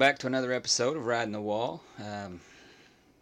welcome 0.00 0.12
back 0.14 0.18
to 0.18 0.26
another 0.26 0.50
episode 0.50 0.96
of 0.96 1.04
Riding 1.04 1.32
the 1.32 1.42
Wall. 1.42 1.82
Um, 2.02 2.40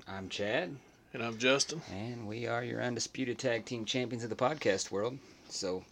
I'm 0.07 0.29
Chad, 0.29 0.77
And 1.13 1.25
I'm 1.25 1.37
Justin. 1.37 1.83
and 1.91 2.29
we 2.29 2.47
are 2.47 2.63
your 2.63 2.81
undisputed 2.81 3.37
tag 3.37 3.65
team 3.65 3.85
champions 3.85 4.23
of 4.23 4.31
the 4.31 4.37
podcast 4.37 4.93
world. 4.93 5.19
So, 5.49 5.83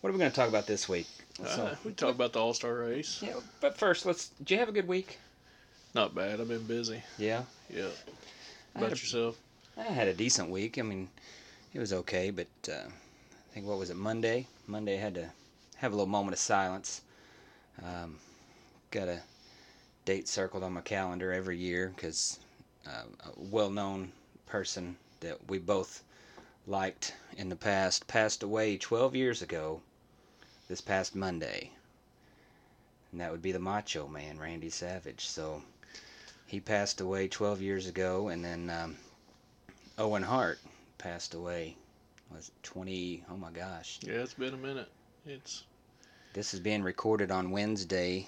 what 0.00 0.10
are 0.10 0.12
we 0.12 0.20
going 0.20 0.30
to 0.30 0.36
talk 0.36 0.48
about 0.48 0.68
this 0.68 0.88
week? 0.88 1.08
So, 1.34 1.44
Uh, 1.66 1.76
we 1.84 1.90
talk 1.94 2.14
about 2.14 2.32
the 2.32 2.38
All 2.38 2.54
Star 2.54 2.74
race. 2.74 3.20
yeah, 3.20 3.40
but 3.60 3.76
first, 3.76 4.06
let's. 4.06 4.28
Did 4.38 4.52
you 4.52 4.58
have 4.58 4.68
a 4.68 4.72
good 4.72 4.86
week? 4.86 5.18
Not 5.96 6.14
bad. 6.14 6.40
I've 6.40 6.46
been 6.46 6.62
busy. 6.62 7.02
Yeah, 7.18 7.42
Yeah. 7.68 7.88
About 8.76 8.90
yourself? 8.90 9.36
I 9.76 9.82
had 9.82 10.06
a 10.06 10.14
decent 10.14 10.48
week. 10.48 10.78
I 10.78 10.82
mean, 10.82 11.08
it 11.74 11.80
was 11.80 11.92
okay, 11.92 12.30
but 12.30 12.46
uh, 12.68 12.86
I 12.86 13.52
think 13.52 13.66
what 13.66 13.80
was 13.80 13.90
it 13.90 13.96
Monday? 13.96 14.46
Monday 14.68 14.96
I 14.96 15.00
had 15.00 15.14
to 15.16 15.32
have 15.78 15.90
a 15.92 15.96
little 15.96 16.06
moment 16.06 16.34
of 16.34 16.38
silence. 16.38 17.00
Um, 17.84 18.18
got 18.92 19.08
a 19.08 19.22
date 20.04 20.28
circled 20.28 20.62
on 20.62 20.72
my 20.72 20.80
calendar 20.80 21.32
every 21.32 21.56
year 21.56 21.92
because 21.94 22.40
uh, 22.86 23.04
a 23.24 23.30
well-known 23.36 24.12
person 24.46 24.96
that 25.20 25.38
we 25.48 25.58
both 25.58 26.02
liked 26.66 27.14
in 27.36 27.48
the 27.48 27.56
past 27.56 28.06
passed 28.06 28.42
away 28.42 28.76
12 28.76 29.14
years 29.14 29.42
ago. 29.42 29.80
This 30.68 30.80
past 30.80 31.16
Monday, 31.16 31.72
and 33.10 33.20
that 33.20 33.32
would 33.32 33.42
be 33.42 33.50
the 33.50 33.58
Macho 33.58 34.06
Man, 34.06 34.38
Randy 34.38 34.70
Savage. 34.70 35.26
So 35.26 35.62
he 36.46 36.60
passed 36.60 37.00
away 37.00 37.26
12 37.26 37.60
years 37.60 37.86
ago, 37.86 38.28
and 38.28 38.44
then. 38.44 38.70
Um, 38.70 38.96
Owen 40.00 40.22
Hart 40.22 40.58
passed 40.96 41.34
away. 41.34 41.76
Was 42.34 42.48
it 42.48 42.62
20? 42.62 43.22
Oh 43.30 43.36
my 43.36 43.50
gosh. 43.50 43.98
Yeah, 44.00 44.14
it's 44.14 44.32
been 44.32 44.54
a 44.54 44.56
minute. 44.56 44.88
It's 45.26 45.64
This 46.32 46.54
is 46.54 46.60
being 46.60 46.82
recorded 46.82 47.30
on 47.30 47.50
Wednesday. 47.50 48.26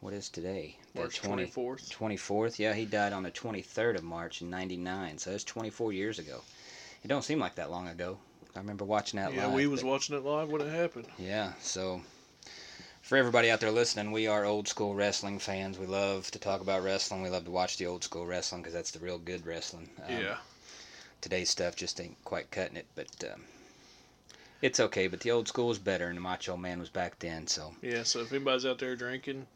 What 0.00 0.12
is 0.12 0.28
today? 0.28 0.76
The 0.94 1.00
March 1.00 1.20
20 1.20 1.46
24th. 1.46 1.90
24th. 1.90 2.58
Yeah, 2.58 2.72
he 2.74 2.84
died 2.84 3.12
on 3.12 3.24
the 3.24 3.30
23rd 3.30 3.96
of 3.96 4.04
March 4.04 4.40
in 4.42 4.50
99. 4.50 5.18
So 5.18 5.32
it's 5.32 5.44
24 5.44 5.92
years 5.92 6.18
ago. 6.18 6.42
It 7.02 7.08
don't 7.08 7.24
seem 7.24 7.38
like 7.40 7.56
that 7.56 7.70
long 7.70 7.88
ago. 7.88 8.18
I 8.54 8.60
remember 8.60 8.84
watching 8.84 9.18
that 9.20 9.32
Yeah, 9.34 9.42
live. 9.44 9.50
Yeah, 9.50 9.56
we 9.56 9.66
was 9.66 9.82
but- 9.82 9.88
watching 9.88 10.16
it 10.16 10.24
live 10.24 10.48
when 10.50 10.60
it 10.60 10.70
happened. 10.72 11.06
Yeah, 11.18 11.52
so 11.60 12.00
for 13.02 13.16
everybody 13.16 13.50
out 13.50 13.60
there 13.60 13.70
listening, 13.70 14.12
we 14.12 14.26
are 14.26 14.44
old 14.44 14.68
school 14.68 14.94
wrestling 14.94 15.38
fans. 15.38 15.78
We 15.78 15.86
love 15.86 16.30
to 16.30 16.38
talk 16.38 16.60
about 16.60 16.82
wrestling. 16.82 17.22
We 17.22 17.28
love 17.30 17.44
to 17.44 17.50
watch 17.50 17.76
the 17.76 17.86
old 17.86 18.04
school 18.04 18.26
wrestling 18.26 18.62
because 18.62 18.74
that's 18.74 18.90
the 18.92 18.98
real 19.00 19.18
good 19.18 19.46
wrestling. 19.46 19.90
Um, 20.06 20.12
yeah. 20.16 20.36
today's 21.20 21.50
stuff 21.50 21.74
just 21.76 22.00
ain't 22.00 22.22
quite 22.24 22.50
cutting 22.50 22.76
it, 22.76 22.86
but 22.94 23.08
um, 23.32 23.42
it's 24.62 24.78
okay. 24.80 25.08
But 25.08 25.20
the 25.20 25.30
old 25.32 25.48
school 25.48 25.68
was 25.68 25.78
better, 25.78 26.06
and 26.08 26.16
the 26.16 26.20
Macho 26.22 26.56
Man 26.56 26.78
was 26.78 26.88
back 26.90 27.18
then. 27.18 27.46
So 27.48 27.74
Yeah. 27.82 28.04
So 28.04 28.20
if 28.20 28.32
anybody's 28.32 28.66
out 28.66 28.78
there 28.78 28.96
drinking, 28.96 29.46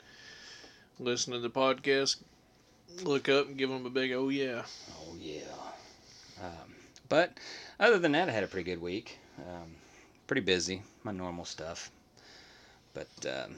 listening 0.98 1.40
to 1.40 1.48
the 1.48 1.54
podcast, 1.54 2.16
look 3.02 3.28
up 3.28 3.48
and 3.48 3.56
give 3.56 3.70
them 3.70 3.86
a 3.86 3.90
big 3.90 4.12
oh 4.12 4.28
yeah. 4.28 4.62
oh 4.96 5.14
yeah. 5.18 5.40
Um, 6.40 6.74
but 7.08 7.32
other 7.78 7.98
than 7.98 8.12
that, 8.12 8.28
I 8.28 8.32
had 8.32 8.44
a 8.44 8.48
pretty 8.48 8.70
good 8.70 8.80
week. 8.80 9.18
Um, 9.38 9.74
pretty 10.26 10.42
busy, 10.42 10.82
my 11.04 11.12
normal 11.12 11.44
stuff. 11.44 11.90
But 12.94 13.08
um, 13.26 13.56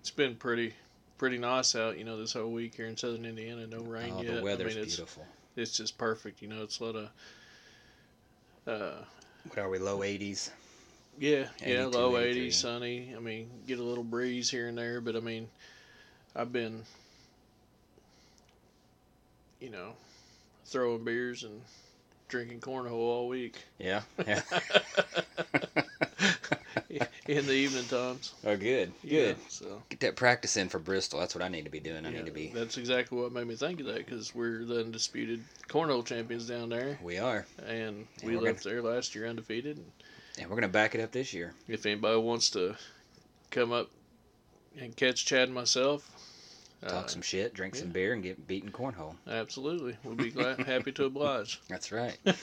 It's 0.00 0.10
been 0.10 0.36
pretty 0.36 0.74
pretty 1.18 1.36
nice 1.38 1.76
out, 1.76 1.98
you 1.98 2.04
know, 2.04 2.16
this 2.16 2.32
whole 2.32 2.50
week 2.50 2.74
here 2.74 2.86
in 2.86 2.96
southern 2.96 3.26
Indiana. 3.26 3.66
No 3.66 3.80
rain 3.80 4.14
oh, 4.16 4.22
yet. 4.22 4.36
the 4.36 4.42
weather's 4.42 4.72
I 4.72 4.76
mean, 4.76 4.84
it's 4.84 4.96
beautiful. 4.96 5.26
it's 5.56 5.76
just 5.76 5.98
perfect. 5.98 6.42
You 6.42 6.48
know, 6.48 6.62
it's 6.62 6.80
a 6.80 6.84
lot 6.84 6.96
of. 6.96 7.08
Uh, 8.66 9.04
What 9.48 9.58
are 9.58 9.68
we? 9.68 9.78
Low 9.78 9.98
80s. 9.98 10.50
Yeah, 11.18 11.48
yeah, 11.64 11.84
low 11.84 12.12
80s, 12.12 12.54
sunny. 12.54 13.12
I 13.14 13.20
mean, 13.20 13.50
get 13.66 13.78
a 13.78 13.82
little 13.82 14.04
breeze 14.04 14.50
here 14.50 14.68
and 14.68 14.78
there, 14.78 15.02
but 15.02 15.16
I 15.16 15.20
mean, 15.20 15.48
I've 16.36 16.52
been, 16.52 16.82
you 19.60 19.70
know, 19.70 19.92
throwing 20.66 21.04
beers 21.04 21.42
and 21.44 21.60
drinking 22.28 22.60
cornhole 22.60 22.92
all 22.92 23.28
week 23.28 23.56
Yeah. 23.78 24.02
Yeah. 24.26 24.42
in 27.26 27.46
the 27.46 27.52
evening 27.52 27.84
times. 27.86 28.34
oh, 28.44 28.56
good. 28.56 28.92
Yeah, 29.02 29.20
Good. 29.20 29.36
so 29.48 29.82
Get 29.88 30.00
that 30.00 30.16
practice 30.16 30.56
in 30.56 30.68
for 30.68 30.78
Bristol. 30.78 31.18
That's 31.20 31.34
what 31.34 31.42
I 31.42 31.48
need 31.48 31.64
to 31.64 31.70
be 31.70 31.80
doing. 31.80 32.04
I 32.06 32.10
yeah, 32.10 32.18
need 32.18 32.26
to 32.26 32.32
be. 32.32 32.48
That's 32.54 32.76
exactly 32.78 33.18
what 33.20 33.32
made 33.32 33.46
me 33.46 33.56
think 33.56 33.80
of 33.80 33.86
that 33.86 33.96
because 33.98 34.34
we're 34.34 34.64
the 34.64 34.80
undisputed 34.80 35.42
cornhole 35.68 36.04
champions 36.04 36.46
down 36.48 36.68
there, 36.68 36.98
We 37.02 37.18
are, 37.18 37.46
and 37.66 38.06
Yeah, 38.22 38.26
we 38.28 38.36
left 38.36 38.64
there 38.64 38.82
last 38.82 39.14
year 39.14 39.26
undefeated. 39.26 39.76
And 39.78 39.90
and 40.38 40.48
we're 40.48 40.56
gonna 40.56 40.68
back 40.68 40.94
it 40.94 41.00
up 41.00 41.10
this 41.12 41.34
year. 41.34 41.52
if 41.68 41.84
anybody 41.86 42.18
wants 42.20 42.50
to 42.50 42.76
come 43.50 43.72
up 43.72 43.90
and 44.80 44.94
catch 44.96 45.26
Chad 45.26 45.44
and 45.48 45.54
myself, 45.54 46.08
Talk 46.86 47.04
uh, 47.04 47.08
some 47.08 47.22
shit, 47.22 47.52
drink 47.52 47.74
some 47.74 47.90
beer, 47.90 48.14
and 48.14 48.22
get 48.22 48.46
beaten 48.46 48.72
cornhole. 48.72 49.14
Absolutely. 49.28 49.96
We'll 50.02 50.14
be 50.14 50.30
glad, 50.30 50.60
happy 50.60 50.92
to 50.92 51.04
oblige. 51.04 51.60
That's 51.68 51.92
right. 51.92 52.16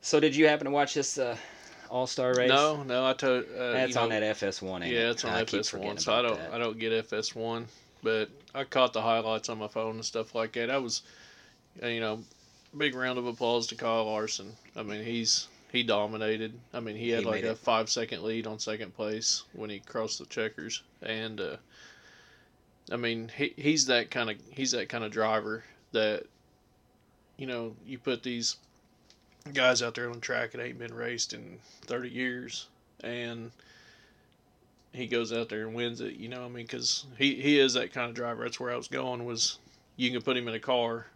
so, 0.00 0.18
did 0.18 0.34
you 0.34 0.48
happen 0.48 0.64
to 0.64 0.72
watch 0.72 0.94
this 0.94 1.16
uh, 1.16 1.36
All 1.88 2.08
Star 2.08 2.34
race? 2.34 2.48
No, 2.48 2.82
no, 2.82 3.06
I 3.06 3.12
told. 3.12 3.44
Uh, 3.44 3.72
That's 3.72 3.90
you 3.90 3.94
know, 3.94 4.02
on 4.02 4.08
that 4.08 4.24
FS1. 4.24 4.82
Ain't 4.82 4.92
Yeah, 4.92 5.10
it's 5.10 5.24
on 5.24 5.30
I 5.30 5.44
FS1, 5.44 6.00
so 6.00 6.12
I 6.12 6.22
don't, 6.22 6.36
that. 6.36 6.52
I 6.52 6.58
don't 6.58 6.76
get 6.76 7.08
FS1, 7.08 7.66
but 8.02 8.30
I 8.52 8.64
caught 8.64 8.92
the 8.92 9.02
highlights 9.02 9.48
on 9.48 9.58
my 9.58 9.68
phone 9.68 9.94
and 9.94 10.04
stuff 10.04 10.34
like 10.34 10.54
that. 10.54 10.70
I 10.70 10.78
was, 10.78 11.02
you 11.80 12.00
know, 12.00 12.18
big 12.76 12.96
round 12.96 13.18
of 13.18 13.26
applause 13.26 13.68
to 13.68 13.76
Kyle 13.76 14.06
Larson. 14.06 14.56
I 14.74 14.82
mean, 14.82 15.04
he's 15.04 15.46
he 15.76 15.82
dominated. 15.82 16.52
I 16.72 16.80
mean, 16.80 16.96
he 16.96 17.10
had 17.10 17.20
He 17.20 17.26
like 17.26 17.44
a 17.44 17.50
it. 17.52 17.58
five 17.58 17.88
second 17.90 18.22
lead 18.22 18.46
on 18.46 18.58
second 18.58 18.94
place 18.94 19.44
when 19.52 19.70
he 19.70 19.80
crossed 19.80 20.18
the 20.18 20.26
checkers, 20.26 20.82
and 21.02 21.40
uh, 21.40 21.56
I 22.90 22.96
mean, 22.96 23.30
he 23.36 23.52
he's 23.56 23.86
that 23.86 24.10
kind 24.10 24.30
of 24.30 24.36
he's 24.50 24.72
that 24.72 24.88
kind 24.88 25.04
of 25.04 25.12
driver 25.12 25.64
that, 25.92 26.24
you 27.36 27.46
know, 27.46 27.74
you 27.86 27.98
put 27.98 28.22
these 28.22 28.56
guys 29.52 29.82
out 29.82 29.94
there 29.94 30.06
on 30.08 30.14
the 30.14 30.20
track 30.20 30.52
that 30.52 30.62
ain't 30.62 30.78
been 30.78 30.94
raced 30.94 31.32
in 31.32 31.58
thirty 31.82 32.08
years, 32.08 32.68
and 33.02 33.50
he 34.92 35.06
goes 35.06 35.32
out 35.32 35.48
there 35.48 35.66
and 35.66 35.74
wins 35.74 36.00
it. 36.00 36.14
You 36.14 36.28
know, 36.28 36.44
I 36.44 36.48
mean, 36.48 36.64
because 36.64 37.06
he 37.18 37.34
he 37.34 37.58
is 37.60 37.74
that 37.74 37.92
kind 37.92 38.08
of 38.08 38.14
driver. 38.14 38.42
That's 38.44 38.58
where 38.58 38.72
I 38.72 38.76
was 38.76 38.88
going. 38.88 39.24
Was 39.24 39.58
you 39.96 40.10
can 40.10 40.22
put 40.22 40.36
him 40.36 40.48
in 40.48 40.54
a 40.54 40.60
car, 40.60 41.06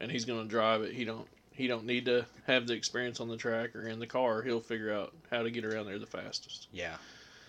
and 0.00 0.10
he's 0.10 0.24
going 0.24 0.42
to 0.42 0.48
drive 0.48 0.82
it. 0.82 0.92
He 0.92 1.04
don't 1.04 1.26
he 1.60 1.66
don't 1.66 1.84
need 1.84 2.06
to 2.06 2.24
have 2.46 2.66
the 2.66 2.72
experience 2.72 3.20
on 3.20 3.28
the 3.28 3.36
track 3.36 3.76
or 3.76 3.86
in 3.86 3.98
the 3.98 4.06
car. 4.06 4.40
He'll 4.40 4.60
figure 4.60 4.92
out 4.94 5.12
how 5.30 5.42
to 5.42 5.50
get 5.50 5.62
around 5.64 5.84
there 5.86 5.98
the 5.98 6.06
fastest. 6.06 6.68
Yeah, 6.72 6.96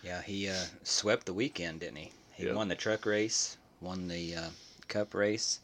yeah. 0.03 0.21
He 0.21 0.49
uh, 0.49 0.65
swept 0.83 1.25
the 1.25 1.33
weekend, 1.33 1.79
didn't 1.79 1.95
he? 1.95 2.11
He 2.33 2.45
Yeah. 2.45 2.53
won 2.53 2.67
the 2.67 2.75
truck 2.75 3.05
race, 3.05 3.55
won 3.79 4.09
the 4.09 4.35
uh, 4.35 4.49
cup 4.89 5.13
race. 5.13 5.61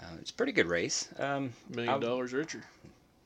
Uh, 0.00 0.06
it's 0.18 0.30
a 0.30 0.34
pretty 0.34 0.52
good 0.52 0.66
race. 0.66 1.08
Um, 1.18 1.52
Million 1.68 1.92
I'll- 1.92 2.00
dollars 2.00 2.32
richer. 2.32 2.62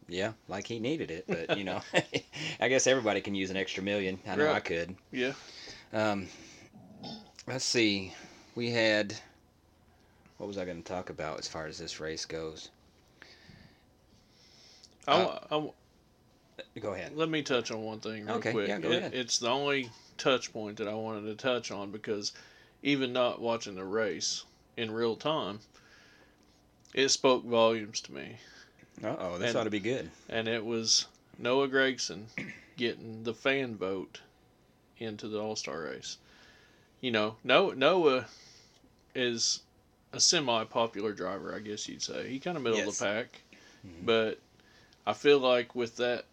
yeah, 0.08 0.32
like 0.48 0.66
he 0.66 0.80
needed 0.80 1.12
it, 1.12 1.24
but 1.28 1.56
you 1.56 1.62
know, 1.62 1.80
I 2.60 2.68
guess 2.68 2.88
everybody 2.88 3.20
can 3.20 3.36
use 3.36 3.50
an 3.50 3.56
extra 3.56 3.84
million. 3.84 4.18
I 4.26 4.34
know 4.34 4.50
I 4.52 4.58
could. 4.60 4.96
Yeah. 5.12 5.34
Um, 5.92 6.26
let's 7.46 7.64
see. 7.64 8.12
We 8.56 8.72
had. 8.72 9.14
What 10.38 10.48
was 10.48 10.58
I 10.58 10.64
going 10.64 10.82
to 10.82 10.92
talk 10.92 11.10
about 11.10 11.38
as 11.38 11.46
far 11.48 11.66
as 11.66 11.78
this 11.78 12.00
race 12.00 12.24
goes? 12.26 12.70
I, 15.06 15.12
Uh, 15.22 15.46
I 15.50 15.56
wa- 15.56 15.72
Go 16.80 16.94
ahead. 16.94 17.16
let 17.16 17.28
me 17.28 17.42
touch 17.42 17.70
on 17.70 17.82
one 17.82 18.00
thing 18.00 18.26
real 18.26 18.36
Okay, 18.36 18.52
quick. 18.52 18.68
yeah, 18.68 18.78
go 18.78 18.90
It- 18.90 18.98
ahead. 18.98 19.14
It's 19.14 19.38
the 19.38 19.48
only 19.48 19.90
touch 20.18 20.52
point 20.52 20.78
that 20.78 20.88
I 20.88 20.94
wanted 20.94 21.22
to 21.28 21.34
touch 21.34 21.70
on 21.70 21.90
because 21.90 22.32
even 22.82 23.12
not 23.12 23.40
watching 23.40 23.74
the 23.74 23.84
race 23.84 24.44
in 24.76 24.90
real 24.90 25.16
time, 25.16 25.60
it 26.94 27.08
spoke 27.08 27.44
volumes 27.44 28.00
to 28.02 28.12
me. 28.12 28.38
Uh 29.02 29.16
oh, 29.18 29.38
this 29.38 29.50
And- 29.50 29.58
ought 29.58 29.64
to 29.64 29.70
be 29.70 29.80
good. 29.80 30.10
and 30.28 30.48
it 30.48 30.64
was 30.64 31.06
Noah 31.38 31.68
Gragson 31.68 32.26
getting 32.76 33.24
the 33.24 33.34
fan 33.34 33.76
vote 33.76 34.20
into 34.98 35.28
the 35.28 35.38
All 35.40 35.56
Star 35.56 35.82
race. 35.82 36.16
You 37.00 37.10
know, 37.10 37.36
Noah, 37.44 37.74
Noah 37.74 38.26
is 39.14 39.60
a 40.12 40.20
semi 40.20 40.64
popular 40.64 41.12
driver, 41.12 41.54
I 41.54 41.58
guess 41.60 41.86
you'd 41.88 42.02
say. 42.02 42.28
He 42.30 42.38
kind 42.40 42.56
of 42.56 42.62
middle 42.62 42.80
of 42.88 42.96
the 42.98 43.04
pack, 43.04 43.42
Mhm. 43.86 44.06
but 44.06 44.38
I 45.06 45.12
feel 45.12 45.38
like 45.38 45.74
with 45.74 45.96
that 45.96 46.24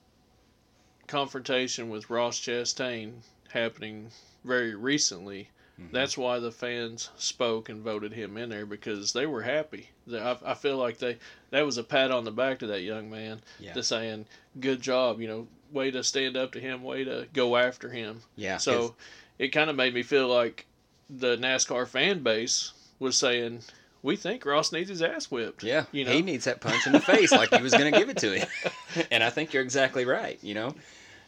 confrontation 1.08 1.90
with 1.90 2.10
Ross 2.10 2.40
Chastain 2.40 3.14
happening 3.50 4.10
very 4.44 4.74
recently, 4.74 5.50
Mhm. 5.80 5.92
that's 5.92 6.18
why 6.18 6.40
the 6.40 6.52
fans 6.52 7.10
spoke 7.18 7.70
and 7.70 7.82
voted 7.82 8.14
him 8.14 8.38
in 8.38 8.50
there 8.50 8.66
because 8.66 9.14
they 9.14 9.26
were 9.26 9.42
happy. 9.44 9.90
I, 10.12 10.38
I 10.46 10.54
feel 10.54 10.78
like 10.78 10.98
they 11.00 11.18
that 11.52 11.66
was 11.66 11.78
a 11.78 11.84
pat 11.84 12.12
on 12.12 12.24
the 12.26 12.32
back 12.32 12.60
to 12.60 12.68
that 12.68 12.82
young 12.82 13.10
man 13.10 13.42
Yeah. 13.60 13.74
to 13.74 13.84
saying 13.84 14.26
good 14.60 14.82
job 14.82 15.20
you 15.22 15.28
know 15.28 15.48
way 15.72 15.90
to 15.92 16.04
stand 16.04 16.36
up 16.38 16.52
to 16.52 16.60
him 16.60 16.84
way 16.84 17.04
to 17.04 17.28
go 17.34 17.56
after 17.58 17.90
him 17.90 18.22
Yeah. 18.36 18.58
so 18.58 18.96
it 19.40 19.48
kind 19.50 19.70
of 19.70 19.76
made 19.76 19.94
me 19.94 20.04
feel 20.04 20.28
like 20.28 20.66
the 21.10 21.38
nascar 21.38 21.88
fan 21.88 22.22
base 22.22 22.74
was 23.00 23.18
saying 23.18 23.64
we 24.04 24.16
think 24.16 24.46
ross 24.46 24.72
needs 24.72 24.90
his 24.90 25.02
ass 25.02 25.32
whipped 25.32 25.64
Yeah, 25.64 25.86
you 25.92 26.06
know 26.06 26.12
he 26.12 26.22
needs 26.22 26.46
that 26.46 26.62
punch 26.62 26.86
in 26.86 26.92
the 26.94 27.00
face 27.00 27.32
like 27.32 27.52
he 27.54 27.62
was 27.62 27.74
going 27.74 27.92
to 27.92 27.98
give 27.98 28.10
it 28.10 28.18
to 28.18 28.34
him. 28.38 28.48
and 29.12 29.24
I 29.24 29.30
think 29.32 29.54
you're 29.54 29.64
exactly 29.64 30.06
right, 30.06 30.38
you 30.44 30.54
know. 30.54 30.76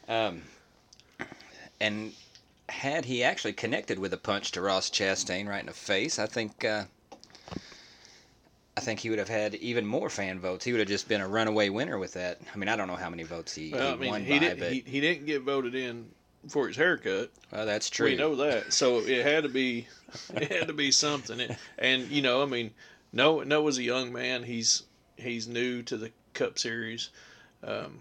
Um, 0.08 0.44
and 1.82 2.14
had 2.70 3.06
he 3.06 3.24
actually 3.24 3.54
connected 3.54 3.98
with 3.98 4.14
a 4.14 4.18
punch 4.18 4.52
to 4.52 4.62
Ross 4.62 4.90
Chastain 4.90 5.48
right 5.48 5.60
in 5.60 5.66
the 5.66 5.74
face, 5.74 6.20
I 6.20 6.26
think 6.28 6.64
uh, 6.64 6.84
I 8.78 8.82
think 8.82 9.00
he 9.00 9.10
would 9.10 9.20
have 9.20 9.30
had 9.30 9.56
even 9.56 9.86
more 9.86 10.10
fan 10.10 10.40
votes. 10.40 10.66
He 10.66 10.72
would 10.72 10.80
have 10.80 10.88
just 10.90 11.08
been 11.08 11.22
a 11.22 11.28
runaway 11.28 11.70
winner 11.70 11.98
with 11.98 12.14
that. 12.14 12.40
I 12.54 12.58
mean, 12.58 12.68
I 12.68 12.76
don't 12.76 12.88
know 12.88 12.96
how 12.96 13.10
many 13.10 13.24
votes 13.24 13.56
he, 13.56 13.72
Well, 13.72 13.88
he 13.88 13.94
I 13.94 13.96
mean, 13.96 14.12
won 14.12 14.24
he 14.26 14.34
by, 14.34 14.40
didn't 14.40 14.60
but 14.60 14.72
he, 14.72 14.84
he 14.86 15.00
didn't 15.02 15.26
get 15.26 15.42
voted 15.44 15.76
in 15.76 16.08
for 16.50 16.68
his 16.68 16.78
haircut. 16.78 17.32
well, 17.52 17.66
that's 17.66 17.90
true. 17.90 18.08
We 18.08 18.16
know 18.16 18.36
that, 18.36 18.74
so 18.74 19.00
it 19.00 19.26
had 19.26 19.44
to 19.44 19.50
be 19.50 19.88
it 20.36 20.52
had 20.52 20.68
to 20.68 20.74
be 20.74 20.92
something. 20.92 21.40
It- 21.40 21.58
and 21.78 22.08
you 22.10 22.22
know, 22.22 22.42
I 22.42 22.46
mean, 22.46 22.72
Noah 23.14 23.46
Noah's 23.46 23.78
a 23.78 23.84
young 23.84 24.12
man. 24.14 24.44
He's 24.44 24.84
he's 25.18 25.48
new 25.48 25.82
to 25.84 25.98
the 25.98 26.12
Cup 26.34 26.60
Series. 26.60 27.10
Um, 27.64 28.00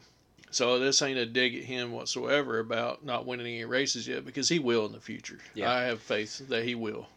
so 0.51 0.79
this 0.79 1.03
ain't 1.03 1.19
a 1.19 1.27
dig 1.27 1.55
at 1.57 1.65
him 1.65 1.91
whatsoever 1.93 2.59
about 2.61 3.05
not 3.05 3.27
winning 3.27 3.47
any 3.47 3.65
races 3.65 4.07
yet 4.07 4.25
because 4.25 4.49
he 4.49 4.59
will 4.59 4.87
in 4.87 4.93
the 4.93 5.01
future. 5.01 5.39
Yeah. 5.55 5.71
I 5.71 5.83
have 5.83 6.01
faith 6.01 6.47
that 6.49 6.65
he 6.65 6.75
will. 6.75 7.09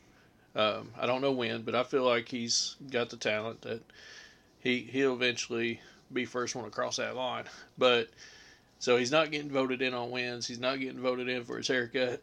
Um, 0.56 0.90
I 1.00 1.06
don't 1.06 1.22
know 1.22 1.32
when, 1.34 1.62
but 1.62 1.76
I 1.76 1.84
feel 1.84 2.04
like 2.04 2.28
he's 2.30 2.76
got 2.90 3.10
the 3.12 3.18
talent 3.18 3.62
that 3.62 3.82
he 4.60 4.80
he'll 4.80 5.14
eventually 5.14 5.80
be 6.12 6.26
first 6.26 6.56
one 6.56 6.66
across 6.66 6.98
that 6.98 7.16
line. 7.16 7.44
But 7.78 8.10
so 8.80 8.98
he's 8.98 9.12
not 9.12 9.32
getting 9.32 9.50
voted 9.50 9.82
in 9.82 9.94
on 9.94 10.12
wins. 10.12 10.48
He's 10.48 10.60
not 10.60 10.80
getting 10.80 11.00
voted 11.02 11.28
in 11.30 11.44
for 11.44 11.58
his 11.58 11.68
haircut. 11.68 12.22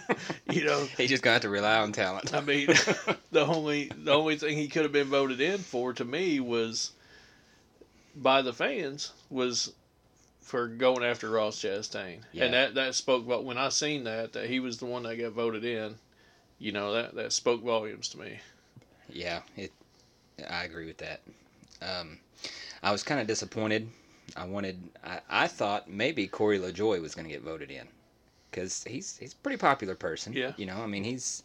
you 0.50 0.64
know, 0.64 0.86
He 0.96 1.06
just 1.06 1.22
got 1.22 1.42
to 1.42 1.48
rely 1.48 1.78
on 1.78 1.92
talent. 1.92 2.32
I 2.34 2.40
mean, 2.40 2.66
the 3.32 3.44
only 3.46 3.90
the 3.96 4.12
only 4.12 4.36
thing 4.36 4.56
he 4.56 4.68
could 4.68 4.82
have 4.82 4.92
been 4.92 5.08
voted 5.08 5.40
in 5.40 5.58
for 5.58 5.92
to 5.94 6.04
me 6.04 6.40
was 6.40 6.92
by 8.14 8.42
the 8.42 8.52
fans 8.52 9.12
was 9.30 9.72
for 10.40 10.66
going 10.66 11.04
after 11.04 11.28
Ross 11.30 11.60
Chastain, 11.60 12.20
Yeah. 12.32 12.44
and 12.46 12.54
that 12.54 12.74
that 12.74 12.94
spoke 12.94 13.26
about 13.26 13.44
when 13.44 13.58
I 13.58 13.68
seen 13.68 14.04
that 14.04 14.32
that 14.32 14.48
he 14.48 14.60
was 14.60 14.78
the 14.78 14.86
one 14.86 15.02
that 15.02 15.16
got 15.16 15.32
voted 15.32 15.64
in. 15.64 15.96
You 16.58 16.72
know 16.72 16.92
that 16.94 17.14
that 17.16 17.32
spoke 17.32 17.62
volumes 17.62 18.08
to 18.10 18.18
me. 18.18 18.40
Yeah, 19.08 19.40
it. 19.56 19.72
I 20.48 20.64
agree 20.64 20.86
with 20.86 20.98
that. 20.98 21.20
Um, 21.82 22.18
I 22.82 22.92
was 22.92 23.02
kind 23.02 23.20
of 23.20 23.26
disappointed. 23.26 23.88
I 24.36 24.44
wanted. 24.44 24.78
I, 25.04 25.20
I 25.28 25.46
thought 25.46 25.88
maybe 25.90 26.26
Corey 26.26 26.58
LaJoie 26.58 27.00
was 27.00 27.14
going 27.14 27.26
to 27.26 27.32
get 27.32 27.42
voted 27.42 27.70
in, 27.70 27.86
because 28.50 28.84
he's 28.84 29.16
he's 29.16 29.32
a 29.32 29.36
pretty 29.36 29.58
popular 29.58 29.94
person. 29.94 30.32
Yeah. 30.32 30.52
You 30.56 30.66
know, 30.66 30.78
I 30.78 30.86
mean, 30.86 31.04
he's. 31.04 31.42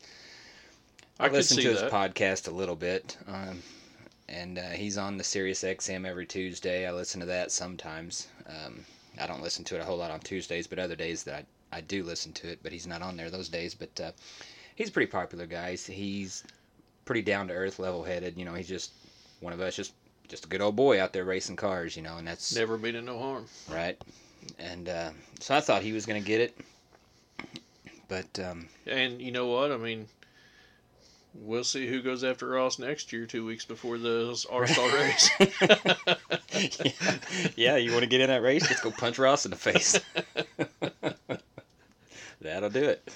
I 1.19 1.27
I, 1.27 1.41
see 1.41 1.62
to 1.62 1.69
his 1.69 1.81
that. 1.81 1.91
podcast 1.91 2.47
a 2.47 2.51
little 2.51 2.75
bit, 2.75 3.18
um, 3.27 3.62
and 4.27 4.57
uh, 4.57 4.69
he's 4.69 4.97
on 4.97 5.18
the 5.18 5.24
Sirius 5.24 5.63
XM 5.63 6.07
every 6.07 6.25
Tuesday. 6.25 6.88
I 6.88 6.91
listen 6.91 7.19
to 7.19 7.27
that 7.27 7.51
sometimes. 7.51 8.27
Um, 8.47 8.83
I 9.19 9.27
don't 9.27 9.41
listen 9.44 9.63
to 9.65 9.75
it 9.75 9.81
a 9.81 9.86
whole 9.86 9.97
lot 9.97 10.12
on 10.12 10.19
Tuesdays, 10.21 10.65
but 10.65 10.79
other 10.79 10.95
days 10.95 11.24
that 11.24 11.45
I, 11.71 11.77
I 11.77 11.81
do 11.81 12.03
listen 12.03 12.33
to 12.33 12.50
it. 12.50 12.59
But 12.63 12.71
he's 12.71 12.88
not 12.88 13.01
on 13.01 13.15
there 13.15 13.29
those 13.29 13.47
days. 13.47 13.75
But 13.75 14.01
uh, 14.01 14.12
he's 14.75 14.89
a 14.89 14.91
pretty 14.91 15.12
popular 15.12 15.45
guy. 15.45 15.71
He's, 15.71 15.86
he's 15.86 16.44
pretty 17.06 17.21
down 17.21 17.47
to 17.50 17.53
earth, 17.53 17.77
level 17.79 18.03
headed. 18.03 18.38
You 18.38 18.45
know, 18.45 18.53
he's 18.56 18.68
just 18.68 18.91
one 19.39 19.53
of 19.53 19.62
us, 19.62 19.75
just 19.75 19.94
just 20.27 20.45
a 20.45 20.47
good 20.47 20.61
old 20.61 20.75
boy 20.75 21.01
out 21.01 21.13
there 21.13 21.25
racing 21.25 21.55
cars. 21.55 21.95
You 21.95 22.03
know, 22.03 22.17
and 22.17 22.27
that's 22.27 22.55
Never 22.55 22.77
been 22.77 22.95
in 22.95 23.05
no 23.05 23.19
harm. 23.19 23.45
right. 23.69 23.99
And 24.59 24.89
uh, 24.89 25.11
so 25.39 25.55
I 25.55 25.61
thought 25.61 25.83
he 25.83 25.93
was 25.93 26.05
going 26.05 26.21
to 26.21 26.27
get 26.27 26.41
it, 26.41 26.57
but 28.09 28.37
um, 28.39 28.67
And 28.85 29.21
you 29.21 29.31
know 29.31 29.47
what? 29.47 29.71
I 29.71 29.77
mean, 29.77 30.05
we'll 31.33 31.63
see 31.63 31.87
who 31.87 32.01
goes 32.01 32.25
after 32.25 32.49
Ross 32.49 32.77
next 32.77 33.13
year, 33.13 33.25
two 33.25 33.45
weeks 33.45 33.63
before 33.63 33.97
the 33.97 34.37
R 34.51 34.67
Star 34.67 34.89
race. 34.93 35.29
yeah, 35.39 37.17
yeah, 37.55 37.75
you 37.77 37.91
want 37.91 38.03
to 38.03 38.09
get 38.09 38.19
in 38.19 38.27
that 38.27 38.41
race? 38.41 38.63
Let's 38.69 38.81
go 38.81 38.91
punch 38.91 39.17
Ross 39.17 39.45
in 39.45 39.51
the 39.51 39.57
face. 39.57 39.97
That'll 42.41 42.69
do 42.69 42.83
it. 42.83 43.09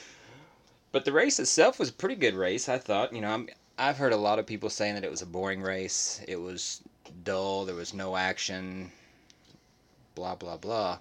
But 0.94 1.03
the 1.06 1.12
race 1.12 1.39
itself 1.39 1.80
was 1.80 1.89
a 1.89 1.94
pretty 1.94 2.15
good 2.15 2.33
race, 2.36 2.69
I 2.69 2.77
thought. 2.77 3.12
You 3.13 3.21
know, 3.21 3.30
I'm, 3.30 3.50
I've 3.77 3.98
heard 3.98 4.13
a 4.13 4.18
lot 4.18 4.39
of 4.39 4.48
people 4.48 4.69
saying 4.69 4.95
that 4.95 5.03
it 5.03 5.12
was 5.12 5.21
a 5.21 5.25
boring 5.25 5.62
race. 5.62 6.21
It 6.27 6.38
was 6.38 6.81
dull. 7.24 7.66
There 7.66 7.75
was 7.75 7.94
no 7.94 8.16
action. 8.16 8.92
Blah 10.16 10.36
blah 10.36 10.58
blah. 10.58 11.00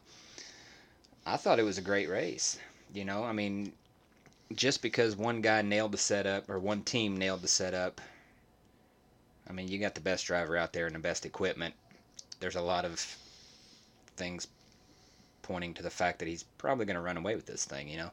I 1.24 1.36
thought 1.36 1.58
it 1.58 1.64
was 1.64 1.78
a 1.78 1.82
great 1.82 2.08
race. 2.08 2.58
You 2.94 3.04
know, 3.04 3.24
I 3.24 3.32
mean, 3.32 3.72
just 4.54 4.82
because 4.82 5.16
one 5.16 5.40
guy 5.40 5.62
nailed 5.62 5.92
the 5.92 5.98
setup 5.98 6.48
or 6.48 6.58
one 6.58 6.82
team 6.82 7.16
nailed 7.16 7.42
the 7.42 7.48
setup. 7.48 8.00
I 9.48 9.52
mean, 9.52 9.68
you 9.68 9.78
got 9.78 9.94
the 9.94 10.00
best 10.00 10.26
driver 10.26 10.56
out 10.56 10.72
there 10.72 10.86
and 10.86 10.94
the 10.94 11.00
best 11.00 11.24
equipment 11.24 11.74
there's 12.40 12.56
a 12.56 12.60
lot 12.60 12.84
of 12.84 13.00
things 14.16 14.46
pointing 15.42 15.74
to 15.74 15.82
the 15.82 15.90
fact 15.90 16.18
that 16.18 16.28
he's 16.28 16.42
probably 16.58 16.84
going 16.84 16.96
to 16.96 17.00
run 17.00 17.16
away 17.16 17.34
with 17.34 17.46
this 17.46 17.64
thing, 17.64 17.88
you 17.88 17.96
know. 17.96 18.10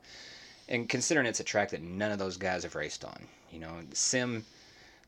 And 0.69 0.87
considering 0.87 1.25
it's 1.25 1.39
a 1.39 1.43
track 1.43 1.69
that 1.71 1.81
none 1.81 2.11
of 2.11 2.19
those 2.19 2.37
guys 2.37 2.63
have 2.63 2.75
raced 2.75 3.03
on, 3.03 3.27
you 3.51 3.59
know, 3.59 3.81
the 3.89 3.95
sim, 3.95 4.45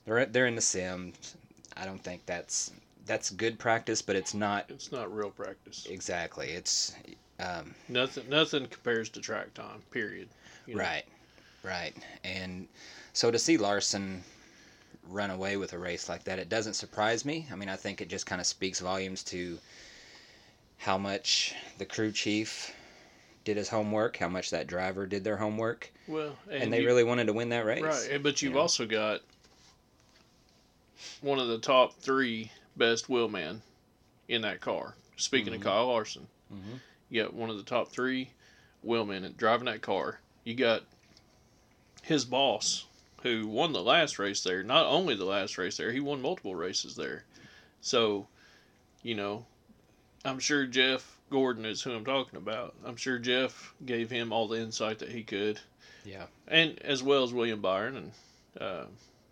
they're 0.05 0.25
they're 0.25 0.47
in 0.47 0.55
the 0.55 0.61
sim. 0.61 1.13
I 1.77 1.85
don't 1.85 2.03
think 2.03 2.25
that's 2.25 2.71
that's 3.05 3.29
good 3.29 3.59
practice, 3.59 4.01
but 4.01 4.15
it's 4.15 4.33
not 4.33 4.65
it's 4.69 4.91
not 4.91 5.13
real 5.15 5.29
practice. 5.29 5.85
exactly. 5.89 6.49
It's 6.51 6.95
um, 7.39 7.75
Nothing 7.89 8.29
nothing 8.29 8.65
compares 8.67 9.09
to 9.09 9.21
track 9.21 9.53
time. 9.53 9.81
Period. 9.91 10.27
You 10.65 10.75
know? 10.75 10.81
right, 10.81 11.03
right. 11.63 11.93
And 12.23 12.67
so 13.13 13.29
to 13.31 13.37
see 13.39 13.57
Larson 13.57 14.23
run 15.07 15.29
away 15.29 15.57
with 15.57 15.73
a 15.73 15.77
race 15.77 16.09
like 16.09 16.23
that, 16.23 16.39
it 16.39 16.49
doesn't 16.49 16.73
surprise 16.73 17.25
me. 17.25 17.47
I 17.51 17.55
mean, 17.55 17.69
I 17.69 17.75
think 17.75 18.01
it 18.01 18.09
just 18.09 18.25
kind 18.25 18.41
of 18.41 18.47
speaks 18.47 18.79
volumes 18.79 19.23
to 19.25 19.59
how 20.77 20.97
much 20.97 21.53
the 21.77 21.85
crew 21.85 22.11
chief 22.11 22.73
did 23.43 23.57
his 23.57 23.69
homework, 23.69 24.17
how 24.17 24.27
much 24.27 24.49
that 24.49 24.65
driver 24.65 25.05
did 25.05 25.23
their 25.23 25.37
homework, 25.37 25.91
Well, 26.07 26.35
and, 26.49 26.63
and, 26.63 26.73
they 26.73 26.81
you- 26.81 26.87
really 26.87 27.03
wanted 27.03 27.27
to 27.27 27.33
win 27.33 27.49
that 27.49 27.65
race. 27.65 27.83
right. 27.83 28.23
But 28.23 28.41
you 28.41 28.47
you've 28.47 28.55
know? 28.55 28.61
also 28.61 28.87
got 28.87 29.21
one 31.21 31.39
of 31.39 31.47
the 31.47 31.59
top 31.59 31.93
three 31.99 32.49
best 32.77 33.09
wheelmen 33.09 33.61
in 34.27 34.41
that 34.41 34.61
car. 34.61 34.95
Speaking 35.17 35.53
Mhm. 35.53 35.57
of 35.57 35.61
Kyle 35.63 35.87
Larson, 35.87 36.27
Mhm. 36.51 36.79
you 37.09 37.23
got 37.23 37.33
one 37.33 37.49
of 37.49 37.57
the 37.57 37.63
top 37.63 37.89
three 37.89 38.31
wheelmen 38.83 39.33
driving 39.37 39.65
that 39.65 39.81
car. 39.81 40.19
You 40.43 40.55
got 40.55 40.83
his 42.03 42.25
boss, 42.25 42.85
who 43.23 43.47
won 43.47 43.73
the 43.73 43.81
last 43.81 44.19
race 44.19 44.43
there. 44.43 44.61
Not 44.63 44.85
only 44.85 45.15
the 45.15 45.25
last 45.25 45.57
race 45.57 45.77
there, 45.77 45.91
he 45.91 45.99
won 45.99 46.21
multiple 46.21 46.53
races 46.55 46.95
there. 46.95 47.25
So, 47.81 48.27
you 49.01 49.15
know, 49.15 49.45
I'm 50.23 50.39
sure 50.39 50.67
Jeff 50.67 51.17
Gordon 51.31 51.65
is 51.65 51.81
who 51.81 51.93
I'm 51.93 52.05
talking 52.05 52.37
about. 52.37 52.75
I'm 52.85 52.95
sure 52.97 53.17
Jeff 53.17 53.73
gave 53.85 54.09
him 54.11 54.31
all 54.31 54.47
the 54.47 54.59
insight 54.59 54.99
that 54.99 55.09
he 55.11 55.23
could, 55.23 55.59
Yeah. 56.03 56.27
and 56.47 56.77
as 56.83 57.01
well 57.01 57.23
as 57.23 57.33
William 57.33 57.61
Byron 57.61 57.95
and 57.97 58.11
uh, 58.61 58.85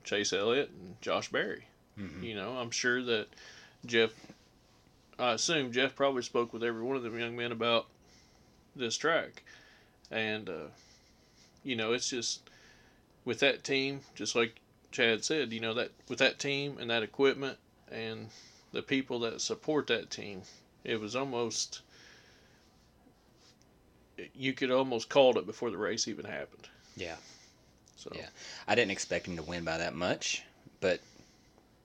Chase 0.03 0.33
Elliott 0.33 0.69
and 0.69 0.99
Josh 1.01 1.29
Berry. 1.29 1.65
Mhm. 1.99 2.23
You 2.23 2.35
know, 2.35 2.57
I'm 2.57 2.71
sure 2.71 3.01
that 3.03 3.27
Jeff. 3.85 4.11
I 5.19 5.33
assume 5.33 5.71
Jeff 5.71 5.95
probably 5.95 6.23
spoke 6.23 6.53
with 6.53 6.63
every 6.63 6.81
one 6.81 6.95
of 6.95 7.03
them 7.03 7.17
young 7.19 7.35
men 7.35 7.51
about 7.51 7.85
this 8.75 8.97
track, 8.97 9.43
and 10.09 10.49
uh, 10.49 10.67
you 11.63 11.75
know, 11.75 11.93
it's 11.93 12.09
just 12.09 12.49
with 13.23 13.39
that 13.39 13.63
team, 13.63 14.01
just 14.15 14.35
like 14.35 14.59
Chad 14.91 15.23
said, 15.23 15.53
you 15.53 15.59
know 15.59 15.73
that 15.75 15.91
with 16.09 16.19
that 16.19 16.39
team 16.39 16.77
and 16.79 16.89
that 16.89 17.03
equipment 17.03 17.57
and 17.91 18.29
the 18.71 18.81
people 18.81 19.19
that 19.19 19.39
support 19.39 19.87
that 19.87 20.09
team, 20.09 20.41
it 20.83 20.99
was 20.99 21.15
almost 21.15 21.81
you 24.35 24.53
could 24.53 24.71
almost 24.71 25.09
called 25.09 25.37
it 25.37 25.45
before 25.45 25.71
the 25.71 25.77
race 25.77 26.07
even 26.07 26.25
happened. 26.25 26.67
Yeah. 26.95 27.15
So 27.95 28.11
Yeah. 28.15 28.27
I 28.67 28.75
didn't 28.75 28.91
expect 28.91 29.27
him 29.27 29.37
to 29.37 29.43
win 29.43 29.63
by 29.63 29.77
that 29.77 29.95
much, 29.95 30.43
but 30.79 30.99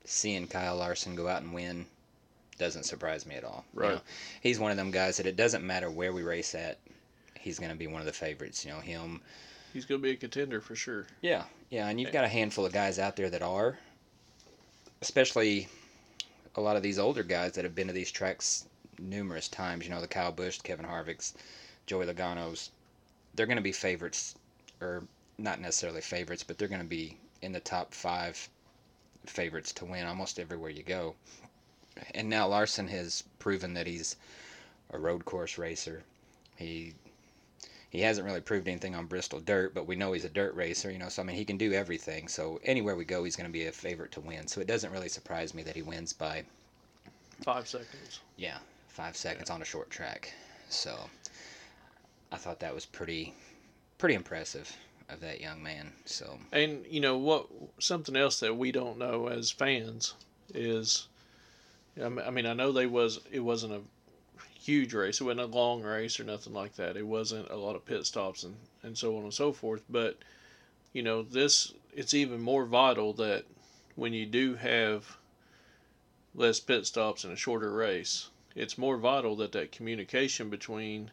seeing 0.09 0.47
Kyle 0.47 0.75
Larson 0.75 1.15
go 1.15 1.27
out 1.27 1.43
and 1.43 1.53
win 1.53 1.85
doesn't 2.57 2.83
surprise 2.83 3.27
me 3.27 3.35
at 3.35 3.43
all. 3.43 3.63
You 3.75 3.81
know, 3.81 4.01
he's 4.41 4.59
one 4.59 4.71
of 4.71 4.77
them 4.77 4.89
guys 4.89 5.17
that 5.17 5.27
it 5.27 5.35
doesn't 5.35 5.65
matter 5.65 5.89
where 5.91 6.11
we 6.11 6.23
race 6.23 6.55
at, 6.55 6.79
he's 7.39 7.59
going 7.59 7.71
to 7.71 7.77
be 7.77 7.87
one 7.87 8.01
of 8.01 8.07
the 8.07 8.11
favorites. 8.11 8.65
You 8.65 8.71
know, 8.71 8.79
him. 8.79 9.21
he's 9.71 9.85
going 9.85 10.01
to 10.01 10.03
be 10.03 10.11
a 10.11 10.15
contender 10.15 10.61
for 10.61 10.75
sure. 10.75 11.05
Yeah. 11.21 11.43
Yeah, 11.69 11.87
and 11.87 12.01
you've 12.01 12.11
got 12.11 12.25
a 12.25 12.27
handful 12.27 12.65
of 12.65 12.73
guys 12.73 12.97
out 12.97 13.15
there 13.15 13.29
that 13.29 13.43
are, 13.43 13.77
especially 15.01 15.67
a 16.55 16.61
lot 16.61 16.75
of 16.75 16.81
these 16.81 16.97
older 16.97 17.23
guys 17.23 17.53
that 17.53 17.63
have 17.63 17.75
been 17.75 17.87
to 17.87 17.93
these 17.93 18.11
tracks 18.11 18.65
numerous 18.97 19.47
times. 19.47 19.85
You 19.85 19.91
know, 19.91 20.01
the 20.01 20.07
Kyle 20.07 20.31
Busch, 20.31 20.59
Kevin 20.59 20.85
Harvick's, 20.85 21.35
Joey 21.85 22.07
Logano's. 22.07 22.71
They're 23.35 23.45
going 23.45 23.57
to 23.57 23.61
be 23.61 23.71
favorites, 23.71 24.33
or 24.81 25.03
not 25.37 25.61
necessarily 25.61 26.01
favorites, 26.01 26.43
but 26.43 26.57
they're 26.57 26.67
going 26.67 26.81
to 26.81 26.87
be 26.87 27.15
in 27.43 27.51
the 27.51 27.59
top 27.59 27.93
five 27.93 28.49
favorites 29.25 29.71
to 29.73 29.85
win 29.85 30.05
almost 30.05 30.39
everywhere 30.39 30.69
you 30.71 30.83
go. 30.83 31.15
And 32.13 32.29
now 32.29 32.47
Larson 32.47 32.87
has 32.87 33.23
proven 33.39 33.73
that 33.73 33.87
he's 33.87 34.15
a 34.91 34.97
road 34.99 35.25
course 35.25 35.57
racer. 35.57 36.03
He 36.57 36.93
he 37.89 38.01
hasn't 38.01 38.25
really 38.25 38.41
proved 38.41 38.67
anything 38.67 38.95
on 38.95 39.07
Bristol 39.07 39.39
dirt, 39.39 39.73
but 39.73 39.87
we 39.87 39.95
know 39.95 40.13
he's 40.13 40.25
a 40.25 40.29
dirt 40.29 40.53
racer, 40.55 40.91
you 40.91 40.99
know. 40.99 41.09
So 41.09 41.21
I 41.21 41.25
mean, 41.25 41.35
he 41.35 41.45
can 41.45 41.57
do 41.57 41.73
everything. 41.73 42.27
So 42.27 42.59
anywhere 42.63 42.95
we 42.95 43.05
go, 43.05 43.23
he's 43.23 43.35
going 43.35 43.49
to 43.49 43.53
be 43.53 43.65
a 43.65 43.71
favorite 43.71 44.11
to 44.13 44.21
win. 44.21 44.47
So 44.47 44.61
it 44.61 44.67
doesn't 44.67 44.91
really 44.91 45.09
surprise 45.09 45.53
me 45.53 45.63
that 45.63 45.75
he 45.75 45.81
wins 45.81 46.13
by 46.13 46.45
Five 47.43 47.67
seconds. 47.67 48.21
yeah 48.37 48.59
five 48.87 49.15
seconds 49.17 49.49
on 49.49 49.61
a 49.61 49.65
short 49.65 49.89
track. 49.89 50.33
So 50.69 51.09
I 52.31 52.37
thought 52.37 52.59
that 52.59 52.73
was 52.73 52.85
pretty 52.85 53.33
pretty 53.97 54.15
impressive 54.15 54.75
of 55.09 55.21
that 55.21 55.41
young 55.41 55.61
man. 55.61 55.91
So 56.05 56.39
And 56.51 56.85
you 56.89 57.01
know 57.01 57.17
what? 57.17 57.47
Something 57.79 58.15
else 58.15 58.39
that 58.39 58.55
we 58.55 58.71
don't 58.71 58.97
know 58.97 59.27
as 59.27 59.51
fans 59.51 60.13
is, 60.53 61.07
I 62.01 62.09
mean, 62.09 62.45
I 62.45 62.53
know 62.53 62.71
they 62.71 62.85
was 62.85 63.19
it 63.31 63.39
wasn't 63.39 63.73
a 63.73 63.81
huge 64.53 64.93
race. 64.93 65.19
It 65.19 65.23
wasn't 65.23 65.41
a 65.41 65.57
long 65.57 65.81
race 65.81 66.19
or 66.19 66.23
nothing 66.23 66.53
like 66.53 66.75
that. 66.75 66.97
It 66.97 67.07
wasn't 67.07 67.49
a 67.49 67.55
lot 67.55 67.75
of 67.75 67.85
pit 67.85 68.05
stops 68.05 68.43
and 68.43 68.55
and 68.83 68.97
so 68.97 69.17
on 69.17 69.23
and 69.23 69.33
so 69.33 69.51
forth. 69.51 69.83
But 69.89 70.17
you 70.93 71.03
know, 71.03 71.23
this 71.23 71.73
it's 71.93 72.13
even 72.13 72.39
more 72.41 72.65
vital 72.65 73.13
that 73.13 73.45
when 73.95 74.13
you 74.13 74.25
do 74.25 74.55
have 74.55 75.17
less 76.35 76.59
pit 76.59 76.85
stops 76.85 77.23
and 77.23 77.33
a 77.33 77.35
shorter 77.35 77.71
race, 77.71 78.29
it's 78.55 78.77
more 78.77 78.97
vital 78.97 79.35
that 79.37 79.51
that 79.53 79.71
communication 79.71 80.49
between 80.49 81.11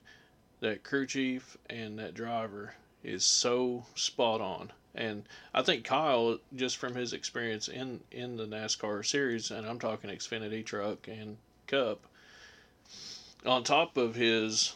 that 0.60 0.84
crew 0.84 1.06
chief 1.06 1.56
and 1.68 1.98
that 1.98 2.14
driver 2.14 2.74
is 3.06 3.24
so 3.24 3.84
spot 3.94 4.40
on. 4.40 4.72
And 4.94 5.24
I 5.54 5.62
think 5.62 5.84
Kyle, 5.84 6.38
just 6.54 6.78
from 6.78 6.94
his 6.94 7.12
experience 7.12 7.68
in, 7.68 8.00
in 8.10 8.36
the 8.36 8.46
NASCAR 8.46 9.04
series, 9.04 9.50
and 9.50 9.66
I'm 9.66 9.78
talking 9.78 10.10
Xfinity 10.10 10.64
truck 10.64 11.06
and 11.06 11.36
Cup, 11.66 12.00
on 13.44 13.62
top 13.62 13.96
of 13.96 14.14
his 14.14 14.74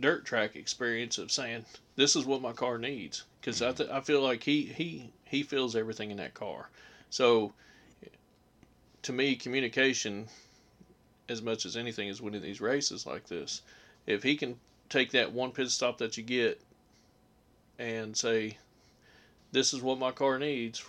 dirt 0.00 0.24
track 0.24 0.56
experience 0.56 1.18
of 1.18 1.30
saying, 1.30 1.64
this 1.96 2.16
is 2.16 2.26
what 2.26 2.42
my 2.42 2.52
car 2.52 2.78
needs. 2.78 3.24
Because 3.40 3.62
I, 3.62 3.68
mm-hmm. 3.68 3.76
th- 3.76 3.90
I 3.90 4.00
feel 4.00 4.20
like 4.20 4.42
he, 4.42 4.62
he, 4.64 5.10
he 5.24 5.42
feels 5.42 5.76
everything 5.76 6.10
in 6.10 6.16
that 6.16 6.34
car. 6.34 6.68
So 7.10 7.52
to 9.02 9.12
me, 9.12 9.36
communication, 9.36 10.26
as 11.28 11.42
much 11.42 11.64
as 11.64 11.76
anything, 11.76 12.08
is 12.08 12.20
winning 12.20 12.42
these 12.42 12.60
races 12.60 13.06
like 13.06 13.28
this. 13.28 13.62
If 14.06 14.22
he 14.22 14.36
can 14.36 14.56
take 14.88 15.12
that 15.12 15.32
one 15.32 15.52
pit 15.52 15.70
stop 15.70 15.98
that 15.98 16.16
you 16.16 16.22
get 16.22 16.60
and 17.78 18.16
say, 18.16 18.58
"This 19.52 19.72
is 19.74 19.80
what 19.82 19.98
my 19.98 20.12
car 20.12 20.38
needs," 20.38 20.84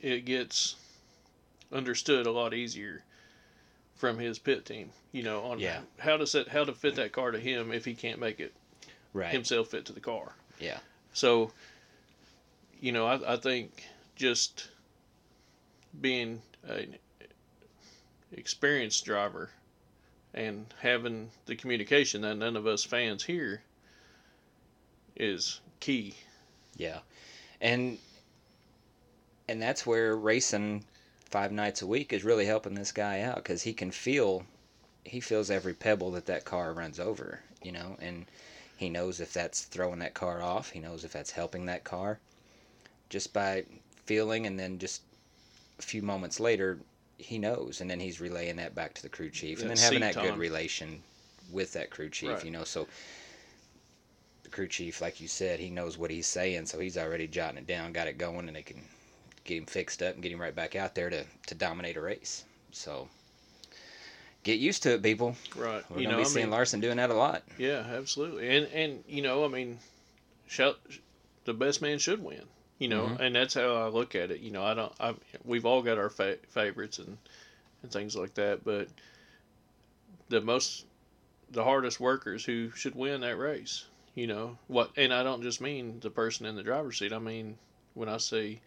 it 0.00 0.24
gets 0.24 0.76
understood 1.70 2.26
a 2.26 2.30
lot 2.32 2.52
easier 2.52 3.02
from 3.96 4.18
his 4.18 4.38
pit 4.38 4.64
team. 4.66 4.90
You 5.12 5.22
know, 5.22 5.42
on 5.44 5.58
Yeah. 5.58 5.82
how 5.98 6.16
to 6.16 6.26
set 6.26 6.48
how 6.48 6.64
to 6.64 6.74
fit 6.74 6.96
that 6.96 7.12
car 7.12 7.30
to 7.30 7.38
him 7.38 7.72
if 7.72 7.84
he 7.84 7.94
can't 7.94 8.18
make 8.18 8.40
it 8.40 8.52
right, 9.12 9.30
himself 9.30 9.68
fit 9.68 9.84
to 9.86 9.92
the 9.92 10.00
car. 10.00 10.34
Yeah. 10.58 10.78
So, 11.12 11.52
you 12.80 12.92
know, 12.92 13.06
I, 13.06 13.34
I 13.34 13.36
think 13.36 13.84
just 14.16 14.68
being 16.00 16.42
an 16.64 16.96
experienced 18.32 19.04
driver 19.04 19.50
and 20.34 20.72
having 20.80 21.30
the 21.46 21.54
communication 21.54 22.22
that 22.22 22.36
none 22.36 22.56
of 22.56 22.66
us 22.66 22.82
fans 22.84 23.24
hear 23.24 23.62
is 25.16 25.60
key. 25.80 26.14
yeah, 26.76 27.00
and 27.60 27.98
and 29.48 29.60
that's 29.60 29.86
where 29.86 30.16
racing 30.16 30.84
five 31.30 31.52
nights 31.52 31.82
a 31.82 31.86
week 31.86 32.12
is 32.12 32.24
really 32.24 32.46
helping 32.46 32.74
this 32.74 32.92
guy 32.92 33.20
out 33.20 33.36
because 33.36 33.62
he 33.62 33.72
can 33.72 33.90
feel 33.90 34.44
he 35.04 35.20
feels 35.20 35.50
every 35.50 35.74
pebble 35.74 36.10
that 36.12 36.26
that 36.26 36.44
car 36.44 36.72
runs 36.72 37.00
over, 37.00 37.40
you 37.62 37.72
know, 37.72 37.96
and 38.00 38.26
he 38.76 38.88
knows 38.88 39.20
if 39.20 39.32
that's 39.32 39.62
throwing 39.64 39.98
that 39.98 40.14
car 40.14 40.40
off. 40.42 40.70
He 40.70 40.78
knows 40.78 41.04
if 41.04 41.12
that's 41.12 41.32
helping 41.32 41.66
that 41.66 41.84
car. 41.84 42.18
Just 43.08 43.32
by 43.32 43.64
feeling, 44.06 44.46
and 44.46 44.58
then 44.58 44.78
just 44.78 45.02
a 45.78 45.82
few 45.82 46.02
moments 46.02 46.38
later, 46.40 46.78
he 47.18 47.38
knows, 47.38 47.80
and 47.80 47.90
then 47.90 48.00
he's 48.00 48.20
relaying 48.20 48.56
that 48.56 48.74
back 48.74 48.94
to 48.94 49.02
the 49.02 49.08
crew 49.08 49.28
chief, 49.28 49.60
and 49.60 49.70
That 49.70 49.76
then 49.76 49.84
having 49.84 50.00
that 50.00 50.14
good 50.14 50.38
relation 50.38 51.02
with 51.50 51.72
that 51.72 51.90
crew 51.90 52.08
chief, 52.08 52.30
Right. 52.30 52.44
you 52.44 52.50
know. 52.50 52.64
So 52.64 52.88
crew 54.52 54.68
chief, 54.68 55.00
like 55.00 55.20
you 55.20 55.28
said, 55.28 55.58
he 55.58 55.70
knows 55.70 55.98
what 55.98 56.10
he's 56.10 56.26
saying, 56.26 56.66
so 56.66 56.78
he's 56.78 56.96
already 56.98 57.26
jotting 57.26 57.58
it 57.58 57.66
down, 57.66 57.92
got 57.92 58.06
it 58.06 58.18
going, 58.18 58.46
and 58.46 58.56
they 58.56 58.62
can 58.62 58.80
get 59.44 59.58
him 59.58 59.66
fixed 59.66 60.02
up 60.02 60.14
and 60.14 60.22
get 60.22 60.30
him 60.30 60.40
right 60.40 60.54
back 60.54 60.76
out 60.76 60.94
there 60.94 61.10
to 61.10 61.24
to 61.48 61.54
dominate 61.54 61.96
a 61.96 62.00
race. 62.00 62.44
So 62.70 63.08
get 64.44 64.58
used 64.60 64.82
to 64.84 64.94
it, 64.94 65.02
people. 65.02 65.36
Right. 65.56 65.82
We're 65.90 65.98
you 65.98 66.04
gonna 66.04 66.16
know, 66.18 66.22
be 66.22 66.26
I 66.26 66.28
seeing 66.28 66.46
mean, 66.46 66.50
Larson 66.52 66.80
doing 66.80 66.96
that 66.98 67.10
a 67.10 67.14
lot. 67.14 67.42
yeah, 67.58 67.84
absolutely. 67.92 68.48
And 68.56 68.66
and 68.68 69.04
you 69.08 69.22
know, 69.22 69.44
I 69.44 69.48
mean, 69.48 69.78
shout, 70.46 70.78
the 71.44 71.54
best 71.54 71.82
man 71.82 71.98
should 71.98 72.22
win. 72.22 72.42
You 72.78 72.88
know, 72.88 73.06
Mhm. 73.06 73.20
and 73.20 73.36
that's 73.36 73.54
how 73.54 73.74
I 73.76 73.86
look 73.88 74.14
at 74.16 74.30
it. 74.32 74.40
You 74.40 74.50
know, 74.50 74.64
I 74.64 74.74
don't. 74.74 74.92
I 75.00 75.14
we've 75.44 75.64
all 75.66 75.82
got 75.82 75.98
our 75.98 76.10
fa- 76.10 76.38
favorites 76.48 76.98
and 76.98 77.16
and 77.82 77.90
things 77.92 78.14
like 78.16 78.34
that, 78.34 78.64
but 78.64 78.88
the 80.28 80.40
most 80.40 80.84
the 81.50 81.62
hardest 81.64 82.00
workers 82.00 82.44
who 82.44 82.70
should 82.70 82.94
win 82.94 83.20
that 83.20 83.36
race. 83.38 83.84
You 84.14 84.26
know 84.26 84.58
what? 84.68 84.90
And 84.96 85.12
I 85.12 85.22
don't 85.22 85.42
just 85.42 85.60
mean 85.60 86.00
the 86.00 86.10
person 86.10 86.46
in 86.46 86.56
the 86.56 86.62
driver's 86.62 86.98
seat. 86.98 87.12
I 87.12 87.18
mean 87.18 87.56
when 87.94 88.08
I 88.08 88.18
say 88.18 88.60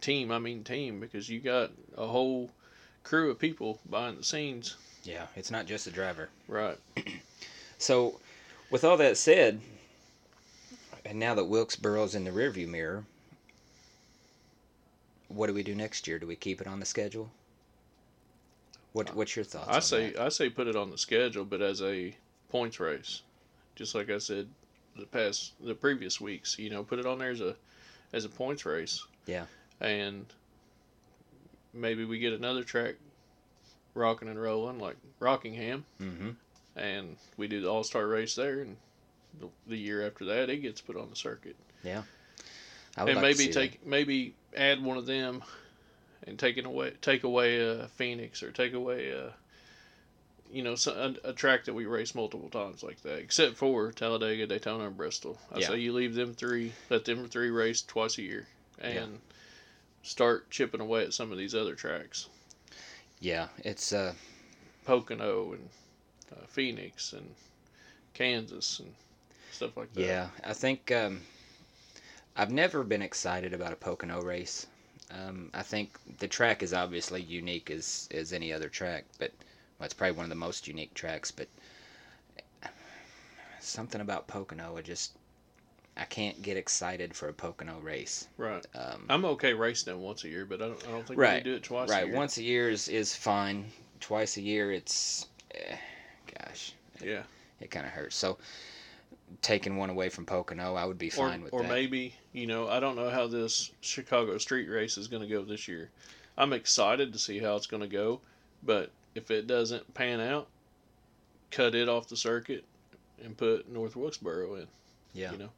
team, 0.00 0.30
I 0.30 0.38
mean 0.38 0.64
team 0.64 1.00
because 1.00 1.28
you 1.28 1.40
got 1.40 1.70
a 1.96 2.06
whole 2.06 2.50
crew 3.04 3.30
of 3.30 3.38
people 3.38 3.80
behind 3.88 4.18
the 4.18 4.24
scenes. 4.24 4.76
Yeah, 5.04 5.26
it's 5.36 5.50
not 5.50 5.66
just 5.66 5.84
the 5.84 5.90
driver. 5.90 6.28
Right. 6.46 6.78
So, 7.80 8.18
with 8.70 8.82
all 8.82 8.96
that 8.96 9.16
said, 9.16 9.60
and 11.04 11.16
now 11.16 11.36
that 11.36 11.44
Wilkesboro's 11.44 12.16
in 12.16 12.24
the 12.24 12.32
rearview 12.32 12.66
mirror, 12.66 13.04
what 15.28 15.46
do 15.46 15.54
we 15.54 15.62
do 15.62 15.76
next 15.76 16.08
year? 16.08 16.18
Do 16.18 16.26
we 16.26 16.34
keep 16.34 16.60
it 16.60 16.66
on 16.66 16.80
the 16.80 16.86
schedule? 16.86 17.30
What 18.92 19.14
What's 19.14 19.36
your 19.36 19.44
thoughts? 19.44 19.68
I 19.68 19.76
on 19.76 19.82
say 19.82 20.10
that? 20.10 20.22
I 20.22 20.28
say 20.28 20.50
put 20.50 20.66
it 20.66 20.74
on 20.74 20.90
the 20.90 20.98
schedule, 20.98 21.44
but 21.44 21.62
as 21.62 21.80
a 21.80 22.16
points 22.50 22.80
race, 22.80 23.22
just 23.76 23.94
like 23.94 24.10
I 24.10 24.18
said 24.18 24.48
the 24.98 25.06
past 25.06 25.52
the 25.64 25.74
previous 25.74 26.20
weeks. 26.20 26.58
You 26.58 26.70
know, 26.70 26.82
put 26.84 26.98
it 26.98 27.06
on 27.06 27.18
there 27.18 27.30
as 27.30 27.40
a 27.40 27.54
as 28.12 28.24
a 28.24 28.28
points 28.28 28.64
race. 28.66 29.04
Yeah. 29.26 29.44
And 29.80 30.26
maybe 31.72 32.04
we 32.04 32.18
get 32.18 32.32
another 32.32 32.62
track 32.64 32.96
rocking 33.94 34.28
and 34.28 34.40
rolling 34.40 34.78
like 34.78 34.96
Rockingham, 35.20 35.84
Mm-hmm. 36.00 36.30
and 36.76 37.16
we 37.36 37.48
do 37.48 37.60
the 37.60 37.68
All 37.70 37.84
Star 37.84 38.06
race 38.06 38.34
there, 38.34 38.60
and 38.60 38.76
the, 39.40 39.48
the 39.66 39.76
year 39.76 40.06
after 40.06 40.24
that 40.26 40.50
it 40.50 40.58
gets 40.58 40.80
put 40.80 40.96
on 40.96 41.10
the 41.10 41.16
circuit. 41.16 41.56
I 42.96 43.04
would 43.04 43.12
and 43.12 43.22
like 43.22 43.36
maybe 43.38 43.52
take 43.52 43.86
maybe 43.86 44.34
add 44.56 44.82
one 44.82 44.96
of 44.96 45.06
them 45.06 45.42
and 46.26 46.38
take 46.38 46.56
it 46.56 46.66
away 46.66 46.92
take 47.00 47.22
away 47.22 47.68
uh, 47.80 47.86
Phoenix 47.88 48.42
or 48.42 48.50
take 48.50 48.72
away 48.72 49.12
uh, 49.12 49.30
you 50.52 50.62
know 50.62 50.74
so- 50.74 51.14
a, 51.24 51.28
a 51.28 51.32
track 51.32 51.64
that 51.64 51.74
we 51.74 51.84
race 51.86 52.14
multiple 52.14 52.48
times 52.48 52.82
like 52.82 53.00
that 53.02 53.18
except 53.18 53.56
for 53.56 53.92
Talladega 53.92 54.46
Daytona 54.46 54.86
and 54.86 54.96
Bristol 54.96 55.38
I 55.52 55.58
Yeah. 55.60 55.68
say 55.68 55.78
you 55.78 55.92
leave 55.92 56.14
them 56.14 56.34
three 56.34 56.72
let 56.90 57.04
them 57.04 57.28
three 57.28 57.50
race 57.50 57.82
twice 57.82 58.18
a 58.18 58.22
year 58.22 58.46
and 58.80 58.94
Yeah. 58.94 59.34
start 60.02 60.50
chipping 60.50 60.80
away 60.80 61.04
at 61.04 61.12
some 61.14 61.32
of 61.32 61.38
these 61.38 61.54
other 61.54 61.74
tracks. 61.74 62.28
Yeah, 63.20 63.48
it's 63.64 63.92
uh, 63.92 64.14
Pocono 64.84 65.52
and 65.52 65.68
uh, 66.32 66.46
Phoenix 66.46 67.12
and 67.12 67.34
Kansas 68.14 68.78
and 68.80 68.94
stuff 69.50 69.76
like 69.76 69.92
that 69.94 70.00
yeah. 70.00 70.28
I 70.44 70.52
think 70.52 70.92
um, 70.92 71.20
I've 72.36 72.52
never 72.52 72.84
been 72.84 73.02
excited 73.02 73.52
about 73.52 73.72
a 73.72 73.76
Pocono 73.76 74.22
race. 74.22 74.66
Um, 75.10 75.50
I 75.52 75.62
think 75.62 75.90
the 76.18 76.28
track 76.28 76.62
is 76.62 76.72
obviously 76.72 77.22
unique 77.22 77.70
as 77.70 78.08
as 78.12 78.32
any 78.32 78.52
other 78.52 78.68
track, 78.68 79.04
but 79.18 79.32
well, 79.78 79.84
it's 79.84 79.94
probably 79.94 80.16
one 80.16 80.24
of 80.24 80.30
the 80.30 80.36
most 80.36 80.66
unique 80.66 80.94
tracks. 80.94 81.30
But 81.30 81.48
something 83.60 84.00
about 84.00 84.26
Pocono, 84.26 84.76
I 84.76 84.82
just 84.82 85.12
I 85.96 86.04
can't 86.04 86.40
get 86.42 86.56
excited 86.56 87.14
for 87.14 87.28
a 87.28 87.32
Pocono 87.32 87.78
race. 87.80 88.28
right 88.36 88.64
Um, 88.74 89.04
I'm 89.08 89.24
okay 89.24 89.52
racing 89.52 89.92
them 89.92 90.02
once 90.02 90.22
a 90.24 90.28
year 90.28 90.46
but 90.46 90.62
I 90.62 90.68
don't, 90.68 90.88
I 90.88 90.90
don't 90.92 91.06
think 91.06 91.18
Right, 91.18 91.44
we 91.44 91.50
do 91.50 91.56
it 91.56 91.64
twice 91.64 91.90
a 91.90 91.92
right, 91.92 92.06
year. 92.06 92.16
once 92.16 92.38
a 92.38 92.42
year 92.42 92.70
is, 92.70 92.88
is 92.88 93.14
fine. 93.14 93.64
Twice 94.00 94.36
a 94.36 94.40
year, 94.40 94.70
it's 94.70 95.26
eh, 95.54 95.76
gosh, 96.38 96.72
yeah 97.02 97.22
it 97.60 97.70
kind 97.70 97.84
of 97.86 97.92
hurts. 97.92 98.16
So 98.16 98.38
taking 99.42 99.76
one 99.76 99.90
away 99.90 100.08
from 100.08 100.24
Pocono, 100.24 100.74
I 100.74 100.84
would 100.84 100.98
be 100.98 101.08
or, 101.08 101.10
fine 101.10 101.42
with 101.42 101.52
or 101.52 101.62
that. 101.62 101.70
Or 101.70 101.72
maybe 101.72 102.14
you 102.32 102.46
know 102.46 102.68
I 102.68 102.80
don't 102.80 102.96
know 102.96 103.10
how 103.10 103.26
this 103.26 103.72
Chicago 103.80 104.38
street 104.38 104.68
race 104.68 104.96
is 104.96 105.08
going 105.08 105.22
to 105.22 105.28
go 105.28 105.42
this 105.44 105.68
year. 105.68 105.90
I'm 106.36 106.52
excited 106.52 107.12
to 107.12 107.18
see 107.18 107.40
how 107.40 107.56
it's 107.56 107.66
going 107.66 107.82
to 107.82 107.88
go, 107.88 108.20
but 108.62 108.92
if 109.18 109.30
it 109.30 109.46
doesn't 109.46 109.92
pan 109.94 110.20
out, 110.20 110.48
cut 111.50 111.74
it 111.74 111.88
off 111.88 112.08
the 112.08 112.16
circuit 112.16 112.64
and 113.22 113.36
put 113.36 113.68
North 113.68 113.96
Wilkesboro 113.96 114.54
in. 114.54 114.66
yeah, 115.12 115.32
You 115.32 115.38
know, 115.38 115.50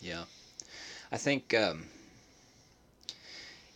yeah. 0.00 0.24
I 1.12 1.18
think 1.18 1.54
um, 1.54 1.84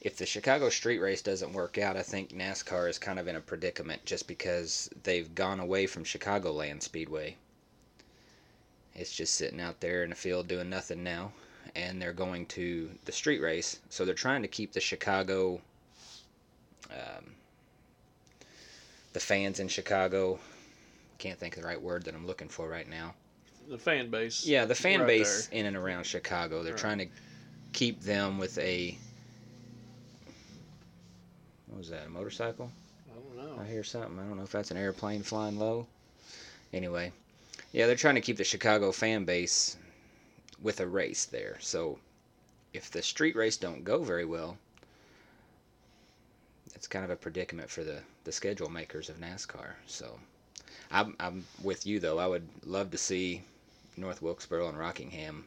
if 0.00 0.16
the 0.16 0.26
Chicago 0.26 0.70
street 0.70 0.98
race 0.98 1.22
doesn't 1.22 1.52
work 1.52 1.76
out, 1.76 1.96
I 1.96 2.02
think 2.02 2.30
NASCAR 2.30 2.88
is 2.88 2.98
kind 2.98 3.18
of 3.18 3.28
in 3.28 3.36
a 3.36 3.40
predicament 3.40 4.04
just 4.04 4.26
because 4.26 4.88
they've 5.02 5.32
gone 5.34 5.60
away 5.60 5.86
from 5.86 6.04
Chicagoland 6.04 6.82
Speedway. 6.82 7.36
It's 8.94 9.14
just 9.14 9.34
sitting 9.34 9.60
out 9.60 9.80
there 9.80 10.02
in 10.02 10.10
the 10.10 10.16
field 10.16 10.48
doing 10.48 10.70
nothing 10.70 11.04
now, 11.04 11.32
and 11.76 12.00
they're 12.00 12.12
going 12.12 12.46
to 12.46 12.90
the 13.04 13.12
street 13.12 13.40
race. 13.40 13.78
So 13.90 14.04
they're 14.04 14.14
trying 14.14 14.42
to 14.42 14.48
keep 14.48 14.72
the 14.72 14.80
Chicago, 14.80 15.60
um, 16.90 17.34
the 19.12 19.20
fans 19.20 19.60
in 19.60 19.68
Chicago. 19.68 20.38
Can't 21.18 21.38
think 21.38 21.56
of 21.56 21.62
the 21.62 21.68
right 21.68 21.80
word 21.80 22.04
that 22.04 22.14
I'm 22.14 22.26
looking 22.26 22.48
for 22.48 22.68
right 22.68 22.88
now. 22.88 23.14
the 23.68 23.76
fan 23.78 24.08
base. 24.10 24.46
Yeah, 24.46 24.64
the 24.64 24.74
fan 24.74 25.00
right 25.00 25.06
base 25.06 25.46
there. 25.48 25.60
in 25.60 25.66
and 25.66 25.76
around 25.76 26.04
Chicago, 26.06 26.62
they're 26.62 26.72
Right. 26.72 26.80
trying 26.80 26.98
to 26.98 27.06
keep 27.74 28.00
them 28.00 28.38
with 28.38 28.56
a. 28.58 28.96
What 31.66 31.78
was 31.78 31.90
that? 31.90 32.06
A 32.06 32.08
motorcycle? 32.08 32.70
I 33.10 33.14
don't 33.14 33.36
know. 33.56 33.62
I 33.62 33.66
hear 33.66 33.84
something. 33.84 34.18
I 34.18 34.22
don't 34.22 34.36
know 34.38 34.42
if 34.44 34.52
that's 34.52 34.70
an 34.70 34.76
airplane 34.78 35.22
flying 35.22 35.58
low. 35.58 35.86
Anyway, 36.72 37.12
yeah, 37.72 37.86
they're 37.86 37.96
trying 37.96 38.14
to 38.14 38.20
keep 38.20 38.36
the 38.38 38.44
Chicago 38.44 38.90
fan 38.92 39.24
base 39.24 39.76
with 40.62 40.80
a 40.80 40.86
race 40.86 41.24
there. 41.26 41.58
So 41.60 41.98
if 42.72 42.90
the 42.90 43.02
street 43.02 43.36
race 43.36 43.56
don't 43.56 43.84
go 43.84 44.02
very 44.02 44.24
well, 44.24 44.56
it's 46.78 46.86
kind 46.86 47.04
of 47.04 47.10
a 47.10 47.16
predicament 47.16 47.68
for 47.68 47.82
the, 47.82 47.98
the 48.22 48.30
schedule 48.30 48.70
makers 48.70 49.08
of 49.08 49.18
NASCAR. 49.18 49.70
So 49.88 50.16
I'm, 50.92 51.16
I'm 51.18 51.44
with 51.60 51.84
you 51.84 51.98
though. 51.98 52.20
I 52.20 52.28
would 52.28 52.46
love 52.64 52.92
to 52.92 52.98
see 52.98 53.42
North 53.96 54.22
Wilkesboro 54.22 54.68
and 54.68 54.78
Rockingham 54.78 55.44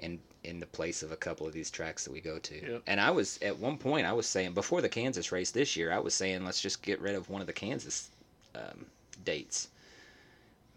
in 0.00 0.18
in 0.42 0.58
the 0.58 0.66
place 0.66 1.04
of 1.04 1.12
a 1.12 1.16
couple 1.16 1.46
of 1.46 1.52
these 1.52 1.70
tracks 1.70 2.04
that 2.04 2.12
we 2.12 2.20
go 2.20 2.38
to. 2.40 2.54
Yep. 2.54 2.82
And 2.88 3.00
I 3.00 3.12
was 3.12 3.38
at 3.40 3.56
one 3.56 3.78
point 3.78 4.04
I 4.04 4.12
was 4.12 4.26
saying 4.26 4.52
before 4.52 4.80
the 4.80 4.88
Kansas 4.88 5.30
race 5.30 5.52
this 5.52 5.76
year, 5.76 5.92
I 5.92 6.00
was 6.00 6.12
saying 6.12 6.44
let's 6.44 6.60
just 6.60 6.82
get 6.82 7.00
rid 7.00 7.14
of 7.14 7.30
one 7.30 7.40
of 7.40 7.46
the 7.46 7.52
Kansas 7.52 8.10
um, 8.56 8.86
dates. 9.24 9.68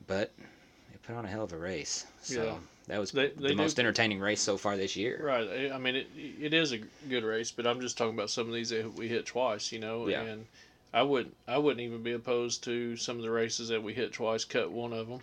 But 0.05 0.31
they 0.91 0.97
put 1.01 1.15
on 1.15 1.25
a 1.25 1.27
hell 1.27 1.43
of 1.43 1.53
a 1.53 1.57
race. 1.57 2.05
So 2.21 2.43
Yeah. 2.43 2.55
That 2.89 2.99
was 2.99 3.11
They- 3.11 3.29
the 3.29 3.41
they 3.41 3.47
do- 3.49 3.55
most 3.55 3.79
entertaining 3.79 4.19
race 4.19 4.41
so 4.41 4.57
far 4.57 4.75
this 4.77 4.95
year. 4.95 5.19
Right. 5.23 5.47
I- 5.71 5.75
I 5.75 5.77
mean, 5.77 5.95
it 5.95 6.07
it 6.15 6.53
is 6.53 6.73
a 6.73 6.79
good 7.07 7.23
race, 7.23 7.51
but 7.51 7.65
I'm 7.65 7.79
just 7.81 7.97
talking 7.97 8.13
about 8.13 8.29
some 8.29 8.47
of 8.47 8.53
these 8.53 8.69
that 8.69 8.93
we 8.93 9.07
hit 9.07 9.25
twice. 9.25 9.71
You 9.71 9.79
know, 9.79 10.07
Yeah. 10.07 10.21
and 10.23 10.45
I 10.93 11.03
wouldn't 11.03 11.35
I 11.47 11.57
wouldn't 11.57 11.81
even 11.81 12.03
be 12.03 12.11
opposed 12.13 12.63
to 12.65 12.97
some 12.97 13.15
of 13.17 13.23
the 13.23 13.31
races 13.31 13.69
that 13.69 13.81
we 13.81 13.93
hit 13.93 14.11
twice. 14.11 14.43
Cut 14.43 14.71
one 14.71 14.91
of 14.93 15.07
them, 15.07 15.21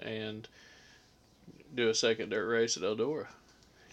and 0.00 0.48
do 1.74 1.88
a 1.90 1.94
second 1.94 2.30
dirt 2.30 2.46
race 2.48 2.76
at 2.76 2.82
Eldora. 2.82 3.28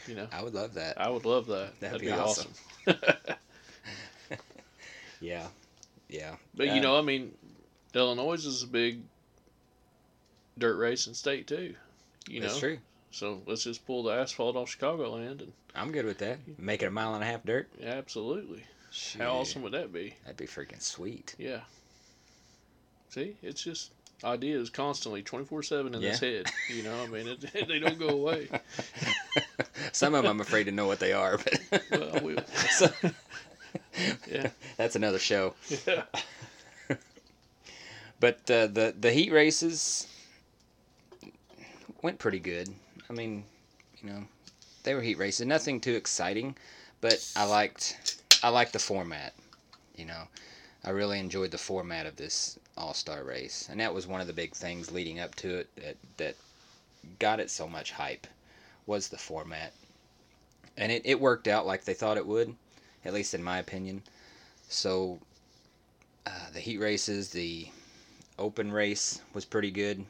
You 0.08 0.16
know, 0.16 0.28
I 0.32 0.42
would 0.44 0.54
love 0.54 0.74
that. 0.76 1.00
I 1.02 1.10
would 1.10 1.26
love 1.26 1.48
that. 1.48 1.80
That'd 1.80 2.00
That'd, 2.00 2.02
be 2.02 2.08
be, 2.08 2.12
awesome. 2.14 2.52
awesome. 2.88 3.36
Yeah. 5.22 5.48
Yeah. 6.10 6.36
But 6.54 6.70
Uh, 6.70 6.74
you 6.74 6.82
know, 6.82 6.98
I 6.98 7.02
mean, 7.02 7.34
Illinois 7.94 8.46
is 8.46 8.64
a 8.64 8.68
big 8.68 9.02
dirt 10.58 10.76
racing 10.78 11.14
state 11.16 11.48
too. 11.48 11.76
You 12.28 12.42
that's 12.42 12.56
know, 12.56 12.60
true. 12.60 12.78
so 13.12 13.42
let's 13.46 13.64
just 13.64 13.86
pull 13.86 14.04
the 14.04 14.12
asphalt 14.14 14.56
off 14.56 14.76
Chicagoland 14.78 15.42
and 15.42 15.52
I'm 15.76 15.92
good 15.92 16.06
with 16.06 16.18
that. 16.20 16.40
Make 16.58 16.82
it 16.84 16.88
a 16.88 16.92
mile 16.92 17.14
and 17.16 17.24
a 17.24 17.28
half 17.28 17.44
dirt. 17.44 17.70
absolutely. 17.84 18.64
Shoot, 18.92 19.22
How 19.22 19.34
awesome 19.34 19.62
would 19.64 19.74
that 19.74 19.92
be? 19.92 20.16
That'd 20.24 20.38
be 20.38 20.46
freaking 20.48 20.82
sweet. 20.82 21.36
Yeah. 21.38 21.60
See, 23.10 23.36
it's 23.44 23.62
just 23.62 23.92
ideas 24.24 24.70
constantly, 24.70 25.22
twenty 25.22 25.44
four 25.46 25.62
seven 25.64 25.94
in 25.94 26.02
this 26.02 26.20
head. 26.20 26.46
You 26.74 26.84
know, 26.84 27.04
I 27.04 27.08
mean, 27.08 27.28
it, 27.28 27.42
they 27.68 27.80
don't 27.80 28.00
go 28.00 28.08
away. 28.10 28.48
Some 29.92 30.14
of 30.16 30.24
them 30.24 30.32
I'm 30.32 30.42
afraid 30.42 30.64
to 30.66 30.72
know 30.72 30.88
what 30.88 31.00
they 31.00 31.12
are, 31.14 31.38
but 31.38 31.82
Well, 31.92 32.16
I 32.18 32.20
will. 32.22 32.44
So- 32.72 32.90
Yeah. 34.32 34.50
that's 34.78 34.96
another 34.96 35.20
show. 35.20 35.54
Yeah. 35.86 36.04
But 38.20 38.50
uh, 38.50 38.68
the 38.68 38.94
the 38.98 39.12
heat 39.12 39.32
races 39.32 40.08
went 42.06 42.20
pretty 42.20 42.40
good. 42.40 42.70
I 43.10 43.14
mean, 43.14 43.44
you 44.00 44.08
know, 44.08 44.26
they 44.84 44.94
were 44.94 45.02
heat 45.02 45.18
races. 45.18 45.48
Nothing 45.48 45.82
too 45.82 45.96
exciting, 45.96 46.56
but 47.02 47.28
I 47.36 47.46
liked 47.46 48.22
I 48.44 48.50
liked 48.50 48.74
the 48.74 48.80
format. 48.80 49.34
You 49.96 50.06
know, 50.06 50.28
I 50.84 50.92
really 50.92 51.20
enjoyed 51.20 51.50
the 51.50 51.58
format 51.58 52.06
of 52.06 52.16
this 52.16 52.60
All 52.78 52.94
Star 52.94 53.24
race, 53.24 53.68
and 53.72 53.80
that 53.80 53.92
was 53.92 54.06
one 54.06 54.22
of 54.22 54.28
the 54.28 54.34
big 54.34 54.54
things 54.54 54.92
leading 54.92 55.20
up 55.20 55.34
to 55.38 55.58
it 55.58 55.76
that 55.78 55.98
that 56.18 56.36
got 57.18 57.40
it 57.40 57.50
so 57.50 57.68
much 57.68 57.92
hype 57.94 58.28
was 58.86 59.08
the 59.08 59.18
format, 59.18 59.74
and 60.78 60.92
it, 60.92 61.02
it 61.06 61.20
worked 61.20 61.48
out 61.48 61.66
like 61.66 61.86
they 61.86 61.96
thought 61.96 62.18
it 62.18 62.28
would, 62.28 62.56
at 63.04 63.16
least 63.16 63.34
in 63.34 63.44
my 63.44 63.58
opinion. 63.58 64.04
So 64.70 65.18
uh, 66.28 66.52
the 66.54 66.60
heat 66.60 66.78
races, 66.78 67.32
the 67.32 67.70
open 68.38 68.72
race 68.72 69.22
was 69.34 69.44
pretty 69.44 69.72
good. 69.72 70.06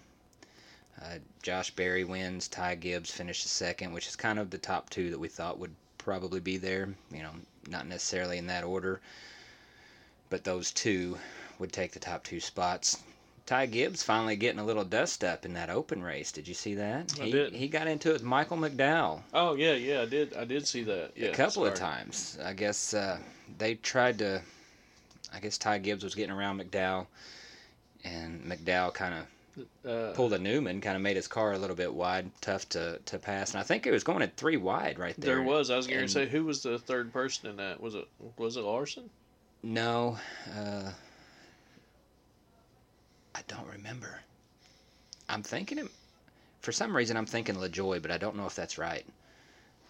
Uh, 1.01 1.17
Josh 1.41 1.71
Berry 1.71 2.03
wins. 2.03 2.47
Ty 2.47 2.75
Gibbs 2.75 3.12
finished 3.12 3.45
second, 3.47 3.91
which 3.91 4.08
is 4.08 4.15
kind 4.15 4.39
of 4.39 4.49
the 4.49 4.58
top 4.58 4.89
two 4.89 5.10
that 5.10 5.19
we 5.19 5.27
thought 5.27 5.60
would 5.60 5.75
probably 5.97 6.39
be 6.39 6.58
there. 6.58 6.93
You 7.12 7.23
know, 7.23 7.31
not 7.67 7.88
necessarily 7.88 8.38
in 8.38 8.47
that 8.47 8.63
order, 8.63 9.01
but 10.29 10.43
those 10.43 10.71
two 10.71 11.17
would 11.60 11.73
take 11.73 11.91
the 11.91 11.99
top 11.99 12.23
two 12.23 12.39
spots. 12.39 12.97
Ty 13.45 13.67
Gibbs 13.67 14.01
finally 14.01 14.36
getting 14.36 14.60
a 14.60 14.65
little 14.65 14.84
dust 14.84 15.23
up 15.23 15.45
in 15.45 15.53
that 15.53 15.69
open 15.69 16.01
race. 16.01 16.31
Did 16.31 16.47
you 16.47 16.55
see 16.55 16.73
that? 16.75 17.13
I 17.19 17.25
he, 17.25 17.31
did. 17.31 17.53
He 17.53 17.67
got 17.67 17.88
into 17.88 18.10
it 18.10 18.13
with 18.13 18.23
Michael 18.23 18.58
McDowell 18.58 19.21
Oh 19.34 19.55
yeah, 19.55 19.73
yeah, 19.73 20.01
I 20.01 20.05
did. 20.05 20.34
I 20.34 20.45
did 20.45 20.65
see 20.65 20.84
that. 20.84 21.12
Yeah, 21.15 21.27
a 21.27 21.36
couple 21.36 21.65
of 21.65 21.75
times. 21.75 22.39
I 22.43 22.53
guess 22.53 22.93
uh, 22.93 23.19
they 23.58 23.75
tried 23.75 24.17
to. 24.19 24.41
I 25.34 25.39
guess 25.39 25.58
Ty 25.58 25.79
Gibbs 25.79 26.03
was 26.03 26.15
getting 26.15 26.36
around 26.36 26.60
McDowell, 26.60 27.05
and 28.03 28.41
McDowell 28.43 28.93
kind 28.93 29.13
of 29.13 29.25
Uh, 29.88 30.12
pulled 30.13 30.34
a 30.34 30.39
Newman, 30.39 30.82
kind 30.82 30.96
of 30.96 31.02
made 31.02 31.15
his 31.15 31.28
car 31.28 31.54
a 31.54 31.58
little 31.58 31.76
bit 31.76 31.94
wide, 31.94 32.30
tough 32.41 32.68
to, 32.70 33.00
to 33.06 33.18
pass. 33.18 33.52
And 33.52 33.60
I 33.60 33.63
think 33.63 33.88
it 33.88 33.91
was 33.91 34.04
going 34.04 34.22
at 34.22 34.36
three 34.36 34.58
wide 34.58 35.00
right 35.00 35.15
there. 35.18 35.36
there 35.36 35.44
was. 35.44 35.70
I 35.70 35.78
was 35.78 35.88
going 35.88 36.02
to 36.02 36.08
say, 36.08 36.28
who 36.28 36.44
was 36.44 36.62
the 36.62 36.78
third 36.78 37.13
person 37.13 37.50
in 37.50 37.56
that? 37.58 37.80
Was 37.80 37.96
it 37.96 38.08
was 38.38 38.58
it 38.58 38.62
Larson? 38.62 39.10
No, 39.63 40.18
uh, 40.58 40.91
I 43.34 43.39
don't 43.48 43.68
remember. 43.68 44.20
I'm 45.30 45.44
thinking 45.44 45.78
it. 45.78 45.88
For 46.62 46.72
some 46.72 46.96
reason, 46.96 47.15
I'm 47.15 47.26
thinking 47.26 47.56
LaJoie, 47.56 48.02
but 48.02 48.12
I 48.12 48.18
don't 48.18 48.36
know 48.36 48.46
if 48.46 48.56
that's 48.56 48.78
right. 48.78 49.06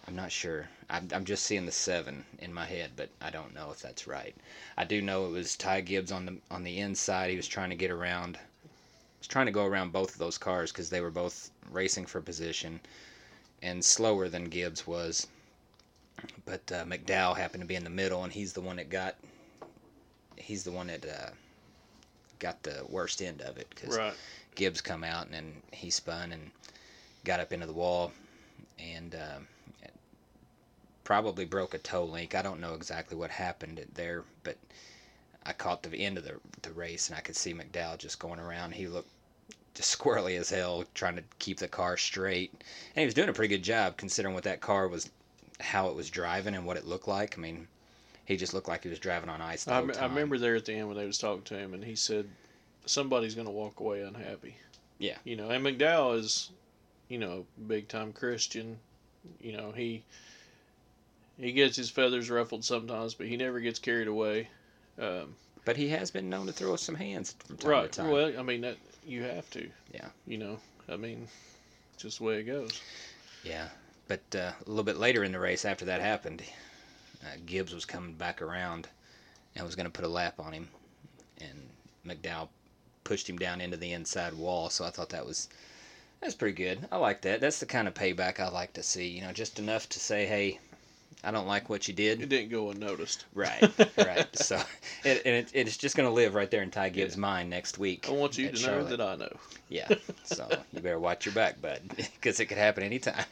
I'm 0.08 0.16
not 0.16 0.32
sure. 0.32 0.68
I'm, 0.90 1.08
I'm 1.12 1.26
just 1.26 1.44
seeing 1.44 1.66
the 1.66 1.72
seven 1.72 2.24
in 2.40 2.54
my 2.54 2.66
head, 2.66 2.92
but 2.96 3.10
I 3.22 3.32
don't 3.32 3.56
know 3.56 3.72
if 3.72 3.82
that's 3.82 4.06
right. 4.06 4.36
I 4.78 4.86
do 4.86 5.02
know 5.02 5.26
it 5.26 5.32
was 5.32 5.56
Ty 5.56 5.82
Gibbs 5.82 6.12
on 6.12 6.26
the 6.26 6.38
on 6.52 6.64
the 6.64 6.80
inside. 6.80 7.32
He 7.32 7.36
was 7.36 7.48
trying 7.48 7.72
to 7.72 7.76
get 7.76 7.90
around. 7.90 8.38
Was 9.26 9.32
trying 9.32 9.48
to 9.48 9.52
go 9.52 9.66
around 9.66 9.92
both 9.92 10.12
of 10.12 10.20
those 10.20 10.38
cars 10.38 10.72
because 10.72 10.92
they 10.92 11.02
were 11.02 11.10
both 11.10 11.50
racing 11.72 12.06
for 12.06 12.22
position, 12.22 12.80
and 13.64 13.84
slower 13.84 14.30
than 14.30 14.44
Gibbs 14.44 14.86
was. 14.86 15.26
But 16.46 16.72
uh, 16.72 16.86
McDowell 16.86 17.36
happened 17.36 17.62
to 17.64 17.68
be 17.68 17.74
in 17.74 17.84
the 17.84 17.90
middle, 17.90 18.24
and 18.24 18.32
he's 18.32 18.54
the 18.54 18.62
one 18.62 18.76
that 18.76 18.92
got. 18.92 19.16
He's 20.36 20.64
the 20.64 20.72
one 20.72 20.86
that 20.88 21.04
uh, 21.04 21.32
got 22.38 22.62
the 22.62 22.86
worst 22.88 23.20
end 23.20 23.42
of 23.42 23.58
it 23.58 23.68
because 23.72 23.98
Right. 23.98 24.14
Gibbs 24.54 24.80
come 24.80 25.04
out 25.04 25.26
and 25.26 25.34
then 25.34 25.54
he 25.72 25.90
spun 25.90 26.32
and 26.32 26.52
got 27.24 27.40
up 27.40 27.52
into 27.52 27.66
the 27.66 27.74
wall 27.74 28.12
and 28.78 29.16
um, 29.16 29.48
probably 31.04 31.46
broke 31.46 31.74
a 31.74 31.80
toe 31.80 32.06
link. 32.06 32.36
I 32.36 32.44
don't 32.44 32.62
know 32.62 32.76
exactly 32.76 33.18
what 33.18 33.32
happened 33.32 33.84
there, 33.96 34.24
but 34.44 34.58
I 35.44 35.54
caught 35.54 35.82
the 35.82 35.98
end 35.98 36.20
of 36.20 36.26
the 36.26 36.36
the 36.62 36.74
race 36.74 37.10
and 37.10 37.18
I 37.18 37.22
could 37.22 37.36
see 37.36 37.56
McDowell 37.56 37.98
just 37.98 38.20
going 38.20 38.40
around. 38.40 38.74
He 38.74 38.88
looked 38.88 39.10
squirrely 39.82 40.40
as 40.40 40.50
hell, 40.50 40.86
trying 40.94 41.16
to 41.16 41.24
keep 41.40 41.58
the 41.58 41.68
car 41.68 41.98
straight, 41.98 42.52
and 42.52 43.02
he 43.02 43.06
was 43.06 43.14
doing 43.14 43.30
a 43.30 43.34
pretty 43.34 43.56
good 43.56 43.64
job 43.64 43.98
considering 43.98 44.34
what 44.34 44.44
that 44.44 44.62
car 44.62 44.88
was, 44.88 45.10
how 45.60 45.90
it 45.90 45.96
was 45.96 46.10
driving 46.10 46.56
and 46.56 46.66
what 46.66 46.78
it 46.78 46.86
looked 46.86 47.08
like. 47.08 47.38
I 47.38 47.42
mean, 47.42 47.68
he 48.26 48.38
just 48.38 48.54
looked 48.54 48.68
like 48.68 48.84
he 48.84 48.90
was 48.90 49.00
driving 49.00 49.30
on 49.30 49.42
ice 49.42 49.66
the 49.66 49.74
I, 49.74 49.78
whole 49.78 49.88
time. 49.90 50.04
I 50.04 50.08
remember 50.08 50.38
there 50.38 50.56
at 50.56 50.66
the 50.66 50.74
end 50.74 50.88
when 50.88 50.98
they 50.98 51.06
was 51.06 51.18
talking 51.18 51.44
to 51.44 51.58
him, 51.58 51.74
and 51.74 51.84
he 51.84 51.96
said 51.96 52.28
somebody's 52.86 53.36
going 53.36 53.48
to 53.48 53.54
walk 53.54 53.80
away 53.80 54.02
unhappy. 54.02 54.56
Yeah. 54.98 55.18
You 55.24 55.36
know, 55.36 55.50
and 55.50 55.66
McDowell 55.66 56.18
is, 56.18 56.52
you 57.10 57.18
know, 57.18 57.46
a 57.58 57.62
big 57.62 57.88
time 57.88 58.14
Christian. 58.14 58.78
You 59.42 59.58
know, 59.58 59.72
he 59.72 60.04
he 61.40 61.52
gets 61.52 61.76
his 61.76 61.90
feathers 61.90 62.30
ruffled 62.30 62.64
sometimes, 62.64 63.14
but 63.14 63.28
he 63.28 63.38
never 63.38 63.60
gets 63.60 63.80
carried 63.80 64.08
away. 64.08 64.48
Um, 65.00 65.36
but 65.66 65.76
he 65.76 65.90
has 65.90 66.12
been 66.12 66.30
known 66.30 66.46
to 66.46 66.54
throw 66.54 66.76
some 66.76 66.96
hands 66.96 67.36
from 67.46 67.58
time 67.58 67.72
right. 67.72 67.92
to 67.92 68.02
time. 68.02 68.12
Well, 68.12 68.34
I 68.38 68.44
mean 68.44 68.62
that 68.62 68.78
you 69.06 69.24
have 69.24 69.50
to. 69.52 69.70
Yeah. 69.94 70.10
You 70.28 70.38
know, 70.38 70.60
I 70.90 70.96
mean, 70.96 71.28
just 71.98 72.20
the 72.20 72.24
way 72.26 72.40
it 72.40 72.44
goes. 72.44 72.82
Yeah, 73.44 73.68
but 74.08 74.22
uh, 74.36 74.52
a 74.66 74.70
little 74.70 74.84
bit 74.84 74.98
later 74.98 75.24
in 75.24 75.32
the 75.32 75.40
race, 75.40 75.66
after 75.66 75.86
that 75.86 76.02
happened, 76.02 76.44
uh, 77.24 77.38
Gibbs 77.46 77.74
was 77.74 77.86
coming 77.86 78.14
back 78.14 78.42
around 78.42 78.88
and 79.56 79.66
was 79.66 79.76
going 79.76 79.86
to 79.86 79.92
put 79.92 80.06
a 80.06 80.10
lap 80.10 80.40
on 80.40 80.52
him, 80.52 80.68
and 81.40 81.70
McDowell 82.06 82.50
pushed 83.04 83.30
him 83.30 83.38
down 83.38 83.62
into 83.62 83.78
the 83.78 83.94
inside 83.94 84.34
wall. 84.34 84.70
So 84.70 84.84
I 84.84 84.90
thought 84.90 85.10
that 85.10 85.26
was 85.26 85.48
that's 86.22 86.36
pretty 86.36 86.56
good. 86.56 86.88
I 86.92 86.98
like 86.98 87.22
that. 87.22 87.42
That's 87.42 87.60
the 87.60 87.66
kind 87.66 87.88
of 87.88 87.94
payback 87.94 88.40
I 88.40 88.50
like 88.50 88.74
to 88.74 88.84
see. 88.84 89.08
You 89.08 89.22
know, 89.22 89.32
just 89.32 89.60
enough 89.60 89.88
to 89.90 90.00
say, 90.00 90.26
hey, 90.26 90.60
I 91.26 91.32
don't 91.32 91.48
like 91.48 91.70
what 91.70 91.88
you 91.88 91.94
did. 91.94 92.22
It 92.22 92.30
did. 92.30 92.30
didn't 92.30 92.52
go 92.52 92.70
unnoticed. 92.70 93.26
Right, 93.34 93.62
right. 93.98 94.28
So, 94.36 94.62
it, 95.04 95.24
and 95.26 95.36
it, 95.36 95.50
it's 95.54 95.76
just 95.78 95.96
going 95.96 96.08
to 96.08 96.14
live 96.14 96.36
right 96.36 96.50
there 96.52 96.62
in 96.62 96.70
Ty 96.72 96.90
Gibbs' 96.90 97.18
mind 97.18 97.50
next 97.50 97.78
week. 97.80 98.08
I 98.08 98.12
want 98.12 98.38
you 98.38 98.52
to 98.52 98.56
Charlotte. 98.56 98.92
know 98.92 98.96
that 98.98 99.02
I 99.02 99.16
know. 99.16 99.38
Yeah. 99.70 99.88
So 100.24 100.48
you 100.74 100.82
better 100.82 101.00
watch 101.00 101.26
your 101.26 101.36
back, 101.36 101.62
bud, 101.62 101.82
because 101.96 102.40
it 102.40 102.46
could 102.46 102.58
happen 102.58 102.84
anytime. 102.84 103.26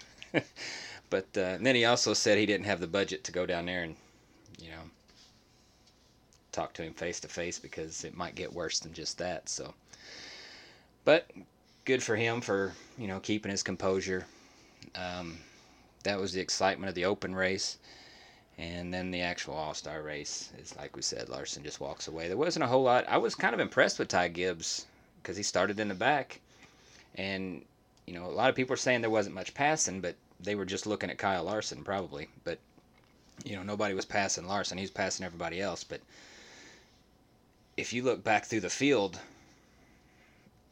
but 1.09 1.27
uh, 1.37 1.41
and 1.41 1.65
then 1.65 1.75
he 1.75 1.85
also 1.85 2.13
said 2.13 2.37
he 2.37 2.45
didn't 2.45 2.65
have 2.65 2.79
the 2.79 2.87
budget 2.87 3.23
to 3.25 3.31
go 3.31 3.45
down 3.45 3.65
there 3.65 3.83
and, 3.83 3.95
you 4.61 4.69
know, 4.69 4.81
talk 6.51 6.73
to 6.73 6.83
him 6.83 6.93
face 6.93 7.19
to 7.21 7.27
face 7.27 7.59
because 7.59 8.03
it 8.03 8.15
might 8.15 8.35
get 8.35 8.53
worse 8.53 8.79
than 8.79 8.93
just 8.93 9.17
that. 9.17 9.49
So, 9.49 9.73
but 11.03 11.29
good 11.85 12.01
for 12.01 12.15
him 12.15 12.41
for 12.41 12.73
you 12.97 13.07
know 13.07 13.19
keeping 13.19 13.51
his 13.51 13.63
composure. 13.63 14.25
Um, 14.95 15.37
that 16.03 16.19
was 16.19 16.33
the 16.33 16.41
excitement 16.41 16.89
of 16.89 16.95
the 16.95 17.05
open 17.05 17.33
race. 17.33 17.77
And 18.57 18.93
then 18.93 19.09
the 19.09 19.21
actual 19.21 19.55
All 19.55 19.73
Star 19.73 20.01
race 20.01 20.49
is 20.61 20.75
like 20.75 20.95
we 20.95 21.01
said, 21.01 21.27
Larson 21.27 21.63
just 21.63 21.79
walks 21.79 22.07
away. 22.07 22.27
There 22.27 22.37
wasn't 22.37 22.63
a 22.63 22.67
whole 22.67 22.83
lot. 22.83 23.07
I 23.07 23.17
was 23.17 23.33
kind 23.33 23.53
of 23.53 23.59
impressed 23.59 23.97
with 23.97 24.09
Ty 24.09 24.27
Gibbs 24.27 24.85
because 25.21 25.37
he 25.37 25.43
started 25.43 25.79
in 25.79 25.87
the 25.87 25.95
back, 25.95 26.39
and 27.15 27.63
you 28.05 28.13
know 28.13 28.25
a 28.25 28.31
lot 28.31 28.49
of 28.49 28.55
people 28.55 28.73
are 28.73 28.77
saying 28.77 29.01
there 29.01 29.09
wasn't 29.09 29.33
much 29.33 29.55
passing, 29.55 30.01
but 30.01 30.15
they 30.39 30.53
were 30.53 30.65
just 30.65 30.85
looking 30.85 31.09
at 31.09 31.17
Kyle 31.17 31.45
Larson 31.45 31.83
probably. 31.83 32.27
But 32.43 32.59
you 33.43 33.55
know 33.55 33.63
nobody 33.63 33.95
was 33.95 34.05
passing 34.05 34.47
Larson; 34.47 34.77
he 34.77 34.83
was 34.83 34.91
passing 34.91 35.25
everybody 35.25 35.59
else. 35.59 35.83
But 35.83 36.01
if 37.75 37.91
you 37.91 38.03
look 38.03 38.23
back 38.23 38.45
through 38.45 38.59
the 38.59 38.69
field, 38.69 39.19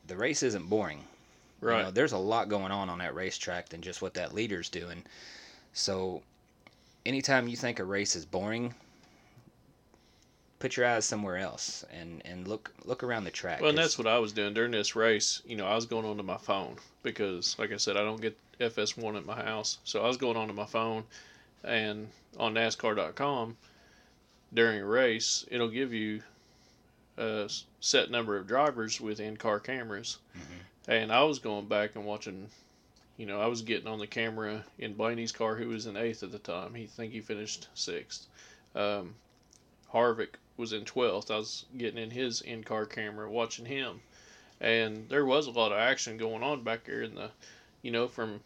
the 0.05 0.17
race 0.17 0.43
isn't 0.43 0.69
boring. 0.69 1.05
Right. 1.61 1.77
You 1.77 1.83
know, 1.83 1.91
there's 1.91 2.11
a 2.11 2.17
lot 2.17 2.49
going 2.49 2.71
on 2.71 2.89
on 2.89 2.99
that 2.99 3.15
racetrack 3.15 3.69
than 3.69 3.81
just 3.81 4.01
what 4.01 4.15
that 4.15 4.33
leader's 4.33 4.69
doing. 4.69 5.03
So, 5.73 6.21
anytime 7.05 7.47
you 7.47 7.55
think 7.55 7.79
a 7.79 7.83
race 7.83 8.15
is 8.15 8.25
boring, 8.25 8.73
put 10.59 10.75
your 10.75 10.87
eyes 10.87 11.05
somewhere 11.05 11.37
else 11.37 11.85
and 11.91 12.21
and 12.25 12.47
look 12.47 12.73
look 12.85 13.03
around 13.03 13.23
the 13.25 13.31
track. 13.31 13.61
Well, 13.61 13.69
and 13.69 13.77
that's 13.77 13.97
what 13.97 14.07
I 14.07 14.19
was 14.19 14.33
doing 14.33 14.53
during 14.53 14.71
this 14.71 14.95
race. 14.95 15.41
You 15.45 15.55
know, 15.55 15.67
I 15.67 15.75
was 15.75 15.85
going 15.85 16.05
onto 16.05 16.23
my 16.23 16.37
phone 16.37 16.77
because, 17.03 17.57
like 17.59 17.71
I 17.71 17.77
said, 17.77 17.95
I 17.95 18.01
don't 18.01 18.21
get 18.21 18.37
FS1 18.59 19.17
at 19.17 19.25
my 19.25 19.41
house. 19.43 19.79
So 19.83 20.03
I 20.03 20.07
was 20.07 20.17
going 20.17 20.37
onto 20.37 20.53
my 20.53 20.65
phone 20.65 21.03
and 21.63 22.07
on 22.37 22.53
NASCAR.com 22.53 23.57
during 24.53 24.81
a 24.81 24.85
race, 24.85 25.45
it'll 25.49 25.69
give 25.69 25.93
you 25.93 26.21
a 27.17 27.49
set 27.79 28.09
number 28.09 28.37
of 28.37 28.47
drivers 28.47 28.99
with 28.99 29.19
in 29.19 29.37
car 29.37 29.59
mm-hmm. 29.59 30.17
And 30.87 31.11
I 31.11 31.23
was 31.23 31.39
going 31.39 31.67
back 31.67 31.95
and 31.95 32.05
watching, 32.05 32.49
you 33.17 33.25
know, 33.25 33.39
I 33.39 33.47
was 33.47 33.61
getting 33.61 33.87
on 33.87 33.99
the 33.99 34.07
camera 34.07 34.63
in 34.79 34.93
Blaney's 34.93 35.31
car, 35.31 35.55
who 35.55 35.67
was 35.67 35.85
in 35.85 35.95
eighth 35.95 36.23
at 36.23 36.31
the 36.31 36.39
time. 36.39 36.73
He 36.73 36.87
think 36.87 37.13
he 37.13 37.21
finished 37.21 37.67
sixth. 37.75 38.27
Um, 38.75 39.15
Harvick 39.93 40.35
was 40.57 40.73
in 40.73 40.85
12th. 40.85 41.31
I 41.31 41.37
was 41.37 41.65
getting 41.77 42.01
in 42.01 42.09
his 42.11 42.41
in 42.41 42.63
car 42.63 42.85
camera 42.85 43.29
watching 43.29 43.65
him. 43.65 44.01
And 44.59 45.09
there 45.09 45.25
was 45.25 45.47
a 45.47 45.51
lot 45.51 45.71
of 45.71 45.77
action 45.79 46.17
going 46.17 46.43
on 46.43 46.63
back 46.63 46.85
there 46.85 47.01
in 47.01 47.15
the, 47.15 47.29
you 47.81 47.91
know, 47.91 48.07
from 48.07 48.41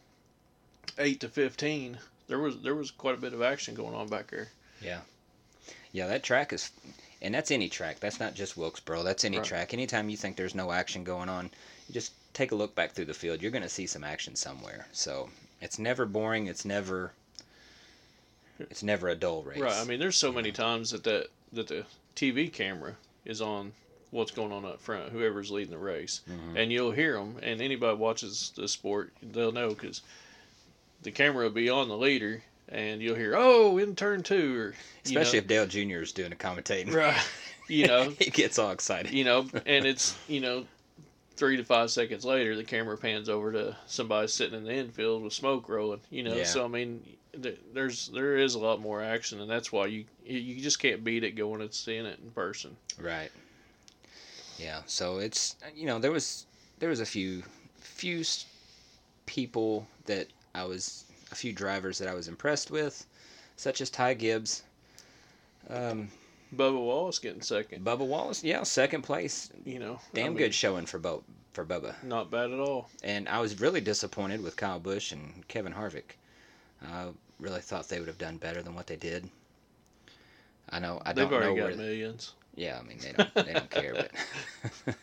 8 0.97 1.19
to 1.21 1.27
15. 1.29 1.97
There 2.27 2.39
was 2.39 2.59
there 2.61 2.73
was 2.75 2.89
quite 2.89 3.15
a 3.15 3.21
bit 3.21 3.33
of 3.33 3.41
action 3.41 3.75
going 3.75 3.93
on 3.93 4.07
back 4.07 4.31
there. 4.31 4.47
Yeah, 4.81 5.01
yeah, 5.91 6.07
that 6.07 6.23
track 6.23 6.53
is, 6.53 6.71
and 7.21 7.35
that's 7.35 7.51
any 7.51 7.69
track. 7.69 7.99
That's 7.99 8.19
not 8.19 8.33
just 8.33 8.57
Wilkesboro. 8.57 9.03
That's 9.03 9.23
any 9.23 9.37
Right. 9.37 9.45
track. 9.45 9.73
Anytime 9.73 10.09
you 10.09 10.17
think 10.17 10.35
there's 10.35 10.55
no 10.55 10.71
action 10.71 11.03
going 11.03 11.29
on, 11.29 11.51
you 11.87 11.93
just 11.93 12.13
take 12.35 12.51
a 12.51 12.55
look 12.55 12.75
back 12.75 12.91
through 12.91 13.05
the 13.05 13.13
field. 13.15 13.41
You're 13.41 13.49
going 13.51 13.63
to 13.63 13.69
see 13.69 13.87
some 13.87 14.03
action 14.03 14.35
somewhere. 14.35 14.85
So 14.91 15.29
it's 15.61 15.79
never 15.79 16.05
boring. 16.05 16.45
It's 16.45 16.65
never. 16.65 17.13
It's 18.59 18.83
never 18.83 19.09
a 19.09 19.15
dull 19.15 19.41
race. 19.43 19.59
Right. 19.59 19.73
I 19.73 19.83
mean, 19.85 19.99
there's 19.99 20.17
so 20.17 20.31
many 20.31 20.51
times 20.51 20.91
that 20.91 21.03
that 21.05 21.27
that 21.53 21.67
the 21.67 21.85
TV 22.15 22.51
camera 22.51 22.95
is 23.25 23.41
on 23.41 23.71
what's 24.11 24.31
going 24.31 24.51
on 24.51 24.63
up 24.65 24.79
front, 24.79 25.11
whoever's 25.11 25.51
leading 25.51 25.71
the 25.71 25.77
race, 25.77 26.21
Mhm. 26.29 26.55
and 26.57 26.71
you'll 26.71 26.91
hear 26.91 27.13
them. 27.15 27.37
And 27.41 27.61
anybody 27.61 27.97
watches 27.97 28.51
the 28.55 28.67
sport, 28.67 29.11
they'll 29.21 29.51
know 29.51 29.69
because 29.69 30.01
the 31.01 31.11
camera 31.11 31.43
will 31.45 31.51
be 31.51 31.69
on 31.69 31.89
the 31.89 31.97
leader, 31.97 32.43
and 32.69 33.01
you'll 33.01 33.15
hear, 33.15 33.35
"Oh, 33.35 33.77
in 33.77 33.95
turn 33.95 34.23
two, 34.23 34.57
or 34.57 34.75
especially 35.03 35.39
know, 35.39 35.43
if 35.43 35.47
Dale 35.47 35.67
Jr. 35.67 36.01
is 36.01 36.11
doing 36.13 36.31
a 36.31 36.35
commentating. 36.35 36.93
right, 36.93 37.21
you 37.67 37.87
know, 37.87 38.09
he 38.19 38.29
gets 38.29 38.57
all 38.57 38.71
excited. 38.71 39.11
you 39.11 39.25
know, 39.25 39.49
and 39.65 39.85
it's 39.85 40.15
you 40.29 40.39
know, 40.39 40.65
three 41.35 41.57
to 41.57 41.63
five 41.63 41.91
seconds 41.91 42.23
later, 42.25 42.55
the 42.55 42.63
camera 42.63 42.97
pans 42.97 43.29
over 43.29 43.51
to 43.51 43.75
somebody 43.87 44.27
sitting 44.27 44.57
in 44.57 44.63
the 44.63 44.73
infield 44.73 45.23
with 45.23 45.33
smoke 45.33 45.67
rolling. 45.69 46.01
You 46.09 46.23
know, 46.23 46.35
Yeah. 46.35 46.43
so 46.45 46.65
I 46.65 46.67
mean, 46.67 47.03
there's 47.73 48.07
there 48.09 48.37
is 48.37 48.55
a 48.55 48.59
lot 48.59 48.79
more 48.79 49.03
action, 49.03 49.41
and 49.41 49.49
that's 49.49 49.71
why 49.71 49.87
you 49.87 50.05
you 50.25 50.61
just 50.61 50.79
can't 50.79 51.03
beat 51.03 51.23
it 51.23 51.31
going 51.31 51.61
and 51.61 51.73
seeing 51.73 52.05
it 52.05 52.19
in 52.23 52.31
person. 52.31 52.75
Right. 52.99 53.31
Yeah. 54.57 54.81
So 54.85 55.17
it's 55.19 55.55
you 55.75 55.85
know 55.85 55.99
there 55.99 56.11
was 56.11 56.45
there 56.79 56.89
was 56.89 57.01
a 57.01 57.05
few 57.05 57.43
few 57.79 58.23
people 59.25 59.87
that 60.05 60.27
I 60.53 60.63
was 60.63 61.05
a 61.31 61.35
few 61.35 61.51
drivers 61.51 61.97
that 61.97 62.07
I 62.07 62.13
was 62.13 62.27
impressed 62.27 62.71
with, 62.71 63.05
such 63.57 63.81
as 63.81 63.89
Ty 63.89 64.13
Gibbs. 64.13 64.63
Um, 65.69 66.09
Bubba 66.57 66.79
Wallace 66.79 67.19
getting 67.19 67.41
second. 67.41 67.83
Bubba 67.85 68.05
Wallace, 68.05 68.43
yeah, 68.43 68.63
second 68.63 69.01
place. 69.03 69.49
You 69.65 69.79
know, 69.79 69.95
I 69.95 70.15
Damn 70.15 70.27
mean, 70.29 70.37
good 70.37 70.53
showing 70.53 70.85
for 70.85 70.99
Bo- 70.99 71.23
for 71.53 71.65
Bubba. 71.65 71.95
Not 72.03 72.29
bad 72.31 72.51
at 72.51 72.59
all. 72.59 72.89
And 73.03 73.27
I 73.29 73.39
was 73.39 73.59
really 73.59 73.81
disappointed 73.81 74.41
with 74.43 74.55
Kyle 74.57 74.79
Busch 74.79 75.11
and 75.11 75.47
Kevin 75.47 75.73
Harvick. 75.73 76.17
I 76.85 77.07
really 77.39 77.61
thought 77.61 77.87
they 77.89 77.99
would 77.99 78.07
have 78.07 78.17
done 78.17 78.37
better 78.37 78.61
than 78.61 78.75
what 78.75 78.87
they 78.87 78.95
did. 78.97 79.29
I 80.69 80.79
know 80.79 81.01
I 81.05 81.13
They've 81.13 81.29
don't 81.29 81.31
know 81.31 81.37
already 81.47 81.61
where. 81.61 81.69
got 81.69 81.77
millions. 81.79 82.33
Yeah, 82.55 82.79
I 82.79 82.83
mean 82.83 82.99
they 82.99 83.11
don't 83.11 83.33
they 83.35 83.53
don't 83.53 83.69
care, 83.69 83.93
but 83.93 84.11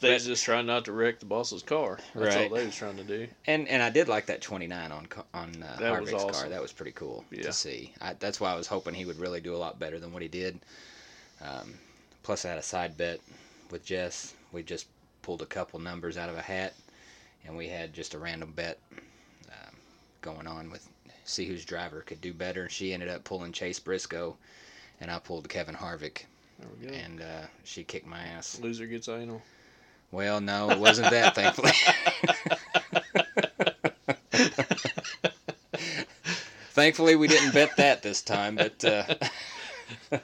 They 0.00 0.08
But- 0.08 0.10
was 0.14 0.26
just 0.26 0.44
trying 0.44 0.66
not 0.66 0.84
to 0.86 0.92
wreck 0.92 1.18
the 1.18 1.26
boss's 1.26 1.62
car. 1.62 1.98
That's 2.14 2.34
Right. 2.36 2.50
all 2.50 2.56
they 2.56 2.64
was 2.66 2.74
trying 2.76 2.96
to 2.98 3.04
do. 3.04 3.26
And 3.46 3.66
and 3.68 3.82
I 3.82 3.88
did 3.90 4.06
like 4.08 4.26
that 4.26 4.40
29 4.42 4.92
on 4.92 5.08
on 5.34 5.62
uh, 5.62 5.76
Harvick's 5.80 6.38
car. 6.38 6.48
That 6.48 6.60
was 6.62 6.72
pretty 6.72 6.92
cool 6.92 7.24
Yeah. 7.30 7.42
to 7.42 7.52
see. 7.52 7.94
I, 8.00 8.14
that's 8.14 8.38
why 8.40 8.52
I 8.52 8.56
was 8.56 8.66
hoping 8.66 8.94
he 8.94 9.04
would 9.06 9.18
really 9.18 9.40
do 9.40 9.54
a 9.54 9.58
lot 9.58 9.78
better 9.78 9.98
than 9.98 10.12
what 10.12 10.22
he 10.22 10.28
did. 10.28 10.60
Um, 11.42 11.74
plus, 12.22 12.44
I 12.44 12.50
had 12.50 12.58
a 12.58 12.62
side 12.62 12.96
bet 12.96 13.20
with 13.70 13.84
Jess. 13.84 14.34
We 14.52 14.62
just 14.62 14.86
pulled 15.22 15.42
a 15.42 15.46
couple 15.46 15.78
numbers 15.78 16.16
out 16.18 16.28
of 16.28 16.36
a 16.36 16.42
hat, 16.42 16.74
and 17.46 17.56
we 17.56 17.68
had 17.68 17.92
just 17.92 18.14
a 18.14 18.18
random 18.18 18.52
bet 18.52 18.78
um, 19.48 19.76
going 20.22 20.46
on 20.46 20.70
with 20.70 20.86
see 21.24 21.46
whose 21.46 21.64
driver 21.64 22.00
could 22.02 22.20
do 22.20 22.32
better. 22.34 22.62
And 22.62 22.70
she 22.72 22.92
ended 22.92 23.08
up 23.08 23.24
pulling 23.24 23.52
Chase 23.52 23.78
Briscoe, 23.78 24.36
and 25.00 25.10
I 25.10 25.18
pulled 25.18 25.48
Kevin 25.48 25.74
Harvick, 25.76 26.24
There 26.58 26.68
we 26.80 26.86
go. 26.88 26.94
and 26.94 27.20
uh, 27.22 27.42
she 27.64 27.84
kicked 27.84 28.06
my 28.06 28.20
ass. 28.20 28.58
Loser 28.60 28.86
gets 28.86 29.08
anal. 29.08 29.42
Well, 30.12 30.40
no, 30.40 30.70
it 30.70 30.78
wasn't 30.78 31.10
that, 31.10 31.34
thankfully. 31.36 31.70
thankfully, 36.72 37.16
we 37.16 37.28
didn't 37.28 37.54
bet 37.54 37.76
that 37.76 38.02
this 38.02 38.22
time, 38.22 38.56
but 38.56 38.84
uh, 38.84 39.04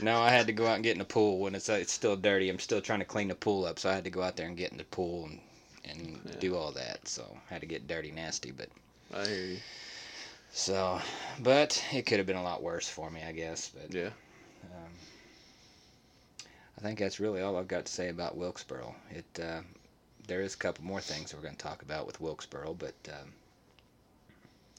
no, 0.00 0.20
I 0.20 0.30
had 0.30 0.46
to 0.46 0.52
go 0.52 0.66
out 0.66 0.74
and 0.76 0.84
get 0.84 0.92
in 0.92 0.98
the 0.98 1.04
pool 1.04 1.38
when 1.38 1.54
it's 1.54 1.68
it's 1.68 1.92
still 1.92 2.16
dirty. 2.16 2.48
I'm 2.48 2.58
still 2.58 2.80
trying 2.80 2.98
to 3.00 3.04
clean 3.04 3.28
the 3.28 3.34
pool 3.34 3.64
up, 3.64 3.78
so 3.78 3.90
I 3.90 3.94
had 3.94 4.04
to 4.04 4.10
go 4.10 4.22
out 4.22 4.36
there 4.36 4.46
and 4.46 4.56
get 4.56 4.72
in 4.72 4.78
the 4.78 4.84
pool 4.84 5.26
and 5.26 5.40
and 5.84 6.22
Yeah. 6.24 6.32
do 6.38 6.56
all 6.56 6.72
that. 6.72 7.08
So 7.08 7.38
I 7.50 7.54
had 7.54 7.60
to 7.62 7.66
get 7.66 7.86
dirty, 7.86 8.10
nasty, 8.10 8.50
but 8.50 8.68
I 9.14 9.26
hear 9.26 9.44
you. 9.46 9.62
so, 10.52 11.00
but 11.40 11.82
it 11.92 12.06
could 12.06 12.18
have 12.18 12.26
been 12.26 12.36
a 12.36 12.42
lot 12.42 12.62
worse 12.62 12.88
for 12.88 13.10
me, 13.10 13.22
I 13.22 13.32
guess. 13.32 13.70
But 13.70 13.94
Yeah. 13.94 14.10
um, 14.64 14.92
I 16.78 16.80
think 16.80 16.98
that's 16.98 17.20
really 17.20 17.40
all 17.40 17.56
I've 17.56 17.68
got 17.68 17.86
to 17.86 17.92
say 17.92 18.08
about 18.08 18.36
Wilkesboro. 18.36 18.94
It 19.10 19.40
uh, 19.40 19.62
there 20.26 20.42
is 20.42 20.54
a 20.54 20.58
couple 20.58 20.84
more 20.84 21.00
things 21.00 21.32
we're 21.34 21.40
going 21.42 21.56
to 21.56 21.62
talk 21.62 21.82
about 21.82 22.06
with 22.06 22.20
Wilkesboro, 22.20 22.74
but 22.74 22.94
um, 23.08 23.32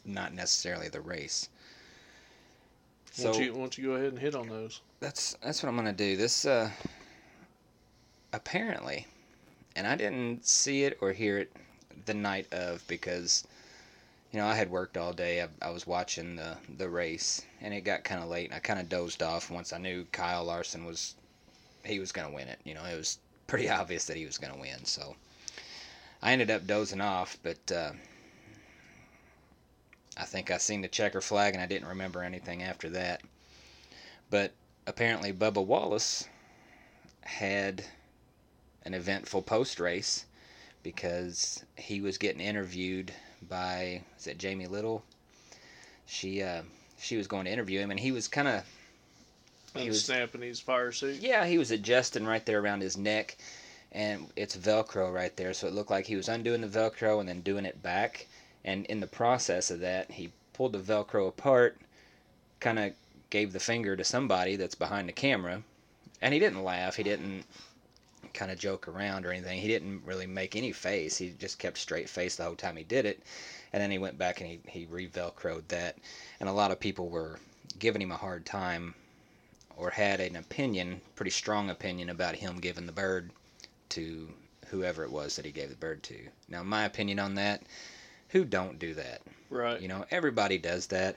not 0.06 0.34
necessarily 0.34 0.90
the 0.90 1.02
race. 1.02 1.50
Why 3.18 3.24
So 3.24 3.32
don't 3.32 3.42
you, 3.42 3.54
why 3.54 3.60
don't 3.60 3.78
you 3.78 3.84
go 3.86 3.92
ahead 3.94 4.10
and 4.10 4.20
hit 4.20 4.36
on 4.36 4.48
those? 4.50 4.82
that's 5.00 5.36
that's 5.44 5.62
what 5.62 5.70
I'm 5.70 5.76
going 5.76 5.88
to 5.88 5.94
do. 5.94 6.16
This 6.18 6.46
uh, 6.46 6.72
apparently, 8.34 9.06
and 9.76 9.88
I 9.88 9.96
didn't 9.96 10.46
see 10.46 10.84
it 10.84 10.98
or 11.02 11.12
hear 11.12 11.38
it 11.40 11.52
the 12.06 12.14
night 12.14 12.52
of 12.54 12.86
because 12.88 13.46
you 14.32 14.40
know 14.40 14.46
I 14.48 14.56
had 14.56 14.70
worked 14.70 14.98
all 14.98 15.14
day. 15.14 15.42
I, 15.42 15.48
I 15.62 15.70
was 15.72 15.88
watching 15.88 16.36
the 16.36 16.58
the 16.78 16.90
race, 16.90 17.42
and 17.62 17.74
it 17.74 17.82
got 17.82 18.04
kind 18.04 18.22
of 18.22 18.30
late, 18.30 18.46
and 18.46 18.56
I 18.56 18.60
kind 18.60 18.80
of 18.80 18.90
dozed 18.90 19.24
off 19.24 19.50
once 19.52 19.74
I 19.74 19.78
knew 19.78 20.06
Kyle 20.12 20.44
Larson 20.44 20.86
was 20.86 21.16
he 21.84 22.00
was 22.00 22.12
going 22.12 22.28
to 22.28 22.34
win 22.36 22.48
it. 22.48 22.60
You 22.64 22.74
know, 22.74 22.84
it 22.84 22.98
was 22.98 23.18
pretty 23.48 23.70
obvious 23.80 24.06
that 24.06 24.18
he 24.18 24.26
was 24.26 24.38
going 24.38 24.54
to 24.54 24.60
win. 24.60 24.86
So 24.86 25.16
I 26.22 26.32
ended 26.34 26.52
up 26.52 26.68
dozing 26.68 27.02
off, 27.02 27.38
but 27.44 27.72
uh, 27.72 27.92
I 30.20 30.24
think 30.24 30.50
I 30.52 30.58
seen 30.58 30.82
the 30.82 30.88
checker 30.88 31.22
flag, 31.22 31.54
and 31.54 31.62
I 31.62 31.68
didn't 31.68 31.88
remember 31.90 32.24
anything 32.24 32.64
after 32.64 32.90
that. 32.90 33.22
But 34.30 34.52
apparently, 34.88 35.32
Bubba 35.32 35.64
Wallace 35.66 36.28
had 37.22 37.84
an 38.84 38.94
eventful 38.94 39.42
post 39.44 39.80
race 39.80 40.26
because 40.84 41.64
he 41.76 42.02
was 42.02 42.18
getting 42.18 42.42
interviewed 42.42 43.12
by 43.48 44.02
is 44.18 44.28
it 44.28 44.38
Jamie 44.38 44.68
Little? 44.68 45.04
She 46.06 46.42
uh, 46.42 46.64
she 47.00 47.18
was 47.18 47.28
going 47.28 47.46
to 47.46 47.52
interview 47.52 47.80
him, 47.80 47.92
and 47.92 48.00
he 48.00 48.12
was 48.12 48.28
kind 48.28 48.48
of 48.48 48.64
He 49.76 49.88
was- 49.90 50.04
snapping 50.06 50.42
his 50.42 50.60
fire 50.60 50.92
suit. 50.92 51.18
yeah, 51.22 51.46
he 51.46 51.58
was 51.58 51.72
adjusting 51.72 52.26
right 52.26 52.46
there 52.46 52.60
around 52.60 52.82
his 52.82 52.98
neck, 52.98 53.38
and 53.92 54.28
it's 54.36 54.56
Velcro 54.58 55.14
right 55.14 55.36
there, 55.38 55.54
so 55.54 55.68
it 55.68 55.74
looked 55.74 55.92
like 55.92 56.06
he 56.08 56.16
was 56.16 56.28
undoing 56.30 56.62
the 56.62 56.68
Velcro 56.68 57.20
and 57.20 57.28
then 57.30 57.42
doing 57.42 57.66
it 57.66 57.84
back. 57.84 58.26
And 58.68 58.86
in 58.86 59.00
the 59.00 59.08
process 59.08 59.72
of 59.72 59.80
that, 59.80 60.12
he 60.12 60.32
pulled 60.54 60.74
the 60.74 60.80
Velcro 60.80 61.28
apart, 61.28 61.80
kind 62.60 62.78
of 62.78 62.94
gave 63.32 63.54
the 63.54 63.60
finger 63.60 63.96
to 63.96 64.04
somebody 64.04 64.58
that's 64.58 64.76
behind 64.76 65.08
the 65.08 65.14
camera, 65.14 65.64
and 66.22 66.34
he 66.34 66.40
didn't 66.40 66.64
laugh. 66.64 66.98
He 66.98 67.04
didn't. 67.04 67.46
kind 68.34 68.52
of 68.52 68.60
joke 68.60 68.88
around 68.88 69.26
or 69.26 69.32
anything. 69.32 69.60
He 69.60 69.68
didn't 69.68 70.04
really 70.06 70.28
make 70.28 70.56
any 70.56 70.72
face. 70.72 71.18
He 71.18 71.34
just 71.40 71.60
kept 71.60 71.78
straight 71.78 72.10
face 72.10 72.36
the 72.36 72.44
whole 72.44 72.56
time 72.56 72.76
he 72.76 72.84
did 72.84 73.06
it. 73.06 73.24
And 73.74 73.82
then 73.82 73.90
he 73.90 73.98
went 73.98 74.18
back 74.18 74.42
and 74.42 74.50
he, 74.50 74.60
he 74.68 74.86
re-velcroed 74.86 75.68
that. 75.70 75.98
And 76.40 76.50
a 76.50 76.54
lot 76.54 76.72
of 76.72 76.80
people 76.80 77.10
were 77.10 77.40
giving 77.80 78.02
him 78.02 78.12
a 78.12 78.18
hard 78.18 78.46
time 78.46 78.94
or 79.76 79.90
had 79.90 80.20
an 80.20 80.36
opinion, 80.36 81.02
pretty 81.16 81.32
strong 81.32 81.70
opinion 81.70 82.10
about 82.10 82.36
him 82.36 82.60
giving 82.60 82.86
the 82.86 82.92
bird 82.92 83.32
to 83.90 84.28
whoever 84.68 85.04
it 85.04 85.12
was 85.12 85.36
that 85.36 85.46
he 85.46 85.52
gave 85.52 85.70
the 85.70 85.76
bird 85.76 86.04
to. 86.04 86.18
Now, 86.50 86.64
my 86.64 86.86
opinion 86.86 87.20
on 87.20 87.36
that, 87.36 87.62
who 88.30 88.46
don't 88.46 88.80
do 88.80 88.94
that? 88.96 89.22
Right. 89.50 89.82
You 89.82 89.88
know, 89.88 90.06
everybody 90.12 90.58
does 90.58 90.88
that. 90.88 91.16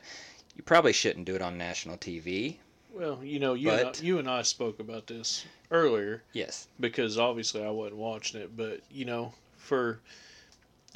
You 0.56 0.62
probably 0.62 0.92
shouldn't 0.92 1.26
do 1.26 1.34
it 1.34 1.42
on 1.42 1.58
national 1.58 1.96
TV. 1.96 2.56
Well, 2.92 3.20
you 3.22 3.38
know, 3.38 3.54
you 3.54 3.70
and 3.70 3.88
I, 3.88 3.92
you 4.02 4.18
and 4.18 4.28
I 4.28 4.42
spoke 4.42 4.80
about 4.80 5.06
this 5.06 5.44
earlier 5.70 6.22
Yes. 6.32 6.66
because 6.80 7.18
obviously 7.18 7.64
I 7.64 7.70
wasn't 7.70 7.96
watching 7.96 8.40
it, 8.40 8.56
but 8.56 8.80
you 8.90 9.04
know, 9.04 9.32
for 9.56 10.00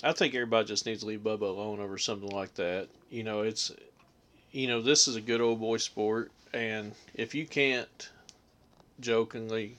I 0.02 0.12
think 0.12 0.34
everybody 0.34 0.66
just 0.66 0.86
needs 0.86 1.00
to 1.00 1.06
leave 1.06 1.20
Bubba 1.20 1.42
alone 1.42 1.80
over 1.80 1.96
something 1.98 2.30
like 2.30 2.54
that. 2.54 2.88
You 3.10 3.22
know, 3.22 3.42
it's 3.42 3.72
you 4.50 4.66
know, 4.66 4.82
this 4.82 5.06
is 5.08 5.16
a 5.16 5.20
good 5.20 5.40
old 5.40 5.60
boy 5.60 5.76
sport 5.76 6.30
and 6.52 6.92
if 7.14 7.34
you 7.34 7.46
can't 7.46 8.10
jokingly 9.00 9.76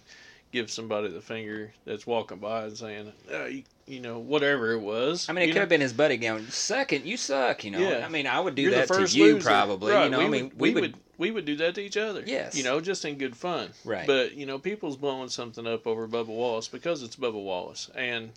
give 0.52 0.70
somebody 0.70 1.10
the 1.10 1.22
finger 1.22 1.74
that's 1.86 2.06
walking 2.08 2.38
by 2.38 2.64
and 2.64 2.78
saying, 2.78 3.14
uh, 3.34 3.46
you, 3.46 3.64
you 3.88 4.00
know, 4.00 4.20
whatever 4.20 4.72
it 4.72 4.80
was. 4.80 5.30
I 5.30 5.34
mean, 5.34 5.44
it 5.44 5.48
could 5.48 5.56
know, 5.56 5.60
have 5.62 5.70
been 5.70 5.82
his 5.82 5.94
buddy 5.94 6.18
going, 6.18 6.48
"Second, 6.48 7.06
you 7.06 7.18
suck." 7.18 7.64
You 7.64 7.72
know. 7.72 7.80
Yeah. 7.80 8.06
I 8.06 8.10
mean, 8.10 8.26
I 8.28 8.40
would 8.40 8.56
do 8.56 8.64
you're 8.64 8.72
that 8.72 8.88
to 8.88 9.06
you 9.06 9.36
loser. 9.36 9.48
probably. 9.48 9.92
Right, 9.94 10.06
You 10.06 10.10
know, 10.10 10.20
we 10.20 10.26
I 10.26 10.30
mean, 10.30 10.44
would, 10.46 10.60
we, 10.60 10.74
we 10.74 10.82
would. 10.82 10.96
we 11.18 11.32
would 11.32 11.46
do 11.46 11.56
that 11.58 11.76
to 11.76 11.82
each 11.82 11.98
other. 11.98 12.24
Yes. 12.26 12.56
You 12.56 12.64
know, 12.64 12.82
just 12.82 13.06
in 13.06 13.18
good 13.18 13.36
fun. 13.36 13.70
Right. 13.84 14.08
But 14.08 14.34
you 14.34 14.46
know, 14.46 14.58
people's 14.60 14.98
blowing 14.98 15.30
something 15.30 15.68
up 15.68 15.86
over 15.86 16.08
Bubba 16.08 16.28
Wallace 16.28 16.68
because 16.68 17.04
it's 17.04 17.16
Bubba 17.16 17.42
Wallace, 17.42 17.92
and 17.96 18.32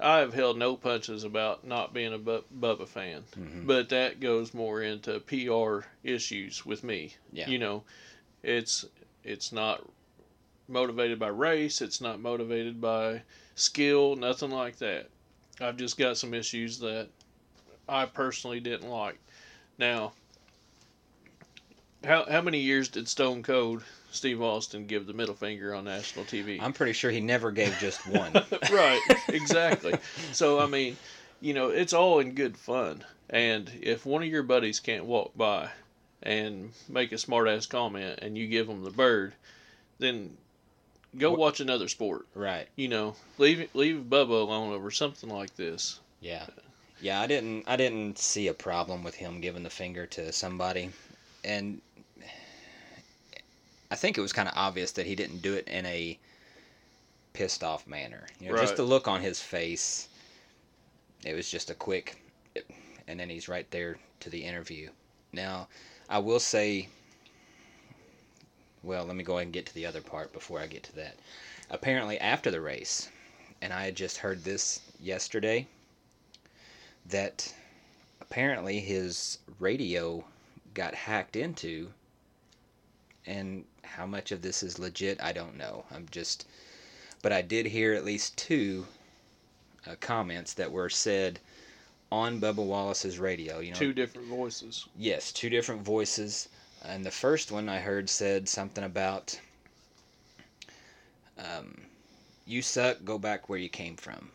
I 0.00 0.18
have 0.18 0.32
held 0.34 0.56
no 0.56 0.76
punches 0.76 1.24
about 1.24 1.66
not 1.66 1.92
being 1.92 2.12
a 2.12 2.18
Bu- 2.18 2.44
Bubba 2.56 2.86
fan. 2.86 3.24
Mhm. 3.36 3.66
But 3.66 3.88
that 3.88 4.20
goes 4.20 4.54
more 4.54 4.80
into 4.80 5.18
PR 5.18 5.86
issues 6.04 6.64
with 6.64 6.84
me. 6.84 7.14
Yeah. 7.32 7.48
You 7.48 7.58
know, 7.58 7.82
it's 8.44 8.86
it's 9.24 9.50
not 9.50 9.84
motivated 10.68 11.18
by 11.18 11.28
race. 11.28 11.80
It's 11.82 12.00
not 12.00 12.20
motivated 12.20 12.80
by 12.80 13.22
skill. 13.58 14.16
Nothing 14.16 14.50
like 14.50 14.76
that. 14.78 15.08
I've 15.60 15.76
just 15.76 15.98
got 15.98 16.16
some 16.16 16.34
issues 16.34 16.78
that 16.80 17.08
I 17.88 18.06
personally 18.06 18.60
didn't 18.60 18.88
like. 18.88 19.18
Now, 19.78 20.12
how 22.04 22.24
how 22.30 22.40
many 22.40 22.60
years 22.60 22.88
did 22.88 23.08
Stone 23.08 23.42
Cold 23.42 23.82
Steve 24.10 24.40
Austin 24.40 24.86
give 24.86 25.06
the 25.06 25.12
middle 25.12 25.34
finger 25.34 25.74
on 25.74 25.84
national 25.84 26.24
TV? 26.24 26.60
I'm 26.60 26.72
pretty 26.72 26.92
sure 26.92 27.10
he 27.10 27.20
never 27.20 27.50
gave 27.50 27.76
just 27.78 28.06
one. 28.08 28.32
right, 28.72 29.00
exactly. 29.28 29.94
So 30.32 30.60
I 30.60 30.66
mean, 30.66 30.96
you 31.40 31.54
know, 31.54 31.68
it's 31.68 31.92
all 31.92 32.20
in 32.20 32.34
good 32.34 32.56
fun. 32.56 33.04
And 33.30 33.70
if 33.82 34.06
one 34.06 34.22
of 34.22 34.28
your 34.28 34.42
buddies 34.42 34.80
can't 34.80 35.04
walk 35.04 35.36
by 35.36 35.70
and 36.22 36.72
make 36.88 37.12
a 37.12 37.18
smart 37.18 37.48
ass 37.48 37.66
comment 37.66 38.20
and 38.22 38.38
you 38.38 38.46
give 38.46 38.66
them 38.66 38.84
the 38.84 38.90
bird, 38.90 39.34
then 39.98 40.36
go 41.16 41.34
Wh- 41.34 41.38
watch 41.38 41.60
another 41.60 41.88
sport. 41.88 42.26
right. 42.34 42.68
You 42.76 42.88
know, 42.88 43.16
leave 43.38 43.68
leave 43.74 44.04
Bubba 44.08 44.28
alone 44.42 44.72
over 44.72 44.90
something 44.90 45.30
like 45.30 45.54
this. 45.56 46.00
Yeah. 46.20 46.46
Yeah, 47.00 47.20
I 47.20 47.26
didn't 47.26 47.64
I 47.68 47.76
didn't 47.76 48.18
see 48.18 48.48
a 48.48 48.54
problem 48.54 49.02
with 49.04 49.14
him 49.14 49.40
giving 49.40 49.62
the 49.62 49.70
finger 49.70 50.06
to 50.06 50.32
somebody. 50.32 50.90
And 51.44 51.80
I 53.90 53.94
think 53.96 54.18
it 54.18 54.20
was 54.20 54.32
kind 54.32 54.48
of 54.48 54.54
obvious 54.56 54.92
that 54.92 55.06
he 55.06 55.14
didn't 55.14 55.40
do 55.40 55.54
it 55.54 55.66
in 55.68 55.86
a 55.86 56.18
pissed 57.32 57.62
off 57.64 57.86
manner. 57.86 58.26
You 58.40 58.48
know, 58.50 58.56
just 58.58 58.70
Right. 58.72 58.76
the 58.76 58.82
look 58.82 59.08
on 59.08 59.20
his 59.22 59.40
face. 59.40 60.08
It 61.24 61.34
was 61.34 61.48
just 61.50 61.70
a 61.70 61.74
quick 61.74 62.16
and 63.06 63.18
then 63.18 63.30
he's 63.30 63.48
right 63.48 63.70
there 63.70 63.96
to 64.20 64.28
the 64.30 64.44
interview. 64.44 64.90
Now, 65.32 65.68
I 66.08 66.18
will 66.18 66.40
say 66.40 66.88
well, 68.82 69.04
let 69.04 69.16
me 69.16 69.24
go 69.24 69.34
ahead 69.34 69.46
and 69.46 69.52
get 69.52 69.66
to 69.66 69.74
the 69.74 69.86
other 69.86 70.00
part 70.00 70.32
before 70.32 70.60
I 70.60 70.66
get 70.66 70.82
to 70.84 70.96
that. 70.96 71.16
Apparently 71.70 72.18
after 72.18 72.50
the 72.50 72.60
race, 72.60 73.08
and 73.60 73.72
I 73.72 73.84
had 73.84 73.96
just 73.96 74.18
heard 74.18 74.44
this 74.44 74.80
yesterday 75.00 75.66
that 77.06 77.52
apparently 78.20 78.80
his 78.80 79.38
radio 79.58 80.24
got 80.74 80.94
hacked 80.94 81.36
into 81.36 81.90
and 83.26 83.64
how 83.82 84.06
much 84.06 84.32
of 84.32 84.42
this 84.42 84.62
is 84.62 84.78
legit 84.78 85.22
I 85.22 85.32
don't 85.32 85.56
know. 85.56 85.84
I'm 85.90 86.06
just 86.10 86.46
but 87.22 87.32
I 87.32 87.42
did 87.42 87.66
hear 87.66 87.94
at 87.94 88.04
least 88.04 88.36
two 88.36 88.86
uh, 89.86 89.96
comments 90.00 90.54
that 90.54 90.70
were 90.70 90.88
said 90.88 91.40
on 92.10 92.40
Bubba 92.40 92.64
Wallace's 92.64 93.18
radio, 93.18 93.58
you 93.58 93.72
know. 93.72 93.78
Two 93.78 93.92
different 93.92 94.28
voices. 94.28 94.86
Yes, 94.96 95.32
two 95.32 95.50
different 95.50 95.82
voices. 95.82 96.48
And 96.84 97.04
the 97.04 97.10
first 97.10 97.50
one 97.50 97.68
I 97.68 97.78
heard 97.78 98.08
said 98.08 98.48
something 98.48 98.84
about 98.84 99.38
um, 101.38 101.82
you 102.46 102.62
suck, 102.62 103.04
go 103.04 103.18
back 103.18 103.48
where 103.48 103.58
you 103.58 103.68
came 103.68 103.96
from. 103.96 104.30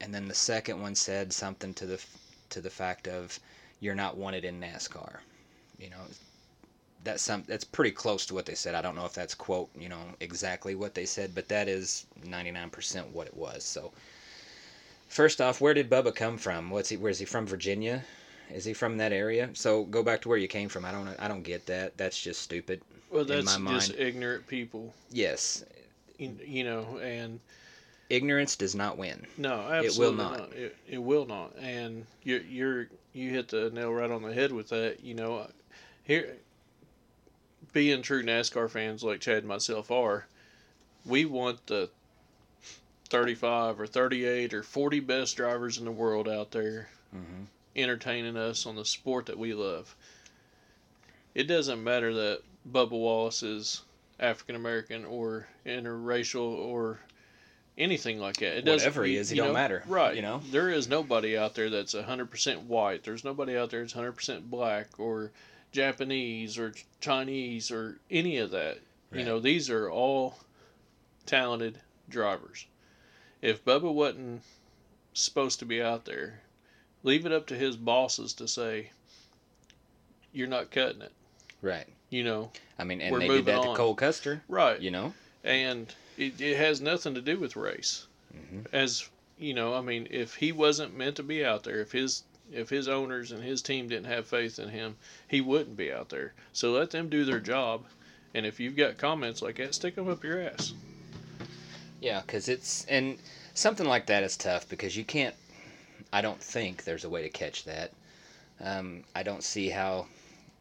And 0.00 0.14
then 0.14 0.28
the 0.28 0.34
second 0.34 0.80
one 0.80 0.94
said 0.94 1.32
something 1.32 1.74
to 1.74 1.86
the 1.86 2.04
to 2.50 2.60
the 2.60 2.70
fact 2.70 3.06
of 3.06 3.38
you're 3.80 3.94
not 3.94 4.16
wanted 4.16 4.44
in 4.44 4.60
NASCAR. 4.60 5.18
You 5.78 5.90
know, 5.90 6.02
that's 7.04 7.22
some 7.22 7.44
that's 7.46 7.64
pretty 7.64 7.92
close 7.92 8.26
to 8.26 8.34
what 8.34 8.46
they 8.46 8.54
said. 8.54 8.74
I 8.74 8.82
don't 8.82 8.96
know 8.96 9.06
if 9.06 9.14
that's 9.14 9.34
quote, 9.34 9.70
you 9.78 9.88
know, 9.88 10.02
exactly 10.20 10.74
what 10.74 10.94
they 10.94 11.06
said, 11.06 11.34
but 11.34 11.48
that 11.48 11.68
is 11.68 12.06
99% 12.24 13.10
what 13.10 13.26
it 13.26 13.36
was. 13.36 13.64
So 13.64 13.92
First 15.10 15.40
off, 15.40 15.60
where 15.60 15.74
did 15.74 15.90
Bubba 15.90 16.14
come 16.14 16.38
from? 16.38 16.70
What's 16.70 16.90
he? 16.90 16.96
Where's 16.96 17.18
he 17.18 17.24
from? 17.24 17.44
Virginia? 17.44 18.04
Is 18.52 18.64
he 18.64 18.72
from 18.72 18.96
that 18.98 19.12
area? 19.12 19.50
So 19.54 19.84
go 19.84 20.02
back 20.02 20.20
to 20.22 20.28
where 20.28 20.38
you 20.38 20.48
came 20.48 20.68
from. 20.68 20.84
I 20.84 20.92
don't. 20.92 21.08
I 21.18 21.28
don't 21.28 21.42
get 21.42 21.66
that. 21.66 21.96
That's 21.96 22.20
just 22.20 22.42
stupid. 22.42 22.82
Well, 23.10 23.24
that's 23.24 23.56
just 23.56 23.94
ignorant 23.96 24.46
people. 24.46 24.94
Yes, 25.10 25.64
You, 26.18 26.36
you 26.44 26.64
know, 26.64 26.98
and 27.02 27.40
ignorance 28.08 28.56
does 28.56 28.74
not 28.74 28.98
win. 28.98 29.26
No, 29.36 29.52
absolutely 29.52 30.16
not. 30.16 30.34
It, 30.34 30.40
will 30.40 30.62
not. 30.62 30.72
it 30.88 30.98
will 30.98 31.26
not. 31.26 31.56
And 31.60 32.06
you're 32.22 32.42
you're 32.42 32.88
you 33.12 33.30
hit 33.30 33.48
the 33.48 33.70
nail 33.70 33.92
right 33.92 34.10
on 34.10 34.22
the 34.22 34.32
head 34.32 34.52
with 34.52 34.68
that. 34.68 35.02
You 35.02 35.14
know, 35.14 35.46
here 36.04 36.36
being 37.72 38.02
true 38.02 38.22
NASCAR 38.22 38.70
fans 38.70 39.02
like 39.02 39.20
Chad 39.20 39.38
and 39.38 39.48
myself 39.48 39.90
are, 39.90 40.26
we 41.04 41.24
want 41.24 41.66
the 41.66 41.88
35 43.08 43.80
or 43.80 43.86
38 43.86 44.54
or 44.54 44.62
40 44.62 45.00
best 45.00 45.36
drivers 45.36 45.78
in 45.78 45.84
the 45.84 45.90
world 45.90 46.28
out 46.28 46.52
there 46.52 46.88
hmm 47.12 47.42
entertaining 47.76 48.36
us 48.36 48.66
on 48.66 48.76
the 48.76 48.84
sport 48.84 49.26
that 49.26 49.38
we 49.38 49.54
love. 49.54 49.94
It 51.34 51.44
doesn't 51.44 51.82
matter 51.82 52.12
that 52.12 52.42
Bubba 52.70 52.90
Wallace 52.90 53.42
is 53.42 53.82
African 54.18 54.56
American 54.56 55.04
or 55.04 55.46
interracial 55.64 56.40
or 56.58 56.98
anything 57.78 58.18
like 58.18 58.36
that. 58.38 58.58
It 58.58 58.64
doesn't. 58.64 58.86
Whatever 58.86 59.04
he 59.04 59.16
is, 59.16 59.32
it 59.32 59.36
don't 59.36 59.48
know, 59.48 59.52
matter, 59.54 59.82
Right. 59.86 60.14
you 60.16 60.22
know? 60.22 60.42
there 60.50 60.68
is 60.70 60.88
nobody 60.88 61.38
out 61.38 61.54
there 61.54 61.70
that's 61.70 61.94
hundred 61.94 62.30
percent 62.30 62.62
white. 62.62 63.04
There's 63.04 63.24
nobody 63.24 63.56
out 63.56 63.70
there 63.70 63.80
that's 63.80 63.92
hundred 63.92 64.12
percent 64.12 64.50
black 64.50 64.98
or 64.98 65.30
Japanese 65.72 66.58
or 66.58 66.74
Chinese 67.00 67.70
or 67.70 67.98
any 68.10 68.38
of 68.38 68.50
that. 68.50 68.78
You 69.12 69.24
know, 69.24 69.40
these 69.40 69.70
are 69.70 69.90
all 69.90 70.38
talented 71.26 71.80
drivers. 72.08 72.66
If 73.42 73.64
Bubba 73.64 73.92
wasn't 73.92 74.42
supposed 75.14 75.58
to 75.58 75.64
be 75.64 75.82
out 75.82 76.04
there, 76.04 76.42
leave 77.02 77.26
it 77.26 77.32
up 77.32 77.46
to 77.48 77.54
his 77.56 77.76
bosses 77.76 78.32
to 78.34 78.46
say, 78.48 78.90
"You're 80.32 80.48
not 80.48 80.70
cutting 80.70 81.02
it." 81.02 81.12
Right. 81.62 81.86
You 82.08 82.24
know, 82.24 82.50
I 82.78 82.84
mean, 82.84 83.00
and 83.00 83.20
they 83.20 83.28
did 83.28 83.46
that 83.46 83.58
on. 83.58 83.68
to 83.68 83.74
Cole 83.76 83.94
Custer. 83.94 84.42
right? 84.48 84.80
You 84.80 84.90
know. 84.90 85.14
and 85.44 85.92
it, 86.16 86.40
it 86.40 86.56
has 86.56 86.80
nothing 86.80 87.14
to 87.14 87.20
do 87.20 87.38
with 87.38 87.56
race. 87.56 88.06
hmm 88.32 88.60
As 88.72 89.08
you 89.38 89.54
know, 89.54 89.74
I 89.74 89.80
mean, 89.80 90.06
if 90.10 90.34
he 90.34 90.52
wasn't 90.52 90.96
meant 90.96 91.16
to 91.16 91.22
be 91.22 91.44
out 91.44 91.62
there, 91.64 91.80
if 91.80 91.92
his 91.92 92.24
if 92.52 92.68
his 92.68 92.88
owners 92.88 93.30
and 93.30 93.42
his 93.44 93.62
team 93.62 93.88
didn't 93.88 94.06
have 94.06 94.26
faith 94.26 94.58
in 94.58 94.68
him, 94.70 94.96
he 95.28 95.40
wouldn't 95.40 95.76
be 95.76 95.92
out 95.92 96.08
there. 96.08 96.32
So 96.52 96.72
let 96.72 96.90
them 96.90 97.08
do 97.08 97.24
their 97.24 97.38
job. 97.38 97.84
And 98.34 98.44
if 98.44 98.58
you've 98.60 98.76
got 98.76 98.98
comments 98.98 99.40
like 99.40 99.56
that, 99.56 99.74
stick 99.74 99.94
them 99.94 100.08
up 100.08 100.24
your 100.24 100.40
ass. 100.40 100.72
Yeah, 102.00 102.22
because 102.22 102.48
it's 102.48 102.84
and 102.86 103.18
something 103.54 103.86
like 103.86 104.06
that 104.06 104.22
is 104.24 104.36
tough 104.36 104.68
because 104.68 104.96
you 104.96 105.04
can't. 105.04 105.34
I 106.12 106.20
don't 106.20 106.42
think 106.42 106.84
there's 106.84 107.04
a 107.04 107.10
way 107.10 107.22
to 107.22 107.28
catch 107.28 107.64
that. 107.64 107.92
Um, 108.60 109.04
I 109.14 109.22
don't 109.22 109.44
see 109.44 109.68
how. 109.68 110.06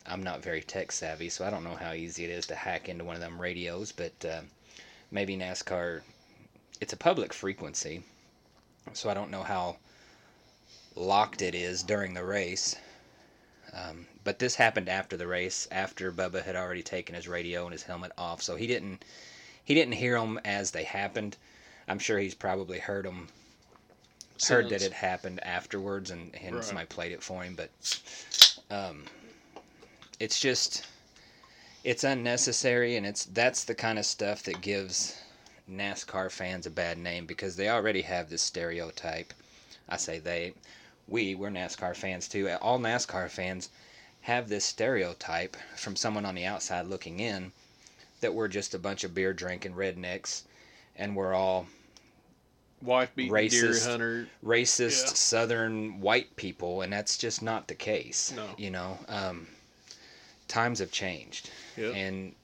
I'm 0.05 0.23
not 0.23 0.41
very 0.41 0.61
tech 0.61 0.91
savvy, 0.91 1.29
so 1.29 1.45
I 1.45 1.49
don't 1.49 1.63
know 1.63 1.75
how 1.75 1.93
easy 1.93 2.23
it 2.23 2.31
is 2.31 2.47
to 2.47 2.55
hack 2.55 2.89
into 2.89 3.03
one 3.03 3.15
of 3.15 3.21
them 3.21 3.39
radios. 3.41 3.91
But 3.91 4.25
uh, 4.25 4.41
maybe 5.11 5.35
NASCAR. 5.37 6.01
It's 6.81 6.93
a 6.93 6.97
public 6.97 7.33
frequency, 7.33 8.03
so 8.93 9.09
I 9.09 9.13
don't 9.13 9.31
know 9.31 9.43
how 9.43 9.77
locked 10.95 11.41
it 11.41 11.55
is 11.55 11.83
during 11.83 12.13
the 12.13 12.23
race. 12.23 12.75
Um, 13.73 14.07
but 14.23 14.39
this 14.39 14.55
happened 14.55 14.89
after 14.89 15.17
the 15.17 15.27
race, 15.27 15.67
after 15.71 16.11
Bubba 16.11 16.43
had 16.43 16.55
already 16.55 16.83
taken 16.83 17.15
his 17.15 17.27
radio 17.27 17.63
and 17.63 17.71
his 17.71 17.83
helmet 17.83 18.11
off, 18.17 18.41
so 18.41 18.55
he 18.55 18.67
didn't 18.67 19.03
he 19.63 19.73
didn't 19.75 19.93
hear 19.93 20.19
them 20.19 20.39
as 20.43 20.71
they 20.71 20.83
happened. 20.83 21.37
I'm 21.87 21.99
sure 21.99 22.17
he's 22.19 22.35
probably 22.35 22.79
heard 22.79 23.05
them, 23.05 23.29
heard 24.47 24.69
that 24.69 24.81
it 24.81 24.93
happened 24.93 25.43
afterwards, 25.43 26.11
and, 26.11 26.33
and 26.35 26.55
Right. 26.55 26.63
somebody 26.63 26.87
played 26.87 27.11
it 27.11 27.23
for 27.23 27.43
him. 27.43 27.55
But 27.55 27.69
um, 28.69 29.05
it's 30.19 30.39
just 30.39 30.85
it's 31.83 32.03
unnecessary, 32.03 32.95
and 32.95 33.05
it's 33.05 33.25
that's 33.25 33.63
the 33.63 33.75
kind 33.75 33.99
of 33.99 34.05
stuff 34.05 34.43
that 34.43 34.61
gives 34.61 35.17
NASCAR 35.69 36.31
fans 36.31 36.65
a 36.65 36.69
bad 36.71 36.97
name 36.97 37.25
because 37.25 37.55
they 37.55 37.69
already 37.69 38.01
have 38.01 38.29
this 38.29 38.41
stereotype. 38.41 39.33
I 39.87 39.97
say 39.97 40.19
they, 40.19 40.53
we, 41.07 41.35
we're 41.35 41.49
NASCAR 41.49 41.95
fans 41.95 42.27
too. 42.27 42.49
All 42.61 42.79
NASCAR 42.79 43.29
fans 43.29 43.69
have 44.21 44.49
this 44.49 44.65
stereotype 44.65 45.55
from 45.75 45.95
someone 45.95 46.25
on 46.25 46.35
the 46.35 46.45
outside 46.45 46.87
looking 46.87 47.19
in 47.19 47.51
that 48.21 48.33
we're 48.33 48.47
just 48.47 48.73
a 48.73 48.79
bunch 48.79 49.03
of 49.03 49.13
beer 49.13 49.33
drinking 49.33 49.73
rednecks 49.73 50.43
and 50.95 51.15
we're 51.15 51.33
all 51.33 51.67
wife 52.81 53.11
beating 53.15 53.33
deer 53.49 53.63
Racist. 53.71 53.85
hunter. 53.87 54.27
racist 54.43 55.05
Yeah. 55.07 55.13
southern 55.13 55.99
white 56.01 56.35
people 56.35 56.81
and 56.81 56.91
that's 56.93 57.17
just 57.17 57.41
not 57.41 57.67
the 57.67 57.75
case 57.75 58.31
No. 58.35 58.47
you 58.57 58.69
know 58.71 58.97
um, 59.07 59.47
times 60.47 60.79
have 60.79 60.91
changed 60.91 61.49
Yep. 61.77 61.93
and 61.95 62.35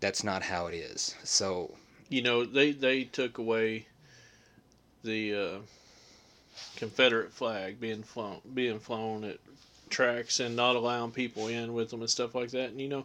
that's 0.00 0.24
not 0.24 0.42
how 0.42 0.66
it 0.66 0.74
is 0.74 1.14
so 1.22 1.74
you 2.08 2.22
know 2.22 2.44
they 2.44 2.72
they 2.72 3.04
took 3.04 3.38
away 3.38 3.86
the 5.02 5.34
uh, 5.34 5.58
Confederate 6.76 7.32
flag 7.32 7.78
being 7.80 8.02
flown 8.02 8.40
being 8.54 8.78
flown 8.80 9.24
at 9.24 9.38
tracks 9.90 10.40
and 10.40 10.56
not 10.56 10.76
allowing 10.76 11.10
people 11.10 11.48
in 11.48 11.74
with 11.74 11.90
them 11.90 12.00
and 12.00 12.08
stuff 12.08 12.34
like 12.34 12.50
that. 12.52 12.70
And 12.70 12.80
you 12.80 12.88
know, 12.88 13.04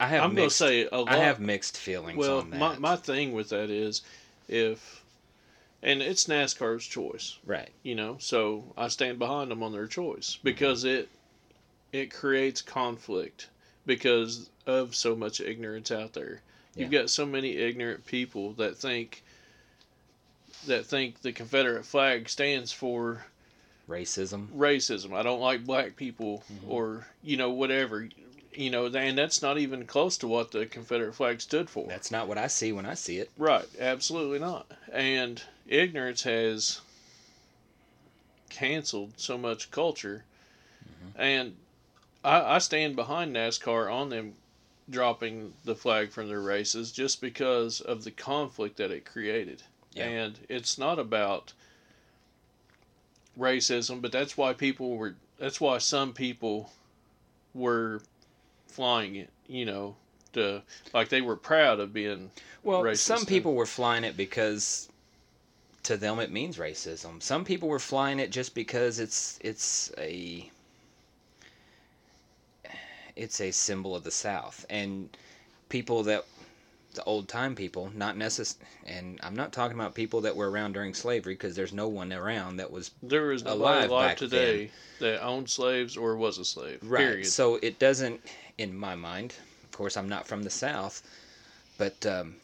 i 0.00 0.06
have 0.06 0.24
I'm 0.24 0.34
gonna 0.34 0.50
say 0.50 0.88
a 0.90 0.98
lot. 0.98 1.08
i 1.08 1.18
have 1.18 1.38
mixed 1.38 1.76
feelings 1.76 2.18
well, 2.18 2.40
on 2.40 2.50
that. 2.50 2.58
my 2.58 2.78
my 2.78 2.96
thing 2.96 3.32
with 3.32 3.50
that 3.50 3.70
is 3.70 4.02
if, 4.48 5.04
and 5.82 6.02
it's 6.02 6.24
NASCAR's 6.24 6.84
choice. 6.84 7.38
right. 7.46 7.70
you 7.84 7.94
know 7.94 8.16
so 8.18 8.64
i 8.76 8.88
stand 8.88 9.18
behind 9.18 9.50
them 9.50 9.62
on 9.62 9.72
their 9.72 9.86
choice 9.86 10.38
because 10.42 10.84
mm-hmm. 10.84 11.00
it 11.02 11.08
it 11.92 12.12
creates 12.12 12.62
conflict 12.62 13.48
because 13.86 14.50
of 14.66 14.94
so 14.94 15.16
much 15.16 15.40
ignorance 15.40 15.90
out 15.90 16.12
there. 16.12 16.40
You've 16.76 16.90
got 16.90 17.10
so 17.10 17.26
many 17.26 17.56
ignorant 17.56 18.06
people 18.06 18.52
that 18.54 18.76
think 18.76 19.22
that 20.66 20.86
think 20.86 21.20
the 21.20 21.32
confederate 21.32 21.84
flag 21.84 22.28
stands 22.28 22.72
for 22.72 23.24
racism. 23.88 24.46
racism. 24.56 25.12
I 25.12 25.22
don't 25.22 25.40
like 25.40 25.66
black 25.66 25.96
people 25.96 26.44
mm-hmm. 26.52 26.70
or 26.70 27.06
you 27.22 27.36
know 27.36 27.50
whatever 27.50 28.08
you 28.52 28.70
know 28.70 28.86
and 28.86 29.16
that's 29.16 29.42
not 29.42 29.58
even 29.58 29.86
close 29.86 30.16
to 30.16 30.26
what 30.26 30.50
the 30.50 30.66
confederate 30.66 31.14
flag 31.14 31.40
stood 31.40 31.70
for 31.70 31.86
that's 31.86 32.10
not 32.10 32.26
what 32.26 32.36
i 32.36 32.46
see 32.46 32.72
when 32.72 32.84
i 32.84 32.94
see 32.94 33.18
it 33.18 33.30
Right, 33.38 33.66
absolutely 33.78 34.38
not. 34.38 34.66
And 34.92 35.42
ignorance 35.66 36.22
has 36.24 36.80
canceled 38.50 39.12
so 39.16 39.38
much 39.38 39.70
culture. 39.70 40.24
Mm-hmm. 40.84 41.20
And 41.20 41.56
I, 42.22 42.56
I 42.56 42.58
stand 42.58 42.96
behind 42.96 43.34
NASCAR 43.34 43.90
on 43.90 44.10
them 44.10 44.34
dropping 44.90 45.54
the 45.64 45.74
flag 45.74 46.10
from 46.10 46.28
their 46.28 46.40
races 46.40 46.92
just 46.92 47.20
because 47.20 47.80
of 47.80 48.04
the 48.04 48.10
conflict 48.10 48.76
that 48.76 48.90
it 48.90 49.06
created. 49.06 49.62
Yeah. 49.92 50.04
And 50.04 50.38
it's 50.48 50.76
not 50.76 50.98
about 50.98 51.52
racism, 53.38 54.02
but 54.02 54.12
that's 54.12 54.36
why 54.36 54.52
people 54.52 54.96
were 54.96 55.14
that's 55.38 55.60
why 55.60 55.78
some 55.78 56.12
people 56.12 56.70
were 57.54 58.02
flying 58.70 59.16
it, 59.16 59.30
you 59.46 59.64
know, 59.64 59.96
to 60.32 60.62
like 60.94 61.08
they 61.08 61.20
were 61.20 61.36
proud 61.36 61.80
of 61.80 61.92
being 61.92 62.30
Well, 62.62 62.82
racist 62.82 62.98
some 62.98 63.26
people 63.26 63.54
were 63.54 63.66
flying 63.66 64.04
it 64.04 64.16
because 64.16 64.88
to 65.82 65.96
them 65.96 66.20
it 66.20 66.30
means 66.30 66.56
racism. 66.58 67.22
Some 67.22 67.44
people 67.44 67.68
were 67.68 67.78
flying 67.78 68.18
it 68.20 68.30
just 68.30 68.54
because 68.54 68.98
it's 68.98 69.38
it's 69.42 69.92
a 69.98 70.50
it's 73.16 73.40
a 73.40 73.50
symbol 73.50 73.94
of 73.94 74.04
the 74.04 74.10
South 74.10 74.64
and 74.70 75.08
people 75.68 76.02
that 76.04 76.24
the 76.94 77.04
old 77.04 77.28
time 77.28 77.54
people, 77.54 77.90
not 77.94 78.16
necess 78.16 78.56
and 78.84 79.20
I'm 79.22 79.34
not 79.34 79.52
talking 79.52 79.78
about 79.78 79.94
people 79.94 80.20
that 80.22 80.34
were 80.34 80.50
around 80.50 80.72
during 80.72 80.94
slavery 80.94 81.34
because 81.34 81.54
there's 81.54 81.72
no 81.72 81.88
one 81.88 82.12
around 82.12 82.56
that 82.56 82.70
was 82.70 82.90
There 83.02 83.32
is 83.32 83.42
alive 83.42 83.90
alive 83.90 84.10
back 84.10 84.16
today 84.16 84.70
that 84.98 85.22
owned 85.22 85.48
slaves 85.48 85.96
or 85.96 86.16
was 86.16 86.38
a 86.38 86.44
slave. 86.44 86.80
Right. 86.82 87.00
Period. 87.00 87.26
So 87.26 87.56
it 87.62 87.78
doesn't, 87.78 88.20
in 88.58 88.76
my 88.76 88.94
mind, 88.94 89.34
of 89.64 89.72
course, 89.72 89.96
I'm 89.96 90.08
not 90.08 90.26
from 90.26 90.42
the 90.42 90.50
South, 90.50 91.02
but 91.78 92.04
um, 92.06 92.36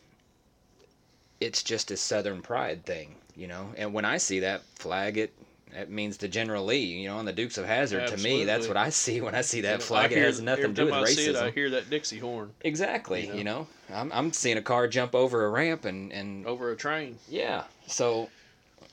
it's 1.40 1.62
just 1.62 1.90
a 1.90 1.96
Southern 1.96 2.40
pride 2.40 2.85
thing, 2.85 3.16
you 3.35 3.46
know. 3.46 3.72
And 3.76 3.92
when 3.92 4.04
I 4.04 4.18
see 4.18 4.40
that 4.40 4.62
flag, 4.76 5.18
it 5.18 5.32
it 5.72 5.90
means 5.90 6.16
the 6.16 6.29
General 6.29 6.64
Lee, 6.64 6.85
you 6.85 7.09
know, 7.09 7.18
on 7.18 7.24
the 7.24 7.33
Dukes 7.33 7.59
of 7.59 7.66
Hazzard. 7.66 8.07
To 8.09 8.16
me, 8.18 8.44
that's 8.44 8.68
what 8.68 8.76
I 8.76 8.88
see 8.90 9.20
when 9.20 9.35
I 9.35 9.40
see 9.42 9.59
You 9.59 9.62
that 9.64 9.81
know, 9.81 9.85
flag. 9.85 10.12
I 10.12 10.16
It 10.16 10.22
has 10.22 10.40
nothing 10.40 10.66
to 10.66 10.72
do 10.72 10.85
with 10.87 10.94
I 10.94 11.05
see 11.07 11.26
it, 11.26 11.37
I 11.37 11.50
hear 11.50 11.70
that 11.70 11.90
Dixie 11.90 12.18
horn 12.18 12.52
Exactly. 12.62 13.26
you 13.26 13.33
know. 13.33 13.37
You 13.37 13.44
know, 13.44 13.66
I'm 14.00 14.12
I'm 14.12 14.33
seeing 14.33 14.57
a 14.59 14.62
car 14.62 14.88
jump 14.88 15.14
over 15.14 15.44
a 15.44 15.50
ramp 15.50 15.85
and 15.85 16.12
and 16.12 16.46
over 16.46 16.70
a 16.70 16.76
train. 16.76 17.18
yeah. 17.29 17.64
So 17.87 18.29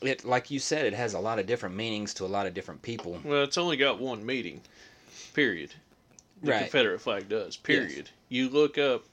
it 0.02 0.26
like 0.26 0.52
you 0.52 0.60
said, 0.60 0.86
it 0.86 0.94
has 0.94 1.14
a 1.14 1.20
lot 1.20 1.40
of 1.40 1.46
different 1.48 1.76
meanings 1.76 2.14
to 2.16 2.26
a 2.26 2.28
lot 2.28 2.46
of 2.48 2.54
different 2.54 2.82
people. 2.82 3.20
Well, 3.24 3.44
it's 3.44 3.58
only 3.58 3.78
got 3.78 4.00
one 4.00 4.26
meaning. 4.26 4.62
Period. 5.34 5.74
The 6.42 6.52
Right. 6.52 6.60
Confederate 6.64 7.00
flag 7.00 7.30
does. 7.30 7.56
Period. 7.56 8.10
You 8.30 8.50
look 8.50 8.78
up 8.78 9.06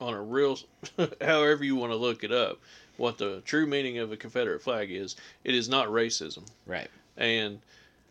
on 0.00 0.14
a 0.14 0.22
real, 0.22 0.58
however 1.20 1.64
you 1.64 1.76
want 1.76 1.92
to 1.92 1.96
look 1.96 2.24
it 2.24 2.32
up, 2.32 2.58
what 2.96 3.18
the 3.18 3.40
true 3.44 3.66
meaning 3.66 3.98
of 3.98 4.12
a 4.12 4.16
Confederate 4.16 4.62
flag 4.62 4.90
is. 4.90 5.16
It 5.44 5.54
is 5.54 5.68
not 5.68 5.88
racism. 5.88 6.46
Right. 6.66 6.88
And 7.16 7.60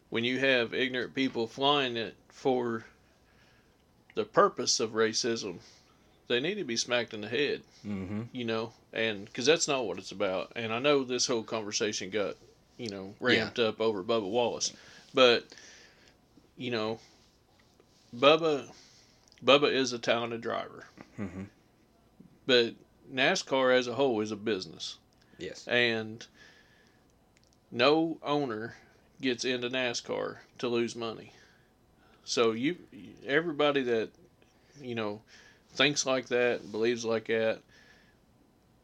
when 0.10 0.24
you 0.24 0.39
have 0.39 0.74
ignorant 0.74 1.13
people 1.15 1.48
flying 1.48 1.98
it 1.98 2.15
for 2.30 2.84
the 4.15 4.26
purpose 4.26 4.80
of 4.80 4.91
racism, 4.91 5.58
they 6.28 6.39
need 6.39 6.56
to 6.56 6.63
be 6.63 6.78
smacked 6.78 7.13
in 7.13 7.22
the 7.22 7.28
head, 7.30 7.62
Mm-hmm. 7.86 8.22
you 8.32 8.46
know, 8.46 8.74
and 8.94 9.26
because 9.26 9.46
that's 9.48 9.67
not 9.67 9.86
what 9.86 9.98
it's 9.98 10.12
about. 10.12 10.52
And 10.56 10.72
I 10.72 10.78
know 10.80 11.04
this 11.04 11.26
whole 11.26 11.41
conversation 11.44 12.10
got, 12.12 12.36
you 12.78 12.89
know, 12.89 13.13
ramped 13.20 13.58
up 13.58 13.82
over 13.82 14.04
Bubba 14.04 14.30
Wallace, 14.30 14.72
but 15.15 15.46
you 16.58 16.70
know, 16.70 17.00
Bubba, 18.15 18.67
Bubba 19.44 19.74
is 19.74 19.94
a 19.94 20.00
talented 20.00 20.41
driver, 20.41 20.86
Mm-hmm. 21.20 21.44
but 22.46 22.74
NASCAR 23.13 23.78
as 23.78 23.88
a 23.88 23.93
whole 23.95 24.21
is 24.21 24.32
a 24.32 24.36
business 24.36 24.97
Yes. 25.38 25.67
and 25.67 26.26
no 27.71 28.17
owner 28.24 28.76
gets 29.21 29.45
into 29.45 29.69
NASCAR 29.69 30.38
to 30.60 30.67
lose 30.67 30.95
money. 30.95 31.34
So 32.26 32.52
you 32.52 32.78
everybody 33.26 33.82
that 33.84 34.10
you 34.82 34.95
know 34.95 35.21
thinks 35.74 36.06
like 36.06 36.28
that, 36.28 36.71
believes 36.71 37.06
like 37.06 37.28
that, 37.28 37.60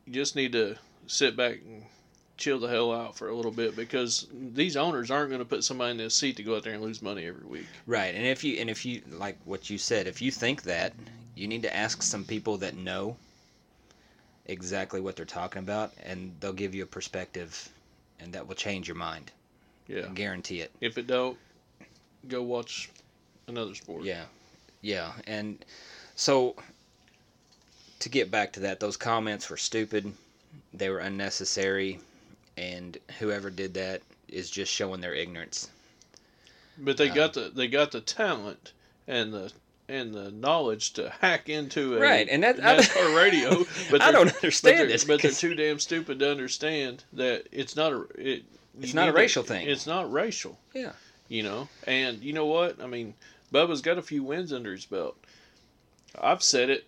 you 0.05 0.13
just 0.13 0.35
need 0.35 0.53
to 0.53 0.77
sit 1.05 1.35
back 1.35 1.59
and 1.65 1.83
chill 2.37 2.59
the 2.59 2.67
hell 2.67 2.91
out 2.93 3.17
for 3.17 3.29
a 3.29 3.35
little 3.35 3.51
bit 3.51 3.75
because 3.75 4.27
these 4.31 4.77
owners 4.77 5.09
aren't 5.09 5.29
going 5.29 5.39
to 5.39 5.45
put 5.45 5.63
somebody 5.63 5.91
in 5.91 5.97
this 5.97 6.15
seat 6.15 6.37
to 6.37 6.43
go 6.43 6.55
out 6.55 6.63
there 6.63 6.73
and 6.73 6.83
lose 6.83 7.01
money 7.01 7.25
every 7.25 7.45
week. 7.47 7.65
Right, 7.87 8.13
and 8.13 8.25
if 8.25 8.43
you 8.43 8.59
and 8.59 8.69
if 8.69 8.85
you 8.85 9.01
like 9.11 9.37
what 9.45 9.69
you 9.69 9.77
said, 9.77 10.07
if 10.07 10.21
you 10.21 10.31
think 10.31 10.63
that, 10.63 10.93
you 11.35 11.47
need 11.47 11.63
to 11.63 11.75
ask 11.75 12.01
some 12.01 12.23
people 12.23 12.57
that 12.57 12.75
know 12.75 13.17
exactly 14.47 14.99
what 14.99 15.15
they're 15.15 15.25
talking 15.25 15.59
about, 15.59 15.93
and 16.03 16.35
they'll 16.39 16.53
give 16.53 16.73
you 16.73 16.83
a 16.83 16.87
perspective, 16.87 17.69
and 18.19 18.33
that 18.33 18.47
will 18.47 18.55
change 18.55 18.87
your 18.87 18.97
mind. 18.97 19.31
Yeah. 19.87 20.05
I 20.09 20.13
guarantee 20.13 20.61
it. 20.61 20.71
If 20.81 20.97
it 20.97 21.07
don't, 21.07 21.37
go 22.27 22.41
watch 22.41 22.89
another 23.47 23.75
sport. 23.75 24.03
Yeah, 24.03 24.25
yeah, 24.81 25.11
and 25.25 25.63
so 26.15 26.55
to 27.99 28.09
get 28.09 28.29
back 28.31 28.53
to 28.53 28.59
that, 28.61 28.79
those 28.79 28.97
comments 28.97 29.49
were 29.49 29.57
stupid. 29.57 30.11
They 30.73 30.89
were 30.89 30.99
unnecessary, 30.99 31.99
and 32.57 32.97
whoever 33.19 33.49
did 33.49 33.73
that 33.75 34.01
is 34.27 34.49
just 34.49 34.71
showing 34.71 35.01
their 35.01 35.13
ignorance. 35.13 35.69
But 36.77 36.97
they 36.97 37.09
Um, 37.09 37.15
got 37.15 37.33
the 37.33 37.49
they 37.53 37.67
got 37.67 37.91
the 37.91 38.01
talent 38.01 38.73
and 39.07 39.33
the 39.33 39.51
and 39.89 40.13
the 40.13 40.31
knowledge 40.31 40.91
to 40.93 41.09
hack 41.21 41.47
into 41.49 41.95
a 41.97 41.99
Right, 41.99 42.27
and 42.29 42.43
that- 42.43 42.57
NASCAR 42.57 43.15
radio. 43.15 43.65
But 43.91 44.01
I 44.01 44.11
don't 44.11 44.33
understand 44.35 44.89
this 44.89 45.05
But 45.05 45.21
they're 45.21 45.31
too 45.31 45.55
damn 45.55 45.79
stupid 45.79 46.19
to 46.19 46.29
understand 46.29 47.03
that 47.13 47.47
it's 47.51 47.75
not 47.75 47.93
a 47.93 48.05
it. 48.17 48.43
It's 48.79 48.93
not 48.93 49.03
a 49.03 49.05
need 49.07 49.11
to- 49.13 49.17
racial 49.17 49.43
thing. 49.43 49.67
It's 49.67 49.87
not 49.87 50.11
racial. 50.11 50.57
Yeah. 50.73 50.91
You 51.29 51.43
know, 51.43 51.67
and 51.85 52.21
you 52.21 52.33
know 52.33 52.45
what? 52.45 52.81
I 52.81 52.87
mean, 52.87 53.13
Bubba's 53.53 53.81
got 53.81 53.97
a 53.97 54.01
few 54.01 54.23
wins 54.23 54.53
under 54.53 54.71
his 54.71 54.85
belt. 54.85 55.17
I've 56.21 56.43
said 56.43 56.69
it 56.69 56.85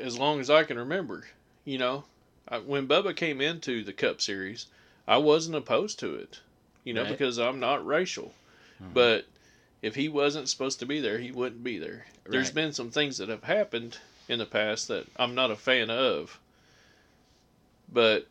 as 0.00 0.18
long 0.18 0.40
as 0.40 0.50
I 0.50 0.64
can 0.64 0.78
remember. 0.78 1.26
You 1.64 1.78
know, 1.78 2.04
I, 2.48 2.58
when 2.58 2.86
Bubba 2.88 3.14
came 3.16 3.40
into 3.40 3.82
the 3.84 3.92
Cup 3.92 4.20
Series, 4.20 4.66
I 5.08 5.18
wasn't 5.18 5.56
opposed 5.56 5.98
to 6.00 6.14
it. 6.14 6.40
You 6.84 6.92
know, 6.94 7.02
Right. 7.02 7.10
because 7.10 7.38
I'm 7.38 7.60
not 7.60 7.86
racial. 7.86 8.34
Mhm. 8.82 8.92
But 8.94 9.26
if 9.84 9.94
he 9.94 10.08
wasn't 10.08 10.48
supposed 10.48 10.78
to 10.78 10.86
be 10.86 10.98
there, 10.98 11.18
he 11.18 11.30
wouldn't 11.30 11.62
be 11.62 11.78
there. 11.78 12.06
There's 12.24 12.50
been 12.50 12.72
some 12.72 12.90
things 12.90 13.18
that 13.18 13.28
have 13.28 13.44
happened 13.44 13.98
in 14.30 14.38
the 14.38 14.46
past 14.46 14.88
that 14.88 15.06
I'm 15.16 15.34
not 15.34 15.50
a 15.50 15.56
fan 15.56 15.90
of, 15.90 16.40
but 17.92 18.26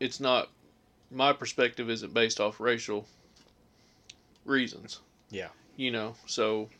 it's 0.00 0.18
not. 0.18 0.48
My 1.10 1.34
perspective 1.34 1.90
isn't 1.90 2.14
based 2.14 2.40
off 2.40 2.60
racial 2.60 3.06
reasons. 4.46 5.00
Yeah. 5.30 5.48
You 5.76 5.90
know, 5.90 6.14
so 6.24 6.70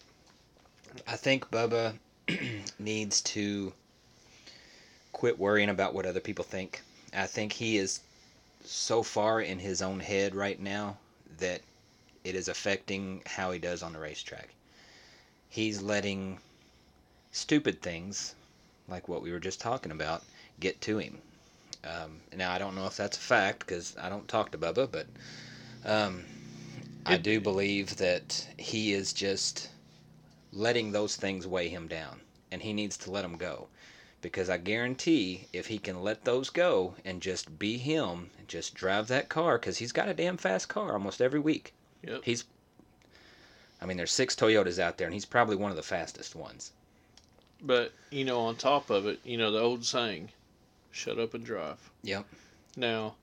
I 1.06 1.16
think 1.16 1.50
Bubba 1.50 1.98
needs 2.78 3.20
to 3.22 3.74
quit 5.12 5.38
worrying 5.38 5.68
about 5.68 5.92
what 5.92 6.06
other 6.06 6.20
people 6.20 6.44
think. 6.44 6.80
I 7.14 7.26
think 7.26 7.52
he 7.52 7.76
is 7.76 8.00
so 8.64 9.02
far 9.02 9.42
in 9.42 9.58
his 9.58 9.82
own 9.82 10.00
head 10.00 10.34
right 10.34 10.58
now 10.58 10.96
that 11.38 11.60
it 12.24 12.34
is 12.34 12.48
affecting 12.48 13.22
how 13.26 13.50
he 13.50 13.58
does 13.58 13.82
on 13.82 13.92
the 13.92 13.98
racetrack. 13.98 14.48
He's 15.48 15.80
letting 15.82 16.38
stupid 17.32 17.82
things, 17.82 18.34
like 18.88 19.08
what 19.08 19.22
we 19.22 19.32
were 19.32 19.40
just 19.40 19.60
talking 19.60 19.92
about, 19.92 20.22
get 20.58 20.80
to 20.82 20.98
him. 20.98 21.18
Um, 21.84 22.20
now, 22.36 22.52
I 22.52 22.58
don't 22.58 22.74
know 22.74 22.86
if 22.86 22.96
that's 22.96 23.16
a 23.16 23.20
fact 23.20 23.60
because 23.60 23.96
I 24.00 24.08
don't 24.08 24.28
talk 24.28 24.50
to 24.52 24.58
Bubba, 24.58 24.90
but 24.90 25.06
um, 25.84 26.24
I 27.06 27.16
do 27.16 27.40
believe 27.40 27.96
that 27.96 28.46
he 28.58 28.92
is 28.92 29.12
just 29.12 29.70
letting 30.52 30.92
those 30.92 31.16
things 31.16 31.46
weigh 31.46 31.68
him 31.68 31.86
down 31.88 32.20
and 32.50 32.60
he 32.60 32.72
needs 32.72 32.96
to 32.98 33.10
let 33.10 33.22
them 33.22 33.36
go 33.36 33.68
because 34.20 34.50
i 34.50 34.56
guarantee 34.56 35.46
if 35.52 35.68
he 35.68 35.78
can 35.78 36.02
let 36.02 36.24
those 36.24 36.50
go 36.50 36.94
and 37.04 37.22
just 37.22 37.58
be 37.58 37.78
him 37.78 38.30
and 38.38 38.48
just 38.48 38.74
drive 38.74 39.06
that 39.06 39.28
car 39.28 39.58
because 39.58 39.78
he's 39.78 39.92
got 39.92 40.08
a 40.08 40.14
damn 40.14 40.36
fast 40.36 40.68
car 40.68 40.92
almost 40.92 41.22
every 41.22 41.38
week 41.38 41.72
Yep. 42.06 42.22
he's 42.24 42.44
i 43.80 43.86
mean 43.86 43.96
there's 43.96 44.12
six 44.12 44.34
toyotas 44.34 44.78
out 44.78 44.98
there 44.98 45.06
and 45.06 45.14
he's 45.14 45.24
probably 45.26 45.56
one 45.56 45.70
of 45.70 45.76
the 45.76 45.82
fastest 45.82 46.34
ones 46.34 46.72
But 47.62 47.92
you 48.10 48.24
know, 48.24 48.40
on 48.40 48.56
top 48.56 48.88
of 48.90 49.06
it, 49.06 49.20
you 49.22 49.36
know 49.36 49.50
the 49.50 49.60
old 49.60 49.84
saying, 49.84 50.30
"Shut 50.90 51.18
up 51.18 51.34
and 51.34 51.44
drive." 51.44 51.90
Yep. 52.02 52.24
Now, 52.74 53.16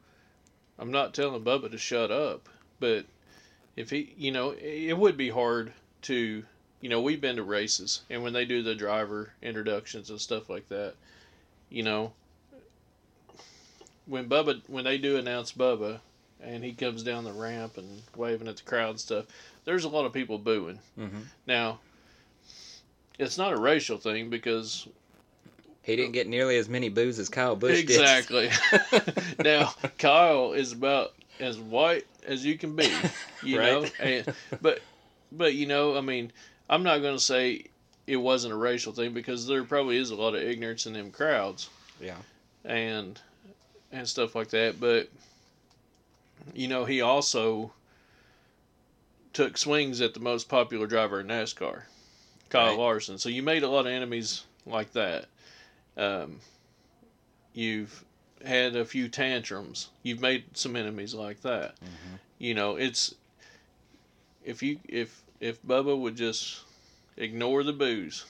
I'm 0.77 0.91
not 0.91 1.15
telling 1.15 1.43
Bubba 1.43 1.71
to 1.71 1.77
shut 1.79 2.11
up, 2.11 2.47
but 2.79 3.05
if 3.75 3.89
he, 3.89 4.13
you 4.15 4.31
know, 4.31 4.51
it 4.51 4.93
would 4.95 5.17
be 5.17 5.29
hard 5.29 5.73
to, 6.03 6.45
you 6.81 6.89
know, 6.89 7.01
we've 7.01 7.19
been 7.19 7.37
to 7.37 7.43
races, 7.43 8.01
and 8.11 8.21
when 8.21 8.33
they 8.33 8.45
do 8.45 8.61
the 8.61 8.75
driver 8.75 9.33
introductions 9.41 10.11
and 10.11 10.21
stuff 10.21 10.49
like 10.51 10.69
that, 10.69 10.93
you 11.71 11.81
know, 11.81 12.13
when 14.05 14.29
Bubba, 14.29 14.61
when 14.67 14.83
they 14.83 14.99
do 14.99 15.17
announce 15.17 15.51
Bubba, 15.51 15.99
and 16.41 16.63
he 16.63 16.73
comes 16.73 17.03
down 17.03 17.23
the 17.23 17.33
ramp 17.33 17.77
and 17.77 18.01
waving 18.15 18.47
at 18.47 18.57
the 18.57 18.63
crowd 18.63 18.91
and 18.91 18.99
stuff, 18.99 19.25
there's 19.65 19.83
a 19.83 19.89
lot 19.89 20.05
of 20.05 20.13
people 20.13 20.37
booing. 20.37 20.79
mm-hmm. 20.97 21.21
Now, 21.45 21.79
it's 23.19 23.37
not 23.37 23.53
a 23.53 23.57
racial 23.57 23.97
thing 23.97 24.29
because 24.29 24.87
he 25.83 25.95
didn't 25.95 26.11
get 26.11 26.27
nearly 26.27 26.57
as 26.57 26.67
many 26.67 26.89
boos 26.89 27.17
as 27.17 27.29
kyle 27.29 27.55
busch 27.55 27.83
did 27.83 27.89
exactly. 27.89 28.49
now 29.43 29.73
Kyle 29.97 30.53
is 30.53 30.73
about 30.73 31.13
as 31.39 31.57
white 31.57 32.05
as 32.27 32.45
you 32.45 32.57
can 32.57 32.75
be, 32.75 32.91
you 33.43 33.57
know. 33.61 33.85
And, 33.99 34.33
but 34.61 34.81
but 35.31 35.53
you 35.55 35.65
know, 35.65 35.97
I 35.97 36.01
mean, 36.01 36.31
I'm 36.69 36.83
not 36.83 36.99
going 36.99 37.15
to 37.15 37.23
say 37.23 37.65
it 38.05 38.17
wasn't 38.17 38.53
a 38.53 38.57
racial 38.57 38.93
thing 38.93 39.13
because 39.13 39.47
there 39.47 39.63
probably 39.63 39.97
is 39.97 40.11
a 40.11 40.15
lot 40.15 40.35
of 40.35 40.41
ignorance 40.41 40.85
in 40.85 40.93
them 40.93 41.11
crowds 41.11 41.69
yeah 41.99 42.15
and 42.63 43.19
and 43.91 44.07
stuff 44.07 44.35
like 44.35 44.49
that. 44.49 44.79
But 44.79 45.09
you 46.53 46.67
know, 46.67 46.85
he 46.85 47.01
also 47.01 47.71
took 49.33 49.57
swings 49.57 50.01
at 50.01 50.13
the 50.13 50.19
most 50.19 50.49
popular 50.49 50.87
driver 50.87 51.19
in 51.19 51.27
NASCAR, 51.27 51.83
Kyle 52.49 52.69
Right. 52.69 52.77
Larson. 52.77 53.17
So 53.17 53.29
you 53.29 53.43
made 53.43 53.63
a 53.63 53.69
lot 53.69 53.81
of 53.81 53.91
enemies 53.91 54.45
like 54.65 54.93
that. 54.93 55.25
Um, 55.95 56.39
you've 57.53 58.03
had 58.45 58.75
a 58.75 58.85
few 58.85 59.09
tantrums. 59.09 59.89
You've 60.03 60.21
made 60.21 60.57
some 60.57 60.75
enemies 60.75 61.13
like 61.13 61.41
that. 61.41 61.75
Mhm. 61.79 62.19
You 62.39 62.53
know, 62.53 62.75
it's 62.75 63.15
if 64.43 64.63
you 64.63 64.79
if 64.87 65.23
if 65.39 65.61
Bubba 65.63 65.97
would 65.97 66.15
just 66.15 66.61
ignore 67.17 67.63
the 67.63 67.73
booze 67.73 68.25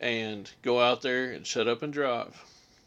and 0.00 0.50
go 0.62 0.80
out 0.80 1.02
there 1.02 1.30
and 1.32 1.46
shut 1.46 1.68
up 1.68 1.82
and 1.82 1.92
drive 1.92 2.40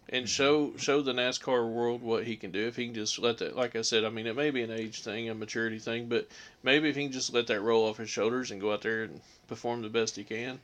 and 0.09 0.27
show 0.27 0.73
show 0.77 1.01
the 1.01 1.11
NASCAR 1.13 1.69
world 1.71 2.01
what 2.01 2.23
he 2.25 2.35
can 2.35 2.51
do 2.51 2.67
if 2.67 2.75
he 2.75 2.85
can 2.85 2.95
just 2.95 3.19
let 3.19 3.39
that 3.39 3.55
like 3.55 3.75
I 3.75 3.81
said 3.81 4.05
I 4.05 4.09
mean 4.09 4.27
it 4.27 4.35
may 4.35 4.51
be 4.51 4.61
an 4.63 4.71
age 4.71 5.01
thing 5.01 5.29
a 5.29 5.35
maturity 5.35 5.79
thing 5.79 6.07
but 6.07 6.27
maybe 6.63 6.89
if 6.89 6.95
he 6.95 7.03
can 7.03 7.11
just 7.11 7.33
let 7.33 7.47
that 7.47 7.61
roll 7.61 7.87
off 7.87 7.97
his 7.97 8.09
shoulders 8.09 8.51
and 8.51 8.61
go 8.61 8.71
out 8.71 8.81
there 8.81 9.03
and 9.03 9.19
perform 9.47 9.81
the 9.81 9.89
best 9.89 10.15
he 10.15 10.23
can 10.23 10.59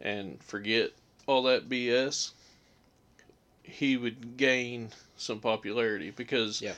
and 0.00 0.42
forget 0.42 0.90
all 1.26 1.44
that 1.44 1.68
BS 1.68 2.32
he 3.62 3.96
would 3.96 4.36
gain 4.36 4.90
some 5.16 5.40
popularity 5.40 6.10
because 6.10 6.60
Yeah. 6.60 6.74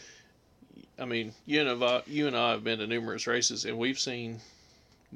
I 0.99 1.07
mean 1.07 1.33
you 1.47 1.61
and 1.61 1.83
I, 1.83 2.03
you 2.07 2.29
and 2.29 2.37
I 2.37 2.53
have 2.53 2.63
been 2.63 2.79
to 2.79 2.87
numerous 2.87 3.27
races 3.27 3.65
and 3.65 3.79
we've 3.79 3.99
seen 3.99 4.41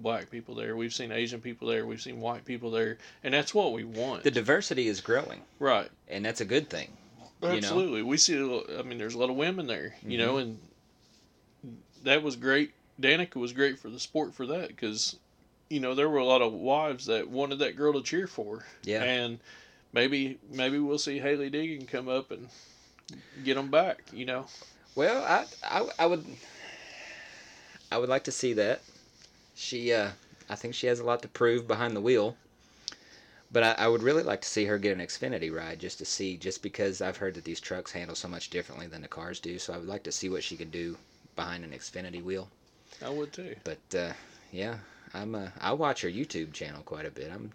black 0.03 0.31
people 0.31 0.55
there 0.55 0.77
we've 0.77 0.95
seen 0.95 1.13
Asian 1.13 1.41
people 1.41 1.69
there 1.69 1.87
we've 1.87 2.01
seen 2.01 2.21
white 2.21 2.45
people 2.45 2.71
there 2.71 2.99
and 3.23 3.35
that's 3.35 3.55
what 3.55 3.73
we 3.73 3.85
want 3.85 4.23
the 4.23 4.31
diversity 4.31 4.89
is 4.89 5.01
growing 5.01 5.41
right 5.59 5.91
and 6.09 6.25
that's 6.25 6.41
a 6.41 6.45
good 6.45 6.69
thing 6.71 6.89
You 7.41 7.49
know? 7.49 7.57
Absolutely, 7.57 8.03
we 8.03 8.17
see. 8.17 8.37
a 8.37 8.45
lo- 8.45 8.67
I 8.79 8.83
mean, 8.83 8.99
there's 8.99 9.15
a 9.15 9.19
lot 9.19 9.31
of 9.31 9.37
women 9.37 9.69
there, 9.69 9.95
you 10.05 10.19
know, 10.19 10.35
mm-hmm. 10.35 10.57
and 11.65 11.79
that 12.03 12.23
was 12.23 12.35
great. 12.35 12.73
Danica 13.01 13.37
was 13.37 13.53
great 13.53 13.79
for 13.79 13.89
the 13.91 14.01
sport 14.01 14.35
for 14.35 14.47
that 14.47 14.69
because, 14.69 15.17
you 15.71 15.79
know, 15.79 15.95
there 15.95 16.09
were 16.09 16.19
a 16.19 16.25
lot 16.25 16.43
of 16.43 16.53
wives 16.53 17.07
that 17.07 17.29
wanted 17.31 17.61
that 17.61 17.77
girl 17.77 17.93
to 17.93 18.03
cheer 18.03 18.27
for. 18.27 18.65
Yeah. 18.83 19.05
and 19.05 19.39
maybe 19.93 20.39
maybe 20.51 20.81
we'll 20.81 20.99
see 20.99 21.21
Hailie 21.21 21.49
Deegan 21.51 21.87
come 21.87 22.09
up 22.09 22.33
and 22.33 22.49
get 23.45 23.55
them 23.55 23.71
back. 23.71 24.03
You 24.13 24.25
know, 24.27 24.47
Well, 24.97 25.23
I, 25.23 25.45
I, 25.63 25.89
I 26.01 26.07
would, 26.07 26.25
I 27.93 27.99
would 27.99 28.09
like 28.09 28.25
to 28.25 28.33
see 28.33 28.53
that. 28.55 28.81
She, 29.59 29.93
uh, 29.93 30.11
I 30.49 30.55
think 30.55 30.75
she 30.75 30.87
has 30.87 31.01
a 31.01 31.05
lot 31.05 31.21
to 31.23 31.29
prove 31.29 31.67
behind 31.67 31.97
the 31.97 32.01
wheel. 32.01 32.37
But 33.51 33.63
I, 33.65 33.73
I 33.73 33.89
would 33.89 34.05
really 34.05 34.23
like 34.23 34.41
to 34.43 34.49
see 34.49 34.67
her 34.67 34.79
get 34.79 34.97
an 34.97 35.05
Xfinity 35.05 35.53
ride 35.53 35.81
just 35.81 35.99
to 35.99 36.05
see, 36.05 36.37
just 36.37 36.63
because 36.63 37.01
I've 37.03 37.17
heard 37.17 37.35
that 37.35 37.45
these 37.45 37.59
trucks 37.61 37.91
handle 37.91 38.15
so 38.15 38.29
much 38.29 38.51
differently 38.51 38.87
than 38.87 39.03
the 39.03 39.09
cars 39.09 39.41
do. 39.41 39.59
So 39.59 39.73
I 39.73 39.79
would 39.79 39.89
like 39.89 40.05
to 40.05 40.13
see 40.13 40.29
what 40.29 40.45
she 40.45 40.57
can 40.57 40.71
do 40.71 40.97
behind 41.35 41.65
an 41.65 41.73
Xfinity 41.73 42.23
wheel. 42.23 42.49
I 43.05 43.11
would 43.11 43.33
too. 43.33 43.57
But 43.65 43.99
uh, 43.99 44.13
yeah, 44.53 44.77
I'm, 45.13 45.35
uh, 45.35 45.49
I 45.61 45.73
watch 45.73 46.03
her 46.03 46.09
YouTube 46.09 46.53
channel 46.53 46.83
quite 46.83 47.07
a 47.07 47.11
bit. 47.11 47.31
I'm, 47.33 47.51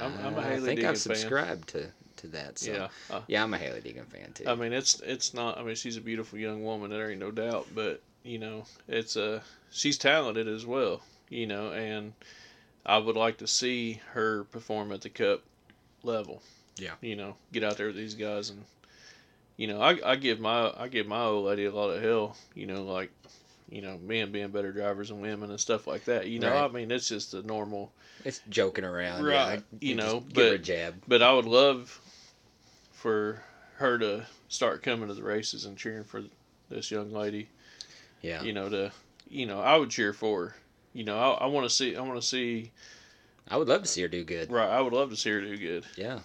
I'm- 0.00 0.18
I'm 0.24 0.34
a 0.34 0.38
I 0.38 0.42
Hailie 0.42 0.66
think 0.66 0.80
Deegan. 0.80 0.88
I've 0.88 0.98
subscribed 0.98 1.68
to 1.68 1.86
to 2.16 2.26
that. 2.28 2.58
So 2.58 2.72
Yeah, 2.72 2.88
uh, 3.10 3.20
yeah, 3.28 3.44
I'm 3.44 3.54
a 3.54 3.58
Hailie 3.58 3.82
Deegan 3.82 4.06
fan 4.06 4.32
too. 4.34 4.44
I 4.48 4.54
mean, 4.56 4.72
it's 4.72 5.00
it's 5.00 5.32
not. 5.32 5.58
I 5.58 5.62
mean, 5.62 5.76
she's 5.76 5.96
a 5.96 6.00
beautiful 6.00 6.38
young 6.38 6.64
woman. 6.64 6.90
There 6.90 7.10
ain't 7.10 7.20
no 7.20 7.30
doubt. 7.30 7.68
But 7.74 8.00
you 8.24 8.38
know, 8.38 8.64
it's 8.88 9.16
uh, 9.16 9.42
she's 9.70 9.96
talented 9.98 10.48
as 10.48 10.66
well. 10.66 11.02
You 11.28 11.46
know, 11.46 11.72
and 11.72 12.12
I 12.84 12.98
would 12.98 13.16
like 13.16 13.38
to 13.38 13.46
see 13.46 14.00
her 14.12 14.44
perform 14.44 14.92
at 14.92 15.00
the 15.00 15.10
Cup 15.10 15.42
level. 16.02 16.42
Yeah. 16.76 16.92
You 17.00 17.16
know, 17.16 17.36
get 17.52 17.64
out 17.64 17.76
there 17.76 17.86
with 17.88 17.96
these 17.96 18.14
guys 18.14 18.50
and. 18.50 18.64
You 19.58 19.68
know, 19.68 19.80
I, 19.80 19.96
I 20.04 20.16
give 20.16 20.38
my 20.38 20.70
I 20.76 20.88
give 20.88 21.06
my 21.06 21.22
old 21.22 21.46
lady 21.46 21.64
a 21.64 21.72
lot 21.72 21.88
of 21.88 22.02
hell. 22.02 22.36
You 22.54 22.66
know, 22.66 22.82
like, 22.84 23.10
you 23.70 23.80
know, 23.80 23.96
men 23.96 24.30
being 24.30 24.48
better 24.50 24.70
drivers 24.70 25.08
than 25.08 25.22
women 25.22 25.48
and 25.48 25.58
stuff 25.58 25.86
like 25.86 26.04
that. 26.04 26.26
You 26.28 26.40
know, 26.40 26.50
Right. 26.52 26.64
I 26.64 26.68
mean, 26.68 26.90
it's 26.90 27.08
just 27.08 27.32
a 27.32 27.40
normal. 27.40 27.90
it's 28.26 28.42
joking 28.50 28.84
around, 28.84 29.24
Right, 29.24 29.54
Yeah, 29.54 29.60
you 29.80 29.94
just 29.96 30.06
know, 30.06 30.20
give 30.20 30.36
her 30.44 30.48
a 30.50 30.58
but- 30.58 30.62
jab. 30.62 30.94
But 31.08 31.22
I 31.22 31.32
would 31.32 31.46
love 31.46 31.98
for 32.92 33.40
her 33.76 33.96
to 33.96 34.26
start 34.48 34.82
coming 34.82 35.08
to 35.08 35.14
the 35.14 35.22
races 35.22 35.64
and 35.64 35.78
cheering 35.78 36.04
for 36.04 36.22
this 36.68 36.90
young 36.90 37.10
lady. 37.10 37.48
Yeah. 38.20 38.42
You 38.42 38.52
know, 38.52 38.68
to 38.68 38.92
you 39.30 39.46
know, 39.46 39.60
I 39.60 39.76
would 39.78 39.88
cheer 39.88 40.12
for 40.12 40.48
her. 40.48 40.54
You 40.96 41.04
know, 41.04 41.18
I, 41.18 41.44
I 41.44 41.46
want 41.46 41.68
to 41.68 41.74
see. 41.74 41.94
I 41.94 42.00
want 42.00 42.18
to 42.18 42.26
see. 42.26 42.72
I 43.48 43.58
would 43.58 43.68
love 43.68 43.82
to 43.82 43.88
see 43.88 44.00
her 44.00 44.08
do 44.08 44.24
good. 44.24 44.50
Right, 44.50 44.68
I 44.68 44.80
would 44.80 44.94
love 44.94 45.10
to 45.10 45.16
see 45.16 45.30
her 45.30 45.42
do 45.42 45.58
good. 45.58 45.84
Yeah. 45.94 46.20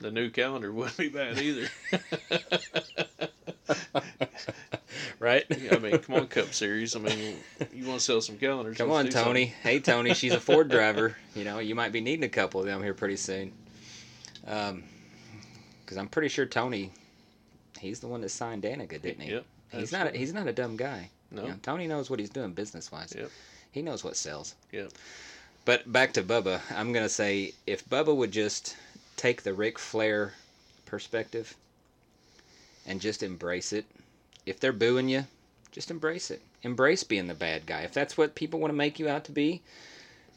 The 0.00 0.10
new 0.10 0.28
calendar 0.28 0.72
wouldn't 0.72 0.96
be 0.96 1.08
bad 1.08 1.38
either. 1.38 1.68
right? 5.20 5.44
I 5.72 5.78
mean, 5.78 5.98
come 5.98 6.16
on, 6.16 6.26
Cup 6.26 6.52
Series. 6.52 6.96
I 6.96 6.98
mean, 6.98 7.36
you 7.72 7.86
want 7.86 8.00
to 8.00 8.04
sell 8.04 8.20
some 8.20 8.38
calendars? 8.38 8.76
Come 8.76 8.90
on, 8.90 9.04
something. 9.04 9.24
Tony. 9.24 9.44
Hey, 9.62 9.78
Tony. 9.78 10.14
She's 10.14 10.34
a 10.34 10.40
Ford 10.40 10.68
driver. 10.68 11.16
You 11.36 11.44
know, 11.44 11.60
you 11.60 11.76
might 11.76 11.92
be 11.92 12.00
needing 12.00 12.24
a 12.24 12.28
couple 12.28 12.58
of 12.58 12.66
them 12.66 12.82
here 12.82 12.92
pretty 12.92 13.16
soon. 13.16 13.52
Um, 14.48 14.82
because 15.84 15.96
I'm 15.96 16.08
pretty 16.08 16.28
sure 16.28 16.44
Tony, 16.44 16.90
he's 17.78 18.00
the 18.00 18.08
one 18.08 18.20
that 18.22 18.30
signed 18.30 18.64
Danica, 18.64 19.00
didn't 19.00 19.20
he? 19.20 19.30
Yep. 19.30 19.44
He's 19.70 19.92
not. 19.92 20.08
A, 20.08 20.18
he's 20.18 20.34
not 20.34 20.48
a 20.48 20.52
dumb 20.52 20.76
guy. 20.76 21.08
No. 21.30 21.42
You 21.42 21.48
know, 21.50 21.54
Tony 21.62 21.86
knows 21.86 22.10
what 22.10 22.18
he's 22.18 22.30
doing 22.30 22.52
business 22.52 22.90
wise. 22.90 23.14
Yep. 23.16 23.30
He 23.76 23.82
knows 23.82 24.02
what 24.02 24.16
sells. 24.16 24.54
Yep. 24.72 24.90
But 25.66 25.92
back 25.92 26.14
to 26.14 26.22
Bubba, 26.22 26.62
I'm 26.74 26.94
gonna 26.94 27.10
say 27.10 27.52
if 27.66 27.86
Bubba 27.86 28.16
would 28.16 28.32
just 28.32 28.74
take 29.16 29.42
the 29.42 29.52
Ric 29.52 29.78
Flair 29.78 30.32
perspective 30.86 31.54
and 32.86 33.02
just 33.02 33.22
embrace 33.22 33.74
it. 33.74 33.84
If 34.46 34.58
they're 34.58 34.72
booing 34.72 35.10
you, 35.10 35.26
Just 35.72 35.90
embrace 35.90 36.30
it. 36.30 36.40
Embrace 36.62 37.04
being 37.04 37.26
the 37.26 37.34
bad 37.34 37.66
guy. 37.66 37.82
If 37.82 37.92
that's 37.92 38.16
what 38.16 38.34
people 38.34 38.58
want 38.60 38.70
to 38.72 38.76
make 38.76 38.98
you 38.98 39.10
out 39.10 39.24
to 39.26 39.32
be, 39.32 39.60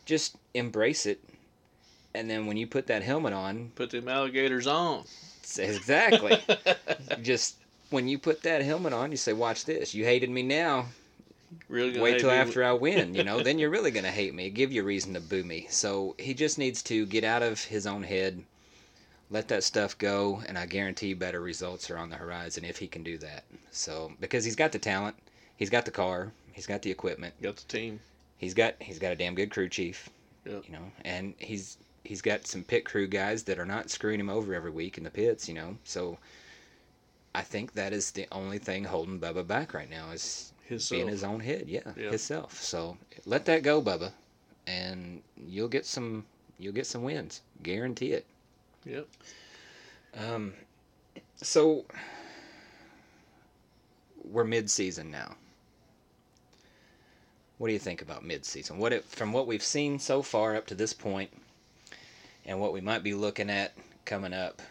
just 0.05 0.35
embrace 0.53 1.05
it. 1.05 1.21
And 2.13 2.29
then 2.29 2.45
when 2.45 2.57
you 2.57 2.67
put 2.67 2.87
that 2.87 3.03
helmet 3.03 3.31
on, 3.31 3.71
Put 3.75 3.91
them 3.91 4.09
alligators 4.09 4.67
on. 4.67 5.05
exactly. 5.57 6.37
just 7.21 7.55
when 7.89 8.09
you 8.09 8.19
put 8.19 8.43
that 8.43 8.63
helmet 8.63 8.91
on, 8.91 9.11
you 9.11 9.17
say, 9.17 9.31
"Watch 9.31 9.63
this. 9.63 9.95
You 9.95 10.03
hated 10.03 10.29
me 10.29 10.43
now. 10.43 10.87
Really 11.67 11.91
gonna 11.91 12.03
Wait 12.03 12.19
till 12.19 12.31
after 12.31 12.63
I 12.63 12.73
win. 12.73 13.13
You 13.15 13.23
know, 13.23 13.41
then 13.41 13.59
you're 13.59 13.69
really 13.77 13.91
gonna 13.91 14.11
hate 14.11 14.33
me. 14.33 14.49
Give 14.49 14.71
you 14.71 14.81
a 14.81 14.85
reason 14.85 15.13
to 15.13 15.19
boo 15.19 15.43
me." 15.43 15.67
So 15.69 16.15
he 16.17 16.33
just 16.33 16.57
needs 16.57 16.81
to 16.83 17.05
get 17.05 17.23
out 17.23 17.43
of 17.43 17.63
his 17.63 17.85
own 17.87 18.03
head, 18.03 18.43
let 19.29 19.47
that 19.49 19.63
stuff 19.63 19.97
go, 19.97 20.41
and 20.47 20.57
I 20.57 20.65
guarantee 20.65 21.13
better 21.13 21.39
results 21.41 21.89
are 21.89 21.97
on 21.97 22.09
the 22.09 22.15
horizon 22.17 22.65
if 22.65 22.77
he 22.77 22.87
can 22.87 23.03
do 23.03 23.17
that. 23.19 23.43
So 23.71 24.11
because 24.19 24.43
he's 24.45 24.55
got 24.55 24.71
the 24.71 24.79
talent, 24.79 25.15
he's 25.57 25.69
got 25.69 25.85
the 25.85 25.91
car, 25.91 26.31
he's 26.53 26.67
got 26.67 26.81
the 26.81 26.91
equipment, 26.91 27.33
Got 27.41 27.57
the 27.57 27.67
team. 27.67 27.99
he's 28.37 28.53
got 28.53 28.75
he's 28.79 28.99
got 28.99 29.11
a 29.13 29.15
damn 29.15 29.35
good 29.35 29.51
crew 29.51 29.69
chief. 29.69 30.09
Yep. 30.45 30.63
You 30.67 30.73
know, 30.73 30.91
and 31.05 31.33
he's 31.37 31.77
he's 32.03 32.21
got 32.21 32.47
some 32.47 32.63
pit 32.63 32.85
crew 32.85 33.07
guys 33.07 33.43
that 33.43 33.59
are 33.59 33.65
not 33.65 33.89
screwing 33.89 34.19
him 34.19 34.29
over 34.29 34.53
every 34.53 34.71
week 34.71 34.97
in 34.97 35.03
the 35.03 35.09
pits. 35.11 35.47
You 35.47 35.55
know, 35.55 35.77
so 35.83 36.17
I 37.35 37.41
think 37.41 37.73
that 37.73 37.93
is 37.93 38.11
the 38.11 38.27
only 38.31 38.57
thing 38.57 38.83
holding 38.85 39.19
Bubba 39.19 39.45
back 39.45 39.73
right 39.73 39.89
now 39.89 40.09
is 40.11 40.51
His 40.69 40.87
be 40.89 41.01
in 41.01 41.07
his 41.07 41.23
own 41.23 41.39
head. 41.39 41.65
Yeah, 41.67 41.81
Yeah. 41.97 42.09
himself. 42.09 42.61
So 42.61 42.97
let 43.25 43.45
that 43.45 43.63
go, 43.63 43.81
Bubba, 43.81 44.11
and 44.67 45.23
you'll 45.35 45.67
get 45.67 45.85
some 45.85 46.25
you'll 46.59 46.73
get 46.73 46.85
some 46.85 47.01
wins. 47.03 47.41
Guarantee 47.63 48.11
it. 48.13 48.25
Yep. 48.85 49.07
Um, 50.15 50.53
so 51.37 51.85
we're 54.23 54.43
mid-season 54.43 55.09
now. 55.09 55.35
What 57.57 57.67
do 57.67 57.73
you 57.73 57.79
think 57.79 58.01
about 58.01 58.23
mid-season? 58.23 58.77
What 58.77 58.93
it, 58.93 59.03
from 59.05 59.33
what 59.33 59.47
we've 59.47 59.63
seen 59.63 59.99
so 59.99 60.21
far 60.21 60.55
up 60.55 60.67
to 60.67 60.75
this 60.75 60.93
point, 60.93 61.31
and 62.45 62.59
what 62.59 62.73
we 62.73 62.79
might 62.81 63.03
be 63.03 63.13
looking 63.13 63.49
at 63.49 63.73
coming 64.05 64.33
up? 64.33 64.61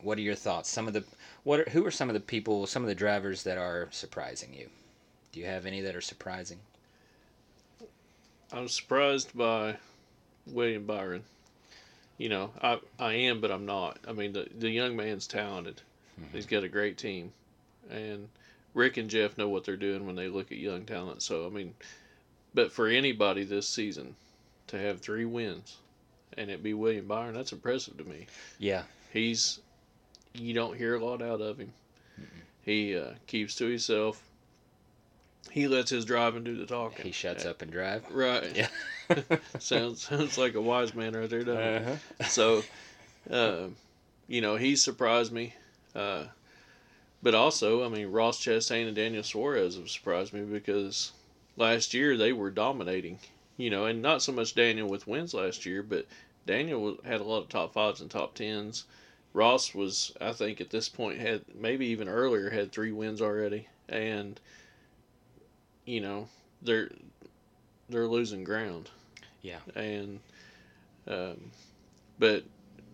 What 0.00 0.18
are 0.18 0.22
your 0.22 0.34
thoughts? 0.34 0.68
Some 0.70 0.88
of 0.88 0.94
the 0.94 1.04
what 1.44 1.60
are, 1.60 1.70
who 1.70 1.84
are 1.84 1.90
some 1.90 2.08
of 2.08 2.14
the 2.14 2.20
people, 2.20 2.66
some 2.66 2.82
of 2.82 2.88
the 2.88 2.94
drivers 2.94 3.42
that 3.42 3.58
are 3.58 3.88
surprising 3.90 4.54
you? 4.54 4.68
Do 5.32 5.40
you 5.40 5.46
have 5.46 5.64
any 5.66 5.80
that 5.80 5.96
are 5.96 6.00
surprising? 6.02 6.58
I'm 8.52 8.68
surprised 8.68 9.36
by 9.36 9.76
William 10.46 10.84
Byron. 10.84 11.24
You 12.18 12.28
know, 12.28 12.50
I 12.62 12.78
I 12.98 13.14
am, 13.14 13.40
but 13.40 13.50
I'm 13.50 13.64
not. 13.64 13.98
I 14.06 14.12
mean, 14.12 14.32
the 14.34 14.46
the 14.58 14.68
young 14.70 14.94
man's 14.94 15.26
talented. 15.26 15.80
Mhm. 16.20 16.34
He's 16.34 16.46
got 16.46 16.64
a 16.64 16.68
great 16.68 16.98
team, 16.98 17.32
and 17.90 18.28
Rick 18.74 18.98
and 18.98 19.08
Jeff 19.08 19.38
know 19.38 19.48
what 19.48 19.64
they're 19.64 19.76
doing 19.76 20.06
when 20.06 20.16
they 20.16 20.28
look 20.28 20.52
at 20.52 20.58
young 20.58 20.84
talent. 20.84 21.22
So 21.22 21.46
I 21.46 21.48
mean, 21.48 21.74
but 22.52 22.70
for 22.70 22.86
anybody 22.86 23.44
this 23.44 23.66
season 23.66 24.14
to 24.66 24.78
have 24.78 25.00
three 25.00 25.24
wins, 25.24 25.78
and 26.36 26.50
it 26.50 26.62
be 26.62 26.74
William 26.74 27.06
Byron, 27.06 27.34
that's 27.34 27.52
impressive 27.52 27.96
to 27.96 28.04
me. 28.04 28.26
Yeah, 28.58 28.82
He's 29.12 29.60
you 30.34 30.52
don't 30.52 30.76
hear 30.76 30.94
a 30.96 31.04
lot 31.04 31.22
out 31.22 31.40
of 31.40 31.58
him. 31.58 31.72
He 32.64 32.96
uh, 32.96 33.12
keeps 33.26 33.54
to 33.56 33.64
himself. 33.66 34.22
He 35.50 35.68
lets 35.68 35.90
his 35.90 36.04
driving 36.04 36.44
do 36.44 36.56
the 36.56 36.66
talking. 36.66 37.04
he 37.04 37.12
shuts 37.12 37.44
up 37.44 37.62
and 37.62 37.70
drive. 37.70 38.04
Right. 38.10 38.56
Yeah. 38.56 38.68
sounds 39.58 40.06
sounds 40.08 40.38
like 40.38 40.54
a 40.54 40.60
wise 40.60 40.94
man 40.94 41.14
right 41.14 41.28
there, 41.28 41.44
doesn't 41.44 41.62
it? 41.62 41.82
Uh-huh. 41.82 42.24
So, 42.24 42.62
uh, 43.30 43.68
you 44.28 44.40
know, 44.40 44.56
he 44.56 44.76
surprised 44.76 45.32
me. 45.32 45.54
Uh, 45.94 46.24
but 47.22 47.34
also, 47.34 47.84
I 47.84 47.88
mean, 47.88 48.10
Ross 48.10 48.42
Chastain 48.42 48.86
and 48.86 48.96
Daniel 48.96 49.22
Suarez 49.22 49.76
have 49.76 49.90
surprised 49.90 50.32
me 50.32 50.40
because 50.40 51.12
last 51.56 51.92
year 51.94 52.16
they 52.16 52.32
were 52.32 52.50
dominating. 52.50 53.18
You 53.58 53.68
know, 53.70 53.84
and 53.84 54.00
not 54.00 54.22
so 54.22 54.32
much 54.32 54.54
Daniel 54.54 54.88
with 54.88 55.06
wins 55.06 55.34
last 55.34 55.66
year, 55.66 55.82
but 55.82 56.06
Daniel 56.46 56.96
had 57.04 57.20
a 57.20 57.24
lot 57.24 57.42
of 57.42 57.48
top 57.48 57.74
fives 57.74 58.00
and 58.00 58.10
top 58.10 58.34
tens. 58.34 58.84
Ross 59.34 59.74
was, 59.74 60.12
I 60.20 60.32
think, 60.32 60.60
at 60.60 60.70
this 60.70 60.88
point 60.88 61.20
had 61.20 61.42
maybe 61.54 61.86
even 61.86 62.08
earlier 62.08 62.50
had 62.50 62.72
three 62.72 62.92
wins 62.92 63.20
already, 63.22 63.68
and 63.88 64.40
you 65.84 66.00
know 66.00 66.28
they're 66.62 66.90
they're 67.88 68.08
losing 68.08 68.44
ground. 68.44 68.90
Yeah. 69.42 69.58
And, 69.74 70.20
um, 71.06 71.50
but 72.18 72.44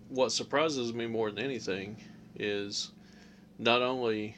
what 0.08 0.32
surprises 0.32 0.92
me 0.92 1.06
more 1.06 1.30
than 1.30 1.44
anything 1.44 1.96
is 2.38 2.90
not 3.58 3.82
only 3.82 4.36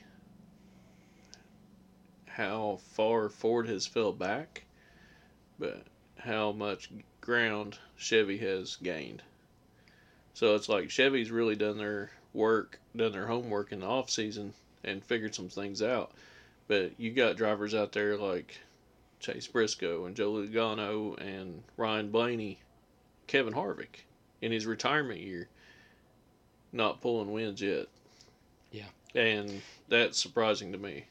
how 2.27 2.81
far 2.93 3.29
Ford 3.29 3.69
has 3.69 3.87
fell 3.87 4.13
back, 4.13 4.65
but 5.59 5.85
how 6.19 6.53
much 6.53 6.91
ground 7.21 7.79
Chevy 7.97 8.39
has 8.39 8.77
gained. 8.77 9.23
So 10.35 10.55
it's 10.55 10.69
like 10.69 10.91
Chevy's 10.91 11.31
really 11.31 11.57
done 11.57 11.79
their 11.79 12.11
work, 12.33 12.81
done 12.97 13.13
their 13.13 13.27
homework 13.27 13.73
in 13.73 13.81
the 13.81 13.87
off 13.87 14.11
season, 14.11 14.55
and 14.83 15.05
figured 15.05 15.35
some 15.35 15.49
things 15.49 15.83
out. 15.83 16.13
But 16.71 16.93
you 16.99 17.11
got 17.11 17.37
drivers 17.37 17.75
out 17.75 17.91
there 17.91 18.17
like 18.17 18.61
Chase 19.19 19.49
Briscoe 19.49 20.05
and 20.05 20.15
Joe 20.15 20.35
Logano 20.35 21.21
and 21.21 21.65
Ryan 21.77 22.13
Blaney, 22.13 22.61
Kevin 23.27 23.55
Harvick 23.55 24.05
in 24.41 24.53
his 24.53 24.67
retirement 24.67 25.19
year, 25.19 25.49
not 26.73 27.01
pulling 27.01 27.33
wins 27.33 27.61
yet. 27.61 27.89
Yeah. 28.71 28.85
And 29.17 29.63
that's 29.89 30.17
surprising 30.17 30.71
to 30.71 30.79
me. 30.79 31.07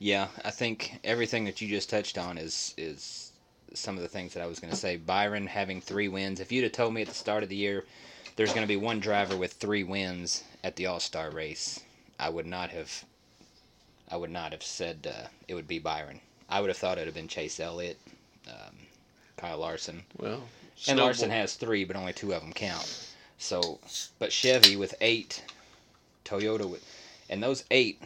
Yeah, 0.00 0.26
I 0.44 0.50
think 0.50 0.98
everything 1.04 1.44
that 1.44 1.60
you 1.60 1.68
just 1.68 1.88
touched 1.88 2.18
on 2.18 2.36
is 2.36 2.74
is 2.76 3.30
some 3.72 3.94
of 3.94 4.02
the 4.02 4.08
things 4.08 4.34
that 4.34 4.42
I 4.42 4.46
was 4.46 4.58
going 4.58 4.72
to 4.72 4.76
say. 4.76 4.96
Byron 4.96 5.46
having 5.46 5.80
three 5.80 6.08
wins. 6.08 6.40
If 6.40 6.50
you'd 6.50 6.64
have 6.64 6.72
told 6.72 6.94
me 6.94 7.02
at 7.02 7.06
the 7.06 7.14
start 7.14 7.44
of 7.44 7.48
the 7.48 7.54
year 7.54 7.84
there's 8.34 8.52
going 8.52 8.66
to 8.66 8.74
be 8.74 8.74
one 8.74 8.98
driver 8.98 9.36
with 9.36 9.52
three 9.52 9.84
wins 9.84 10.42
at 10.64 10.74
the 10.74 10.86
All 10.86 10.98
Star 10.98 11.30
race, 11.30 11.78
I 12.18 12.28
would 12.28 12.46
not 12.46 12.70
have. 12.70 13.04
I 14.10 14.16
would 14.16 14.30
not 14.30 14.52
have 14.52 14.62
said 14.62 15.06
uh, 15.08 15.28
it 15.46 15.54
would 15.54 15.68
be 15.68 15.78
Byron. 15.78 16.20
I 16.48 16.60
would 16.60 16.68
have 16.68 16.76
thought 16.76 16.98
it 16.98 17.02
would 17.02 17.06
have 17.06 17.14
been 17.14 17.28
Chase 17.28 17.60
Elliott, 17.60 17.98
um, 18.48 18.76
Kyle 19.36 19.58
Larson, 19.58 20.02
Well, 20.18 20.42
and 20.88 20.98
Larson 20.98 21.30
has 21.30 21.54
three, 21.54 21.84
but 21.84 21.96
only 21.96 22.12
two 22.12 22.32
of 22.32 22.42
them 22.42 22.52
count. 22.52 23.08
So, 23.38 23.78
but 24.18 24.32
Chevy 24.32 24.76
with 24.76 24.94
eight, 25.00 25.44
Toyota 26.24 26.68
with, 26.68 26.84
and 27.30 27.42
those 27.42 27.64
eight, 27.70 28.02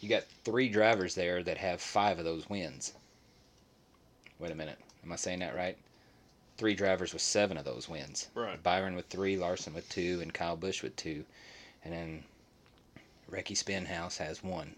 you 0.00 0.08
got 0.08 0.24
three 0.44 0.68
drivers 0.68 1.14
there 1.14 1.42
that 1.42 1.56
have 1.56 1.80
five 1.80 2.18
of 2.18 2.24
those 2.24 2.48
wins. 2.48 2.92
Wait 4.38 4.52
a 4.52 4.54
minute, 4.54 4.78
am 5.04 5.12
I 5.12 5.16
saying 5.16 5.38
that 5.38 5.56
right? 5.56 5.76
Three 6.58 6.74
drivers 6.74 7.12
with 7.12 7.22
seven 7.22 7.56
of 7.56 7.64
those 7.64 7.88
wins. 7.88 8.28
Right. 8.34 8.62
Byron 8.62 8.94
with 8.94 9.06
three, 9.06 9.36
Larson 9.36 9.74
with 9.74 9.88
two, 9.88 10.20
and 10.20 10.34
Kyle 10.34 10.56
Busch 10.56 10.82
with 10.82 10.94
two, 10.96 11.24
and 11.84 11.92
then 11.94 12.24
Ricky 13.28 13.54
Stenhouse 13.54 14.18
has 14.18 14.44
one. 14.44 14.74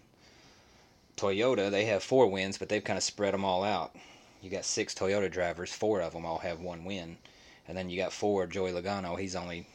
Toyota, 1.17 1.71
they 1.71 1.85
have 1.85 2.03
four 2.03 2.27
wins, 2.27 2.57
but 2.57 2.69
they've 2.69 2.83
kind 2.83 2.97
of 2.97 3.03
spread 3.03 3.33
them 3.33 3.45
all 3.45 3.63
out. 3.63 3.95
You 4.41 4.49
got 4.49 4.65
six 4.65 4.93
Toyota 4.93 5.31
drivers, 5.31 5.71
four 5.73 6.01
of 6.01 6.13
them 6.13 6.25
all 6.25 6.37
have 6.39 6.59
one 6.59 6.83
win, 6.85 7.17
and 7.67 7.77
then 7.77 7.89
you 7.89 7.97
got 7.97 8.13
Ford, 8.13 8.51
Joey 8.51 8.71
Logano. 8.71 9.19
He's 9.19 9.35
only 9.35 9.65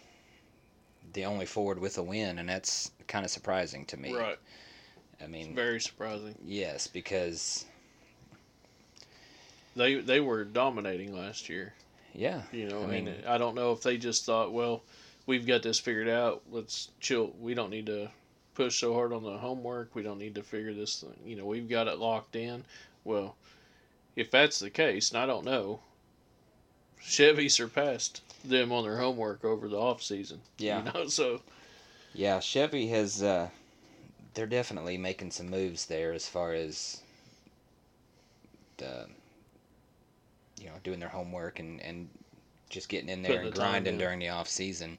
the 1.12 1.24
only 1.24 1.46
Ford 1.46 1.78
with 1.80 1.98
a 1.98 2.02
win, 2.02 2.38
and 2.38 2.48
that's 2.48 2.90
kind 3.08 3.24
of 3.24 3.30
surprising 3.30 3.84
to 3.86 3.96
me. 3.96 4.14
Right. 4.14 4.38
I 5.22 5.26
mean, 5.26 5.54
Very 5.54 5.80
surprising. 5.80 6.34
yes, 6.44 6.86
because 6.86 7.64
They 9.76 9.96
they 10.00 10.20
were 10.20 10.44
dominating 10.44 11.14
last 11.16 11.48
year. 11.48 11.72
yeah, 12.14 12.42
You 12.52 12.68
know, 12.68 12.80
I 12.80 12.94
and 12.94 13.06
mean- 13.06 13.24
I 13.26 13.38
don't 13.38 13.54
know 13.54 13.72
if 13.72 13.82
they 13.82 13.96
just 13.98 14.24
thought, 14.24 14.52
well, 14.52 14.82
we've 15.26 15.46
got 15.46 15.62
this 15.62 15.78
figured 15.80 16.08
out. 16.08 16.42
Let's 16.50 16.90
chill. 17.00 17.32
We 17.40 17.54
don't 17.54 17.70
need 17.70 17.86
to 17.86 18.10
push 18.54 18.80
so 18.80 18.94
hard 18.94 19.12
on 19.12 19.22
the 19.22 19.38
homework. 19.38 19.94
We 19.94 20.02
don't 20.02 20.18
need 20.18 20.34
to 20.34 20.42
figure 20.42 20.74
this. 20.74 21.00
Thing. 21.00 21.16
You 21.24 21.36
know, 21.36 21.46
we've 21.46 21.68
got 21.68 21.88
it 21.88 21.98
locked 21.98 22.36
in. 22.36 22.64
Well, 23.04 23.36
if 24.16 24.30
that's 24.30 24.58
the 24.58 24.70
case, 24.70 25.10
and 25.10 25.18
I 25.18 25.26
don't 25.26 25.44
know, 25.44 25.80
Chevy 27.00 27.48
surpassed 27.48 28.22
them 28.44 28.72
on 28.72 28.84
their 28.84 28.98
homework 28.98 29.44
over 29.44 29.68
the 29.68 29.78
off 29.78 30.02
season. 30.02 30.40
Yeah. 30.58 30.78
You 30.78 30.92
know, 30.92 31.06
so 31.08 31.40
Yeah, 32.14 32.40
Chevy 32.40 32.88
has. 32.88 33.22
Uh, 33.22 33.48
they're 34.34 34.46
definitely 34.46 34.96
making 34.96 35.30
some 35.32 35.50
moves 35.50 35.86
there 35.86 36.12
as 36.12 36.28
far 36.28 36.54
as 36.54 37.02
the, 38.76 39.06
you 40.60 40.66
know, 40.66 40.74
doing 40.84 41.00
their 41.00 41.08
homework 41.08 41.58
and 41.58 41.80
and 41.80 42.08
just 42.68 42.88
getting 42.88 43.08
in 43.08 43.22
there 43.22 43.32
Putting 43.32 43.46
and 43.46 43.52
the 43.52 43.58
grinding 43.58 43.98
during 43.98 44.20
the 44.20 44.28
off 44.28 44.48
season 44.48 44.98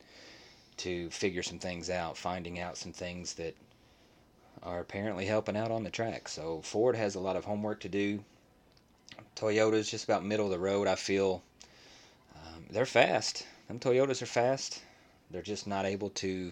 to 0.81 1.09
figure 1.11 1.43
some 1.43 1.59
things 1.59 1.89
out, 1.89 2.17
finding 2.17 2.59
out 2.59 2.77
some 2.77 2.91
things 2.91 3.33
that 3.35 3.55
are 4.63 4.79
apparently 4.79 5.25
helping 5.25 5.57
out 5.57 5.71
on 5.71 5.83
the 5.83 5.89
track. 5.89 6.27
So 6.27 6.61
Ford 6.61 6.95
has 6.95 7.15
a 7.15 7.19
lot 7.19 7.35
of 7.35 7.45
homework 7.45 7.79
to 7.81 7.89
do. 7.89 8.23
Toyota's 9.35 9.89
just 9.89 10.03
about 10.05 10.25
middle 10.25 10.45
of 10.45 10.51
the 10.51 10.59
road. 10.59 10.87
I 10.87 10.95
feel 10.95 11.43
um, 12.35 12.65
they're 12.69 12.85
fast. 12.85 13.45
Them 13.67 13.79
Toyotas 13.79 14.21
are 14.21 14.27
fast. 14.27 14.81
They're 15.29 15.41
just 15.41 15.67
not 15.67 15.85
able 15.85 16.09
to 16.09 16.51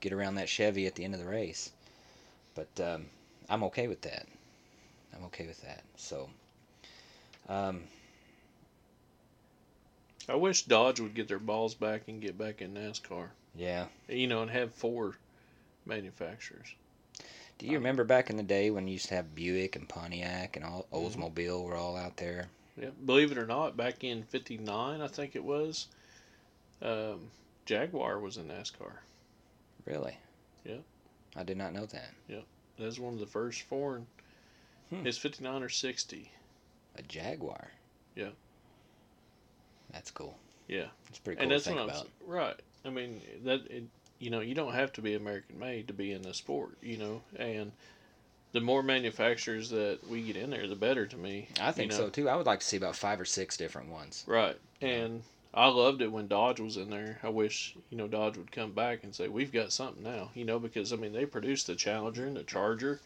get 0.00 0.12
around 0.12 0.34
that 0.34 0.48
Chevy 0.48 0.86
at 0.86 0.94
the 0.94 1.04
end 1.04 1.14
of 1.14 1.20
the 1.20 1.26
race. 1.26 1.70
But 2.54 2.68
um, 2.80 3.06
I'm 3.48 3.64
okay 3.64 3.88
with 3.88 4.02
that. 4.02 4.26
I'm 5.14 5.24
okay 5.24 5.46
with 5.46 5.60
that. 5.62 5.82
So, 5.96 6.28
um, 7.48 7.84
I 10.28 10.34
wish 10.36 10.62
Dodge 10.62 11.00
would 11.00 11.14
get 11.14 11.28
their 11.28 11.38
balls 11.38 11.74
back 11.74 12.02
and 12.08 12.20
get 12.20 12.38
back 12.38 12.62
in 12.62 12.74
NASCAR. 12.74 13.28
yeah. 13.56 13.86
You 14.08 14.26
know, 14.28 14.42
and 14.42 14.50
have 14.50 14.72
four 14.74 15.16
manufacturers. 15.86 16.74
Do 17.58 17.66
you 17.66 17.74
remember 17.74 18.04
back 18.04 18.30
in 18.30 18.36
the 18.36 18.42
day 18.42 18.70
when 18.70 18.86
you 18.88 18.94
used 18.94 19.08
to 19.08 19.14
have 19.14 19.34
Buick 19.34 19.76
and 19.76 19.88
Pontiac 19.88 20.56
and 20.56 20.64
all 20.64 20.86
Mhm. 20.92 21.14
Oldsmobile 21.14 21.64
were 21.64 21.76
all 21.76 21.96
out 21.96 22.16
there? 22.16 22.48
Yeah, 22.76 22.90
believe 23.04 23.30
it 23.30 23.38
or 23.38 23.46
not, 23.46 23.76
back 23.76 24.02
in 24.02 24.22
'59, 24.24 25.00
I 25.00 25.06
think 25.08 25.36
it 25.36 25.44
was, 25.44 25.86
um, 26.80 27.30
Jaguar 27.66 28.18
was 28.18 28.36
in 28.36 28.48
NASCAR. 28.48 28.98
Really? 29.84 30.16
Yeah. 30.64 30.78
I 31.36 31.42
did 31.44 31.56
not 31.56 31.72
know 31.72 31.86
that. 31.86 32.14
Yep. 32.28 32.44
That 32.78 32.84
was 32.86 32.98
one 33.00 33.14
of 33.14 33.20
the 33.20 33.26
first 33.26 33.62
foreign. 33.62 34.06
Hmm. 34.90 35.06
It's 35.06 35.18
'59 35.18 35.62
or 35.62 35.68
'60. 35.68 36.30
A 36.96 37.02
Jaguar. 37.02 37.72
Yeah. 38.16 38.30
That's 39.92 40.10
cool. 40.10 40.38
Yeah. 40.68 40.86
It's 41.08 41.18
pretty 41.18 41.36
cool 41.36 41.42
and 41.44 41.52
that's 41.52 41.66
what 41.66 41.78
I'm 41.78 41.88
about. 41.88 42.08
right. 42.26 42.56
I 42.84 42.90
mean 42.90 43.20
that 43.44 43.60
it, 43.70 43.84
you 44.18 44.30
know 44.30 44.40
you 44.40 44.54
don't 44.54 44.72
have 44.72 44.92
to 44.94 45.02
be 45.02 45.14
American 45.14 45.58
made 45.58 45.88
to 45.88 45.94
be 45.94 46.12
in 46.12 46.22
the 46.22 46.34
sport. 46.34 46.76
You 46.82 46.96
know, 46.96 47.22
and 47.36 47.72
the 48.52 48.60
more 48.60 48.82
manufacturers 48.82 49.70
that 49.70 49.98
we 50.08 50.22
get 50.22 50.36
in 50.36 50.50
there, 50.50 50.68
the 50.68 50.76
better 50.76 51.06
to 51.06 51.16
me. 51.16 51.48
I 51.60 51.72
think 51.72 51.92
you 51.92 51.98
know? 51.98 52.04
so 52.04 52.10
too. 52.10 52.28
I 52.28 52.36
would 52.36 52.46
like 52.46 52.60
to 52.60 52.66
see 52.66 52.76
about 52.76 52.96
five 52.96 53.20
or 53.20 53.24
six 53.24 53.56
different 53.56 53.88
ones. 53.90 54.24
Right. 54.26 54.56
And 54.80 55.22
I 55.54 55.68
loved 55.68 56.02
it 56.02 56.12
when 56.12 56.28
Dodge 56.28 56.60
was 56.60 56.76
in 56.76 56.90
there. 56.90 57.18
I 57.22 57.28
wish, 57.28 57.76
you 57.90 57.96
know, 57.96 58.08
Dodge 58.08 58.36
would 58.36 58.52
come 58.52 58.72
back 58.72 59.04
and 59.04 59.14
say, 59.14 59.28
We've 59.28 59.52
got 59.52 59.72
something 59.72 60.02
now, 60.02 60.30
you 60.34 60.44
know, 60.44 60.58
because 60.58 60.92
I 60.92 60.96
mean 60.96 61.12
they 61.12 61.26
produced 61.26 61.66
the 61.66 61.74
Challenger 61.74 62.26
and 62.26 62.36
the 62.36 62.42
Charger. 62.42 63.00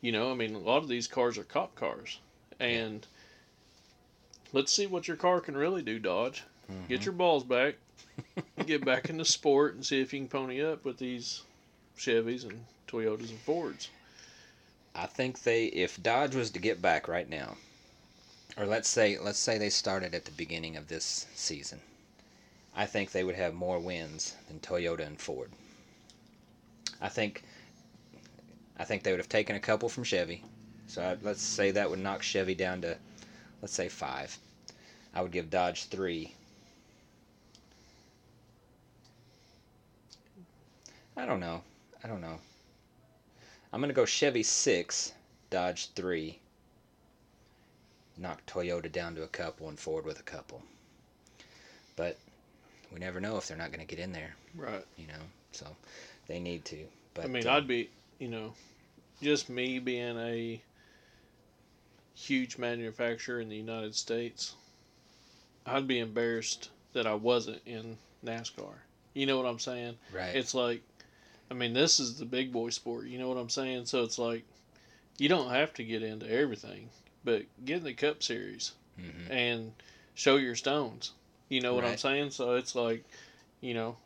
You 0.00 0.12
know, 0.12 0.30
I 0.30 0.34
mean 0.34 0.54
a 0.54 0.58
lot 0.58 0.82
of 0.82 0.88
these 0.88 1.06
cars 1.06 1.38
are 1.38 1.44
cop 1.44 1.74
cars. 1.74 2.18
And 2.60 3.06
let's 4.54 4.72
see 4.72 4.86
what 4.86 5.08
your 5.08 5.16
car 5.16 5.40
can 5.40 5.56
really 5.56 5.82
do, 5.82 5.98
Dodge. 5.98 6.44
Get 6.88 7.00
Mhm. 7.00 7.04
your 7.04 7.14
balls 7.14 7.44
back. 7.44 7.74
get 8.66 8.84
back 8.84 9.10
in 9.10 9.16
the 9.18 9.24
sport 9.24 9.74
and 9.74 9.84
see 9.84 10.00
if 10.00 10.12
you 10.12 10.20
can 10.20 10.28
pony 10.28 10.62
up 10.62 10.84
with 10.84 10.98
these 10.98 11.42
Chevys 11.98 12.44
and 12.44 12.64
Toyotas 12.86 13.30
and 13.30 13.38
Fords. 13.40 13.90
I 14.94 15.06
think 15.06 15.42
they, 15.42 15.66
if 15.66 16.00
Dodge 16.02 16.34
was 16.34 16.50
to 16.50 16.58
get 16.60 16.80
back 16.80 17.08
right 17.08 17.28
now, 17.28 17.56
or 18.56 18.64
let's 18.64 18.88
say, 18.88 19.18
let's 19.18 19.38
say 19.40 19.58
they 19.58 19.70
started 19.70 20.14
at 20.14 20.24
the 20.24 20.30
beginning 20.30 20.76
of 20.76 20.88
this 20.88 21.26
season, 21.34 21.80
I 22.76 22.86
think 22.86 23.10
they 23.10 23.24
would 23.24 23.34
have 23.34 23.54
more 23.54 23.78
wins 23.80 24.34
than 24.48 24.60
Toyota 24.60 25.04
and 25.06 25.20
Ford. 25.20 25.50
I 27.00 27.08
think, 27.08 27.42
I 28.78 28.84
think 28.84 29.02
they 29.02 29.10
would 29.10 29.20
have 29.20 29.28
taken 29.28 29.56
a 29.56 29.60
couple 29.60 29.88
from 29.88 30.04
Chevy, 30.04 30.42
so 30.86 31.02
I, 31.02 31.16
let's 31.22 31.42
say 31.42 31.72
that 31.72 31.90
would 31.90 31.98
knock 31.98 32.22
Chevy 32.22 32.54
down 32.54 32.82
to, 32.82 32.96
let's 33.64 33.72
say 33.72 33.88
five. 33.88 34.36
I 35.14 35.22
would 35.22 35.30
give 35.32 35.48
Dodge 35.48 35.86
three. 35.86 36.34
I 41.16 41.24
don't 41.24 41.40
know. 41.40 41.62
I 42.04 42.08
don't 42.08 42.20
know. 42.20 42.38
I'm 43.72 43.80
gonna 43.80 43.94
go 43.94 44.04
Chevy 44.04 44.42
six, 44.42 45.14
Dodge 45.48 45.88
three. 45.94 46.38
Knock 48.18 48.44
Toyota 48.44 48.92
down 48.92 49.14
to 49.14 49.22
a 49.22 49.28
couple 49.28 49.70
and 49.70 49.80
Ford 49.80 50.04
with 50.04 50.20
a 50.20 50.24
couple. 50.24 50.60
But 51.96 52.18
we 52.92 52.98
never 52.98 53.18
know 53.18 53.38
if 53.38 53.48
they're 53.48 53.56
not 53.56 53.70
gonna 53.70 53.86
get 53.86 53.98
in 53.98 54.12
there, 54.12 54.34
Right. 54.54 54.84
you 54.98 55.06
know. 55.06 55.22
So 55.52 55.74
they 56.26 56.38
need 56.38 56.66
to. 56.66 56.86
But 57.14 57.24
I 57.24 57.28
mean, 57.28 57.46
uh, 57.46 57.54
I'd 57.54 57.66
be, 57.66 57.88
you 58.18 58.28
know, 58.28 58.52
just 59.22 59.48
me 59.48 59.78
being 59.78 60.18
a 60.18 60.60
huge 62.14 62.58
manufacturer 62.58 63.40
in 63.40 63.48
the 63.48 63.56
United 63.56 63.94
States, 63.94 64.54
I'd 65.66 65.86
be 65.86 65.98
embarrassed 65.98 66.70
that 66.92 67.06
I 67.06 67.14
wasn't 67.14 67.60
in 67.66 67.96
NASCAR. 68.24 68.74
You 69.14 69.26
know 69.26 69.36
what 69.36 69.46
I'm 69.46 69.58
saying? 69.58 69.96
right. 70.12 70.34
It's 70.34 70.54
like, 70.54 70.82
I 71.50 71.54
mean, 71.54 71.72
this 71.72 72.00
is 72.00 72.18
the 72.18 72.24
big 72.24 72.52
boy 72.52 72.70
sport. 72.70 73.06
You 73.06 73.18
know 73.18 73.28
what 73.28 73.36
I'm 73.36 73.50
saying? 73.50 73.86
So 73.86 74.02
it's 74.02 74.18
like, 74.18 74.44
you 75.18 75.28
don't 75.28 75.50
have 75.50 75.72
to 75.74 75.84
get 75.84 76.02
into 76.02 76.30
everything, 76.30 76.88
but 77.24 77.42
get 77.64 77.78
in 77.78 77.84
the 77.84 77.94
Cup 77.94 78.22
Series 78.22 78.72
hmm 78.96 79.30
and 79.30 79.72
show 80.14 80.36
your 80.36 80.54
stones. 80.54 81.12
You 81.48 81.60
know 81.60 81.74
what 81.74 81.84
I'm 81.84 81.96
saying? 81.96 82.30
So 82.30 82.54
it's 82.54 82.74
like, 82.74 83.04
you 83.60 83.74
know, 83.74 83.96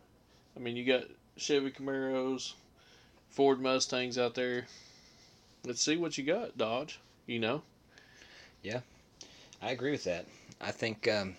I 0.56 0.60
mean, 0.60 0.76
you 0.76 0.84
got 0.84 1.04
Chevy 1.36 1.70
Camaros, 1.70 2.52
Ford 3.30 3.60
Mustangs 3.60 4.18
out 4.18 4.34
there. 4.34 4.66
Let's 5.64 5.82
see 5.82 5.96
what 5.96 6.18
you 6.18 6.24
got, 6.24 6.56
Dodge. 6.56 7.00
You 7.26 7.38
know, 7.40 7.62
I 9.60 9.70
agree 9.72 9.90
with 9.90 10.04
that. 10.04 10.26
I 10.60 10.70
think 10.70 11.08
um, 11.08 11.34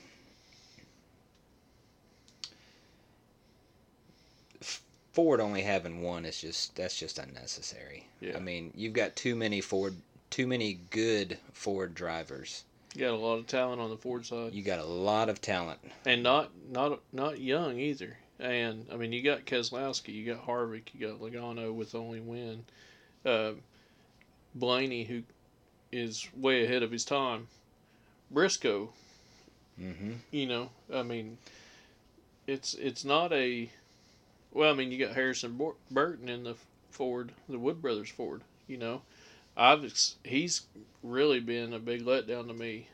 Ford 5.14 5.40
only 5.40 5.62
having 5.62 6.02
one 6.02 6.26
is 6.26 6.40
just 6.42 6.76
that's 6.76 6.98
just 6.98 7.18
unnecessary. 7.20 8.08
Yeah. 8.22 8.38
I 8.38 8.40
mean, 8.40 8.72
you've 8.76 8.94
got 8.94 9.16
too 9.16 9.36
many 9.36 9.62
Ford, 9.62 9.96
too 10.30 10.48
many 10.48 10.80
good 10.92 11.38
Ford 11.54 11.96
drivers. 11.96 12.64
you 12.94 13.02
got 13.02 13.14
a 13.14 13.18
lot 13.18 13.36
of 13.40 13.48
talent 13.48 13.82
on 13.82 13.90
the 13.90 13.98
Ford 13.98 14.26
side, 14.26 14.54
You 14.54 14.64
got 14.64 14.80
a 14.80 14.86
lot 14.86 15.30
of 15.30 15.42
talent. 15.42 15.80
and 16.06 16.24
not 16.24 16.52
not 16.70 17.00
not 17.14 17.40
young 17.40 17.80
either. 17.80 18.18
And 18.40 18.86
I 18.92 18.96
mean, 18.96 19.12
you 19.12 19.22
got 19.22 19.46
Keselowski, 19.46 20.14
you 20.14 20.34
got 20.34 20.46
Harvick, 20.46 20.94
you 20.94 21.08
got 21.08 21.20
Logano 21.20 21.74
with 21.74 21.94
only 21.96 22.22
win, 22.22 22.64
uh, 23.26 23.52
Blaney 24.56 25.04
who 25.04 25.24
is 25.92 26.28
way 26.36 26.64
ahead 26.64 26.84
of 26.84 26.92
his 26.92 27.06
time, 27.06 27.48
Briscoe 28.32 28.90
hmm 29.80 30.14
you 30.32 30.46
know, 30.46 30.70
I 30.94 31.04
mean, 31.04 31.38
it's 32.46 32.74
it's 32.76 33.06
not 33.06 33.32
a. 33.32 33.70
Well, 34.52 34.72
I 34.72 34.76
mean, 34.76 34.92
you 34.92 35.04
got 35.04 35.16
Harrison 35.16 35.60
Burton 35.92 36.28
in 36.28 36.44
the 36.44 36.56
Ford, 36.92 37.32
the 37.48 37.60
Wood 37.60 37.82
Brothers 37.82 38.10
Ford. 38.10 38.42
You 38.68 38.78
know, 38.78 39.02
I've 39.56 39.92
he's 40.24 40.64
really 41.04 41.40
been 41.40 41.74
a 41.74 41.80
big 41.80 42.06
letdown 42.06 42.48
to 42.48 42.54
me. 42.54 42.88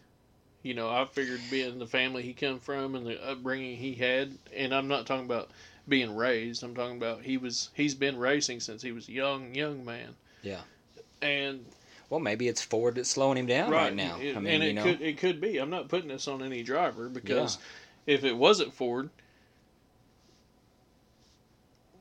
You 0.64 0.74
know, 0.74 0.90
I 0.90 1.06
figured 1.06 1.42
being 1.50 1.80
the 1.80 1.88
family 1.88 2.24
he 2.24 2.34
come 2.34 2.60
from 2.60 2.96
and 2.96 3.06
the 3.06 3.24
upbringing 3.26 3.78
he 3.78 3.94
had, 3.94 4.38
and 4.56 4.74
I'm 4.74 4.88
not 4.88 5.06
talking 5.06 5.26
about 5.26 5.50
being 5.88 6.16
raised. 6.16 6.64
I'm 6.64 6.76
talking 6.76 6.98
about 6.98 7.24
he 7.24 7.38
was 7.38 7.70
he's 7.74 7.96
been 7.96 8.18
racing 8.18 8.60
since 8.60 8.82
he 8.82 8.92
was 8.92 9.08
a 9.08 9.14
young 9.14 9.56
young 9.56 9.84
man. 9.86 10.16
Yeah. 10.42 10.62
And 11.22 11.66
Well, 12.10 12.20
maybe 12.20 12.48
it's 12.48 12.62
Ford 12.62 12.96
that's 12.96 13.10
slowing 13.10 13.38
him 13.38 13.48
down 13.48 13.72
right, 13.72 13.94
now. 13.94 14.18
it- 14.20 14.36
I 14.38 14.40
mean, 14.40 14.54
and 14.54 14.64
you 14.64 14.70
it 14.70 14.74
know, 14.74 14.84
could 14.84 15.02
it 15.02 15.18
could 15.18 15.42
be. 15.42 15.58
I'm 15.58 15.70
not 15.70 15.88
putting 15.90 16.10
this 16.10 16.28
on 16.28 16.44
any 16.44 16.62
driver 16.64 17.10
because 17.10 17.58
if 18.06 18.24
it 18.24 18.34
wasn't 18.38 18.74
Ford, 18.74 19.10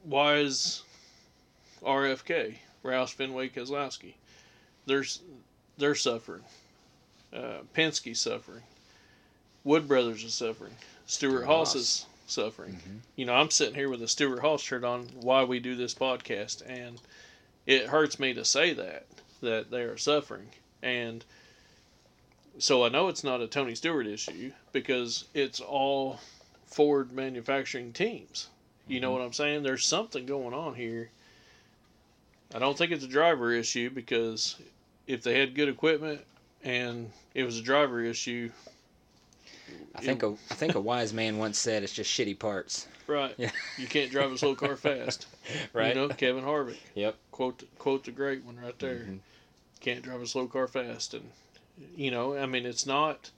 why 0.03 0.37
is 0.37 0.83
RFK 1.83 2.57
Roush 2.85 3.15
Fenway 3.15 3.49
Keselowski? 3.49 4.15
There's 4.87 5.21
they're 5.79 5.95
suffering. 5.95 6.43
Uh, 7.33 7.61
Penske's 7.75 8.21
suffering. 8.21 8.63
Wood 9.65 9.89
Brothers 9.89 10.23
is 10.23 10.35
suffering. 10.35 10.75
Stewart 11.07 11.47
Haas 11.47 11.75
is 11.75 12.07
suffering. 12.27 12.75
Mhm. 12.75 12.99
You 13.17 13.25
know, 13.27 13.35
I'm 13.35 13.51
sitting 13.51 13.75
here 13.75 13.89
with 13.89 14.03
a 14.03 14.09
Stewart 14.09 14.41
Haas 14.41 14.61
shirt 14.63 14.85
on. 14.85 15.09
Why 15.21 15.43
we 15.45 15.59
do 15.59 15.75
this 15.75 15.95
podcast, 15.95 16.63
and 16.67 17.01
it 17.67 17.87
hurts 17.87 18.19
me 18.19 18.35
to 18.35 18.45
say 18.45 18.73
that 18.75 19.07
that 19.45 19.71
they 19.71 19.83
are 19.83 19.97
suffering, 19.97 20.49
and 20.83 21.25
so 22.59 22.85
I 22.85 22.89
know 22.89 23.09
it's 23.09 23.25
not 23.25 23.41
a 23.41 23.47
Tony 23.47 23.75
Stewart 23.75 24.07
issue 24.07 24.53
because 24.73 25.25
it's 25.35 25.61
all 25.61 26.21
Ford 26.67 27.13
manufacturing 27.13 27.93
teams. 27.93 28.49
You 28.87 29.01
know 29.01 29.11
Mhm. 29.11 29.19
what 29.19 29.23
I'm 29.23 29.33
saying? 29.33 29.63
There's 29.63 29.87
something 29.87 30.27
going 30.27 30.53
on 30.55 30.75
here. 30.75 31.11
I 32.55 32.59
don't 32.59 32.77
think 32.77 32.93
it's 32.93 33.05
a 33.05 33.09
driver 33.09 33.53
issue 33.53 33.91
because 33.91 34.57
if 35.07 35.23
they 35.23 35.39
had 35.41 35.55
good 35.55 35.69
equipment 35.69 36.21
and 36.63 37.11
it 37.35 37.45
was 37.45 37.59
a 37.59 37.63
driver 37.63 38.01
issue, 38.03 38.51
I 39.95 40.01
think 40.03 40.23
a 40.23 40.37
I 40.51 40.55
think 40.55 40.75
a 40.75 40.81
wise 40.81 41.13
man 41.13 41.39
once 41.39 41.59
said 41.59 41.83
it's 41.83 41.93
just 41.93 42.11
shitty 42.11 42.39
parts. 42.39 42.87
right? 43.07 43.35
Yeah. 43.37 43.51
You 43.79 43.87
can't 43.87 44.11
drive 44.11 44.33
a 44.33 44.39
slow 44.39 44.55
car 44.55 44.77
fast. 44.77 45.27
Right. 45.73 45.89
You 45.89 45.95
know, 45.95 46.09
Kevin 46.15 46.45
Harvick. 46.45 46.77
Yep. 46.95 47.17
Quote 47.33 47.65
quote 47.79 48.05
the 48.05 48.13
great 48.13 48.45
one 48.45 48.59
right 48.61 48.79
there. 48.79 49.07
Mhm. 49.09 49.19
Can't 49.85 50.01
drive 50.01 50.23
a 50.23 50.27
slow 50.27 50.47
car 50.47 50.67
fast, 50.67 51.13
and 51.13 51.31
you 51.95 52.11
know, 52.11 52.35
I 52.39 52.47
mean, 52.47 52.65
it's 52.65 52.87
not. 52.87 53.31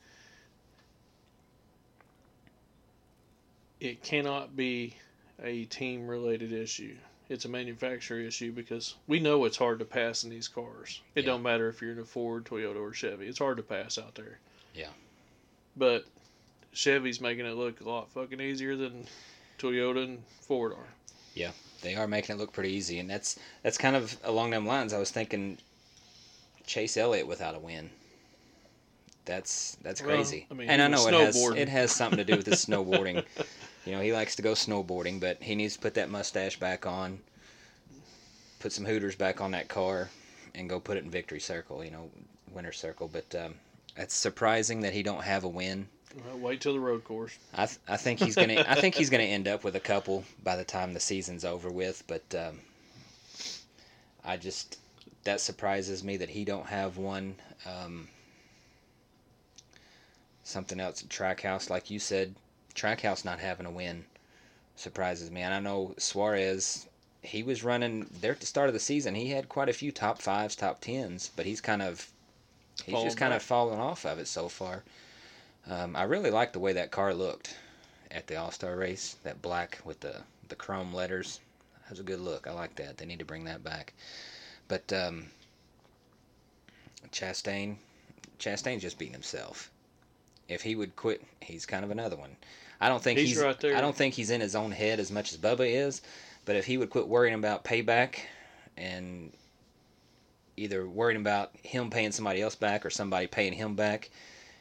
It 3.80 4.00
cannot 4.04 4.54
be 4.54 4.94
a 5.42 5.64
team 5.64 6.06
related 6.06 6.52
issue. 6.52 6.94
It's 7.28 7.46
a 7.46 7.48
manufacturer 7.48 8.20
issue 8.20 8.52
because 8.52 8.94
we 9.08 9.18
know 9.18 9.44
it's 9.44 9.56
hard 9.56 9.80
to 9.80 9.84
pass 9.84 10.22
in 10.22 10.30
these 10.30 10.46
cars. 10.46 11.00
It 11.16 11.24
Yeah. 11.24 11.32
don't 11.32 11.42
matter 11.42 11.68
if 11.68 11.82
you're 11.82 11.90
in 11.90 11.98
a 11.98 12.04
Ford, 12.04 12.44
Toyota, 12.44 12.76
or 12.80 12.92
Chevy. 12.92 13.26
It's 13.26 13.40
hard 13.40 13.56
to 13.56 13.64
pass 13.64 13.98
out 13.98 14.14
there. 14.14 14.38
Yeah. 14.72 14.92
But 15.76 16.04
Chevy's 16.72 17.20
making 17.20 17.46
it 17.46 17.54
look 17.56 17.80
a 17.80 17.88
lot 17.88 18.08
fucking 18.12 18.40
easier 18.40 18.76
than 18.76 19.08
Toyota 19.58 20.04
and 20.04 20.22
Ford 20.42 20.74
are. 20.74 20.94
Yeah, 21.34 21.50
they 21.82 21.96
are 21.96 22.06
making 22.06 22.36
it 22.36 22.38
look 22.38 22.52
pretty 22.52 22.70
easy, 22.70 23.00
and 23.00 23.10
that's 23.10 23.36
that's 23.64 23.78
kind 23.78 23.96
of 23.96 24.16
along 24.22 24.50
them 24.50 24.64
lines. 24.64 24.92
I 24.92 24.98
was 25.00 25.10
thinking 25.10 25.58
Chase 26.66 26.96
Elliott 26.96 27.26
without 27.26 27.54
a 27.54 27.58
win. 27.58 27.90
That's 29.24 29.76
that's 29.82 30.00
Well, 30.00 30.14
crazy. 30.14 30.46
I 30.50 30.54
mean, 30.54 30.68
and 30.68 30.80
I 30.80 30.88
know 30.88 31.06
it 31.08 31.14
has 31.14 31.36
it 31.36 31.68
has 31.68 31.90
something 31.92 32.18
to 32.18 32.24
do 32.24 32.36
with 32.36 32.46
his 32.46 32.64
snowboarding. 32.66 33.24
You 33.84 33.92
know, 33.92 34.00
he 34.00 34.12
likes 34.12 34.36
to 34.36 34.42
go 34.42 34.52
snowboarding, 34.52 35.20
but 35.20 35.42
he 35.42 35.54
needs 35.54 35.74
to 35.74 35.80
put 35.80 35.94
that 35.94 36.10
mustache 36.10 36.58
back 36.58 36.86
on, 36.86 37.18
put 38.60 38.72
some 38.72 38.84
hooters 38.84 39.16
back 39.16 39.40
on 39.40 39.50
that 39.52 39.68
car, 39.68 40.10
and 40.54 40.68
go 40.68 40.78
put 40.78 40.96
it 40.96 41.04
in 41.04 41.10
victory 41.10 41.40
circle. 41.40 41.84
You 41.84 41.90
know, 41.90 42.10
winner 42.52 42.72
circle. 42.72 43.08
But 43.12 43.34
um, 43.34 43.54
it's 43.96 44.14
surprising 44.14 44.80
that 44.82 44.92
he 44.92 45.02
don't 45.02 45.22
have 45.24 45.44
a 45.44 45.48
win. 45.48 45.88
Well, 46.24 46.38
wait 46.38 46.60
till 46.60 46.72
the 46.72 46.80
road 46.80 47.04
course. 47.04 47.36
I, 47.52 47.66
th- 47.66 47.78
I 47.88 47.96
think 47.96 48.20
he's 48.20 48.36
gonna 48.36 48.64
I 48.66 48.80
think 48.80 48.94
he's 48.94 49.10
gonna 49.10 49.24
end 49.24 49.48
up 49.48 49.64
with 49.64 49.74
a 49.76 49.80
couple 49.80 50.24
by 50.42 50.56
the 50.56 50.64
time 50.64 50.94
the 50.94 51.00
season's 51.00 51.44
over 51.44 51.70
with. 51.70 52.04
But 52.06 52.34
um, 52.34 52.60
I 54.24 54.36
just 54.36 54.78
that 55.26 55.40
surprises 55.40 56.02
me 56.04 56.16
that 56.16 56.30
he 56.30 56.44
don't 56.44 56.66
have 56.66 56.96
one. 56.96 57.34
Um, 57.66 58.08
something 60.44 60.78
else 60.78 61.02
at 61.02 61.08
Trackhouse, 61.08 61.68
like 61.68 61.90
you 61.90 61.98
said, 61.98 62.34
Trackhouse 62.74 63.24
not 63.24 63.40
having 63.40 63.66
a 63.66 63.70
win 63.70 64.04
surprises 64.76 65.30
me. 65.30 65.40
And 65.42 65.52
I 65.52 65.58
know 65.58 65.94
Suarez, 65.98 66.86
he 67.22 67.42
was 67.42 67.64
running 67.64 68.06
there 68.20 68.32
at 68.32 68.40
the 68.40 68.46
start 68.46 68.68
of 68.68 68.74
the 68.74 68.80
season. 68.80 69.16
He 69.16 69.30
had 69.30 69.48
quite 69.48 69.68
a 69.68 69.72
few 69.72 69.90
top 69.90 70.22
fives, 70.22 70.54
top 70.54 70.80
tens, 70.80 71.30
but 71.34 71.44
he's 71.44 71.60
kind 71.60 71.82
of 71.82 72.08
he's 72.84 73.02
just 73.02 73.16
kind 73.16 73.32
back. 73.32 73.40
of 73.40 73.42
fallen 73.42 73.80
off 73.80 74.06
of 74.06 74.20
it 74.20 74.28
so 74.28 74.48
far. 74.48 74.84
Um, 75.68 75.96
I 75.96 76.04
really 76.04 76.30
like 76.30 76.52
the 76.52 76.60
way 76.60 76.72
that 76.74 76.92
car 76.92 77.12
looked 77.12 77.56
at 78.12 78.28
the 78.28 78.36
All 78.36 78.52
Star 78.52 78.76
race. 78.76 79.16
That 79.24 79.42
black 79.42 79.80
with 79.84 79.98
the 80.00 80.22
the 80.48 80.54
chrome 80.54 80.94
letters. 80.94 81.40
That 81.82 81.90
was 81.90 82.00
a 82.00 82.04
good 82.04 82.20
look. 82.20 82.46
I 82.46 82.52
like 82.52 82.76
that. 82.76 82.98
They 82.98 83.06
need 83.06 83.18
to 83.18 83.24
bring 83.24 83.44
that 83.44 83.64
back. 83.64 83.92
But 84.68 84.92
um, 84.92 85.26
Chastain, 87.12 87.76
Chastain's 88.38 88.82
just 88.82 88.98
beating 88.98 89.14
himself. 89.14 89.70
If 90.48 90.62
he 90.62 90.76
would 90.76 90.96
quit, 90.96 91.22
he's 91.40 91.66
kind 91.66 91.84
of 91.84 91.90
another 91.90 92.16
one. 92.16 92.36
I 92.80 92.88
don't 92.88 93.02
think 93.02 93.18
He's 93.18 93.30
he's. 93.30 93.42
right 93.42 93.58
there. 93.58 93.76
I 93.76 93.80
don't 93.80 93.96
think 93.96 94.14
he's 94.14 94.30
in 94.30 94.40
his 94.40 94.54
own 94.54 94.70
head 94.70 95.00
as 95.00 95.10
much 95.10 95.32
as 95.32 95.38
Bubba 95.38 95.66
is. 95.66 96.02
But 96.44 96.56
if 96.56 96.66
he 96.66 96.76
would 96.76 96.90
quit 96.90 97.08
worrying 97.08 97.34
about 97.34 97.64
payback 97.64 98.18
and 98.76 99.32
either 100.56 100.86
worrying 100.86 101.20
about 101.20 101.52
him 101.62 101.90
paying 101.90 102.12
somebody 102.12 102.40
else 102.40 102.54
back 102.54 102.86
or 102.86 102.90
somebody 102.90 103.26
paying 103.26 103.52
him 103.52 103.74
back 103.74 104.10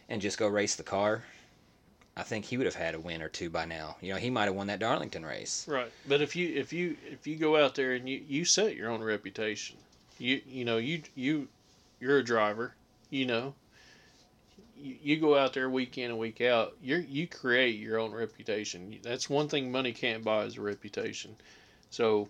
and 0.09 0.21
just 0.21 0.37
go 0.37 0.47
race 0.47 0.75
the 0.75 0.83
car, 0.83 1.23
I 2.17 2.23
think 2.23 2.45
he 2.45 2.57
would 2.57 2.65
have 2.65 2.75
had 2.75 2.95
a 2.95 2.99
win 2.99 3.21
or 3.21 3.29
two 3.29 3.49
by 3.49 3.65
now. 3.65 3.97
You 4.01 4.13
know, 4.13 4.19
he 4.19 4.29
might 4.29 4.45
have 4.45 4.55
won 4.55 4.67
that 4.67 4.79
Darlington 4.79 5.25
race. 5.25 5.67
Right. 5.67 5.91
But 6.07 6.21
if 6.21 6.35
you 6.35 6.55
if 6.55 6.71
you 6.71 6.95
if 7.05 7.27
you 7.27 7.35
go 7.35 7.57
out 7.57 7.75
there 7.75 7.93
and 7.93 8.07
you 8.07 8.23
you 8.27 8.45
set 8.45 8.75
your 8.75 8.89
own 8.89 9.03
reputation, 9.03 9.75
you 10.17 10.41
you 10.47 10.65
know 10.65 10.77
you 10.77 11.01
you 11.15 11.47
you're 11.99 12.17
a 12.17 12.23
driver, 12.23 12.75
you 13.09 13.25
know. 13.25 13.53
You, 14.77 14.95
you 15.01 15.17
go 15.17 15.37
out 15.37 15.53
there 15.53 15.69
week 15.69 15.97
in 15.97 16.11
and 16.11 16.19
week 16.19 16.41
out. 16.41 16.75
You 16.81 16.97
you 16.97 17.27
create 17.27 17.79
your 17.79 17.99
own 17.99 18.11
reputation. 18.11 18.97
That's 19.03 19.29
one 19.29 19.47
thing 19.47 19.71
money 19.71 19.93
can't 19.93 20.23
buy 20.23 20.43
is 20.43 20.57
a 20.57 20.61
reputation. 20.61 21.35
So 21.89 22.29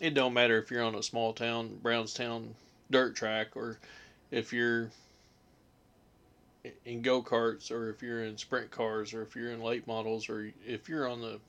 it 0.00 0.14
don't 0.14 0.34
matter 0.34 0.58
if 0.58 0.70
you're 0.70 0.84
on 0.84 0.94
a 0.94 1.02
small 1.02 1.32
town 1.32 1.78
Brownstown 1.82 2.54
dirt 2.90 3.16
track 3.16 3.56
or 3.56 3.78
if 4.30 4.52
you're 4.52 4.90
in 6.84 7.02
go 7.02 7.22
karts 7.22 7.70
or 7.70 7.90
if 7.90 8.02
you're 8.02 8.24
in 8.24 8.36
sprint 8.36 8.70
cars 8.70 9.14
or 9.14 9.22
if 9.22 9.34
you're 9.34 9.50
in 9.50 9.62
late 9.62 9.86
models 9.86 10.28
or 10.28 10.52
if 10.66 10.88
you're 10.88 11.08
on 11.08 11.20
the 11.20 11.40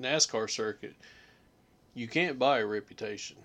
NASCAR 0.00 0.50
circuit, 0.50 0.94
you 1.94 2.08
can't 2.08 2.38
buy 2.38 2.58
a 2.58 2.66
reputation. 2.66 3.36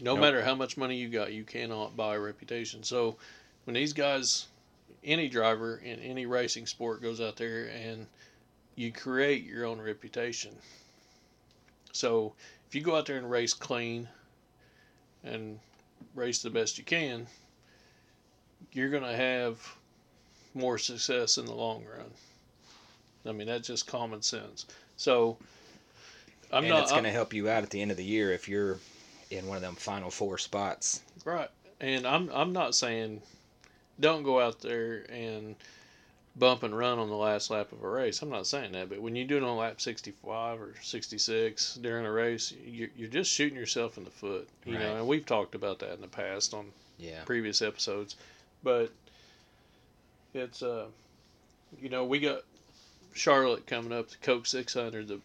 No 0.00 0.14
Nope. 0.14 0.20
matter 0.22 0.42
how 0.42 0.54
much 0.54 0.76
money 0.76 0.96
you 0.96 1.08
got, 1.08 1.32
you 1.32 1.44
cannot 1.44 1.96
buy 1.96 2.14
a 2.14 2.20
reputation. 2.20 2.82
So 2.82 3.16
when 3.64 3.74
these 3.74 3.92
guys, 3.92 4.46
any 5.04 5.28
driver 5.28 5.80
in 5.84 5.98
any 6.00 6.26
racing 6.26 6.66
sport 6.66 7.02
goes 7.02 7.20
out 7.20 7.36
there 7.36 7.66
and 7.66 8.06
you 8.76 8.92
create 8.92 9.44
your 9.44 9.66
own 9.66 9.80
reputation. 9.80 10.52
So 11.92 12.32
if 12.68 12.74
you 12.74 12.80
go 12.80 12.96
out 12.96 13.06
there 13.06 13.18
and 13.18 13.30
race 13.30 13.52
clean 13.52 14.08
and 15.24 15.58
race 16.14 16.40
the 16.40 16.50
best 16.50 16.78
you 16.78 16.84
can, 16.84 17.26
you're 18.72 18.90
going 18.90 19.02
to 19.02 19.16
have 19.16 19.76
more 20.54 20.78
success 20.78 21.36
in 21.36 21.44
the 21.44 21.54
long 21.54 21.84
run. 21.84 22.10
I 23.26 23.32
mean, 23.32 23.46
that's 23.46 23.66
just 23.66 23.86
common 23.86 24.22
sense. 24.22 24.66
So 24.96 25.36
I'm 26.52 26.64
and 26.64 26.72
not 26.72 26.82
it's 26.84 26.92
going 26.92 27.04
to 27.04 27.10
help 27.10 27.34
you 27.34 27.48
out 27.48 27.62
at 27.62 27.70
the 27.70 27.82
end 27.82 27.90
of 27.90 27.96
the 27.96 28.04
year 28.04 28.32
if 28.32 28.48
you're 28.48 28.78
in 29.30 29.46
one 29.46 29.56
of 29.56 29.62
them 29.62 29.76
final 29.76 30.10
four 30.10 30.38
spots. 30.38 31.02
Right. 31.24 31.48
And 31.80 32.06
I'm 32.06 32.30
I'm 32.32 32.52
not 32.52 32.74
saying 32.74 33.22
don't 33.98 34.22
go 34.22 34.40
out 34.40 34.60
there 34.60 35.04
and 35.10 35.56
bump 36.36 36.62
and 36.62 36.76
run 36.76 36.98
on 36.98 37.08
the 37.08 37.16
last 37.16 37.50
lap 37.50 37.72
of 37.72 37.82
a 37.82 37.88
race. 37.88 38.22
I'm 38.22 38.30
not 38.30 38.46
saying 38.46 38.72
that, 38.72 38.88
but 38.88 39.00
when 39.00 39.16
you 39.16 39.24
do 39.24 39.36
it 39.36 39.42
on 39.42 39.56
lap 39.56 39.80
65 39.80 40.60
or 40.60 40.74
66 40.82 41.74
during 41.74 42.06
a 42.06 42.10
race, 42.10 42.52
you're, 42.64 42.88
you're 42.96 43.08
just 43.08 43.30
shooting 43.30 43.58
yourself 43.58 43.98
in 43.98 44.04
the 44.04 44.10
foot. 44.10 44.48
You 44.64 44.74
Right. 44.74 44.80
know, 44.80 44.96
and 44.96 45.06
we've 45.06 45.26
talked 45.26 45.54
about 45.54 45.80
that 45.80 45.92
in 45.94 46.00
the 46.00 46.08
past 46.08 46.54
on 46.54 46.66
Yeah. 46.98 47.22
previous 47.24 47.62
episodes, 47.62 48.16
but 48.62 48.90
it's 50.34 50.62
uh, 50.62 50.86
you 51.80 51.88
know, 51.88 52.04
we 52.04 52.20
got 52.20 52.42
Charlotte 53.12 53.66
coming 53.66 53.92
up, 53.92 54.08
the 54.10 54.16
Coke 54.22 54.46
600, 54.46 55.08
the 55.08 55.20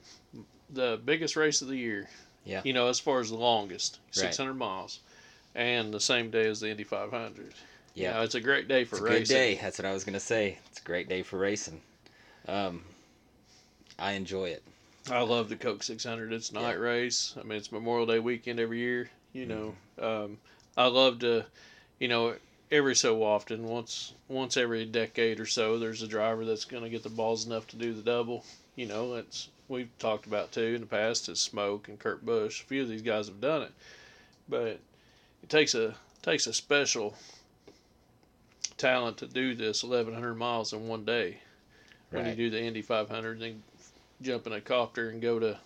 the 0.72 1.00
biggest 1.06 1.36
race 1.36 1.62
of 1.62 1.68
the 1.68 1.78
year. 1.78 2.10
Yeah. 2.46 2.62
You 2.64 2.74
know, 2.74 2.88
as 2.88 3.00
far 3.00 3.20
as 3.20 3.30
the 3.30 3.38
longest, 3.38 4.00
Right. 4.16 4.34
600 4.34 4.54
miles, 4.54 5.00
and 5.56 5.94
the 5.94 6.00
same 6.00 6.30
day 6.30 6.48
as 6.48 6.60
the 6.60 6.70
Indy 6.70 6.84
500. 6.84 7.54
Yeah. 7.96 8.10
You 8.10 8.14
know, 8.16 8.22
it's 8.24 8.36
a 8.36 8.42
great 8.42 8.68
day 8.68 8.84
for 8.84 8.96
It's 8.98 9.02
a 9.02 9.04
racing. 9.04 9.20
good 9.22 9.28
day. 9.42 9.60
That's 9.62 9.80
what 9.80 9.86
I 9.86 9.94
was 9.94 10.04
going 10.04 10.14
to 10.14 10.20
say. 10.20 10.60
It's 10.70 10.80
a 10.80 10.84
great 10.84 11.10
day 11.10 11.24
for 11.24 11.38
racing. 11.40 11.82
Um, 12.48 12.84
I 13.98 14.12
enjoy 14.14 14.50
it. 14.50 14.64
I 15.10 15.22
love 15.22 15.50
the 15.50 15.56
Coke 15.56 15.84
600. 15.84 16.34
It's 16.34 16.50
a 16.50 16.56
night 16.56 16.74
Yeah. 16.74 16.84
race. 16.84 17.34
I 17.40 17.44
mean, 17.44 17.58
it's 17.58 17.72
Memorial 17.72 18.06
Day 18.06 18.20
weekend 18.20 18.60
every 18.60 18.80
year. 18.80 19.10
You 19.34 19.46
know, 19.46 19.76
Mm-hmm. 20.00 20.06
um, 20.06 20.38
I 20.78 20.88
love 20.88 21.20
to, 21.20 21.46
you 22.00 22.08
know, 22.08 22.36
every 22.72 22.96
so 22.96 23.24
often, 23.24 23.66
once 23.68 24.14
once 24.28 24.58
every 24.58 24.86
decade 24.86 25.40
or 25.40 25.46
so, 25.46 25.78
there's 25.80 26.02
a 26.02 26.08
driver 26.08 26.44
that's 26.46 26.66
going 26.66 26.84
to 26.84 26.90
get 26.90 27.04
the 27.04 27.10
balls 27.10 27.46
enough 27.46 27.68
to 27.68 27.76
do 27.76 27.94
the 27.94 28.02
double. 28.02 28.44
You 28.76 28.88
know, 28.88 29.16
that's 29.16 29.50
we've 29.68 29.96
talked 30.00 30.26
about 30.26 30.52
too 30.52 30.74
in 30.76 30.82
the 30.82 30.88
past 30.88 31.30
is 31.30 31.40
Smoke 31.40 31.88
and 31.88 32.00
Kurt 32.00 32.26
Busch. 32.26 32.62
A 32.62 32.66
few 32.66 32.84
of 32.84 32.90
these 32.90 33.02
guys 33.02 33.28
have 33.28 33.42
done 33.42 33.64
it, 33.64 33.72
but 34.48 34.80
it 35.44 35.50
takes 35.50 35.76
a 35.76 35.96
takes 36.22 36.48
a 36.48 36.54
special 36.54 37.16
talent 38.78 39.18
to 39.18 39.28
do 39.28 39.56
this 39.56 39.84
1100 39.84 40.36
miles 40.36 40.74
in 40.74 40.88
one 40.88 41.06
day 41.06 41.38
when 42.10 42.26
you 42.26 42.36
do 42.36 42.50
the 42.50 42.62
Indy 42.62 42.82
500 42.82 43.40
then 43.40 43.64
jump 44.22 44.48
in 44.48 44.54
a 44.54 44.62
copter 44.62 45.10
and 45.10 45.22
go 45.22 45.40
to 45.40 45.58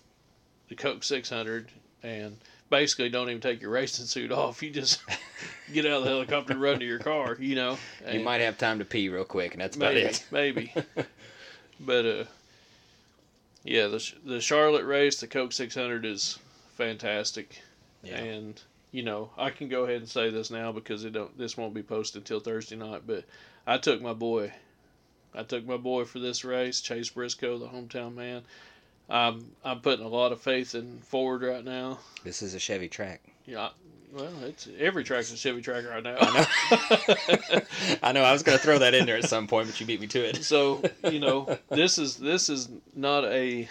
the 0.67 0.75
Coke 0.75 1.03
600 1.03 1.69
and 2.03 2.37
basically 2.69 3.09
don't 3.09 3.29
even 3.29 3.41
take 3.41 3.61
your 3.61 3.71
racing 3.71 4.05
suit 4.05 4.31
off. 4.31 4.61
You 4.61 4.69
just 4.71 5.01
get 5.73 5.85
out 5.85 5.99
of 5.99 6.03
the 6.03 6.09
helicopter 6.09 6.53
and 6.53 6.61
run 6.61 6.79
to 6.79 6.85
your 6.85 6.99
car, 6.99 7.37
you 7.39 7.55
know. 7.55 7.77
You 8.11 8.21
might 8.21 8.41
have 8.41 8.57
time 8.57 8.79
to 8.79 8.85
pee 8.85 9.09
real 9.09 9.25
quick, 9.25 9.53
and 9.53 9.61
that's 9.61 9.75
about 9.75 9.93
maybe, 9.93 10.07
it. 10.07 10.25
maybe. 10.31 10.73
But 11.81 12.05
uh 12.05 12.23
yeah, 13.69 13.87
the 13.87 14.13
the 14.25 14.41
Charlotte 14.41 14.85
race, 14.85 15.19
the 15.19 15.27
Coke 15.27 15.53
600 15.53 16.03
is 16.05 16.39
fantastic. 16.75 17.61
Yeah. 18.03 18.17
And 18.17 18.61
you 18.91 19.03
know, 19.03 19.29
I 19.37 19.51
can 19.51 19.69
go 19.69 19.83
ahead 19.83 19.97
and 19.97 20.09
say 20.09 20.31
this 20.31 20.49
now 20.49 20.71
because 20.71 21.05
it 21.05 21.13
don't 21.13 21.37
this 21.37 21.55
won't 21.55 21.75
be 21.75 21.83
posted 21.83 22.21
until 22.21 22.39
Thursday 22.39 22.75
night, 22.75 23.03
but 23.05 23.25
I 23.67 23.77
took 23.77 24.01
my 24.01 24.13
boy 24.13 24.51
I 25.33 25.43
took 25.43 25.65
my 25.65 25.77
boy 25.77 26.05
for 26.05 26.19
this 26.19 26.43
race, 26.43 26.81
Chase 26.81 27.09
Briscoe, 27.09 27.59
the 27.59 27.67
hometown 27.67 28.15
man. 28.15 28.41
I'm 29.09 29.51
I'm 29.63 29.81
putting 29.81 30.05
a 30.05 30.09
lot 30.09 30.31
of 30.31 30.41
faith 30.41 30.73
in 30.73 30.99
Ford 31.01 31.43
right 31.43 31.63
now. 31.63 31.99
This 32.23 32.41
is 32.41 32.55
a 32.55 32.59
Chevy 32.59 32.87
track. 32.87 33.21
Yeah, 33.45 33.69
well, 34.13 34.29
it's 34.43 34.67
every 34.79 35.03
track's 35.03 35.31
a 35.31 35.37
Chevy 35.37 35.61
track 35.61 35.85
right 35.87 36.03
now. 36.03 36.17
I 36.19 36.33
know. 36.33 37.61
I 38.03 38.11
know. 38.11 38.21
I 38.23 38.31
was 38.31 38.43
going 38.43 38.57
to 38.57 38.63
throw 38.63 38.79
that 38.79 38.93
in 38.93 39.05
there 39.05 39.17
at 39.17 39.25
some 39.25 39.47
point, 39.47 39.67
but 39.67 39.79
you 39.79 39.85
beat 39.85 40.01
me 40.01 40.07
to 40.07 40.29
it. 40.29 40.43
so 40.43 40.81
you 41.03 41.19
know, 41.19 41.57
this 41.69 41.97
is 41.97 42.17
this 42.17 42.49
is 42.49 42.69
not 42.95 43.25
a 43.25 43.67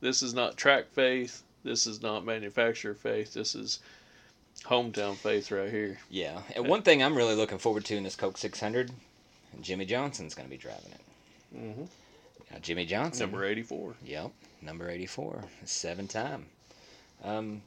this 0.00 0.22
is 0.22 0.34
not 0.34 0.56
track 0.56 0.86
faith. 0.92 1.42
This 1.64 1.86
is 1.86 2.02
not 2.02 2.24
manufacturer 2.24 2.94
faith. 2.94 3.34
This 3.34 3.54
is 3.54 3.78
hometown 4.64 5.14
faith 5.16 5.50
right 5.50 5.70
here. 5.70 5.98
Yeah. 6.10 6.40
And 6.54 6.66
one 6.68 6.82
thing 6.82 7.02
I'm 7.02 7.16
really 7.16 7.34
looking 7.34 7.58
forward 7.58 7.84
to 7.86 7.96
in 7.96 8.02
this 8.02 8.16
Coke 8.16 8.36
600, 8.36 8.90
Jimmie 9.60 9.86
Johnson's 9.86 10.34
going 10.34 10.46
to 10.46 10.50
be 10.50 10.56
driving 10.56 10.92
it. 10.92 11.00
Mm-hmm. 11.56 11.84
Now, 12.52 12.58
Jimmie 12.60 12.86
Johnson. 12.86 13.30
Number 13.30 13.44
eighty 13.44 13.62
four. 13.62 13.94
Yep, 14.04 14.30
number 14.60 14.88
84, 14.88 15.44
seven 15.64 16.06
time. 16.06 16.46
Um, 17.24 17.62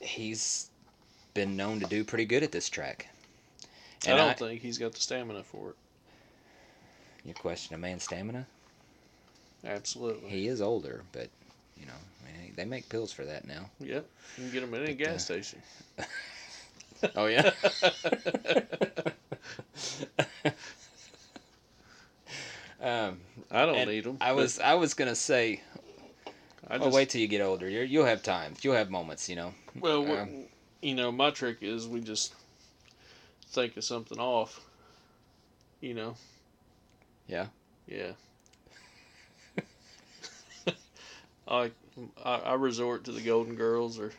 he's 0.00 0.70
been 1.34 1.56
known 1.56 1.80
to 1.80 1.86
do 1.86 2.04
pretty 2.04 2.24
good 2.24 2.42
at 2.42 2.52
this 2.52 2.68
track. 2.68 3.08
I 4.06 4.10
don't 4.10 4.30
I, 4.30 4.34
think 4.34 4.62
he's 4.62 4.78
got 4.78 4.92
the 4.92 5.00
stamina 5.00 5.42
for 5.42 5.70
it. 5.70 5.76
you 7.24 7.34
question 7.34 7.74
a 7.74 7.78
man's 7.78 8.04
stamina? 8.04 8.46
Absolutely. 9.64 10.28
He 10.30 10.48
is 10.48 10.62
older, 10.62 11.02
but 11.12 11.28
you 11.78 11.86
know, 11.86 11.92
I 11.92 12.42
mean, 12.42 12.52
they 12.56 12.64
make 12.64 12.88
pills 12.88 13.12
for 13.12 13.24
that 13.26 13.46
now. 13.46 13.68
Yep. 13.78 14.06
You 14.38 14.44
can 14.44 14.52
get 14.52 14.60
them 14.62 14.74
at 14.74 14.82
any 14.82 14.94
But, 14.94 15.06
uh, 15.06 15.10
gas 15.10 15.24
station. 15.24 15.60
Oh 17.16 17.26
yeah. 17.26 17.50
um, 22.82 23.18
I 23.50 23.64
don't 23.64 23.88
need 23.88 24.04
them. 24.04 24.18
I 24.20 24.32
was 24.32 24.58
I 24.60 24.74
was 24.74 24.92
gonna 24.92 25.14
say, 25.14 25.62
I 26.68 26.76
oh 26.76 26.90
wait 26.90 27.08
till 27.08 27.22
you 27.22 27.26
get 27.26 27.40
older. 27.40 27.68
You're, 27.70 27.84
you'll 27.84 28.04
have 28.04 28.22
times. 28.22 28.62
You'll 28.62 28.74
have 28.74 28.90
moments. 28.90 29.30
You 29.30 29.36
know. 29.36 29.54
Well, 29.80 30.04
what- 30.04 30.18
Um, 30.20 30.46
you 30.82 30.94
know, 30.94 31.12
my 31.12 31.30
trick 31.30 31.58
is 31.62 31.86
we 31.86 32.00
just 32.00 32.34
think 33.48 33.76
of 33.76 33.84
something 33.84 34.18
off. 34.18 34.60
You 35.80 35.94
know. 35.94 36.14
Yeah? 37.26 37.46
Yeah. 37.86 38.12
I, 41.48 41.70
I 42.24 42.34
I 42.34 42.54
resort 42.54 43.04
to 43.04 43.12
the 43.12 43.20
Golden 43.20 43.54
Girls 43.56 43.98
or 43.98 44.12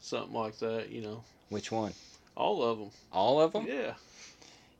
something 0.00 0.34
like 0.34 0.58
that. 0.58 0.90
You 0.90 1.02
know, 1.02 1.24
Which 1.48 1.70
one? 1.72 1.92
all 2.36 2.62
of 2.62 2.78
them. 2.78 2.90
All 3.12 3.40
of 3.40 3.52
them? 3.52 3.66
Yeah. 3.68 3.94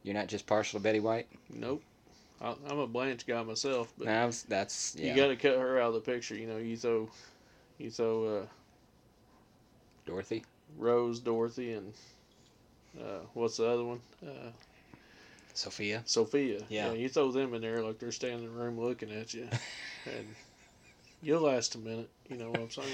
You're 0.02 0.14
not 0.14 0.28
just 0.28 0.46
partial 0.46 0.78
to 0.78 0.84
Betty 0.84 1.00
White. 1.00 1.26
Nope. 1.50 1.82
I, 2.40 2.54
I'm 2.68 2.78
a 2.78 2.86
Blanche 2.86 3.26
guy 3.26 3.42
myself, 3.42 3.92
but 3.98 4.06
No, 4.06 4.30
that's 4.48 4.94
yeah. 4.96 5.10
you 5.10 5.16
got 5.16 5.28
to 5.28 5.36
cut 5.36 5.58
her 5.58 5.80
out 5.80 5.88
of 5.88 5.94
the 5.94 6.00
picture. 6.12 6.34
You 6.36 6.46
know, 6.46 6.58
you 6.58 6.76
throw, 6.76 7.08
you 7.78 7.90
throw 7.90 8.24
uh, 8.42 8.46
Dorothy. 10.06 10.44
Rose, 10.78 11.20
Dorothy, 11.20 11.72
and 11.72 11.92
uh, 12.98 13.20
what's 13.34 13.56
the 13.58 13.68
other 13.68 13.84
one? 13.84 14.00
Uh, 14.24 14.50
Sophia. 15.54 16.02
Sophia. 16.06 16.62
Yeah. 16.68 16.92
You 16.92 17.08
throw 17.08 17.30
them 17.32 17.54
in 17.54 17.60
there 17.62 17.82
like 17.82 17.98
they're 17.98 18.12
standing 18.12 18.44
in 18.44 18.54
the 18.54 18.58
room 18.58 18.78
looking 18.80 19.10
at 19.12 19.34
you, 19.34 19.48
and 20.06 20.34
you'll 21.22 21.42
last 21.42 21.74
a 21.74 21.78
minute. 21.78 22.08
You 22.28 22.36
know 22.36 22.50
what 22.50 22.60
I'm 22.60 22.70
saying? 22.70 22.88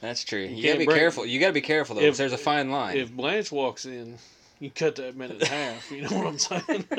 That's 0.00 0.24
true. 0.24 0.40
You, 0.40 0.56
You 0.56 0.62
gotta 0.64 0.78
be 0.78 0.86
careful. 0.86 1.26
You 1.26 1.40
gotta 1.40 1.52
be 1.52 1.60
careful 1.60 1.96
though. 1.96 2.02
If- 2.02 2.16
there's 2.16 2.32
a 2.32 2.38
fine 2.38 2.70
line. 2.70 2.96
If 2.96 3.12
Blanche 3.12 3.50
walks 3.52 3.84
in, 3.86 4.18
you 4.60 4.70
cut 4.70 4.96
that 4.96 5.16
minute 5.16 5.40
in 5.42 5.46
half. 5.46 5.90
You 5.90 6.02
know 6.02 6.08
what 6.16 6.26
I'm 6.26 6.38
saying? 6.38 6.84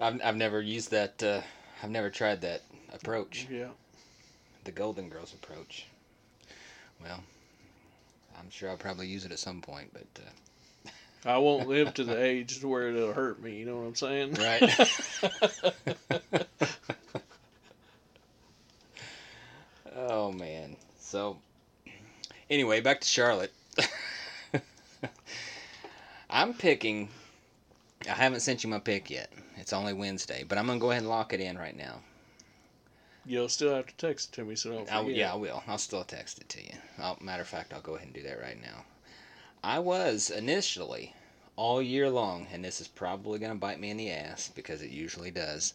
I've 0.00 0.20
I've 0.24 0.36
never 0.36 0.60
used 0.60 0.90
that. 0.92 1.22
Uh, 1.22 1.40
I've 1.82 1.90
never 1.90 2.10
tried 2.10 2.42
that 2.42 2.62
approach. 2.92 3.46
yeah. 3.50 3.68
The 4.64 4.72
Golden 4.72 5.08
Girls 5.08 5.32
approach. 5.32 5.86
Well, 7.02 7.22
I'm 8.38 8.50
sure 8.50 8.70
I'll 8.70 8.76
probably 8.76 9.06
use 9.06 9.24
it 9.24 9.32
at 9.32 9.38
some 9.38 9.60
point, 9.60 9.90
but 9.92 10.06
uh, 10.16 10.90
I 11.24 11.38
won't 11.38 11.68
live 11.74 11.94
to 11.94 12.04
the 12.04 12.22
age 12.22 12.60
to 12.60 12.68
where 12.68 12.88
it'll 12.88 13.12
hurt 13.12 13.42
me. 13.42 13.56
You 13.56 13.66
know 13.66 13.76
what 13.78 13.86
I'm 13.86 13.94
saying? 13.94 14.34
Right. 14.34 14.62
oh 19.96 20.32
man. 20.32 20.76
So 20.98 21.38
anyway, 22.50 22.80
back 22.80 23.00
to 23.00 23.08
Charlotte. 23.08 23.52
I'm 26.30 26.52
picking 26.52 27.08
I 28.06 28.14
haven't 28.14 28.40
sent 28.40 28.62
you 28.62 28.70
my 28.70 28.78
pick 28.78 29.10
yet. 29.10 29.30
It's 29.56 29.72
only 29.72 29.92
Wednesday, 29.92 30.44
but 30.46 30.56
I'm 30.56 30.66
gonna 30.66 30.78
go 30.78 30.90
ahead 30.90 31.02
and 31.02 31.10
lock 31.10 31.32
it 31.32 31.40
in 31.40 31.58
right 31.58 31.76
now. 31.76 32.00
You'll 33.28 33.50
still 33.50 33.74
have 33.74 33.86
to 33.86 33.94
text 33.96 34.30
it 34.30 34.36
to 34.36 34.44
me 34.44 34.56
so 34.56 34.72
don't 34.72 34.90
I'll, 34.90 35.10
yeah, 35.10 35.32
I 35.32 35.36
will. 35.36 35.62
I'll 35.68 35.76
still 35.76 36.02
text 36.02 36.38
it 36.38 36.48
to 36.48 36.62
you. 36.62 36.72
I'll, 36.98 37.18
matter 37.20 37.42
of 37.42 37.48
fact, 37.48 37.74
I'll 37.74 37.82
go 37.82 37.96
ahead 37.96 38.06
and 38.06 38.14
do 38.14 38.22
that 38.22 38.40
right 38.40 38.60
now. 38.60 38.84
I 39.62 39.80
was 39.80 40.30
initially 40.30 41.14
all 41.54 41.82
year 41.82 42.08
long, 42.08 42.46
and 42.50 42.64
this 42.64 42.80
is 42.80 42.88
probably 42.88 43.38
going 43.38 43.52
to 43.52 43.58
bite 43.58 43.80
me 43.80 43.90
in 43.90 43.98
the 43.98 44.10
ass 44.10 44.50
because 44.54 44.80
it 44.80 44.90
usually 44.90 45.30
does. 45.30 45.74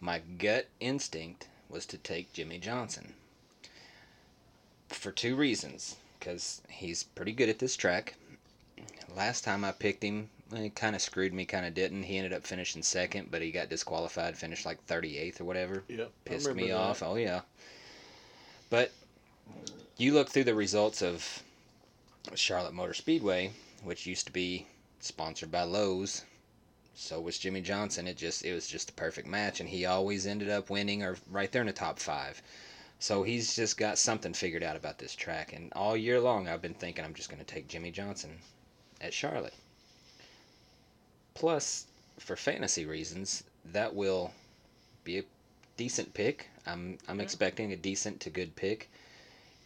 My 0.00 0.20
gut 0.38 0.66
instinct 0.80 1.46
was 1.68 1.86
to 1.86 1.96
take 1.96 2.32
Jimmie 2.32 2.58
Johnson 2.58 3.14
for 4.88 5.12
two 5.12 5.36
reasons. 5.36 5.96
Because 6.18 6.62
he's 6.68 7.04
pretty 7.04 7.32
good 7.32 7.50
at 7.50 7.58
this 7.58 7.76
track. 7.76 8.14
Last 9.14 9.44
time 9.44 9.64
I 9.64 9.72
picked 9.72 10.02
him, 10.02 10.30
he 10.62 10.70
kind 10.70 10.94
of 10.94 11.02
screwed 11.02 11.32
me, 11.32 11.44
kind 11.44 11.66
of 11.66 11.74
didn't. 11.74 12.02
He 12.04 12.16
ended 12.16 12.32
up 12.32 12.46
finishing 12.46 12.82
second, 12.82 13.30
but 13.30 13.42
he 13.42 13.50
got 13.50 13.68
disqualified, 13.68 14.36
finished 14.36 14.66
like 14.66 14.84
38th 14.86 15.40
or 15.40 15.44
whatever 15.44 15.82
Yep. 15.88 16.10
Pissed 16.24 16.54
me 16.54 16.68
that. 16.68 16.76
off. 16.76 17.02
Oh 17.02 17.16
yeah. 17.16 17.40
But 18.70 18.92
you 19.96 20.12
look 20.14 20.28
through 20.30 20.44
the 20.44 20.54
results 20.54 21.02
of 21.02 21.42
Charlotte 22.34 22.74
Motor 22.74 22.94
Speedway, 22.94 23.52
which 23.82 24.06
used 24.06 24.26
to 24.26 24.32
be 24.32 24.66
sponsored 25.00 25.50
by 25.50 25.62
Lowe's. 25.62 26.24
So 26.96 27.20
was 27.20 27.38
Jimmie 27.38 27.60
Johnson. 27.60 28.06
It 28.06 28.16
just 28.16 28.44
it 28.44 28.52
was 28.54 28.66
just 28.66 28.90
a 28.90 28.94
perfect 28.94 29.26
match, 29.26 29.60
and 29.60 29.68
he 29.68 29.84
always 29.84 30.26
ended 30.26 30.48
up 30.48 30.70
winning 30.70 31.02
or 31.02 31.16
right 31.30 31.50
there 31.50 31.60
in 31.62 31.66
the 31.66 31.72
top 31.72 31.98
five. 31.98 32.40
So 33.00 33.22
he's 33.22 33.54
just 33.56 33.76
got 33.76 33.98
something 33.98 34.32
figured 34.32 34.62
out 34.62 34.76
about 34.76 34.98
this 34.98 35.14
track, 35.14 35.52
and 35.52 35.72
all 35.74 35.96
year 35.96 36.20
long 36.20 36.48
I've 36.48 36.62
been 36.62 36.74
thinking 36.74 37.04
I'm 37.04 37.12
just 37.14 37.28
going 37.28 37.44
to 37.44 37.54
take 37.54 37.68
Jimmie 37.68 37.90
Johnson 37.90 38.38
at 39.00 39.12
Charlotte. 39.12 39.54
Plus, 41.34 41.86
for 42.18 42.36
fantasy 42.36 42.86
reasons, 42.86 43.44
that 43.64 43.94
will 43.94 44.32
be 45.02 45.18
a 45.18 45.24
decent 45.76 46.14
pick. 46.14 46.48
I'm 46.66 46.98
I'm 47.08 47.18
Yeah. 47.18 47.24
expecting 47.24 47.72
a 47.72 47.76
decent 47.76 48.20
to 48.20 48.30
good 48.30 48.56
pick, 48.56 48.88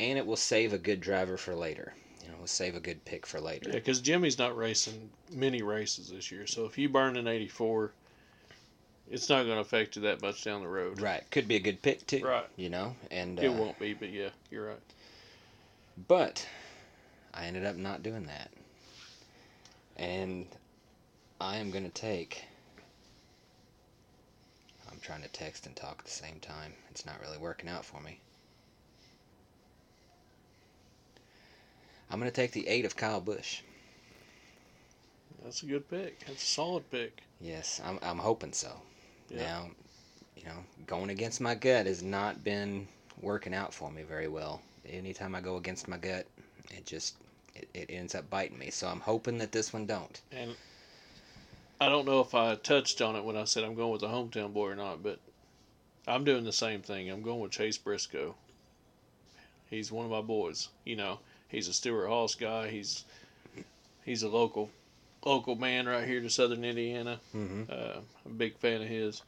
and 0.00 0.18
it 0.18 0.26
will 0.26 0.36
save 0.36 0.72
a 0.72 0.78
good 0.78 1.00
driver 1.00 1.36
for 1.36 1.54
later. 1.54 1.94
You 2.22 2.28
know, 2.30 2.34
we'll 2.38 2.46
save 2.46 2.74
a 2.74 2.80
good 2.80 3.04
pick 3.04 3.26
for 3.26 3.40
later. 3.40 3.68
Yeah, 3.68 3.76
because 3.76 4.00
Jimmie's 4.00 4.38
not 4.38 4.56
racing 4.56 5.10
many 5.30 5.62
races 5.62 6.10
this 6.10 6.30
year. 6.32 6.46
So 6.46 6.64
if 6.64 6.76
you 6.76 6.88
burn 6.88 7.16
an 7.16 7.28
84, 7.28 7.92
it's 9.10 9.28
not 9.28 9.44
going 9.44 9.56
to 9.56 9.60
affect 9.60 9.96
you 9.96 10.02
that 10.02 10.20
much 10.20 10.42
down 10.44 10.62
the 10.62 10.68
road. 10.68 11.00
Right, 11.00 11.22
could 11.30 11.46
be 11.48 11.56
a 11.56 11.60
good 11.60 11.80
pick 11.82 12.06
too. 12.06 12.24
Right. 12.24 12.46
You 12.56 12.70
know, 12.70 12.96
and 13.10 13.38
It 13.38 13.48
uh, 13.48 13.52
won't 13.52 13.78
be, 13.78 13.94
but 13.94 14.10
yeah, 14.10 14.30
you're 14.50 14.66
right. 14.66 14.78
But 16.08 16.46
I 17.32 17.46
ended 17.46 17.64
up 17.64 17.76
not 17.76 18.02
doing 18.02 18.26
that, 18.26 18.50
and 19.96 20.46
I 21.40 21.56
am 21.58 21.70
gonna 21.70 21.88
take. 21.88 22.44
I'm 24.90 24.98
trying 25.00 25.22
to 25.22 25.28
text 25.28 25.66
and 25.66 25.76
talk 25.76 25.96
at 26.00 26.04
the 26.04 26.10
same 26.10 26.40
time. 26.40 26.72
It's 26.90 27.06
not 27.06 27.20
really 27.20 27.38
working 27.38 27.68
out 27.68 27.84
for 27.84 28.00
me. 28.00 28.20
I'm 32.10 32.18
gonna 32.18 32.30
take 32.30 32.52
the 32.52 32.66
eight 32.66 32.84
of 32.84 32.96
Kyle 32.96 33.20
Busch. 33.20 33.60
That's 35.44 35.62
a 35.62 35.66
good 35.66 35.88
pick. 35.88 36.18
That's 36.26 36.42
a 36.42 36.46
solid 36.46 36.90
pick. 36.90 37.22
Yes, 37.40 37.80
I'm. 37.84 37.98
I'm 38.02 38.18
hoping 38.18 38.52
so. 38.52 38.72
Yeah. 39.30 39.38
Now, 39.38 39.70
you 40.36 40.44
know, 40.44 40.64
going 40.86 41.10
against 41.10 41.40
my 41.40 41.54
gut 41.54 41.86
has 41.86 42.02
not 42.02 42.42
been 42.42 42.88
working 43.22 43.54
out 43.54 43.72
for 43.72 43.90
me 43.90 44.02
very 44.02 44.28
well. 44.28 44.60
Anytime 44.88 45.34
I 45.34 45.40
go 45.40 45.56
against 45.56 45.86
my 45.86 45.98
gut, 45.98 46.26
it 46.70 46.84
just 46.84 47.14
it, 47.54 47.68
it 47.74 47.90
ends 47.90 48.14
up 48.14 48.28
biting 48.28 48.58
me. 48.58 48.70
So 48.70 48.88
I'm 48.88 49.00
hoping 49.00 49.38
that 49.38 49.52
this 49.52 49.72
one 49.72 49.86
don't. 49.86 50.20
And 50.32 50.56
I 51.80 51.88
don't 51.88 52.06
know 52.06 52.20
if 52.20 52.34
I 52.34 52.54
touched 52.56 53.00
on 53.00 53.16
it 53.16 53.24
when 53.24 53.36
I 53.36 53.44
said 53.44 53.64
I'm 53.64 53.74
going 53.74 53.92
with 53.92 54.00
the 54.00 54.08
hometown 54.08 54.52
boy 54.52 54.68
or 54.68 54.74
not, 54.74 55.02
but 55.02 55.18
I'm 56.06 56.24
doing 56.24 56.44
the 56.44 56.52
same 56.52 56.82
thing. 56.82 57.10
I'm 57.10 57.22
going 57.22 57.40
with 57.40 57.52
Chase 57.52 57.78
Briscoe. 57.78 58.34
He's 59.70 59.92
one 59.92 60.04
of 60.04 60.10
my 60.10 60.22
boys. 60.22 60.68
You 60.84 60.96
know, 60.96 61.20
he's 61.48 61.68
a 61.68 61.72
Stewart 61.72 62.08
Haas 62.08 62.34
guy. 62.34 62.68
He's 62.68 63.04
he's 64.04 64.22
a 64.22 64.28
local 64.28 64.70
local 65.24 65.56
man 65.56 65.86
right 65.86 66.06
here 66.06 66.20
to 66.20 66.30
Southern 66.30 66.64
Indiana. 66.64 67.20
Mm-hmm. 67.36 67.64
Uh, 67.70 68.00
I'm 68.24 68.32
a 68.32 68.34
big 68.34 68.56
fan 68.56 68.82
of 68.82 68.88
his. 68.88 69.22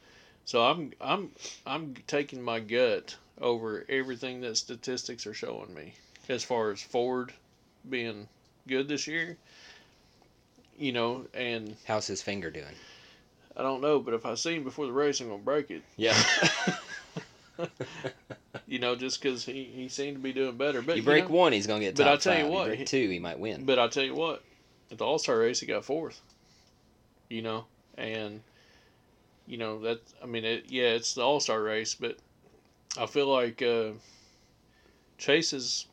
So 0.44 0.64
I'm 0.64 0.92
I'm 1.00 1.30
I'm 1.66 1.94
taking 2.06 2.42
my 2.42 2.60
gut 2.60 3.16
over 3.40 3.84
everything 3.88 4.40
that 4.40 4.56
statistics 4.56 5.26
are 5.26 5.34
showing 5.34 5.72
me 5.74 5.94
as 6.28 6.42
far 6.42 6.70
as 6.70 6.82
Ford 6.82 7.32
being 7.88 8.28
good 8.66 8.88
this 8.88 9.06
year. 9.06 9.36
You 10.80 10.92
know, 10.92 11.26
and 11.34 11.76
How's 11.86 12.08
his 12.08 12.22
finger 12.22 12.50
doing? 12.50 12.74
I 13.56 13.62
don't 13.62 13.80
know, 13.80 14.00
but 14.00 14.14
if 14.14 14.24
I 14.26 14.34
see 14.34 14.56
him 14.56 14.64
before 14.64 14.86
the 14.86 14.92
race, 14.92 15.20
I'm 15.20 15.28
gonna 15.28 15.42
break 15.42 15.70
it. 15.70 15.82
Yeah. 15.96 16.16
You 18.66 18.78
know, 18.78 18.94
just 18.94 19.20
because 19.20 19.44
he, 19.44 19.64
he 19.64 19.88
seemed 19.88 20.16
to 20.16 20.22
be 20.22 20.32
doing 20.32 20.56
better. 20.56 20.80
But 20.80 20.96
you 20.96 21.02
break 21.02 21.28
know, 21.28 21.34
one, 21.34 21.52
he's 21.52 21.66
gonna 21.66 21.80
get. 21.80 21.96
but 21.96 22.06
I'll 22.06 22.18
tell 22.18 22.36
you 22.36 22.44
five. 22.44 22.52
what, 22.52 22.66
break 22.68 22.78
he- 22.78 22.84
two, 22.84 23.08
he 23.08 23.18
might 23.18 23.38
win. 23.40 23.64
But 23.64 23.80
I 23.80 23.88
tell 23.88 24.04
you 24.04 24.14
what, 24.14 24.44
at 24.92 24.98
the 24.98 25.04
All 25.04 25.18
Star 25.18 25.38
race, 25.38 25.58
he 25.58 25.66
got 25.66 25.84
fourth. 25.84 26.20
You 27.28 27.42
know, 27.42 27.64
and 27.98 28.42
you 29.48 29.58
know 29.58 29.80
that 29.80 30.00
I 30.22 30.26
mean, 30.26 30.44
it, 30.44 30.66
yeah, 30.68 30.90
it's 30.90 31.14
the 31.14 31.22
All 31.22 31.40
Star 31.40 31.60
race, 31.60 31.96
but 31.96 32.18
I 32.96 33.06
feel 33.06 33.26
like 33.26 33.60
uh, 33.60 33.90
Chase 35.18 35.52
is 35.52 35.86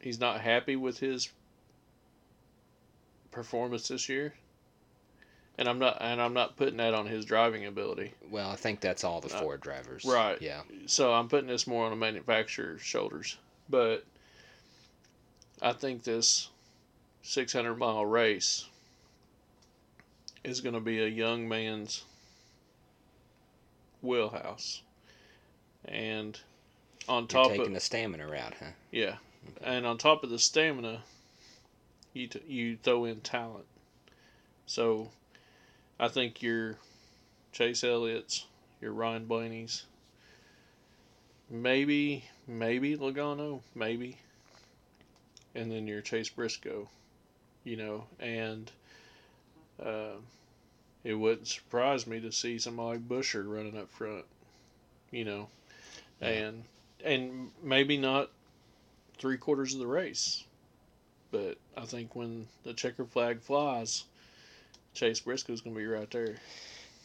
he's 0.00 0.18
not 0.18 0.40
happy 0.40 0.74
with 0.74 0.98
his 0.98 1.28
performance 3.30 3.88
this 3.88 4.08
year, 4.08 4.34
and 5.58 5.68
I'm 5.68 5.78
not 5.78 5.98
and 6.00 6.20
I'm 6.20 6.34
not 6.34 6.56
putting 6.56 6.78
that 6.78 6.94
on 6.94 7.06
his 7.06 7.24
driving 7.24 7.66
ability. 7.66 8.14
well, 8.30 8.50
I 8.50 8.56
think 8.56 8.80
that's 8.80 9.04
all 9.04 9.20
the 9.20 9.34
Uh, 9.34 9.40
Ford 9.40 9.60
drivers. 9.60 10.04
right. 10.04 10.40
Yeah. 10.40 10.62
So 10.86 11.12
I'm 11.12 11.28
putting 11.28 11.48
this 11.48 11.66
more 11.66 11.84
on 11.84 11.90
the 11.90 11.96
manufacturer's 11.96 12.80
shoulders. 12.82 13.36
But 13.68 14.04
I 15.62 15.72
think 15.72 16.02
this 16.02 16.48
600 17.22 17.76
mile 17.76 18.04
race 18.06 18.66
is 20.42 20.60
going 20.60 20.74
to 20.74 20.80
be 20.80 21.00
a 21.02 21.06
young 21.06 21.46
man's 21.48 22.02
wheelhouse. 24.02 24.82
And 25.84 26.38
on 27.08 27.22
You're 27.24 27.28
top 27.28 27.48
taking 27.50 27.66
of 27.68 27.72
the 27.74 27.80
stamina 27.80 28.26
route, 28.26 28.54
huh? 28.58 28.66
yeah, 28.90 29.16
and 29.62 29.86
on 29.86 29.98
top 29.98 30.22
of 30.24 30.30
the 30.30 30.38
stamina, 30.38 31.02
you 32.12 32.26
t- 32.26 32.42
you 32.46 32.76
throw 32.82 33.04
in 33.04 33.20
talent. 33.20 33.66
So, 34.66 35.10
I 35.98 36.08
think 36.08 36.42
your 36.42 36.76
Chase 37.52 37.82
Elliott's, 37.84 38.46
your 38.80 38.92
Ryan 38.92 39.26
Blaney's, 39.26 39.84
maybe 41.50 42.24
maybe 42.46 42.96
Logano, 42.96 43.60
maybe, 43.74 44.16
and 45.54 45.70
then 45.70 45.86
your 45.86 46.00
Chase 46.00 46.28
Briscoe, 46.28 46.88
you 47.64 47.76
know, 47.76 48.04
and 48.18 48.70
uh, 49.84 50.16
it 51.04 51.14
wouldn't 51.14 51.46
surprise 51.48 52.06
me 52.06 52.20
to 52.20 52.32
see 52.32 52.58
somebody 52.58 52.98
like 52.98 53.08
Buescher 53.08 53.44
running 53.46 53.76
up 53.78 53.90
front, 53.90 54.24
you 55.10 55.24
know, 55.24 55.48
Yeah. 56.20 56.28
and 56.28 56.64
and 57.04 57.50
maybe 57.62 57.96
not 57.96 58.30
three 59.18 59.38
quarters 59.38 59.72
of 59.74 59.80
the 59.80 59.86
race, 59.86 60.44
but 61.30 61.56
I 61.76 61.84
think 61.84 62.14
when 62.16 62.46
the 62.64 62.72
checker 62.72 63.04
flag 63.04 63.40
flies, 63.40 64.04
Chase 64.94 65.20
Briscoe's 65.20 65.60
gonna 65.60 65.76
be 65.76 65.86
right 65.86 66.10
there. 66.10 66.36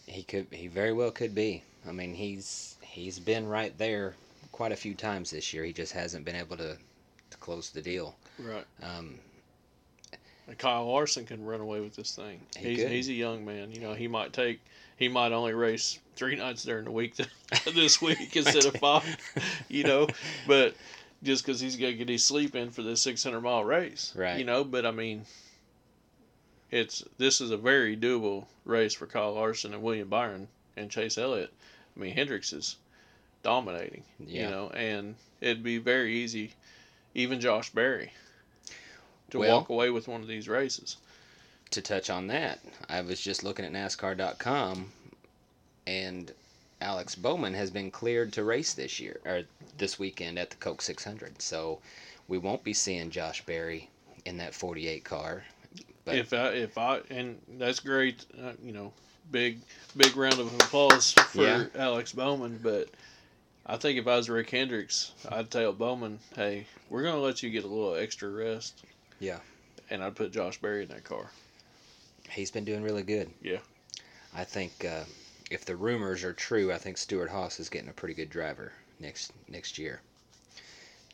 He 0.07 0.23
could. 0.23 0.47
He 0.51 0.67
very 0.67 0.93
well 0.93 1.11
could 1.11 1.33
be. 1.35 1.63
I 1.87 1.91
mean, 1.91 2.13
he's 2.13 2.75
he's 2.81 3.19
been 3.19 3.47
right 3.47 3.75
there 3.77 4.15
quite 4.51 4.71
a 4.71 4.75
few 4.75 4.93
times 4.93 5.31
this 5.31 5.53
year. 5.53 5.63
He 5.63 5.73
just 5.73 5.93
hasn't 5.93 6.25
been 6.25 6.35
able 6.35 6.57
to 6.57 6.77
to 7.31 7.37
close 7.37 7.69
the 7.69 7.81
deal. 7.81 8.15
Right. 8.39 8.65
Um, 8.83 9.19
And 10.47 10.57
Kyle 10.57 10.85
Larson 10.85 11.25
can 11.25 11.43
run 11.43 11.59
away 11.61 11.79
with 11.81 11.95
this 11.95 12.15
thing. 12.15 12.39
He 12.57 12.69
he's 12.69 12.79
could. 12.83 12.91
he's 12.91 13.09
a 13.09 13.13
young 13.13 13.43
man. 13.45 13.71
You 13.71 13.79
know, 13.81 13.93
he 13.93 14.07
might 14.07 14.33
take 14.33 14.59
he 14.97 15.07
might 15.07 15.31
only 15.31 15.53
race 15.53 15.99
three 16.15 16.35
nights 16.35 16.63
during 16.63 16.85
the 16.85 16.91
week 16.91 17.15
this 17.73 18.01
week 18.01 18.35
instead 18.35 18.65
of 18.65 18.75
five. 18.77 19.05
You 19.69 19.83
know, 19.83 20.07
but 20.47 20.75
just 21.23 21.45
because 21.45 21.59
he's 21.59 21.75
gonna 21.77 21.93
get 21.93 22.09
his 22.09 22.23
sleep 22.23 22.55
in 22.55 22.71
for 22.71 22.81
this 22.83 23.01
six 23.01 23.23
hundred 23.23 23.41
mile 23.41 23.63
race, 23.63 24.13
Right. 24.15 24.37
You 24.39 24.45
know, 24.45 24.63
but 24.63 24.85
I 24.85 24.91
mean, 24.91 25.25
it's 26.71 27.03
this 27.17 27.41
is 27.41 27.51
a 27.51 27.57
very 27.57 27.95
doable 27.95 28.45
race 28.65 28.93
for 28.93 29.07
Kyle 29.07 29.33
Larson 29.33 29.73
and 29.73 29.81
William 29.83 30.09
Byron 30.09 30.47
and 30.77 30.89
Chase 30.91 31.17
Elliott. 31.17 31.53
I 31.95 31.99
mean, 31.99 32.13
Hendricks 32.13 32.51
is 32.53 32.75
dominating. 33.43 34.03
Yeah. 34.19 34.43
You 34.45 34.49
know, 34.49 34.69
and 34.71 35.15
it'd 35.41 35.63
be 35.63 35.77
very 35.77 36.15
easy, 36.15 36.53
even 37.13 37.39
Josh 37.39 37.69
Berry, 37.69 38.11
to 39.29 39.39
Well- 39.39 39.57
walk 39.59 39.69
away 39.69 39.89
with 39.89 40.07
one 40.07 40.21
of 40.21 40.27
these 40.27 40.47
races. 40.49 40.97
to 41.71 41.81
touch 41.81 42.09
on 42.09 42.27
that, 42.27 42.59
I 42.87 43.01
was 43.01 43.19
just 43.19 43.43
looking 43.43 43.65
at 43.65 43.71
NASCAR.com, 43.73 44.91
and 45.87 46.31
Alex 46.81 47.15
Bowman 47.15 47.53
has 47.53 47.71
been 47.71 47.89
cleared 47.91 48.33
to 48.33 48.43
race 48.43 48.73
this 48.73 48.99
year 48.99 49.19
or 49.25 49.43
this 49.77 49.97
weekend 49.97 50.37
at 50.37 50.49
the 50.49 50.55
Coke 50.57 50.81
600. 50.81 51.41
So 51.41 51.79
we 52.27 52.37
won't 52.37 52.63
be 52.63 52.73
seeing 52.73 53.09
Josh 53.09 53.45
Berry 53.45 53.89
in 54.25 54.37
that 54.37 54.53
48 54.53 55.03
car. 55.03 55.43
But- 56.03 56.15
if 56.17 56.33
I 56.33 56.49
if 56.49 56.77
I 56.77 56.99
and 57.09 57.41
that's 57.57 57.79
great, 57.79 58.25
uh, 58.41 58.53
you 58.63 58.71
know, 58.71 58.93
big 59.31 59.59
big 59.97 60.15
round 60.15 60.39
of 60.39 60.53
applause 60.53 61.13
for 61.13 61.41
Yeah. 61.41 61.65
Alex 61.75 62.11
Bowman. 62.11 62.59
But 62.61 62.89
I 63.65 63.77
think 63.77 63.97
if 63.97 64.05
I 64.07 64.15
was 64.17 64.29
Rick 64.29 64.51
Hendricks, 64.51 65.13
I'd 65.29 65.49
tell 65.49 65.73
Bowman, 65.73 66.19
"Hey, 66.35 66.67
we're 66.89 67.01
gonna 67.01 67.19
let 67.19 67.41
you 67.41 67.49
get 67.49 67.63
a 67.63 67.67
little 67.67 67.95
extra 67.95 68.29
rest." 68.29 68.83
Yeah. 69.19 69.39
And 69.89 70.03
I'd 70.03 70.15
put 70.15 70.31
Josh 70.31 70.59
Berry 70.61 70.83
in 70.83 70.89
that 70.89 71.03
car. 71.03 71.31
He's 72.29 72.51
been 72.51 72.65
doing 72.65 72.83
really 72.83 73.03
good. 73.03 73.31
Yeah. 73.41 73.59
I 74.33 74.43
think 74.43 74.85
uh, 74.85 75.05
if 75.51 75.65
the 75.65 75.75
rumors 75.75 76.23
are 76.23 76.33
true, 76.33 76.71
I 76.71 76.77
think 76.77 76.97
Stewart 76.97 77.29
Haas 77.29 77.59
is 77.59 77.69
getting 77.69 77.89
a 77.89 77.93
pretty 77.93 78.13
good 78.13 78.29
driver 78.29 78.71
next 78.99 79.31
next 79.47 79.77
year 79.77 80.01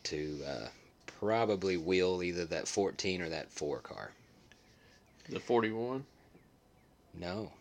to 0.04 0.40
uh, 0.48 0.68
probably 1.06 1.78
wheel 1.78 2.24
either 2.24 2.46
that 2.46 2.68
14 2.68 3.22
or 3.22 3.30
that 3.30 3.52
4 3.52 3.80
car. 3.80 4.12
The 5.30 5.40
forty-one. 5.40 6.04
No. 7.20 7.52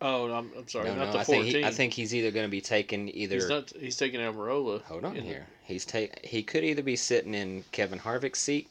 Oh, 0.00 0.32
I'm, 0.32 0.50
I'm 0.56 0.68
sorry, 0.68 0.88
no, 0.88 0.96
not 0.96 1.06
no. 1.06 1.12
the 1.12 1.18
I 1.18 1.24
think, 1.24 1.44
he, 1.46 1.64
I 1.64 1.70
think 1.70 1.92
he's 1.92 2.14
either 2.14 2.30
going 2.30 2.46
to 2.46 2.50
be 2.50 2.60
taking 2.60 3.08
either. 3.14 3.36
he's 3.36 3.48
not. 3.48 3.72
He's 3.78 3.96
taking 3.96 4.20
Almirola. 4.20 4.82
hold 4.82 5.04
on 5.04 5.14
here. 5.14 5.46
He's 5.62 5.84
take. 5.84 6.24
He 6.24 6.42
could 6.42 6.64
either 6.64 6.82
be 6.82 6.96
sitting 6.96 7.34
in 7.34 7.64
Kevin 7.72 7.98
Harvick's 7.98 8.40
seat, 8.40 8.68